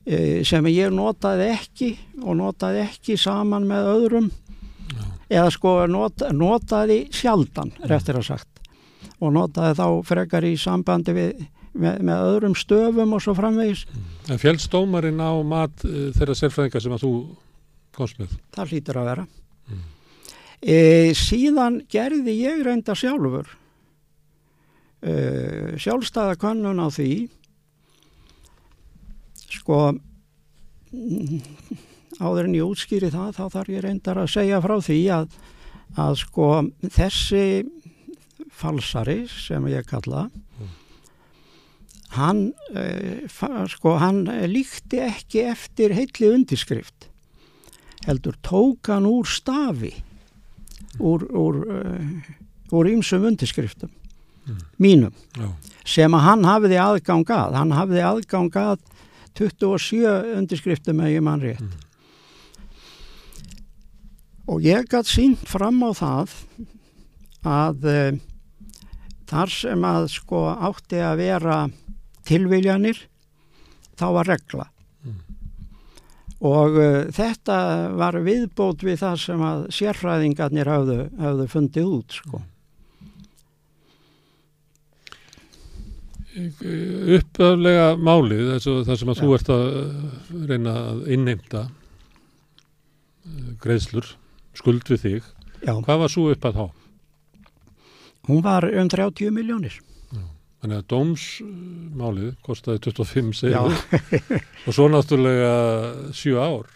e, 0.06 0.18
sem 0.48 0.70
ég 0.72 0.94
notaði 0.94 1.50
ekki 1.54 1.92
og 2.24 2.40
notaði 2.40 2.84
ekki 2.88 3.18
saman 3.20 3.68
með 3.70 3.92
öðrum. 3.94 4.32
Eða 5.34 5.50
sko 5.56 5.78
not, 5.90 6.26
notaði 6.36 7.06
sjaldan, 7.16 7.72
réttir 7.90 8.20
að 8.20 8.28
sagt. 8.28 8.50
Og 9.24 9.32
notaði 9.34 9.80
þá 9.80 9.88
frekar 10.06 10.46
í 10.46 10.54
sambandi 10.60 11.16
við 11.16 11.46
með, 11.74 12.02
með 12.06 12.26
öðrum 12.28 12.58
stöfum 12.58 13.16
og 13.16 13.24
svo 13.24 13.34
framvegis. 13.38 13.86
En 14.30 14.42
fjálst 14.42 14.72
dómarinn 14.74 15.22
á 15.24 15.34
mat 15.48 15.86
uh, 15.88 16.12
þeirra 16.14 16.36
sérfræðinga 16.38 16.84
sem 16.84 16.94
að 16.94 17.06
þú 17.06 17.14
komst 17.98 18.20
með? 18.22 18.36
það 18.54 18.76
hlýtur 18.76 19.00
að 19.02 19.10
vera. 19.10 19.26
Mm. 19.26 19.43
E, 20.64 21.12
síðan 21.18 21.82
gerði 21.92 22.38
ég 22.40 22.64
reynda 22.66 22.96
sjálfur 22.96 23.50
e, 25.04 25.14
sjálfstæða 25.82 26.38
könnun 26.42 26.80
á 26.80 26.88
því 26.94 27.12
sko 29.54 29.80
mm, 30.94 31.42
áður 32.24 32.48
en 32.48 32.58
ég 32.58 32.70
útskýri 32.70 33.12
það 33.14 33.36
þá 33.40 33.44
þarf 33.58 33.74
ég 33.74 33.84
reyndar 33.86 34.22
að 34.24 34.32
segja 34.38 34.62
frá 34.64 34.78
því 34.88 35.00
að, 35.18 35.36
að 36.00 36.16
sko 36.24 36.50
þessi 36.88 37.46
falsari 38.54 39.24
sem 39.32 39.68
ég 39.72 39.88
kalla 39.90 40.28
hann 42.14 42.52
e, 42.78 43.26
fa, 43.32 43.66
sko 43.72 43.98
hann 44.02 44.28
líkti 44.52 45.02
ekki 45.02 45.48
eftir 45.50 45.96
heilli 45.98 46.30
undirskrift 46.30 47.10
heldur 48.06 48.38
tók 48.46 48.92
hann 48.92 49.08
úr 49.10 49.28
stafi 49.30 49.96
úr, 51.00 51.24
úr 52.72 52.86
ýmsum 52.94 53.26
undirskriftum 53.32 53.90
Mm. 54.44 54.58
mínum 54.78 55.14
Já. 55.40 55.46
sem 55.88 56.12
að 56.12 56.20
hann 56.26 56.42
hafiði 56.44 56.76
aðgang 56.84 57.24
að 57.32 57.54
hann 57.56 57.70
hafiði 57.72 58.02
aðgang 58.04 58.50
að 58.60 58.80
27 59.40 60.34
undirskriftum 60.36 61.00
að 61.00 61.14
ég 61.16 61.24
mann 61.24 61.40
rétt 61.40 61.62
Mm. 61.64 61.72
og 64.52 64.60
ég 64.68 64.84
gætt 64.92 65.08
sínt 65.08 65.48
fram 65.48 65.80
á 65.80 65.96
það 65.96 66.34
að 67.48 67.88
uh, 67.88 68.20
þar 69.32 69.50
sem 69.56 69.88
að 69.88 70.10
sko 70.12 70.44
átti 70.52 71.00
að 71.00 71.18
vera 71.24 71.58
tilviljanir 72.28 73.00
þá 73.96 74.06
var 74.18 74.28
regla. 74.28 74.68
Og 76.44 76.78
uh, 76.80 76.88
þetta 77.16 77.58
var 78.00 78.18
viðbót 78.26 78.84
við 78.84 78.98
það 79.04 79.20
sem 79.24 79.44
að 79.48 79.62
sérfræðingarnir 79.78 80.72
hafðu, 80.72 80.98
hafðu 81.22 81.48
fundið 81.54 81.92
út 81.98 82.18
sko. 82.20 82.42
Uppöflega 87.14 87.94
málið, 88.02 88.48
það 88.64 88.98
sem 89.00 89.12
að 89.14 89.20
þú 89.22 89.28
Já. 89.30 89.34
ert 89.38 89.50
að 89.54 89.66
uh, 89.80 89.82
reyna 90.50 90.74
að 90.90 91.02
innneimta 91.16 91.62
uh, 91.68 93.50
greiðslur, 93.64 94.08
skuld 94.58 94.88
við 94.90 95.04
þig. 95.06 95.28
Já, 95.64 95.74
Hvað 95.86 96.02
var 96.04 96.12
svo 96.12 96.30
upp 96.34 96.48
að 96.50 96.58
þá? 96.62 96.66
hún 98.24 98.40
var 98.40 98.64
um 98.64 98.88
30 98.88 99.34
miljónir 99.36 99.74
Þannig 100.64 100.80
að 100.80 100.86
dómsmálið 100.94 102.32
kostaði 102.46 102.80
25 102.88 103.44
Já, 103.52 103.60
segðu 103.60 104.40
og 104.68 104.78
svo 104.78 104.88
náttúrulega 104.94 105.54
7 106.16 106.38
ár 106.40 106.70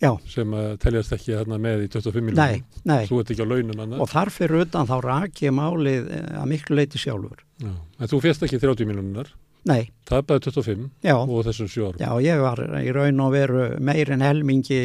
já, 0.00 0.12
sem 0.30 0.54
teljast 0.80 1.12
ekki 1.16 1.34
þarna 1.34 1.58
með 1.60 1.84
í 1.84 1.90
25 1.92 2.22
nei, 2.22 2.30
miljónum. 2.30 2.64
nei 2.88 3.02
Þú 3.10 3.18
ert 3.20 3.32
ekki 3.34 3.44
á 3.44 3.48
launum 3.50 3.82
hann. 3.82 3.98
og 4.00 4.10
þar 4.12 4.30
fyrir 4.32 4.62
utan 4.64 4.88
þá 4.88 4.96
rak 5.04 5.42
ég 5.44 5.56
málið 5.58 6.06
eh, 6.14 6.30
að 6.40 6.50
miklu 6.54 6.78
leiti 6.78 7.02
sjálfur 7.02 7.42
Já. 7.60 7.72
En 8.00 8.08
þú 8.08 8.22
férst 8.24 8.46
ekki 8.46 8.60
30 8.62 8.88
miljónunar. 8.88 9.28
Nei, 9.68 9.90
tapaði 10.08 10.46
25 10.48 10.86
já, 11.04 11.14
og 11.20 11.42
þessum 11.46 11.68
sjö 11.68 11.88
árum. 11.90 12.00
já, 12.00 12.10
ég 12.24 12.40
var 12.40 12.62
í 12.80 12.92
raun 12.96 13.20
og 13.20 13.32
veru 13.34 13.64
meir 13.80 14.10
en 14.14 14.24
helmingi 14.24 14.80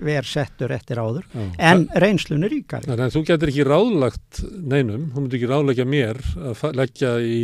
ver 0.00 0.24
settur 0.28 0.72
eftir 0.72 0.96
áður, 1.00 1.24
Já. 1.32 1.46
en 1.58 1.86
reynslun 2.00 2.44
er 2.44 2.52
ríkari. 2.54 2.86
Þannig 2.88 3.06
að 3.06 3.16
þú 3.16 3.22
getur 3.28 3.50
ekki 3.52 3.66
ráðlagt 3.68 4.42
neinum, 4.64 5.08
þú 5.12 5.24
myndir 5.24 5.38
ekki 5.40 5.50
ráðleggja 5.50 5.86
mér 5.88 6.20
að 6.50 6.62
leggja 6.80 7.10
í 7.20 7.40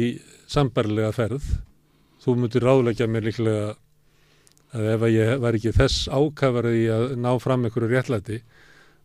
sambarilega 0.48 1.12
ferð. 1.12 1.50
Þú 2.24 2.36
myndir 2.40 2.64
ráðleggja 2.64 3.08
mér 3.12 3.28
líklega 3.28 3.74
að 4.76 4.88
ef 4.94 5.04
að 5.06 5.14
ég 5.16 5.36
var 5.44 5.58
ekki 5.58 5.74
þess 5.76 6.08
ákafari 6.08 6.86
að 6.92 7.04
ná 7.20 7.30
fram 7.40 7.64
einhverju 7.68 7.92
réttlæti 7.92 8.40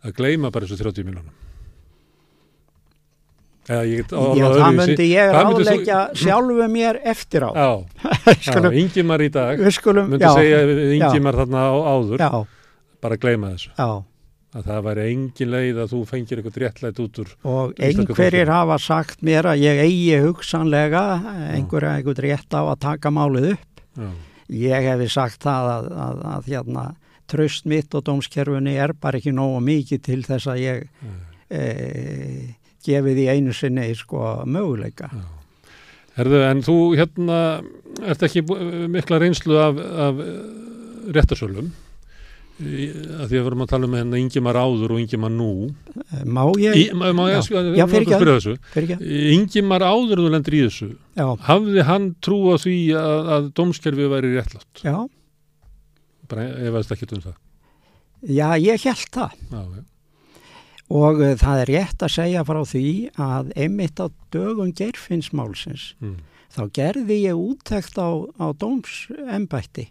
að 0.02 0.16
gleyma 0.18 0.50
bara 0.52 0.66
þessu 0.66 0.80
30 0.84 1.06
miljónum. 1.08 1.36
Eða 3.70 3.82
ég 3.86 4.08
Já, 4.10 4.46
það 4.58 4.78
myndi 4.80 5.08
ég 5.12 5.34
ráðleggja 5.36 5.98
sjálfu 6.18 6.68
mér 6.72 6.98
eftir 7.12 7.46
á. 7.46 7.52
Já, 7.54 8.72
Ingimar 8.82 9.22
í 9.22 9.28
dag 9.34 9.62
skulum, 9.76 10.10
myndi 10.10 10.26
já, 10.26 10.32
segja 10.34 10.62
Ingimar 10.98 11.38
þarna 11.44 11.68
á, 11.70 11.76
áður, 11.94 12.24
já, 12.24 12.32
bara 13.06 13.20
gleyma 13.22 13.54
þessu. 13.54 13.76
já. 13.78 13.92
Að 14.52 14.66
það 14.68 14.82
væri 14.84 15.04
engin 15.14 15.48
leið 15.54 15.78
að 15.80 15.92
þú 15.94 16.00
fengir 16.10 16.40
eitthvað 16.42 16.58
réttlæt 16.60 16.98
út 17.00 17.20
úr. 17.22 17.30
Og 17.48 17.78
einhverjir 17.88 18.50
hafa 18.52 18.76
sagt 18.84 19.22
mér 19.24 19.48
að 19.54 19.62
ég 19.64 19.80
eigi 19.86 20.18
hugsanlega 20.26 21.04
einhverja 21.54 21.94
einhvern 22.02 22.20
rétt 22.26 22.52
á 22.52 22.60
að 22.66 22.82
taka 22.84 23.14
málið 23.16 23.54
upp. 23.54 23.86
Já, 23.96 24.10
Ég 24.52 24.84
hefði 24.84 25.08
sagt 25.08 25.46
það 25.46 25.70
að, 25.72 25.86
að, 25.96 26.18
að 26.34 26.50
hérna, 26.52 26.84
tröst 27.32 27.68
mitt 27.72 27.96
og 27.96 28.04
dómskerfunni 28.10 28.74
er 28.76 28.92
bara 29.00 29.22
ekki 29.22 29.32
nógu 29.32 29.62
mikið 29.64 30.02
til 30.04 30.20
þess 30.28 30.50
að 30.52 30.60
ég 30.60 30.82
e, 31.48 31.62
gefi 32.86 33.14
því 33.18 33.28
einu 33.36 33.54
sinni 33.54 33.90
sko 33.96 34.44
möguleika. 34.46 35.10
já. 35.14 35.24
Herðu, 36.18 36.42
en 36.50 36.60
þú 36.66 36.76
hérna 37.00 37.38
ert 38.04 38.24
ekki 38.28 38.42
mikla 38.92 39.20
reynslu 39.22 39.56
af, 39.64 39.78
af 39.80 40.20
eh, 40.20 40.34
réttarsölum 41.16 41.70
Í- 42.62 42.92
að 42.92 43.24
því 43.32 43.38
að 43.40 43.42
við 43.42 43.48
erum 43.50 43.62
að 43.64 43.70
tala 43.72 43.88
um 43.88 43.94
hérna 43.96 44.20
Ingimar 44.22 44.58
áður 44.60 44.92
og 44.94 45.00
Ingimar 45.02 45.32
nú 45.34 45.48
Eh, 46.12 46.26
Má 46.28 46.44
ég, 46.62 46.76
Í, 46.78 46.84
má, 46.94 47.08
má 47.16 47.24
ég 47.32 47.40
Já. 47.40 47.64
Já, 47.80 47.86
fyrir 47.88 47.88
fyrirgefðu. 47.88 48.20
spyrja 48.20 48.36
þessu 48.36 48.54
fyrir 48.76 48.92
ekki, 48.98 49.22
Ingimar 49.38 49.82
áður 49.88 50.22
þú 50.22 50.28
lendir 50.36 50.58
í 50.60 50.62
þessu 50.68 50.90
já, 51.18 51.26
hafði 51.48 51.86
hann 51.88 52.10
trú 52.22 52.38
á 52.54 52.56
því 52.62 52.76
að, 53.00 53.32
að 53.38 53.48
dómskerfi 53.58 54.10
væri 54.12 54.34
réttlátt 54.36 54.84
já, 54.86 54.98
bara 56.30 56.46
ef 56.52 56.78
það 56.84 56.94
ekki 56.98 57.10
um 57.18 57.24
það 57.26 57.38
já, 58.30 58.48
ég 58.62 58.86
held 58.86 59.10
það. 59.16 59.32
já, 59.50 59.62
já. 59.64 59.84
Og 60.92 61.22
uh, 61.24 61.34
það 61.40 61.62
er 61.64 61.70
rétt 61.72 62.04
að 62.04 62.12
segja 62.18 62.44
frá 62.48 62.60
því 62.68 62.84
að 63.22 63.52
einmitt 63.56 64.02
á 64.04 64.08
dögum 64.34 64.74
gerfinsmálsins 64.76 65.94
Mm. 66.02 66.18
þá 66.52 66.62
gerði 66.76 67.18
ég 67.30 67.38
úttekt 67.40 67.96
á, 67.96 68.10
á 68.36 68.46
dómsembætti 68.60 69.86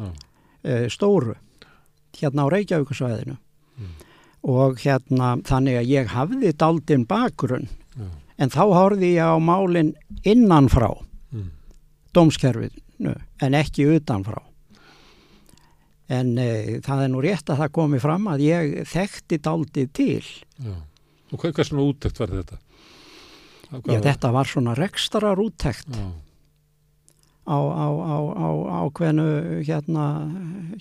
uh, 0.00 0.86
stóru 0.90 1.36
hérna 2.18 2.46
á 2.46 2.52
Reykjavíkusvæðinu 2.52 3.36
Mm. 3.80 3.92
og 4.44 4.76
hérna 4.82 5.36
þannig 5.46 5.78
að 5.80 5.86
ég 5.88 6.06
hafði 6.12 6.50
daldinn 6.58 7.06
bakgrunn 7.08 7.68
Já. 7.96 8.08
en 8.38 8.50
þá 8.50 8.60
horfði 8.74 9.14
ég 9.14 9.24
á 9.30 9.38
málinn 9.40 9.94
innanfrá 10.24 10.90
Mm. 11.32 11.50
dómskerfinu 12.12 13.14
en 13.40 13.52
ekki 13.54 13.86
utanfrá. 13.96 14.42
En 16.10 16.32
e, 16.42 16.80
það 16.82 17.04
er 17.04 17.10
nú 17.12 17.20
rétt 17.22 17.50
að 17.52 17.60
það 17.62 17.68
komi 17.76 18.00
fram 18.02 18.24
að 18.32 18.40
ég 18.48 18.72
þekkti 18.90 19.36
daldið 19.46 19.92
til. 19.94 20.24
Já. 20.58 20.74
og 21.30 21.38
hvað, 21.38 21.52
hvað 21.54 21.68
svona 21.68 21.84
úttekt 21.86 22.18
var 22.18 22.32
þetta? 22.34 22.56
Hvað 23.70 23.84
Já, 23.86 23.92
var- 23.94 24.02
þetta 24.08 24.30
var 24.34 24.48
svona 24.50 24.72
rekstarar 24.74 25.38
úttekt 25.38 25.94
Já. 25.94 26.08
á, 27.46 27.58
á, 27.62 27.86
á, 27.86 28.16
á, 28.34 28.48
á 28.50 28.80
hvenu 28.98 29.26
hérna 29.62 30.06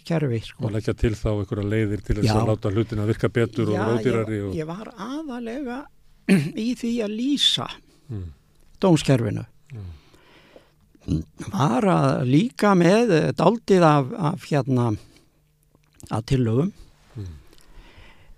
kerfi. 0.06 0.40
Sko. 0.48 0.66
og 0.66 0.74
leggja 0.74 0.94
til 0.98 1.14
þá 1.14 1.30
einhverja 1.36 1.70
leiðir 1.70 2.02
til 2.08 2.16
þess 2.18 2.32
Já. 2.32 2.36
að 2.42 2.50
láta 2.50 2.72
hlutina 2.74 3.06
virka 3.06 3.30
betur 3.30 3.70
og 3.70 3.78
ródýrari 3.78 4.40
ég, 4.40 4.48
og... 4.50 4.58
ég 4.58 4.66
var 4.70 4.90
aðalega 4.98 5.78
í 6.58 6.74
því 6.78 6.96
að 7.06 7.14
lýsa 7.20 7.70
Mm. 8.10 8.32
dómskerfinu. 8.82 9.44
Já. 9.70 9.82
Var 11.54 11.86
að 11.94 12.24
líka 12.26 12.72
með 12.78 13.12
daldið 13.38 13.84
af, 13.86 14.10
af 14.34 14.46
hérna 14.50 14.88
að 16.10 16.26
tillögum 16.34 16.72
Mm. 17.20 17.26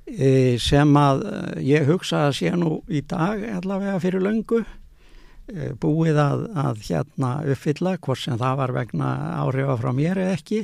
e, 0.08 0.58
sem 0.58 0.94
að 0.98 1.20
eh, 1.28 1.58
ég 1.68 1.86
hugsa 1.90 2.24
að 2.30 2.38
sé 2.40 2.52
nú 2.58 2.78
í 2.90 3.02
dag 3.06 3.44
allavega 3.60 4.00
fyrir 4.02 4.24
löngu 4.24 4.62
e, 4.64 5.72
búið 5.82 6.18
að, 6.24 6.46
að 6.58 6.80
hérna 6.88 7.32
uppfylla 7.52 7.98
hvort 8.00 8.22
sem 8.24 8.40
það 8.40 8.56
var 8.62 8.74
vegna 8.80 9.10
áhrifa 9.44 9.76
frá 9.82 9.92
mér 9.94 10.22
eða 10.24 10.38
ekki 10.40 10.62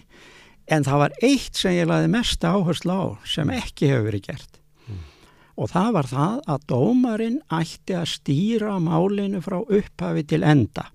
en 0.74 0.84
það 0.88 1.02
var 1.04 1.18
eitt 1.24 1.60
sem 1.60 1.76
ég 1.78 1.88
laði 1.92 2.10
mest 2.16 2.44
áherslu 2.48 2.96
á 2.96 3.06
sem 3.28 3.52
ekki 3.56 3.92
hefur 3.92 4.08
verið 4.10 4.26
gert 4.32 4.54
Mm. 4.88 5.02
og 5.60 5.70
það 5.74 5.92
var 5.98 6.08
það 6.08 6.38
að 6.56 6.66
dómarinn 6.72 7.38
ætti 7.52 7.96
að 8.00 8.08
stýra 8.16 8.78
málinu 8.80 9.42
frá 9.44 9.60
upphafi 9.62 10.24
til 10.32 10.42
enda 10.48 10.88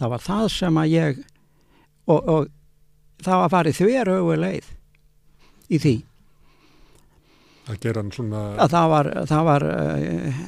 það 0.00 0.10
var 0.16 0.26
það 0.26 0.46
sem 0.58 0.74
að 0.82 0.92
ég 0.96 1.22
og, 2.10 2.20
og 2.28 2.48
það 3.22 3.42
var 3.44 3.52
farið 3.56 3.78
þverögu 3.80 4.36
leið 4.42 4.70
í 5.70 5.80
því. 5.80 5.96
Að 7.70 7.78
gera 7.84 8.02
hann 8.02 8.12
svona 8.14 8.42
að 8.64 8.72
það 8.72 8.86
var, 8.90 9.08
það 9.30 9.42
var 9.46 9.66
eh, 9.70 10.38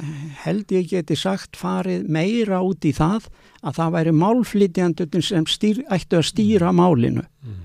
held 0.42 0.74
ég 0.74 0.88
geti 0.90 1.16
sagt 1.18 1.58
farið 1.60 2.08
meira 2.10 2.62
út 2.64 2.86
í 2.88 2.94
það 2.96 3.28
að 3.62 3.76
það 3.78 3.92
væri 3.96 4.14
málflytjandun 4.18 5.26
sem 5.26 5.46
stýr, 5.46 5.84
ættu 5.92 6.18
að 6.18 6.28
stýra 6.32 6.72
málinu. 6.74 7.26
Mm. 7.46 7.60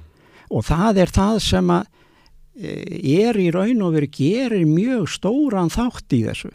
og 0.54 0.64
það 0.68 1.02
er 1.04 1.12
það 1.12 1.40
sem 1.44 1.74
að 1.74 1.88
eh, 2.62 3.26
er 3.26 3.42
í 3.42 3.50
raun 3.56 3.84
og 3.88 3.98
verið 3.98 4.14
gerir 4.20 4.70
mjög 4.70 5.10
stóran 5.18 5.74
þátt 5.74 6.16
í 6.16 6.24
þessu. 6.28 6.54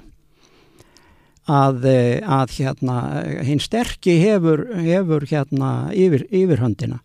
Að, 1.51 1.85
eh, 1.91 2.23
að 2.23 2.55
hérna 2.61 2.97
hinn 3.43 3.61
sterki 3.61 4.21
hefur, 4.23 4.63
hefur 4.79 5.27
hérna 5.27 5.91
yfir, 5.91 6.29
yfirhöndina 6.31 7.01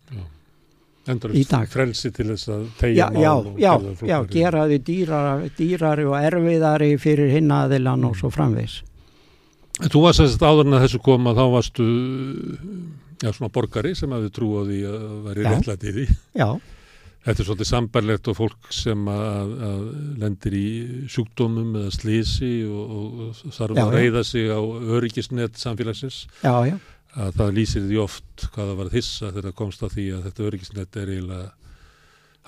endur 1.12 1.34
í 1.36 1.44
dag. 1.48 1.68
frelsi 1.72 2.10
til 2.14 2.28
þess 2.32 2.48
að 2.54 2.62
já, 2.64 2.74
tegja 2.80 3.08
já, 3.08 3.32
mál 3.34 3.50
og 3.52 3.58
já, 3.62 3.72
gera 3.78 3.94
það 4.00 4.08
já, 4.12 4.18
gera 4.34 4.64
þau 4.68 4.78
dýrari, 4.90 5.50
dýrari 5.58 6.06
og 6.08 6.16
erfiðari 6.20 6.90
fyrir 7.02 7.32
hinn 7.36 7.50
aðilan 7.54 8.04
og 8.10 8.16
svo 8.20 8.30
framvegs 8.34 8.82
Þú 9.78 10.00
varst 10.02 10.24
að 10.24 10.42
áður 10.42 10.66
en 10.66 10.74
að 10.74 10.84
þessu 10.88 10.98
koma 11.06 11.32
þá 11.38 11.44
varstu 11.52 11.84
já, 13.22 13.30
svona 13.34 13.52
borgari 13.54 13.92
sem 13.98 14.10
hafði 14.14 14.32
trú 14.34 14.48
á 14.58 14.62
því 14.66 14.80
að 14.88 15.06
væri 15.28 15.44
Já. 15.46 15.52
réttlætt 15.54 15.86
í 15.86 16.08
já, 16.38 16.48
Þetta 17.28 17.42
er 17.42 17.46
svolítið 17.48 17.68
sambarlegt 17.68 18.28
og 18.30 18.36
fólk 18.38 18.68
sem 18.72 19.08
að, 19.12 19.50
að 19.68 19.80
lendir 20.22 20.54
í 20.56 20.66
sjúkdómum 21.12 21.74
eða 21.80 21.90
slísi 21.92 22.52
og, 22.70 22.92
og 23.28 23.40
þarf 23.52 23.74
Já, 23.76 23.82
að 23.82 23.90
já. 23.92 23.96
reyða 23.98 24.22
sig 24.24 24.46
á 24.48 24.60
öryggisnet 24.96 25.58
samfélagsins 25.60 26.20
já, 26.42 26.54
já, 26.70 26.76
að 27.16 27.32
það 27.38 27.54
lýsir 27.56 27.86
því 27.88 27.98
oft 28.02 28.44
hvað 28.52 28.68
það 28.72 28.76
var 28.82 28.90
þissa 28.92 29.30
þegar 29.32 29.46
það 29.48 29.56
komst 29.62 29.82
að 29.82 29.94
því 29.96 30.04
að 30.16 30.26
þetta 30.28 30.46
öryggisnet 30.50 30.96
er 31.02 31.12
eiginlega 31.14 31.48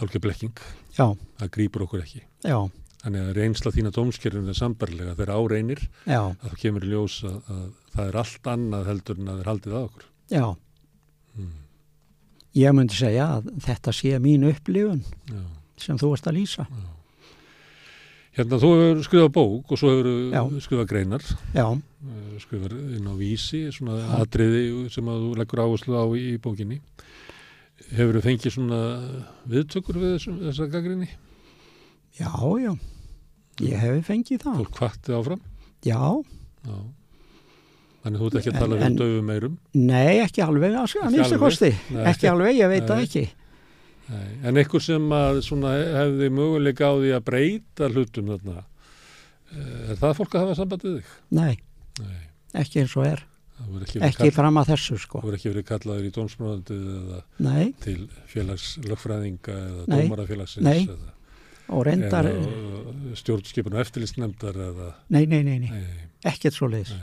hálfgeð 0.01 0.23
blekking. 0.27 0.61
já, 0.99 1.07
Það 1.41 1.51
grýpur 1.57 1.83
okkur 1.87 2.03
ekki. 2.05 2.23
já, 2.45 2.59
Þannig 3.01 3.23
að 3.25 3.37
reynsla 3.41 3.71
þína 3.73 3.91
dómskerfinu 3.97 4.49
er 4.53 4.59
sambarlega 4.59 5.15
þegar 5.17 5.31
áreinir 5.41 5.81
já, 6.05 6.21
að 6.21 6.43
það 6.51 6.59
kemur 6.61 6.85
í 6.85 6.91
ljós 6.93 7.15
að, 7.25 7.39
að 7.49 7.63
það 7.95 8.09
er 8.11 8.19
allt 8.21 8.51
annað 8.53 8.91
heldur 8.91 9.17
en 9.23 9.29
að 9.29 9.33
það 9.33 9.41
er 9.41 9.51
haldið 9.51 9.73
að 9.79 9.87
okkur. 9.89 10.05
já. 10.31 10.45
Mm. 11.41 11.51
Ég 12.61 12.73
myndi 12.75 12.97
segja 12.99 13.27
að 13.39 13.49
þetta 13.65 13.93
sé 13.95 14.17
mín 14.21 14.45
upplifun 14.51 15.01
Já. 15.31 15.41
sem 15.79 15.97
þú 16.01 16.09
ert 16.17 16.27
að 16.27 16.35
lýsa. 16.41 16.65
Hérna, 18.39 18.61
þú 18.63 18.69
hefur 18.79 19.01
skrifað 19.07 19.33
bók 19.35 19.73
og 19.75 19.81
svo 19.81 19.91
hefur 19.91 20.11
Já. 20.31 20.43
skrifað 20.63 20.87
greinar, 20.93 21.25
Já, 21.55 21.65
eh, 21.75 22.37
skrifað 22.39 22.77
inn 22.97 23.09
á 23.11 23.15
vísi, 23.19 23.63
svona 23.75 23.97
atriði 24.21 24.91
sem 24.95 25.05
að 25.11 25.25
þú 25.25 25.33
leggur 25.41 25.63
áherslu 25.65 25.97
á 25.99 26.05
í, 26.15 26.39
bókinni. 26.39 26.79
Hefur 27.91 28.21
þú 28.21 28.23
fengið 28.29 28.55
svona 28.55 28.81
viðtökur 29.51 29.99
við 29.99 30.15
þessu, 30.15 30.37
þessa 30.47 30.71
gaggrinni? 30.71 31.09
já, 32.21 32.31
já. 32.63 32.73
Ég 33.61 33.77
hefi 33.77 34.01
fengið 34.07 34.45
það. 34.47 34.57
Fólk 34.63 34.73
kvatti 34.79 35.13
áfram? 35.13 35.41
Já, 35.85 36.01
Já. 36.65 36.77
Þannig 38.01 38.21
þú 38.21 38.27
ert 38.31 38.37
ekki 38.41 38.51
að 38.55 38.61
tala 38.63 38.77
við 38.81 38.95
döfum 38.97 39.27
meirum? 39.29 39.59
nei, 39.75 40.21
ekki 40.23 40.41
alveg 40.41 40.73
Ekki 40.73 41.01
alveg? 41.05 41.75
Ekki 42.09 42.29
alveg, 42.31 42.57
ég 42.57 42.69
veit 42.73 42.87
það 42.89 43.03
ekki. 43.05 43.25
Nei. 44.11 44.29
En 44.49 44.57
einhver 44.59 44.83
sem 44.83 45.05
að 45.15 45.41
hefði 45.95 46.29
möguleika 46.35 46.89
á 46.91 46.95
því 46.99 47.11
að 47.15 47.25
breyta 47.29 47.89
hlutum 47.93 48.31
þarna, 48.33 48.65
eh, 49.55 49.91
er 49.93 50.01
það 50.01 50.17
fólk 50.19 50.35
að 50.35 50.45
hafa 50.47 50.57
samband 50.59 50.83
við 50.87 50.97
þig? 50.99 51.13
Nei, 51.31 51.59
Nei. 52.01 52.17
ekki 52.65 52.81
eins 52.83 52.97
og 52.97 53.07
er. 53.07 53.23
Það 53.61 53.83
ekki, 53.85 54.01
Ekki 54.01 54.17
kall- 54.25 54.31
fram 54.39 54.57
að 54.57 54.69
þessu, 54.73 54.97
sko. 54.99 55.21
voru 55.21 55.37
ekki 55.37 55.51
verið 55.53 55.67
kallaður 55.69 56.07
í 56.09 56.13
dómsmröðandið 56.17 56.85
eða 56.97 57.23
Nei, 57.45 57.73
til 57.85 58.09
félagslögfræðinga 58.33 59.57
eða 59.61 59.85
dómarafélagsins 59.93 60.65
Nei. 60.65 60.87
eða, 60.87 61.11
og 61.69 61.85
reyndar, 61.87 62.29
stjórnskipun 63.21 63.75
og 63.77 63.83
eftirlistnefndar 63.85 64.57
eða 64.65 64.89
nei, 65.13 65.27
nei, 65.27 65.43
nei, 65.45 65.59
nei, 65.59 65.83
ekkert 66.25 66.57
svo 66.57 66.71
leiðis. 66.73 66.95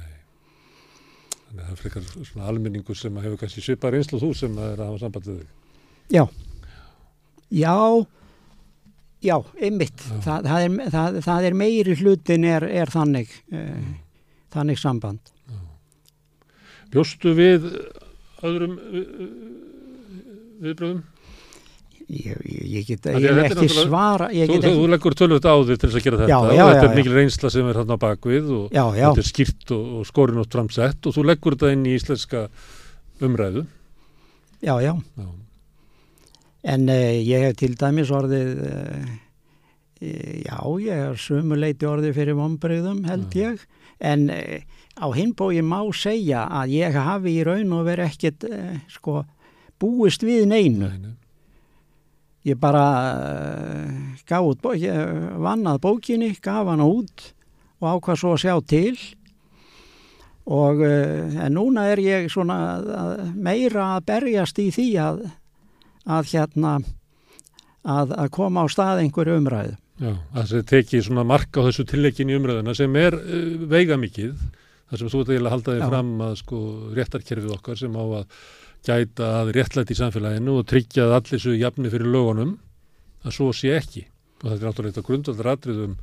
Þannig 1.48 1.62
að 1.62 1.68
það 1.68 1.72
er 1.72 1.80
frekar 1.84 2.10
svona 2.28 2.50
almenningur 2.52 2.98
sem 3.00 3.16
hefur 3.22 3.38
kannski 3.40 3.62
svipað 3.64 3.94
reynslu 3.96 4.20
þú 4.20 4.34
sem 4.36 4.58
er 4.58 4.76
að 4.82 4.90
hafa 4.90 5.00
samband 5.06 5.30
við 5.30 5.38
þig. 5.44 5.48
Já, 6.18 6.26
já, 7.54 7.78
já, 9.24 9.38
einmitt. 9.62 10.04
Já. 10.04 10.20
Það, 10.26 10.50
það, 10.50 10.66
er, 10.66 10.94
það, 10.96 11.20
það 11.28 11.50
er 11.50 11.58
meiri 11.64 11.98
hlutin 12.02 12.48
er, 12.48 12.68
er 12.84 12.94
þannig, 12.94 13.34
uh, 13.54 13.92
þannig 14.56 14.82
samband. 14.82 15.34
Bjóstu 16.94 17.34
við 17.36 17.68
öðrum 18.48 18.78
uh, 18.80 19.30
viðbröðum? 20.64 21.06
Ég, 22.08 22.38
ég, 22.48 22.86
get 22.88 23.04
ég 23.04 23.26
þetta 23.36 23.58
ekki 23.58 23.68
svara, 23.68 24.30
ég 24.32 24.48
get 24.48 24.64
þú, 24.64 24.70
þú 24.78 24.84
leggur 24.94 25.16
tölvöld 25.20 25.44
á 25.44 25.56
þig 25.60 25.80
til 25.82 25.90
þess 25.90 25.98
að 26.00 26.06
gera 26.06 26.20
þetta 26.22 26.32
Já, 26.32 26.38
og 26.38 26.54
já, 26.56 26.62
þetta 26.62 26.78
já, 26.78 26.84
er 26.86 26.88
já. 26.88 27.00
mikil 27.02 27.16
reynsla 27.18 27.50
sem 27.52 27.68
er 27.68 27.80
hann 27.82 27.92
á 27.92 27.98
bakvið 28.00 28.54
og 28.56 28.70
já, 28.72 28.84
já, 28.96 29.08
þetta 29.10 29.24
er 29.26 29.28
skýrt 29.28 29.74
og, 29.76 29.90
og 29.98 30.06
skorin 30.08 30.40
og 30.40 30.48
framsett 30.56 31.10
og 31.10 31.18
þú 31.18 31.26
leggur 31.28 31.58
þetta 31.58 31.74
inn 31.76 31.84
í 31.84 31.98
íslenska 31.98 32.46
umræðu. 33.28 33.66
já, 34.64 34.74
já. 34.88 34.94
En 36.68 36.90
uh, 36.92 37.16
ég 37.24 37.46
hef 37.46 37.56
til 37.62 37.76
dæmis 37.80 38.12
orðið, 38.12 38.50
uh, 38.68 39.12
já, 40.44 40.58
ég 40.84 41.04
er 41.06 41.22
sumuleiti 41.22 41.88
orðið 41.88 42.18
fyrir 42.18 42.38
vonbreyðum 42.38 43.06
held 43.08 43.38
Já. 43.38 43.54
ég, 43.54 43.64
en 44.04 44.28
uh, 44.34 44.58
á 45.00 45.08
hinbói 45.16 45.62
má 45.64 45.80
segja 45.96 46.44
að 46.60 46.76
ég 46.76 46.98
hafi 47.08 47.38
í 47.40 47.46
raun 47.48 47.72
og 47.78 47.88
verið 47.88 48.12
ekkit, 48.12 48.50
uh, 48.50 48.76
sko, 48.92 49.24
búist 49.80 50.26
við 50.28 50.48
neinu. 50.52 50.92
nei, 50.92 51.00
nei. 51.06 51.16
Ég 52.48 52.60
bara 52.60 52.84
uh, 53.12 53.96
gaf 54.28 54.52
út, 54.52 54.68
vannað 55.48 55.82
bókinni, 55.84 56.34
gaf 56.44 56.68
hana 56.68 56.88
út 56.88 57.32
og 57.80 57.90
ákvað 57.96 58.20
svo 58.22 58.36
að 58.36 58.44
sjá 58.44 58.54
til 58.68 58.94
og 60.48 60.80
en 60.80 61.52
núna 61.52 61.90
er 61.92 62.00
ég 62.00 62.30
svona 62.32 62.56
meira 63.36 63.98
að 63.98 64.06
berjast 64.08 64.62
í 64.64 64.70
því 64.72 64.86
að, 65.04 65.18
að 66.08 66.32
hérna 66.34 66.78
að, 67.88 68.14
að 68.16 68.32
koma 68.36 68.64
á 68.64 68.66
stað 68.72 69.04
einhverju 69.04 69.40
umræðu. 69.42 69.76
Já, 69.98 70.12
að 70.38 70.52
það 70.52 70.68
teki 70.70 71.02
svona 71.02 71.26
mark 71.26 71.58
á 71.58 71.66
þessu 71.66 71.88
tilleggin 71.90 72.30
í 72.30 72.38
umræðuna 72.38 72.76
sem 72.78 72.94
er 73.00 73.18
uh, 73.18 73.66
veiga 73.70 73.98
mikið 73.98 74.36
þar 74.88 75.02
sem 75.02 75.12
þú 75.12 75.24
ert 75.24 75.34
að 75.34 75.52
halda 75.56 75.74
þig 75.78 75.90
fram 75.92 76.12
að 76.28 76.36
sko 76.44 76.60
réttarkerfið 76.96 77.56
okkar 77.58 77.80
sem 77.80 77.98
á 77.98 78.04
að 78.06 78.38
gæta 78.88 79.32
að 79.42 79.52
réttlæti 79.58 79.96
í 79.96 80.00
samfélaginu 80.00 80.60
og 80.60 80.70
tryggja 80.70 81.08
að 81.08 81.16
allir 81.18 81.44
séu 81.44 81.58
jafni 81.58 81.92
fyrir 81.92 82.14
lögunum 82.14 82.54
að 83.26 83.36
svo 83.36 83.50
sé 83.56 83.74
ekki. 83.76 84.06
Og 84.44 84.52
þetta 84.52 84.60
er 84.62 84.68
náttúrulega 84.70 84.94
þetta 84.96 85.08
grundvöldur 85.10 85.52
atriðum 85.52 85.98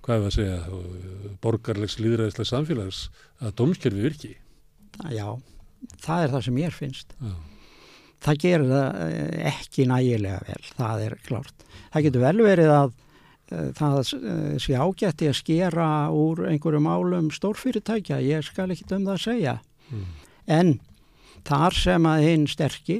hvað 0.00 0.16
er 0.16 0.28
að 0.30 0.36
segja 0.38 1.36
borgarlegs 1.42 1.98
líðræðislegs 2.00 2.54
samfélags 2.54 3.02
að 3.42 3.56
dómskerfi 3.58 4.06
virki. 4.06 4.32
Já, 5.10 5.26
það 6.00 6.24
er 6.24 6.34
það 6.36 6.46
sem 6.46 6.56
mér 6.56 6.76
finnst. 6.76 7.16
Já, 7.18 7.34
Það 8.20 8.40
gerir 8.42 8.66
það 8.68 8.98
eh, 9.06 9.44
ekki 9.48 9.86
nægilega 9.88 10.40
vel, 10.48 10.64
það 10.76 11.04
er 11.06 11.14
klart. 11.24 11.62
Það 11.94 12.04
getur 12.06 12.24
vel 12.26 12.42
verið 12.44 12.72
að 12.74 12.90
eh, 13.50 13.70
það 13.78 14.00
eh, 14.18 14.58
sé 14.60 14.74
ágætti 14.76 15.30
að 15.30 15.38
skera 15.38 15.86
úr 16.12 16.42
einhverju 16.50 16.82
málum 16.84 17.30
stórfyrirtækja, 17.32 18.18
ég 18.26 18.44
skal 18.44 18.68
ekki 18.74 18.84
um 18.92 19.06
það 19.08 19.14
að 19.16 19.24
segja. 19.24 19.56
mm. 19.88 20.04
En 20.50 20.74
þar 21.48 21.76
sem 21.78 22.06
að 22.10 22.26
hinn 22.26 22.46
sterki, 22.50 22.98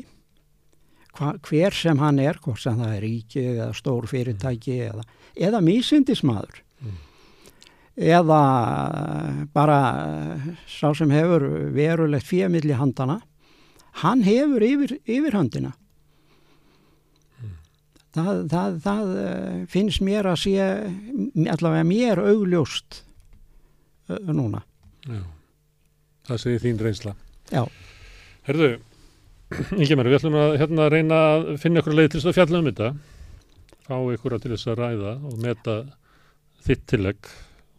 hva, 1.19 1.35
hver 1.45 1.75
sem 1.77 1.99
hann 2.01 2.19
er, 2.23 2.39
hvort 2.41 2.63
sem 2.63 2.79
það 2.81 2.97
er 2.97 3.05
ríki 3.05 3.45
eða 3.53 3.71
stór 3.77 4.07
fyrirtæki 4.09 4.77
eða, 4.89 5.05
eða 5.37 5.61
mísindismadur, 5.67 6.63
Mm. 6.81 6.97
eða 8.01 8.37
bara 9.53 9.81
sá 10.65 10.95
sem 10.97 11.11
hefur 11.13 11.45
verulegt 11.77 12.25
fjömiðli 12.25 12.73
handana, 12.79 13.19
hann 14.03 14.25
hefur 14.27 14.65
yfir, 14.65 14.97
yfirhöndina. 15.05 15.75
Það, 18.11 18.39
það, 18.51 18.79
það 18.83 19.11
eh, 19.23 19.59
finnst 19.71 20.03
mér 20.03 20.27
að 20.27 20.41
sé, 20.43 20.55
allavega 21.53 21.87
mér 21.87 22.23
augljóst 22.25 23.05
eh, 24.11 24.33
núna. 24.35 24.65
Já, 25.07 25.21
það 26.27 26.41
segir 26.43 26.65
þín 26.65 26.81
reynsla 26.83 27.15
Já. 27.51 27.63
Herðu, 28.47 28.69
Ingemar, 29.75 30.07
við 30.11 30.19
ætlum 30.21 30.37
að 30.39 30.57
hérna 30.61 30.89
reyna 30.93 31.21
að 31.31 31.49
finna 31.63 31.83
ykkur 31.83 31.97
leið 31.97 32.11
til 32.13 32.21
þess 32.21 32.31
að 32.31 32.37
fjalla 32.37 32.61
um 32.61 32.69
þetta 32.69 32.91
fá 33.87 33.97
ykkur 34.15 34.37
til 34.39 34.53
þess 34.53 34.71
að 34.71 34.83
ræða 34.85 35.15
og 35.27 35.39
meta 35.43 35.77
þitt 36.67 36.85
tillegg 36.93 37.31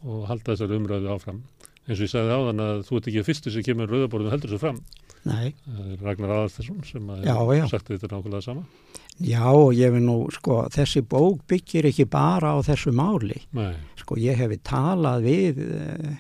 og 0.02 0.26
halda 0.28 0.52
þessari 0.52 0.80
umræðu 0.82 1.12
áfram 1.14 1.40
eins 1.86 2.00
og 2.00 2.04
ég 2.04 2.12
sagði 2.12 2.36
áðan 2.36 2.64
að 2.66 2.84
þú 2.88 2.98
ert 2.98 3.08
ekki 3.12 3.22
að 3.22 3.30
fyrstu 3.30 3.54
sem 3.54 3.66
kemur 3.66 3.94
rauðaborðum 3.94 4.34
heldur 4.34 4.52
þessu 4.52 4.64
fram 4.66 4.82
Nei. 5.28 5.52
það 5.68 5.90
er 5.94 6.00
Ragnar 6.02 6.32
Aðarstesson 6.34 6.82
sem 6.88 7.10
já. 7.22 7.68
sagt 7.70 7.92
þetta 7.92 8.10
nákvæmlega 8.10 8.42
sama 8.46 8.66
Já, 9.22 9.44
og 9.54 9.76
ég 9.78 9.92
vil 9.94 10.02
nú, 10.02 10.16
sko, 10.34 10.64
þessi 10.74 11.04
bók 11.06 11.44
byggir 11.50 11.86
ekki 11.92 12.08
bara 12.10 12.56
á 12.56 12.60
þessu 12.66 12.94
máli. 12.96 13.38
Nei, 13.54 13.76
Sko, 14.00 14.18
ég 14.18 14.40
hefi 14.40 14.58
talað 14.66 15.28
við 15.28 15.60
e, 15.62 16.16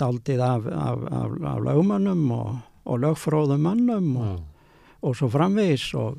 daldið 0.00 0.42
af, 0.42 0.66
af, 0.66 1.04
af, 1.06 1.36
af 1.52 1.60
lögmönnum 1.68 2.24
og, 2.34 2.50
og 2.90 2.98
lögfróðum 3.04 3.62
mönnum 3.62 4.10
og, 4.18 4.42
og 5.06 5.14
svo 5.16 5.30
framvegis 5.30 5.86
og 6.00 6.18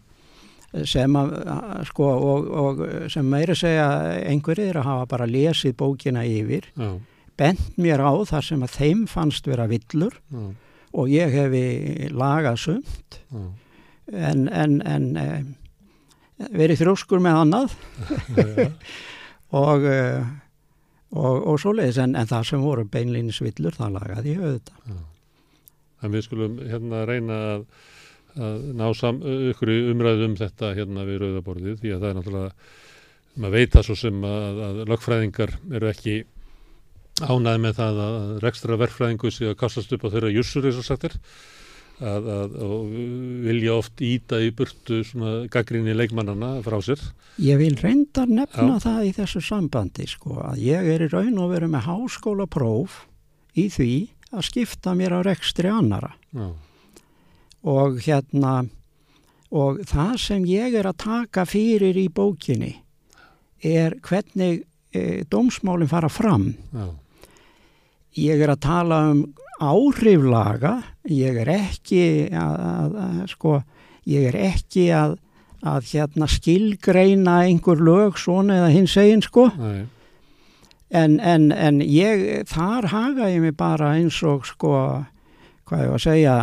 sem 0.88 1.16
að, 1.20 1.34
sko, 1.90 2.08
og, 2.08 2.48
og 2.64 2.84
sem 3.12 3.28
meiri 3.28 3.58
segja 3.60 3.90
einhverjir 4.30 4.80
að 4.80 4.88
hafa 4.88 5.10
bara 5.12 5.28
lesið 5.28 5.76
bókina 5.82 6.24
yfir, 6.24 6.70
já, 6.80 6.94
bent 7.42 7.80
mér 7.82 8.00
á 8.00 8.16
þar 8.30 8.48
sem 8.48 8.64
að 8.64 8.78
þeim 8.78 9.04
fannst 9.12 9.50
vera 9.50 9.68
villur 9.68 10.16
já, 10.32 10.46
og 10.92 11.12
ég 11.12 11.32
hefi 11.34 11.64
lagað 12.12 12.60
sumt 12.66 13.20
já. 13.32 13.44
en, 14.12 14.48
en, 14.50 14.78
en 14.88 15.08
e, 15.20 15.28
verið 16.52 16.82
þrjóskur 16.84 17.24
með 17.24 17.40
annað 17.46 17.78
já. 18.36 18.68
og, 19.62 19.88
og, 21.12 21.48
og 21.54 21.62
svoleiðis 21.62 22.02
en, 22.04 22.18
en 22.20 22.30
það 22.30 22.52
sem 22.52 22.66
voru 22.66 22.86
beinlínis 22.92 23.42
villur 23.44 23.76
það 23.78 23.98
lagaði 24.00 24.36
ég 24.36 24.44
auðvitað. 24.44 25.00
En 26.02 26.14
við 26.16 26.26
skulum 26.26 26.60
hérna 26.66 27.06
reyna 27.06 27.40
að, 27.54 27.66
að 28.42 28.70
ná 28.80 28.86
ykkur 28.90 29.74
í 29.74 29.80
umræðu 29.92 30.30
um 30.30 30.38
þetta 30.40 30.74
hérna 30.78 31.06
við 31.08 31.26
rauðaborðið 31.26 31.82
því 31.84 31.96
að 31.96 32.04
það 32.04 32.10
er 32.10 32.20
náttúrulega, 32.20 32.54
maður 33.38 33.58
veit 33.58 33.76
það 33.76 33.88
svo 33.88 33.98
sem 34.02 34.24
að, 34.28 34.62
að 34.68 34.80
lögfræðingar 34.92 35.58
eru 35.78 35.92
ekki 35.92 36.16
ánæði 37.28 37.64
með 37.66 37.80
það 37.80 38.04
að 38.06 38.30
rekstra 38.46 38.78
verfræðingu 38.82 39.34
sé 39.34 39.50
að 39.52 39.60
kastast 39.62 39.92
upp 39.96 40.08
á 40.08 40.14
þeirra 40.14 40.32
jussur 40.34 40.68
eins 40.70 40.80
og 40.82 41.02
að, 42.02 42.28
að, 42.34 42.56
og 42.66 42.94
vilja 43.46 43.76
oft 43.78 44.02
íta 44.06 44.40
í 44.42 44.50
burtu 44.56 45.02
svona 45.06 45.46
gaggrinni 45.52 45.94
leikmannana 45.96 46.56
frá 46.66 46.80
sér. 46.84 47.02
Ég 47.42 47.60
vil 47.62 47.76
reyndar 47.80 48.30
nefna 48.32 48.78
Já. 48.80 48.84
það 48.88 49.06
í 49.06 49.14
þessu 49.20 49.44
sambandi 49.46 50.08
sko 50.10 50.40
að 50.50 50.64
ég 50.66 50.90
er 50.96 51.06
í 51.06 51.12
raun 51.12 51.40
og 51.42 51.54
veru 51.54 51.70
með 51.72 51.88
háskóla 51.88 52.48
próf 52.50 53.04
í 53.54 53.68
því 53.72 53.94
að 54.32 54.48
skipta 54.48 54.96
mér 54.98 55.18
á 55.18 55.28
rekstri 55.28 55.72
annara 55.72 56.14
Já, 56.32 56.48
og 57.68 58.00
hérna 58.02 58.62
og 59.52 59.82
það 59.88 60.14
sem 60.24 60.46
ég 60.48 60.78
er 60.80 60.88
að 60.88 61.02
taka 61.04 61.44
fyrir 61.50 61.98
í 62.00 62.08
bókinni 62.08 62.74
er 63.62 63.98
hvernig 64.02 64.64
e, 64.96 65.24
dómsmálinn 65.30 65.92
fara 65.92 66.10
fram. 66.10 66.54
Já, 66.72 66.88
ég 68.18 68.42
er 68.44 68.52
að 68.54 68.64
tala 68.66 69.02
um 69.12 69.22
áhriflaga, 69.62 70.80
ég 71.06 71.38
er 71.44 71.52
ekki 71.54 72.04
að, 72.34 72.56
að, 72.66 72.96
að 73.06 73.20
sko, 73.30 73.58
ég 74.10 74.30
er 74.32 74.38
ekki 74.50 74.88
að, 74.98 75.18
að 75.62 75.90
hérna 75.92 76.28
skilgreina 76.32 77.36
einhver 77.46 77.82
lög 77.86 78.18
svona 78.18 78.58
eða 78.58 78.72
hins 78.74 78.96
eginn 78.98 79.22
sko, 79.22 79.52
en, 80.90 81.20
en, 81.20 81.52
en 81.54 81.82
ég, 81.86 82.26
þar 82.50 82.90
haga 82.92 83.30
ég 83.30 83.46
mig 83.46 83.56
bara 83.60 83.94
eins 84.00 84.18
og 84.26 84.48
sko, 84.50 84.74
hvað 85.70 85.86
ég 85.86 85.94
var 85.94 86.02
að 86.02 86.08
segja, 86.08 86.36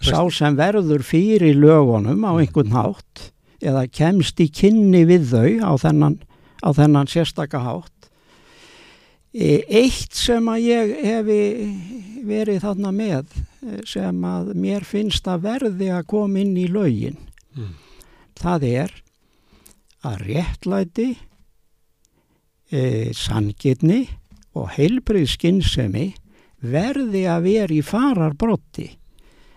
sá 0.00 0.20
sem 0.32 0.56
verður 0.56 1.04
fyrir 1.04 1.60
lögunum 1.60 2.24
á 2.24 2.32
einhvern 2.40 2.72
hátt 2.72 3.28
eða 3.60 3.84
kemst 3.92 4.40
í 4.40 4.48
kynni 4.48 5.04
við 5.04 5.28
þau 5.34 5.50
á 5.60 5.72
þennan, 5.84 6.16
á 6.64 6.68
þennan 6.72 7.10
sérstaka 7.12 7.60
hátt 7.60 7.99
Eitt 9.32 10.16
sem 10.18 10.48
að 10.50 10.64
ég 10.66 10.92
hefi 11.06 11.42
verið 12.26 12.62
þarna 12.64 12.90
með 12.94 13.28
eh, 13.62 13.80
sem 13.86 14.24
að 14.26 14.54
mér 14.58 14.82
finnst 14.88 15.28
að 15.30 15.44
verði 15.46 15.90
að 15.94 16.06
koma 16.10 16.40
inn 16.42 16.56
í 16.58 16.66
lögin, 16.66 17.16
mm, 17.54 17.70
það 18.40 18.66
er 18.70 18.94
að 20.02 20.16
réttlæti, 20.26 21.08
e, 22.72 22.80
sangirni 23.14 24.06
og 24.56 24.70
heilbrið 24.76 25.26
skinnsemi 25.34 26.06
verði 26.60 27.24
að 27.30 27.44
vera 27.46 27.74
í 27.76 27.82
fararbrotti. 27.84 28.86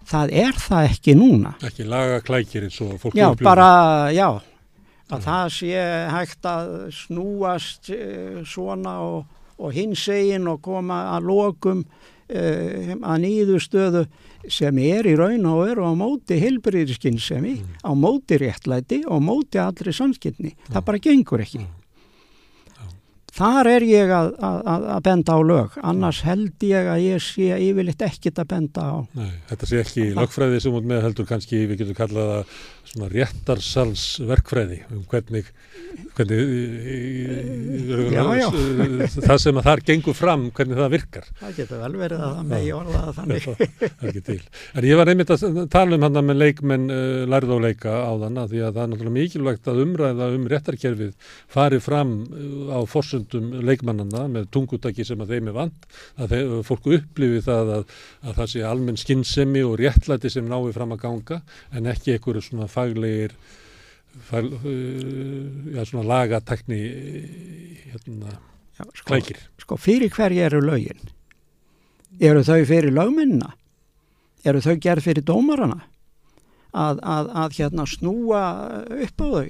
Það 0.08 0.34
er 0.44 0.58
það 0.60 0.88
ekki 0.92 1.14
núna. 1.16 1.54
ekki 1.64 1.86
laga 1.88 2.20
klækir 2.22 2.66
eins 2.68 2.80
og 2.84 2.98
fólk 3.00 3.16
Já, 3.16 3.30
bara, 3.40 4.12
já, 4.12 4.28
að 5.10 5.20
Já. 5.20 5.26
það 5.26 5.46
sé 5.56 5.86
hægt 6.12 6.46
að 6.52 6.74
snúast 6.92 7.90
eh, 7.96 8.44
svona 8.46 8.98
og, 9.08 9.24
og 9.60 9.74
hins 9.76 10.08
egin 10.10 10.48
og 10.48 10.62
koma 10.66 11.02
að 11.18 11.28
lokum 11.30 11.84
uh, 11.84 12.96
að 12.98 13.22
nýðu 13.26 13.60
stöðu 13.62 14.06
sem 14.52 14.78
er 14.84 15.08
í 15.08 15.14
raun 15.16 15.46
og 15.48 15.62
veru 15.68 15.86
á 15.88 15.92
móti 15.96 16.40
heilbriðiskinnsemi, 16.42 17.54
Mm. 17.62 17.78
á 17.86 17.92
móti 17.96 18.36
réttlæti 18.42 19.04
og 19.08 19.22
móti 19.24 19.62
allri 19.62 19.94
samskipni. 19.96 20.52
Já. 20.68 20.74
Það 20.76 20.86
bara 20.90 21.00
gengur 21.00 21.40
ekki. 21.46 21.62
Já. 21.64 21.72
Þar 23.34 23.66
er 23.72 23.82
ég 23.90 24.12
að, 24.14 24.28
að, 24.46 24.84
að 24.94 25.00
benda 25.08 25.34
á 25.34 25.40
lög, 25.42 25.78
annars 25.82 26.20
held 26.22 26.66
ég 26.68 26.86
að 26.86 27.00
ég 27.02 27.24
sé 27.26 27.48
yfirleitt 27.66 28.04
ekkit 28.06 28.38
að 28.44 28.50
benda 28.52 28.84
á. 28.86 28.98
Nei, 29.18 29.32
þetta 29.50 29.70
sé 29.72 29.80
ekki 29.82 30.04
lögfræði 30.14 30.60
sem 30.62 30.76
út 30.78 30.86
með 30.92 31.02
heldur 31.08 31.26
kannski 31.32 31.64
við 31.72 31.80
getum 31.82 31.98
kallað 31.98 32.30
það 32.30 32.60
svona 32.94 33.10
réttarsalsverkfræði 33.10 34.84
um 34.94 35.02
hvernig, 35.10 35.48
hvernig 36.14 36.42
Já, 38.14 38.24
já. 38.38 38.48
það 39.16 39.40
sem 39.42 39.58
að 39.58 39.66
þar 39.68 39.82
gengur 39.88 40.18
fram, 40.18 40.44
hvernig 40.54 40.78
það 40.78 40.92
virkar. 40.94 41.30
Það 41.40 41.56
getur 41.58 41.82
vel 41.82 41.96
verið 41.98 42.22
að 42.24 42.36
það 42.38 42.52
megi 42.52 42.72
orðaða 42.78 43.14
þannig. 43.18 43.48
það 43.48 43.64
er 43.90 44.12
ekki 44.12 44.24
til. 44.28 44.38
En 44.74 44.88
ég 44.88 45.00
var 45.00 45.12
einmitt 45.12 45.34
að 45.34 45.46
tala 45.74 45.98
um 45.98 46.06
hann 46.06 46.20
með 46.28 46.40
leikmenn 46.44 46.86
uh, 46.94 47.24
lærið 47.34 47.54
á 47.54 47.60
leika 47.66 47.96
á 47.98 48.12
þann 48.24 48.42
því 48.44 48.62
að 48.62 48.78
það 48.78 48.84
er 48.84 48.92
náttúrulega 48.94 49.16
mikilvægt 49.18 49.72
að 49.74 49.82
umræða 49.84 50.30
um 50.38 50.48
réttarkerfið 50.54 51.34
fari 51.58 51.82
fram 51.84 52.14
uh, 52.30 52.78
á 52.78 52.80
forsöndum 52.94 53.50
leikmannana 53.66 54.28
með 54.38 54.50
tungutaki 54.54 55.08
sem 55.08 55.26
að 55.26 55.34
þeim 55.34 55.50
er 55.50 55.58
vant 55.58 55.90
að 56.22 56.36
þeir, 56.36 56.54
fólk 56.70 56.90
upplifi 57.00 57.42
það 57.46 57.74
að, 57.80 57.98
að 58.22 58.38
það 58.42 58.52
sé 58.54 58.66
almenn 58.70 59.02
skinnsemi 59.02 59.66
og 59.66 59.78
réttlæti 59.82 60.32
sem 60.34 60.46
nái 60.50 60.74
fram 60.76 60.94
að 60.94 61.04
ganga 61.08 61.42
en 61.74 61.90
ekki 61.90 62.16
einhverju 62.16 62.46
svona 62.46 62.70
faglegir 62.84 63.34
fag, 64.30 64.46
uh, 64.46 65.74
já, 65.74 65.82
svona 65.90 66.04
lagatekni 66.12 66.82
hérna, 67.90 68.36
sko, 68.94 69.08
klækir. 69.08 69.40
sko 69.64 69.78
fyrir 69.80 70.12
hverju 70.14 70.44
eru 70.46 70.62
lögin? 70.62 71.00
Eru 72.22 72.44
þau 72.46 72.62
fyrir 72.70 72.94
lögmennina? 72.94 73.54
Eru 74.46 74.60
þau 74.62 74.76
gerð 74.84 75.08
fyrir 75.08 75.24
dómarana? 75.26 75.80
Að, 76.74 77.00
að, 77.06 77.28
að 77.38 77.58
hérna 77.60 77.84
snúa 77.90 78.44
upp 79.06 79.22
á 79.22 79.28
þau 79.30 79.50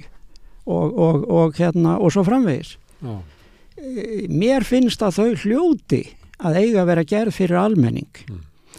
og, 0.64 0.96
og, 0.96 1.22
og 1.28 1.56
hérna 1.60 1.98
og 2.00 2.12
svo 2.14 2.24
framvegis. 2.26 2.76
Já, 3.04 3.20
Eh, 3.74 4.28
Mér 4.30 4.62
finnst 4.62 5.00
að 5.02 5.16
þau 5.16 5.32
hljóti 5.42 5.98
að 6.38 6.58
eiga 6.60 6.84
að 6.84 6.90
vera 6.92 7.02
gerð 7.10 7.34
fyrir 7.34 7.58
almenning 7.58 8.20
Mm. 8.30 8.36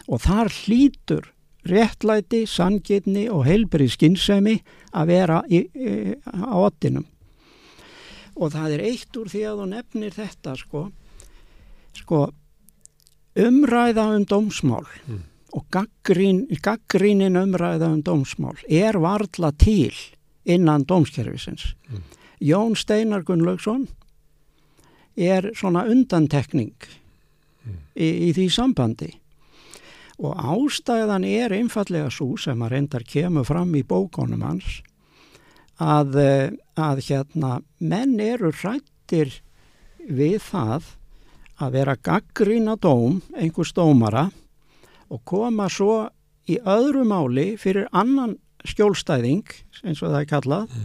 og 0.08 0.22
þar 0.24 0.48
hlýtur 0.48 1.26
réttlæti, 1.70 2.44
sangitni 2.46 3.26
og 3.32 3.44
heilbrið 3.46 3.92
skinnsemi 3.96 4.56
að 4.96 5.06
vera 5.10 5.42
í, 5.50 5.62
í, 5.74 6.14
á 6.24 6.56
ottinum. 6.56 7.06
Og 8.36 8.52
það 8.52 8.74
er 8.76 8.82
eitt 8.90 9.16
úr 9.16 9.30
því 9.32 9.42
að 9.48 9.60
þú 9.62 9.66
nefnir 9.70 10.12
þetta 10.16 10.56
sko, 10.60 10.82
sko 11.96 12.26
umræða 13.36 14.04
um 14.16 14.24
dómsmál 14.28 14.86
Mm. 15.08 15.22
og 15.52 15.64
gaggrín, 15.70 16.46
gaggrínin 16.60 17.36
umræða 17.36 17.92
um 17.92 18.02
dómsmál 18.02 18.56
er 18.68 18.98
varla 18.98 19.52
til 19.52 19.92
innan 20.44 20.84
dómskerfisins. 20.84 21.74
Mm. 21.90 22.02
Jón 22.40 22.76
Steinar 22.76 23.22
Gunnlaugsson 23.24 23.88
er 25.16 25.50
svona 25.54 25.84
undantekning 25.88 26.74
Mm. 27.66 27.72
í, 27.96 28.28
í 28.28 28.32
því 28.32 28.50
sambandi 28.52 29.14
og 30.16 30.36
ástæðan 30.36 31.26
er 31.28 31.52
einfallega 31.52 32.10
svo 32.12 32.36
sem 32.40 32.62
að 32.64 32.72
reyndar 32.72 33.04
kemur 33.04 33.44
fram 33.44 33.74
í 33.76 33.84
bókonum 33.84 34.44
hans 34.46 34.80
að, 35.76 36.16
eh, 36.16 36.50
að 36.76 37.02
hérna 37.04 37.60
menn 37.78 38.18
eru 38.20 38.52
hrættir 38.52 39.40
við 40.08 40.40
það 40.40 40.96
að 41.60 41.72
vera 41.72 41.96
gaggrína 41.96 42.76
dóm 42.80 43.20
einhvers 43.36 43.72
dómara 43.76 44.30
og 45.10 45.24
koma 45.24 45.68
svo 45.68 46.08
í 46.48 46.58
öðru 46.58 47.04
máli 47.04 47.56
fyrir 47.60 47.88
annan 47.92 48.36
skjólstæðing 48.66 49.44
eins 49.84 50.02
og 50.02 50.12
það 50.12 50.20
er 50.20 50.30
kallað 50.30 50.76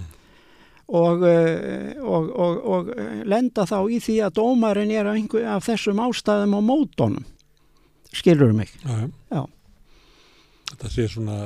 og, 0.91 1.23
eh, 1.23 1.95
og, 2.03 2.31
og, 2.35 2.63
og 2.67 2.89
lenda 3.23 3.63
þá 3.63 3.79
í 3.87 3.99
því 4.03 4.17
að 4.27 4.35
dómarinn 4.41 4.91
er 4.91 5.07
af, 5.07 5.15
einhver, 5.15 5.47
af 5.47 5.67
þessum 5.69 6.03
ástæðum 6.03 6.57
á 6.57 6.61
mótonum 6.61 7.25
skilur 8.13 8.53
mig 8.53 8.71
já, 8.83 9.09
já. 9.31 9.41
Þetta 10.71 10.89
sé 10.89 11.05
svona 11.11 11.37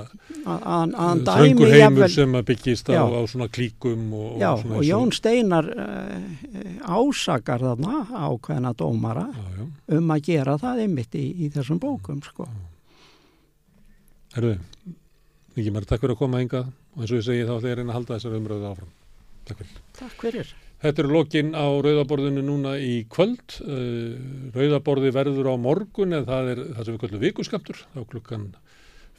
þröngur 1.25 1.71
heimur 1.73 2.11
sem 2.13 2.35
byggist 2.45 2.91
á, 2.93 3.01
á 3.01 3.21
svona 3.25 3.47
klíkum 3.49 4.03
og, 4.13 4.35
já, 4.41 4.51
svona 4.61 4.77
og 4.77 4.85
Jón 4.85 5.13
Steinar 5.17 5.69
uh, 5.73 6.99
ásakar 6.99 7.63
þarna 7.65 8.03
ákveðna 8.29 8.75
dómara 8.77 9.25
Já, 9.33 9.45
já. 9.57 9.65
um 9.97 10.13
að 10.13 10.21
gera 10.29 10.57
það 10.61 10.83
einmitt 10.85 11.17
í, 11.17 11.25
í 11.41 11.49
þessum 11.55 11.81
bókum 11.81 12.21
sko. 12.25 12.45
Herðu, 14.35 14.59
Ingi 15.55 15.73
Mari, 15.73 15.89
takk 15.89 16.03
fyrir 16.03 16.13
að 16.17 16.21
koma 16.21 16.43
hingað 16.43 16.69
og 16.69 17.01
eins 17.01 17.09
og 17.09 17.17
ég 17.17 17.25
segi 17.25 17.47
þá 17.47 17.55
ætla 17.57 17.71
ég 17.71 17.73
að 17.73 17.81
reyna 17.81 17.91
að 17.95 17.97
halda 17.99 18.19
þessar 18.19 18.37
umröðu 18.41 18.69
áfram. 18.69 18.93
Takk 19.49 19.63
fyrir. 19.63 19.81
Takk 19.97 20.21
fyrir 20.21 20.53
Þetta 20.85 21.01
eru 21.01 21.13
lokin 21.15 21.47
á 21.57 21.65
rauðaborðinu 21.81 22.43
núna 22.45 22.75
í 22.77 23.07
kvöld. 23.09 23.55
Uh, 23.65 24.51
Rauðaborði 24.53 25.09
verður 25.15 25.49
á 25.49 25.55
morgun 25.57 26.13
en 26.13 26.27
það 26.27 26.51
er 26.51 26.61
það 26.75 26.83
sem 26.83 26.93
við 26.93 26.99
kallum 27.01 27.23
vikuskamtur. 27.23 27.79
Þá 27.95 28.01
klukkan 28.11 28.43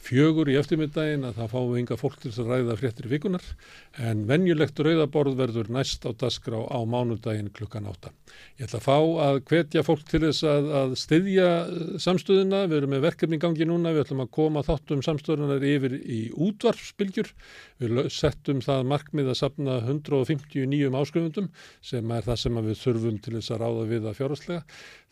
fjögur 0.06 0.52
í 0.52 0.55
eftirmiddaginn 0.60 1.26
að 1.26 1.40
það 1.40 1.51
fáum 1.56 1.72
við 1.72 1.80
ynga 1.80 1.98
fólk 1.98 2.20
til 2.22 2.30
að 2.30 2.52
ræða 2.52 2.76
fréttir 2.78 3.10
vikunar. 3.10 3.48
En 3.97 4.27
venjulegt 4.28 4.77
rauðaborð 4.77 5.39
verður 5.39 5.70
næst 5.73 6.05
á 6.05 6.12
dasgrá 6.12 6.59
á 6.68 6.78
mánudaginn 6.85 7.48
klukkan 7.56 7.86
átta. 7.89 8.10
Ég 8.59 8.66
ætla 8.66 8.81
að 8.82 8.85
fá 8.85 8.97
að 9.24 9.39
hvetja 9.48 9.85
fólk 9.86 10.02
til 10.10 10.20
þess 10.27 10.44
að, 10.44 10.68
að 10.81 10.93
styðja 11.01 11.47
eh, 11.64 11.94
samstöðuna. 12.05 12.60
Við 12.68 12.77
erum 12.82 12.93
með 12.93 13.06
verkefni 13.06 13.39
í 13.39 13.40
gangi 13.40 13.68
núna. 13.68 13.94
Við 13.97 14.05
ætlum 14.05 14.20
að 14.27 14.32
koma 14.36 14.64
þáttum 14.66 15.05
samstöðunar 15.06 15.64
yfir 15.64 15.97
í 15.97 16.20
útvarpsbylgjur. 16.35 17.32
Við 17.81 18.02
settum 18.12 18.60
það 18.64 18.85
markmið 18.93 19.32
að 19.32 19.40
sapna 19.40 19.78
150 19.86 20.68
nýjum 20.68 21.01
áskrifundum 21.01 21.48
sem 21.81 22.12
er 22.12 22.28
það 22.28 22.40
sem 22.44 22.60
að 22.60 22.70
við 22.70 22.81
þurfum 22.85 23.18
til 23.24 23.36
þess 23.39 23.56
að 23.56 23.64
ráða 23.64 23.89
við 23.94 24.10
að 24.10 24.20
fjárhastlega. 24.20 24.62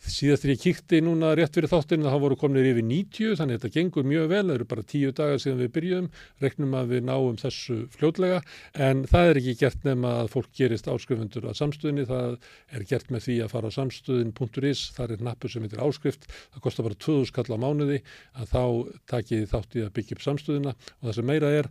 Síðast 0.04 0.44
þegar 0.44 0.52
ég 0.52 0.60
kíkti 0.60 1.00
núna 1.00 1.30
rétt 1.32 1.54
fyrir 1.56 1.70
þáttinu 1.72 2.10
þá 2.12 2.18
voru 2.20 2.36
komnir 2.36 2.66
yfir 2.68 2.84
90 2.84 3.38
þannig 3.38 3.56
að 3.56 3.62
þetta 3.62 3.78
gengur 3.78 4.08
mjög 4.08 4.26
vel. 4.28 4.42
Það 4.44 4.54
eru 4.58 4.66
bara 4.68 4.88
tíu 4.92 5.12
dagar 5.16 5.40
síðan 5.40 5.62
við 5.62 5.70
byrjuðum. 5.78 6.08
Reknum 6.44 6.76
að 6.76 6.92
við 6.92 7.06
náum 7.08 7.38
þessu 7.40 7.76
fljótlega 7.94 8.42
en 8.74 9.04
það 9.06 9.28
er 9.30 9.38
ekki 9.38 9.52
gert 9.60 9.84
nema 9.86 10.10
að 10.24 10.30
fólk 10.32 10.48
gerist 10.58 10.88
áskrifundur 10.90 11.46
að 11.46 11.58
samstöðinni. 11.60 12.04
Það 12.08 12.32
er 12.74 12.84
gert 12.90 13.10
með 13.14 13.26
því 13.28 13.36
að 13.44 13.52
fara 13.52 13.70
á 13.70 13.76
samstöðin.is. 13.76 14.82
Það 14.96 15.14
er 15.14 15.24
nappur 15.28 15.52
sem 15.52 15.66
heitir 15.66 15.82
áskrift. 15.84 16.26
Það 16.54 16.64
kostar 16.64 16.88
bara 16.88 16.98
2000 17.06 17.30
skall 17.30 17.46
á 17.54 17.58
mánuði 17.62 18.00
að 18.34 18.50
þá 18.50 18.64
takið 19.12 19.44
þið 19.44 19.52
þátt 19.52 19.76
í 19.76 19.84
að 19.84 19.92
byggja 19.98 20.16
upp 20.18 20.24
samstöðina 20.24 20.72
og 20.74 21.04
það 21.04 21.18
sem 21.18 21.28
meira 21.30 21.52
er 21.60 21.70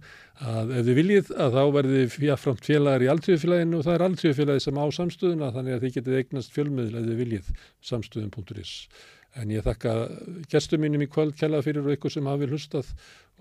að 0.54 0.72
ef 0.78 0.88
þið 0.88 1.00
viljið 1.02 1.34
að 1.46 1.58
þá 1.58 1.64
verðið 1.80 2.16
fjaframt 2.16 2.70
félagar 2.70 3.04
í 3.04 3.12
alltíðufélaginu 3.14 3.80
og 3.80 3.86
það 3.88 3.98
er 3.98 4.06
alltíðufélagi 4.08 4.64
sem 4.64 4.80
á 4.80 4.86
samstöðuna 5.00 5.52
þannig 5.58 5.76
að 5.76 5.84
þið 5.84 5.98
getið 6.00 6.22
eignast 6.22 6.56
fjölmiðl 6.56 7.02
ef 7.02 7.10
þið 7.10 7.20
viljið 7.24 7.52
samstöðin.is. 7.92 8.74
En 9.42 9.52
ég 9.52 9.66
þakka 9.66 9.98
gestum 10.52 10.84
mínum 10.86 11.04
í 11.04 11.10
kvöld 11.12 11.36
kjalla 11.36 11.64
fyrir 11.66 11.84
og 11.84 11.98
ykkur 11.98 12.14
sem 12.14 12.32
hafi 12.32 12.50
hlustað 12.52 12.96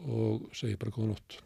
og 0.09 0.51
segi 0.57 0.79
bara 0.81 0.95
góða 0.95 1.13
nótt. 1.13 1.43